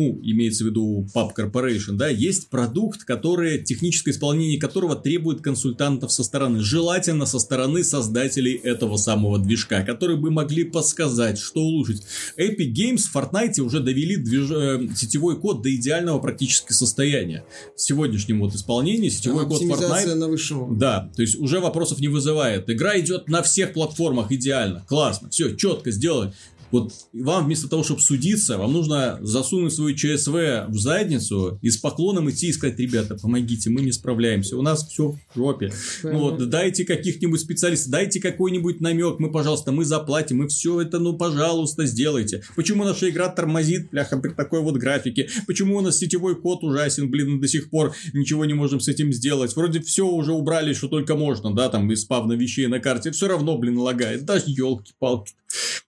ну, 0.01 0.19
имеется 0.23 0.63
в 0.63 0.67
виду 0.67 1.05
Pub 1.13 1.31
Corporation, 1.37 1.93
да, 1.93 2.07
есть 2.07 2.49
продукт, 2.49 3.03
который, 3.03 3.63
техническое 3.63 4.11
исполнение 4.11 4.59
которого 4.59 4.95
требует 4.95 5.41
консультантов 5.41 6.11
со 6.11 6.23
стороны, 6.23 6.59
желательно 6.59 7.25
со 7.25 7.39
стороны 7.39 7.83
создателей 7.83 8.53
этого 8.55 8.97
самого 8.97 9.37
движка, 9.39 9.83
которые 9.83 10.17
бы 10.17 10.31
могли 10.31 10.63
подсказать, 10.63 11.37
что 11.37 11.61
улучшить. 11.61 12.03
Epic 12.37 12.73
Games 12.73 13.01
в 13.01 13.15
Fortnite 13.15 13.61
уже 13.61 13.79
довели 13.79 14.15
движ... 14.15 14.49
Э, 14.51 14.87
сетевой 14.95 15.39
код 15.39 15.61
до 15.61 15.73
идеального 15.75 16.19
практически 16.19 16.73
состояния. 16.73 17.45
В 17.75 17.81
сегодняшнем 17.81 18.39
вот 18.39 18.55
исполнении 18.55 19.09
сетевой 19.09 19.47
код 19.47 19.61
Fortnite... 19.61 20.15
на 20.15 20.27
высшем 20.27 20.77
Да, 20.77 21.11
то 21.15 21.21
есть 21.21 21.35
уже 21.35 21.59
вопросов 21.59 21.99
не 21.99 22.07
вызывает. 22.07 22.69
Игра 22.69 22.99
идет 22.99 23.27
на 23.27 23.43
всех 23.43 23.73
платформах 23.73 24.31
идеально, 24.31 24.83
классно, 24.87 25.29
все, 25.29 25.55
четко 25.55 25.91
сделали. 25.91 26.33
Вот 26.71 26.93
вам 27.13 27.45
вместо 27.45 27.67
того, 27.67 27.83
чтобы 27.83 28.01
судиться, 28.01 28.57
вам 28.57 28.73
нужно 28.73 29.19
засунуть 29.21 29.73
свою 29.73 29.95
ЧСВ 29.95 30.67
в 30.67 30.77
задницу 30.77 31.59
и 31.61 31.69
с 31.69 31.77
поклоном 31.77 32.29
идти 32.29 32.47
и 32.47 32.53
сказать, 32.53 32.79
ребята, 32.79 33.15
помогите, 33.15 33.69
мы 33.69 33.81
не 33.81 33.91
справляемся, 33.91 34.57
у 34.57 34.61
нас 34.61 34.87
все 34.87 35.11
в 35.11 35.35
жопе. 35.35 35.71
Ну, 36.03 36.19
вот, 36.19 36.49
дайте 36.49 36.85
каких-нибудь 36.85 37.39
специалистов, 37.39 37.91
дайте 37.91 38.19
какой-нибудь 38.19 38.81
намек, 38.81 39.19
мы, 39.19 39.31
пожалуйста, 39.31 39.71
мы 39.71 39.85
заплатим, 39.85 40.37
мы 40.37 40.47
все 40.47 40.81
это, 40.81 40.99
ну, 40.99 41.13
пожалуйста, 41.13 41.85
сделайте. 41.85 42.43
Почему 42.55 42.83
наша 42.83 43.09
игра 43.09 43.29
тормозит, 43.29 43.89
бляха, 43.91 44.17
при 44.17 44.29
такой 44.29 44.61
вот 44.61 44.77
графике? 44.77 45.29
Почему 45.47 45.77
у 45.77 45.81
нас 45.81 45.97
сетевой 45.97 46.35
код 46.35 46.63
ужасен, 46.63 47.09
блин, 47.09 47.39
до 47.39 47.47
сих 47.47 47.69
пор 47.69 47.93
ничего 48.13 48.45
не 48.45 48.53
можем 48.53 48.79
с 48.79 48.87
этим 48.87 49.11
сделать? 49.11 49.55
Вроде 49.55 49.81
все 49.81 50.07
уже 50.07 50.31
убрали, 50.31 50.73
что 50.73 50.87
только 50.87 51.15
можно, 51.15 51.53
да, 51.53 51.69
там, 51.69 51.91
из 51.91 52.01
спавна 52.01 52.33
вещей 52.33 52.67
на 52.67 52.79
карте, 52.79 53.11
все 53.11 53.27
равно, 53.27 53.57
блин, 53.57 53.77
лагает. 53.77 54.25
Даже 54.25 54.45
елки-палки. 54.47 55.33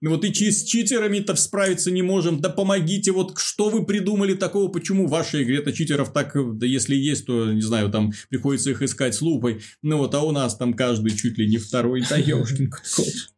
Ну 0.02 0.10
вот 0.10 0.26
и 0.26 0.52
с 0.52 0.64
читерами-то 0.74 1.36
справиться 1.36 1.92
не 1.92 2.02
можем. 2.02 2.42
Да 2.42 2.50
помогите, 2.50 3.12
вот 3.12 3.38
что 3.38 3.70
вы 3.70 3.86
придумали 3.86 4.34
такого, 4.34 4.70
почему 4.70 5.06
в 5.06 5.12
вашей 5.12 5.44
игре-то 5.44 5.72
читеров 5.72 6.12
так, 6.12 6.34
да 6.58 6.66
если 6.66 6.96
есть, 6.96 7.28
то, 7.28 7.54
не 7.54 7.62
знаю, 7.62 7.92
там 7.92 8.12
приходится 8.30 8.72
их 8.72 8.82
искать 8.82 9.14
с 9.14 9.22
лупой. 9.22 9.62
Ну 9.84 10.00
вот, 10.00 10.16
а 10.16 10.22
у 10.22 10.32
нас 10.32 10.56
там 10.56 10.74
каждый 10.74 11.16
чуть 11.16 11.38
ли 11.38 11.48
не 11.48 11.58
второй, 11.58 12.04
да 12.10 12.18
ёшкин 12.18 12.74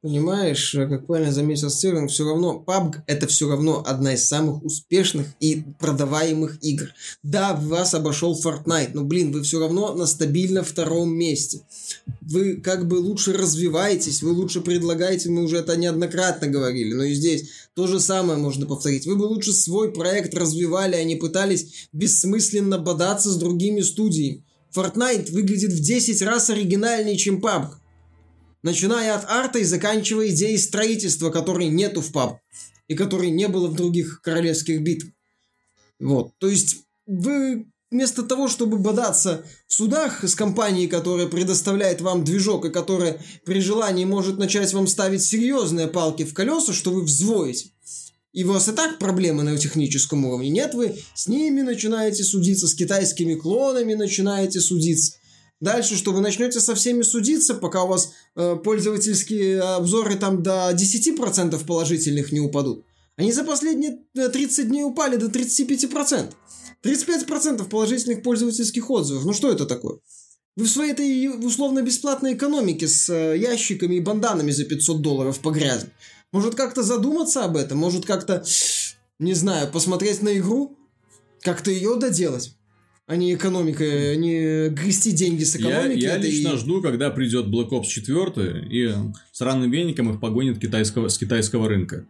Понимаешь, 0.01 0.71
как 0.71 1.07
правильно 1.07 1.33
заметил 1.33 1.69
Стерлинг, 1.69 2.09
все 2.09 2.23
равно 2.23 2.63
PUBG 2.65 3.01
это 3.05 3.27
все 3.27 3.49
равно 3.49 3.83
одна 3.85 4.13
из 4.13 4.25
самых 4.25 4.63
успешных 4.63 5.27
и 5.41 5.63
продаваемых 5.77 6.63
игр. 6.63 6.87
Да, 7.21 7.53
вас 7.53 7.93
обошел 7.95 8.39
Fortnite, 8.41 8.91
но, 8.93 9.03
блин, 9.03 9.33
вы 9.33 9.41
все 9.41 9.59
равно 9.59 9.93
на 9.93 10.05
стабильно 10.05 10.63
втором 10.63 11.13
месте. 11.13 11.63
Вы 12.21 12.61
как 12.61 12.87
бы 12.87 12.95
лучше 12.95 13.33
развиваетесь, 13.33 14.23
вы 14.23 14.31
лучше 14.31 14.61
предлагаете, 14.61 15.29
мы 15.29 15.43
уже 15.43 15.57
это 15.57 15.75
неоднократно 15.75 16.47
говорили, 16.47 16.93
но 16.93 17.03
и 17.03 17.13
здесь 17.25 17.49
то 17.73 17.87
же 17.87 17.99
самое 17.99 18.37
можно 18.37 18.65
повторить. 18.65 19.05
Вы 19.05 19.15
бы 19.15 19.23
лучше 19.23 19.51
свой 19.53 19.91
проект 19.91 20.33
развивали, 20.35 20.95
а 20.95 21.03
не 21.03 21.15
пытались 21.15 21.87
бессмысленно 21.91 22.77
бодаться 22.77 23.31
с 23.31 23.37
другими 23.37 23.81
студиями. 23.81 24.45
Fortnite 24.75 25.31
выглядит 25.31 25.71
в 25.71 25.81
10 25.81 26.21
раз 26.21 26.49
оригинальнее, 26.49 27.17
чем 27.17 27.39
PUBG. 27.39 27.75
Начиная 28.61 29.15
от 29.15 29.25
арта 29.29 29.59
и 29.59 29.63
заканчивая 29.63 30.29
идеей 30.29 30.57
строительства, 30.57 31.29
которой 31.29 31.67
нету 31.67 32.01
в 32.01 32.11
PUBG. 32.11 32.37
И 32.87 32.95
которой 32.95 33.31
не 33.31 33.47
было 33.47 33.67
в 33.67 33.75
других 33.75 34.21
королевских 34.21 34.81
битвах. 34.81 35.11
Вот. 35.99 36.31
То 36.37 36.47
есть 36.47 36.83
вы 37.07 37.67
вместо 37.95 38.23
того, 38.23 38.49
чтобы 38.49 38.77
бодаться 38.77 39.45
в 39.67 39.73
судах 39.73 40.25
с 40.25 40.35
компанией, 40.35 40.87
которая 40.87 41.27
предоставляет 41.27 42.01
вам 42.01 42.25
движок 42.25 42.65
и 42.65 42.69
которая 42.69 43.21
при 43.45 43.61
желании 43.61 44.03
может 44.03 44.37
начать 44.37 44.73
вам 44.73 44.85
ставить 44.85 45.23
серьезные 45.23 45.87
палки 45.87 46.25
в 46.25 46.33
колеса, 46.33 46.73
что 46.73 46.91
вы 46.91 47.03
взвоите, 47.03 47.69
и 48.33 48.43
у 48.43 48.51
вас 48.51 48.67
и 48.67 48.73
так 48.73 48.99
проблемы 48.99 49.43
на 49.43 49.57
техническом 49.57 50.25
уровне. 50.25 50.49
Нет, 50.49 50.73
вы 50.73 50.97
с 51.13 51.29
ними 51.29 51.61
начинаете 51.61 52.25
судиться, 52.25 52.67
с 52.67 52.75
китайскими 52.75 53.35
клонами 53.35 53.93
начинаете 53.93 54.59
судиться. 54.59 55.13
Дальше, 55.61 55.95
что 55.95 56.11
вы 56.11 56.19
начнете 56.19 56.59
со 56.59 56.75
всеми 56.75 57.01
судиться, 57.01 57.53
пока 57.53 57.83
у 57.83 57.87
вас 57.87 58.11
э, 58.35 58.57
пользовательские 58.61 59.61
обзоры 59.61 60.15
там 60.15 60.43
до 60.43 60.73
10% 60.73 61.65
положительных 61.65 62.33
не 62.33 62.41
упадут. 62.41 62.83
Они 63.15 63.31
за 63.31 63.45
последние 63.45 63.99
30 64.13 64.59
э, 64.59 64.63
дней 64.63 64.83
упали 64.83 65.15
до 65.15 65.27
35%. 65.27 66.33
35% 66.85 67.67
положительных 67.67 68.21
пользовательских 68.21 68.89
отзывов. 68.89 69.25
Ну 69.25 69.33
что 69.33 69.51
это 69.51 69.65
такое? 69.65 69.97
Вы 70.55 70.65
в 70.65 70.69
своей 70.69 70.91
этой 70.91 71.27
условно-бесплатной 71.45 72.35
экономике 72.35 72.87
с 72.87 73.09
э, 73.09 73.37
ящиками 73.37 73.95
и 73.95 73.99
банданами 73.99 74.51
за 74.51 74.63
500 74.65 75.01
долларов 75.01 75.39
погрязли. 75.39 75.89
Может 76.31 76.55
как-то 76.55 76.83
задуматься 76.83 77.43
об 77.43 77.57
этом? 77.57 77.77
Может 77.79 78.05
как-то, 78.05 78.43
не 79.19 79.33
знаю, 79.33 79.69
посмотреть 79.71 80.21
на 80.21 80.37
игру? 80.37 80.77
Как-то 81.41 81.71
ее 81.71 81.97
доделать? 81.97 82.55
а 83.07 83.15
не 83.17 83.35
экономика, 83.35 83.83
а 83.83 84.15
не 84.15 84.69
грести 84.69 85.11
деньги 85.11 85.43
с 85.43 85.55
экономики. 85.55 85.99
Я, 85.99 86.15
я 86.15 86.17
лично 86.17 86.53
и... 86.53 86.57
жду, 86.57 86.81
когда 86.81 87.11
придет 87.11 87.45
Black 87.45 87.69
Ops 87.69 87.85
4 87.85 88.67
и 88.67 88.93
сраным 89.31 89.69
веником 89.69 90.11
их 90.11 90.19
погонит 90.19 90.59
китайского, 90.59 91.09
с 91.09 91.17
китайского 91.17 91.69
рынка. 91.69 92.07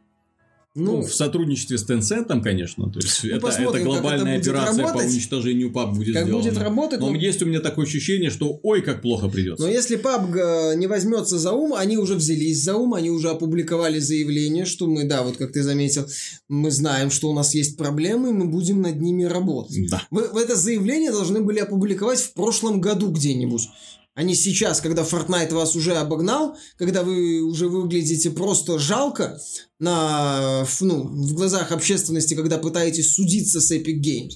Ну, 0.75 0.97
ну, 0.97 1.01
в 1.03 1.13
сотрудничестве 1.13 1.77
с 1.77 1.89
Tencent, 1.89 2.41
конечно. 2.41 2.91
То 2.91 2.99
есть, 2.99 3.23
ну, 3.23 3.29
это, 3.29 3.47
это 3.47 3.79
глобальная 3.79 4.39
это 4.39 4.49
операция 4.49 4.85
работать, 4.85 5.07
по 5.07 5.13
уничтожению 5.13 5.71
PUBG 5.71 5.95
будет 5.95 6.13
как 6.13 6.25
сделана. 6.25 6.43
будет 6.43 6.57
работать. 6.57 6.99
Но, 6.99 7.09
но 7.11 7.15
есть 7.15 7.41
у 7.41 7.45
меня 7.45 7.61
такое 7.61 7.85
ощущение, 7.85 8.29
что 8.29 8.59
ой, 8.61 8.81
как 8.81 9.01
плохо 9.01 9.29
придется. 9.29 9.63
Но 9.63 9.71
если 9.71 9.97
PUBG 9.97 10.73
э, 10.73 10.75
не 10.75 10.87
возьмется 10.87 11.39
за 11.39 11.53
ум, 11.53 11.73
они 11.73 11.97
уже 11.97 12.15
взялись 12.15 12.61
за 12.61 12.75
ум, 12.75 12.93
они 12.93 13.09
уже 13.09 13.29
опубликовали 13.29 13.99
заявление, 13.99 14.65
что 14.65 14.85
мы, 14.87 15.05
да, 15.05 15.23
вот 15.23 15.37
как 15.37 15.53
ты 15.53 15.63
заметил, 15.63 16.07
мы 16.49 16.71
знаем, 16.71 17.09
что 17.09 17.29
у 17.29 17.33
нас 17.33 17.55
есть 17.55 17.77
проблемы, 17.77 18.31
и 18.31 18.33
мы 18.33 18.45
будем 18.45 18.81
над 18.81 18.99
ними 18.99 19.23
работать. 19.23 19.89
Да. 19.89 20.03
Вы, 20.11 20.27
вы 20.27 20.41
это 20.41 20.57
заявление 20.57 21.11
должны 21.11 21.39
были 21.39 21.59
опубликовать 21.59 22.19
в 22.19 22.33
прошлом 22.33 22.81
году 22.81 23.11
где-нибудь 23.11 23.69
а 24.15 24.23
не 24.23 24.33
сейчас, 24.33 24.79
когда 24.79 25.03
Fortnite 25.03 25.53
вас 25.53 25.75
уже 25.75 25.93
обогнал, 25.95 26.57
когда 26.77 27.03
вы 27.03 27.41
уже 27.41 27.67
выглядите 27.67 28.31
просто 28.31 28.79
жалко 28.79 29.37
на, 29.77 30.65
ну, 30.79 31.03
в 31.03 31.33
глазах 31.33 31.73
общественности, 31.73 32.33
когда 32.33 32.57
пытаетесь 32.57 33.13
судиться 33.13 33.59
с 33.59 33.71
Epic 33.73 33.99
Games. 34.01 34.31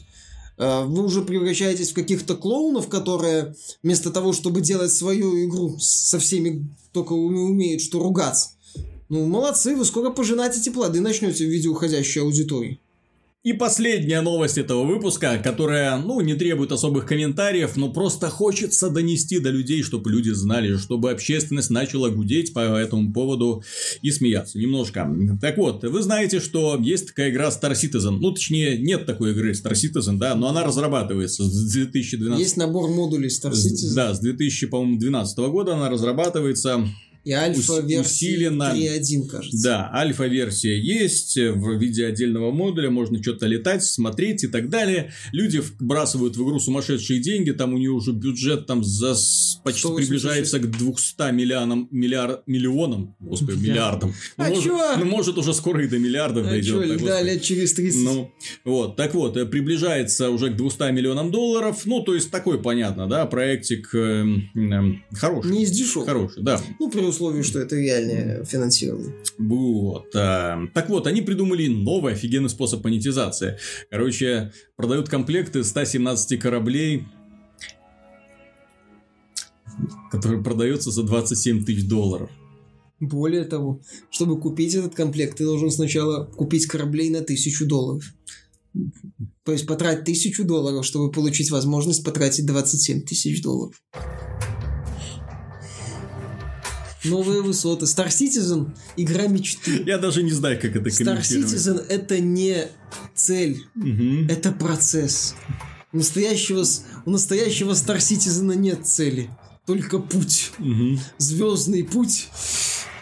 Э, 0.57 0.83
вы 0.83 1.05
уже 1.05 1.21
превращаетесь 1.21 1.91
в 1.91 1.93
каких-то 1.93 2.35
клоунов, 2.35 2.89
которые 2.89 3.55
вместо 3.81 4.11
того, 4.11 4.33
чтобы 4.33 4.59
делать 4.59 4.91
свою 4.91 5.45
игру 5.45 5.77
со 5.79 6.19
всеми 6.19 6.67
только 6.91 7.13
умеют 7.13 7.81
что 7.81 7.99
ругаться. 7.99 8.49
Ну, 9.07 9.25
молодцы, 9.27 9.77
вы 9.77 9.85
скоро 9.85 10.09
пожинаете 10.09 10.71
плоды 10.71 10.99
начнете 10.99 11.45
в 11.45 11.49
виде 11.49 11.69
уходящей 11.69 12.21
аудитории. 12.21 12.81
И 13.41 13.53
последняя 13.53 14.19
новость 14.19 14.57
этого 14.57 14.83
выпуска, 14.83 15.39
которая, 15.41 15.95
ну, 15.97 16.19
не 16.19 16.33
требует 16.33 16.73
особых 16.73 17.05
комментариев, 17.05 17.77
но 17.77 17.89
просто 17.89 18.29
хочется 18.29 18.89
донести 18.89 19.39
до 19.39 19.49
людей, 19.49 19.81
чтобы 19.81 20.11
люди 20.11 20.31
знали, 20.31 20.75
чтобы 20.75 21.09
общественность 21.09 21.69
начала 21.69 22.09
гудеть 22.09 22.53
по 22.53 22.59
этому 22.59 23.13
поводу 23.13 23.63
и 24.01 24.11
смеяться 24.11 24.59
немножко. 24.59 25.09
Так 25.39 25.57
вот, 25.57 25.85
вы 25.85 26.01
знаете, 26.01 26.41
что 26.41 26.77
есть 26.81 27.07
такая 27.07 27.31
игра 27.31 27.47
Star 27.47 27.71
Citizen. 27.71 28.17
Ну, 28.19 28.33
точнее, 28.33 28.77
нет 28.77 29.05
такой 29.05 29.31
игры 29.31 29.53
Star 29.53 29.71
Citizen, 29.71 30.17
да, 30.17 30.35
но 30.35 30.49
она 30.49 30.65
разрабатывается 30.65 31.45
с 31.45 31.71
2012... 31.71 32.37
Есть 32.37 32.57
набор 32.57 32.89
модулей 32.89 33.29
Star 33.29 33.53
Citizen. 33.53 33.95
Да, 33.95 34.13
с 34.13 34.19
2012 34.19 35.37
года 35.37 35.75
она 35.75 35.89
разрабатывается. 35.89 36.85
И 37.25 37.31
альфа-версия 37.31 38.49
3.1, 38.49 39.27
кажется. 39.27 39.63
Да, 39.63 39.91
альфа-версия 39.93 40.79
есть 40.79 41.35
в 41.37 41.77
виде 41.77 42.05
отдельного 42.05 42.51
модуля, 42.51 42.89
можно 42.89 43.21
что-то 43.21 43.45
летать, 43.45 43.83
смотреть 43.83 44.43
и 44.45 44.47
так 44.47 44.69
далее. 44.69 45.11
Люди 45.31 45.59
вбрасывают 45.59 46.37
в 46.37 46.43
игру 46.43 46.59
сумасшедшие 46.59 47.19
деньги, 47.19 47.51
там 47.51 47.73
у 47.73 47.77
нее 47.77 47.91
уже 47.91 48.13
бюджет 48.13 48.65
там 48.65 48.83
за 48.83 49.15
почти 49.63 49.81
186. 49.81 49.97
приближается 49.97 50.59
к 50.59 50.69
200 50.71 51.31
миллионам, 51.33 51.87
миллиар, 51.91 52.41
миллионам, 52.45 53.15
господи, 53.19 53.67
миллиардам. 53.67 54.13
Ну, 54.37 54.43
а 54.43 54.49
может, 54.49 54.63
чё? 54.63 54.97
ну, 54.97 55.05
может, 55.05 55.37
уже 55.37 55.53
скоро 55.53 55.83
и 55.83 55.87
до 55.87 55.99
миллиардов 55.99 56.47
а 56.47 56.49
дойдет. 56.49 56.83
Чё, 56.83 56.87
так, 56.87 57.05
да, 57.05 57.21
лет 57.21 57.41
через 57.41 57.73
30. 57.73 58.03
Ну, 58.03 58.31
вот, 58.63 58.95
так 58.95 59.13
вот, 59.13 59.37
э, 59.37 59.45
приближается 59.45 60.29
уже 60.29 60.51
к 60.51 60.55
200 60.55 60.91
миллионам 60.91 61.31
долларов, 61.31 61.81
ну, 61.85 62.01
то 62.01 62.15
есть, 62.15 62.31
такой, 62.31 62.61
понятно, 62.61 63.07
да, 63.07 63.25
проектик 63.25 63.93
э, 63.93 64.25
э, 64.55 64.81
хороший. 65.13 65.51
Не 65.51 65.63
из 65.63 65.71
дешевых. 65.71 66.07
Хороший, 66.07 66.43
да. 66.43 66.61
Ну, 66.79 66.89
условии, 67.09 67.41
что 67.41 67.59
это 67.59 67.75
реальное 67.75 68.43
финансирование. 68.43 69.13
Вот. 69.37 70.15
А, 70.15 70.59
так 70.73 70.89
вот, 70.89 71.07
они 71.07 71.21
придумали 71.21 71.67
новый 71.67 72.13
офигенный 72.13 72.49
способ 72.49 72.83
монетизации. 72.83 73.57
Короче, 73.89 74.51
продают 74.75 75.09
комплекты 75.09 75.63
117 75.63 76.39
кораблей, 76.39 77.05
которые 80.11 80.43
продаются 80.43 80.91
за 80.91 81.03
27 81.03 81.65
тысяч 81.65 81.87
долларов. 81.87 82.29
Более 82.99 83.45
того, 83.45 83.81
чтобы 84.09 84.39
купить 84.39 84.75
этот 84.75 84.93
комплект, 84.93 85.37
ты 85.37 85.45
должен 85.45 85.71
сначала 85.71 86.25
купить 86.25 86.65
кораблей 86.65 87.09
на 87.09 87.21
тысячу 87.21 87.65
долларов. 87.65 88.03
То 89.43 89.53
есть 89.53 89.65
потратить 89.65 90.05
тысячу 90.05 90.43
долларов, 90.43 90.85
чтобы 90.85 91.11
получить 91.11 91.49
возможность 91.49 92.03
потратить 92.03 92.45
27 92.45 93.01
тысяч 93.01 93.41
долларов. 93.41 93.81
Новые 97.03 97.41
высоты. 97.41 97.85
Star 97.85 98.07
Citizen– 98.07 98.71
игра 98.97 99.27
мечты. 99.27 99.83
Я 99.85 99.97
даже 99.97 100.23
не 100.23 100.31
знаю, 100.31 100.59
как 100.59 100.75
это 100.75 100.89
Star 100.89 101.21
Citizen– 101.21 101.85
это 101.89 102.19
не 102.19 102.67
цель, 103.15 103.63
Мгм. 103.75 104.27
это 104.29 104.51
процесс. 104.51 105.35
У 105.91 105.97
настоящего, 105.97 106.63
у 107.05 107.09
настоящего 107.09 107.71
Star 107.71 107.97
Citizen 107.97 108.55
нет 108.55 108.85
цели, 108.85 109.29
только 109.65 109.99
путь. 109.99 110.51
Мгм. 110.59 110.99
Звездный 111.17 111.83
путь 111.83 112.27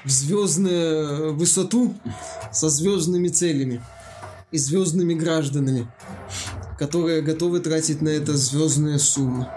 в 0.06 0.10
звездную 0.10 1.36
высоту 1.36 1.95
со 2.53 2.69
звездными 2.69 3.28
целями 3.28 3.82
и 4.52 4.57
звездными 4.57 5.14
гражданами, 5.14 5.91
которые 6.77 7.21
готовы 7.21 7.59
тратить 7.59 8.01
на 8.01 8.09
это 8.09 8.35
звездные 8.37 8.99
суммы. 8.99 9.47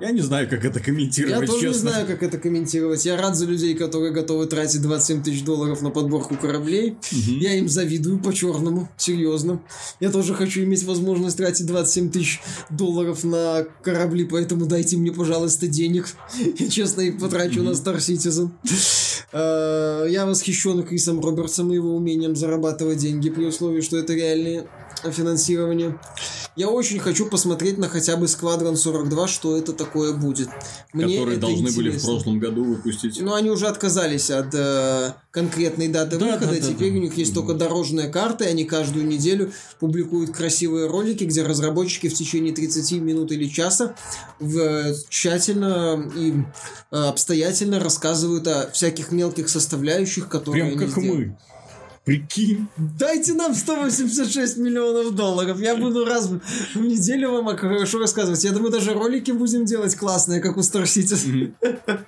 Я 0.00 0.12
не 0.12 0.20
знаю, 0.20 0.48
как 0.48 0.64
это 0.64 0.78
комментировать, 0.78 1.40
Я 1.40 1.46
тоже 1.46 1.60
честно. 1.60 1.86
не 1.86 1.90
знаю, 1.92 2.06
как 2.06 2.22
это 2.22 2.38
комментировать. 2.38 3.04
Я 3.04 3.16
рад 3.16 3.36
за 3.36 3.46
людей, 3.46 3.74
которые 3.74 4.12
готовы 4.12 4.46
тратить 4.46 4.80
27 4.80 5.22
тысяч 5.24 5.42
долларов 5.44 5.82
на 5.82 5.90
подборку 5.90 6.36
кораблей. 6.36 6.96
Мгм. 7.10 7.38
Я 7.40 7.54
им 7.54 7.68
завидую 7.68 8.20
по-черному, 8.20 8.88
серьезно. 8.96 9.60
Я 9.98 10.10
тоже 10.10 10.34
хочу 10.34 10.62
иметь 10.62 10.84
возможность 10.84 11.36
тратить 11.36 11.66
27 11.66 12.10
тысяч 12.10 12.40
долларов 12.70 13.24
на 13.24 13.66
корабли, 13.82 14.24
поэтому 14.24 14.66
дайте 14.66 14.96
мне, 14.96 15.10
пожалуйста, 15.12 15.66
денег. 15.66 16.06
Я 16.58 16.68
честно 16.68 17.00
их 17.00 17.18
потрачу 17.18 17.62
на 17.62 17.70
Star 17.70 17.96
Citizen. 17.96 18.50
Э, 19.32 20.06
Я 20.08 20.26
восхищен 20.26 20.84
Крисом 20.84 21.20
Робертсом 21.20 21.72
и 21.72 21.74
его 21.74 21.96
умением 21.96 22.36
зарабатывать 22.36 22.98
деньги 22.98 23.30
при 23.30 23.46
условии, 23.46 23.80
что 23.80 23.96
это 23.96 24.14
реальное 24.14 24.66
финансирование. 25.10 25.98
Я 26.56 26.68
очень 26.68 26.98
хочу 26.98 27.26
посмотреть 27.26 27.78
на 27.78 27.88
хотя 27.88 28.16
бы 28.16 28.26
Сквадрон 28.26 28.76
42, 28.76 29.28
что 29.28 29.56
это 29.56 29.72
такое 29.72 30.12
будет. 30.12 30.48
Мне 30.92 31.04
Которые 31.18 31.38
это 31.38 31.46
должны 31.46 31.70
были 31.70 31.88
в 31.90 31.92
интересно. 31.94 32.08
прошлом 32.08 32.38
году 32.40 32.64
выпустить. 32.64 33.20
Ну, 33.20 33.34
они 33.34 33.50
уже 33.50 33.68
отказались 33.68 34.30
от 34.30 34.52
э, 34.54 35.12
конкретной 35.30 35.86
даты 35.88 36.18
Да, 36.18 36.26
выхода. 36.26 36.46
да, 36.46 36.52
да, 36.60 36.60
Теперь 36.68 36.92
да. 36.92 36.98
у 36.98 37.00
них 37.02 37.16
есть 37.16 37.32
только 37.32 37.54
дорожные 37.54 38.08
карты. 38.08 38.46
Они 38.46 38.64
каждую 38.64 39.06
неделю 39.06 39.52
публикуют 39.78 40.32
красивые 40.34 40.88
ролики, 40.88 41.24
где 41.24 41.42
разработчики 41.44 42.08
в 42.08 42.14
течение 42.14 42.52
30 42.52 42.92
минут 43.00 43.30
или 43.30 43.46
часа 43.48 43.94
в- 44.40 44.94
тщательно 45.08 46.10
и 46.16 46.32
э, 46.90 46.96
обстоятельно 46.96 47.78
рассказывают 47.78 48.46
о 48.48 48.70
всяких 48.72 49.12
мелких 49.12 49.48
составляющих, 49.48 50.28
которые 50.28 50.64
Прям 50.64 50.76
они 50.78 50.86
как 50.86 50.90
сделали. 51.00 51.24
мы. 51.26 51.38
Прикинь. 52.08 52.68
Дайте 52.98 53.34
нам 53.34 53.54
186 53.54 54.56
миллионов 54.56 55.14
долларов. 55.14 55.60
Я 55.60 55.76
буду 55.76 56.06
раз 56.06 56.30
в 56.74 56.80
неделю 56.80 57.32
вам 57.32 57.54
хорошо 57.54 57.98
рассказывать. 57.98 58.42
Я 58.44 58.52
думаю, 58.52 58.72
даже 58.72 58.94
ролики 58.94 59.30
будем 59.30 59.66
делать 59.66 59.94
классные, 59.94 60.40
как 60.40 60.56
у 60.56 60.60
Star 60.60 60.84
Citizen. 60.84 61.52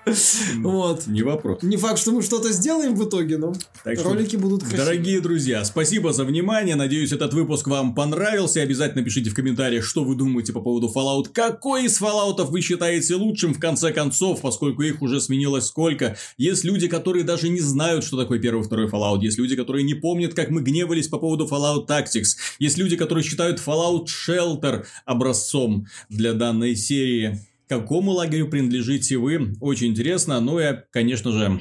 Вот. 0.56 1.06
Не 1.06 1.22
вопрос. 1.22 1.62
Не 1.62 1.76
факт, 1.76 1.98
что 1.98 2.12
мы 2.12 2.22
что-то 2.22 2.50
сделаем 2.52 2.94
в 2.94 3.04
итоге, 3.06 3.36
но 3.36 3.52
ролики 3.84 4.36
будут 4.36 4.62
красивые. 4.62 4.84
Дорогие 4.84 5.20
друзья, 5.20 5.64
спасибо 5.64 6.12
за 6.12 6.24
внимание. 6.24 6.76
Надеюсь, 6.76 7.12
этот 7.12 7.34
выпуск 7.34 7.66
вам 7.68 7.94
понравился. 7.94 8.62
Обязательно 8.62 9.04
пишите 9.04 9.30
в 9.30 9.34
комментариях, 9.34 9.84
что 9.84 10.04
вы 10.04 10.14
думаете 10.14 10.52
по 10.52 10.60
поводу 10.60 10.90
Fallout. 10.94 11.28
Какой 11.32 11.84
из 11.84 12.00
Fallout 12.00 12.42
вы 12.44 12.60
считаете 12.62 13.16
лучшим, 13.16 13.52
в 13.52 13.60
конце 13.60 13.92
концов, 13.92 14.40
поскольку 14.40 14.82
их 14.82 15.02
уже 15.02 15.20
сменилось 15.20 15.66
сколько. 15.66 16.16
Есть 16.38 16.64
люди, 16.64 16.88
которые 16.88 17.24
даже 17.24 17.50
не 17.50 17.60
знают, 17.60 18.04
что 18.04 18.16
такое 18.16 18.38
первый 18.38 18.62
и 18.62 18.64
второй 18.64 18.88
Fallout. 18.88 19.20
Есть 19.20 19.38
люди, 19.38 19.56
которые 19.56 19.84
не 19.84 19.89
помнят, 19.94 20.34
как 20.34 20.50
мы 20.50 20.62
гневались 20.62 21.08
по 21.08 21.18
поводу 21.18 21.46
Fallout 21.46 21.86
Tactics. 21.86 22.36
Есть 22.58 22.78
люди, 22.78 22.96
которые 22.96 23.24
считают 23.24 23.60
Fallout 23.60 24.06
Shelter 24.06 24.84
образцом 25.04 25.86
для 26.08 26.32
данной 26.32 26.76
серии. 26.76 27.40
Какому 27.68 28.12
лагерю 28.12 28.48
принадлежите 28.48 29.16
вы? 29.16 29.54
Очень 29.60 29.88
интересно. 29.88 30.40
Ну 30.40 30.58
и, 30.58 30.74
конечно 30.90 31.30
же, 31.32 31.60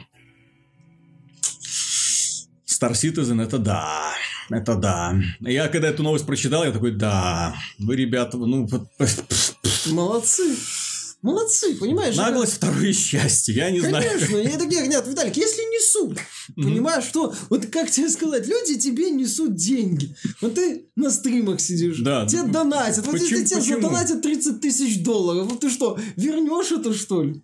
Star 2.67 2.93
Citizen 2.93 3.41
это 3.43 3.57
да. 3.57 4.13
Это 4.49 4.75
да. 4.75 5.15
Я 5.41 5.67
когда 5.67 5.89
эту 5.89 6.01
новость 6.01 6.25
прочитал, 6.25 6.63
я 6.63 6.71
такой, 6.71 6.91
да, 6.91 7.53
вы, 7.77 7.95
ребята, 7.95 8.37
ну, 8.37 8.67
Молодцы. 9.87 10.55
Молодцы, 11.21 11.75
понимаешь? 11.75 12.15
наглость 12.15 12.53
второе 12.53 12.93
счастье, 12.93 13.53
я 13.53 13.71
не 13.71 13.81
знаю. 13.81 14.09
Конечно, 14.09 14.37
я 14.37 14.57
такие, 14.57 14.87
нет, 14.87 15.05
Виталик, 15.05 15.35
если 15.35 15.61
несут, 15.63 16.17
понимаешь, 16.55 17.03
что, 17.03 17.35
вот 17.49 17.65
как 17.65 17.91
тебе 17.91 18.07
сказать, 18.09 18.47
люди 18.47 18.79
тебе 18.79 19.09
несут 19.11 19.55
деньги, 19.55 20.15
вот 20.39 20.55
ты 20.55 20.85
на 20.95 21.11
стримах 21.11 21.59
сидишь, 21.59 21.99
Да. 21.99 22.25
тебе 22.25 22.43
донатят, 22.43 23.05
вот 23.05 23.19
если 23.19 23.43
тебе 23.43 23.59
задонатят 23.59 24.21
30 24.21 24.61
тысяч 24.61 25.03
долларов, 25.03 25.51
вот 25.51 25.59
ты 25.59 25.69
что, 25.69 25.99
вернешь 26.15 26.71
это 26.71 26.93
что 26.93 27.23
ли? 27.23 27.43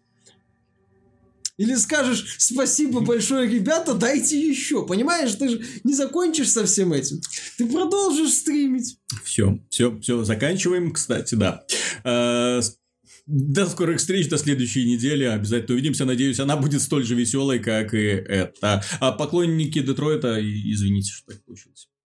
Или 1.58 1.76
скажешь, 1.76 2.36
спасибо 2.38 3.00
большое, 3.00 3.50
ребята, 3.50 3.94
дайте 3.94 4.38
еще. 4.38 4.86
Понимаешь, 4.86 5.36
ты 5.36 5.48
же 5.48 5.66
не 5.86 5.94
закончишь 5.94 6.50
со 6.50 6.66
всем 6.66 6.92
этим. 6.92 7.22
Ты 7.58 7.66
продолжишь 7.66 8.34
стримить. 8.34 8.98
Все, 9.24 9.60
все, 9.70 9.98
все, 10.02 10.24
заканчиваем, 10.26 10.92
кстати, 10.92 11.36
да. 11.36 11.64
До 13.28 13.66
скорых 13.66 13.98
встреч, 13.98 14.30
до 14.30 14.38
следующей 14.38 14.86
недели. 14.86 15.24
Обязательно 15.24 15.74
увидимся. 15.74 16.06
Надеюсь, 16.06 16.40
она 16.40 16.58
будет 16.58 16.82
столь 16.82 17.06
же 17.06 17.16
веселой, 17.16 17.60
как 17.60 17.94
и 17.94 17.98
это. 17.98 18.84
А 19.00 19.12
поклонники 19.12 19.80
Детройта, 19.82 20.40
извините, 20.40 21.12
что 21.12 21.34
так 21.34 21.44
получилось. 21.44 21.88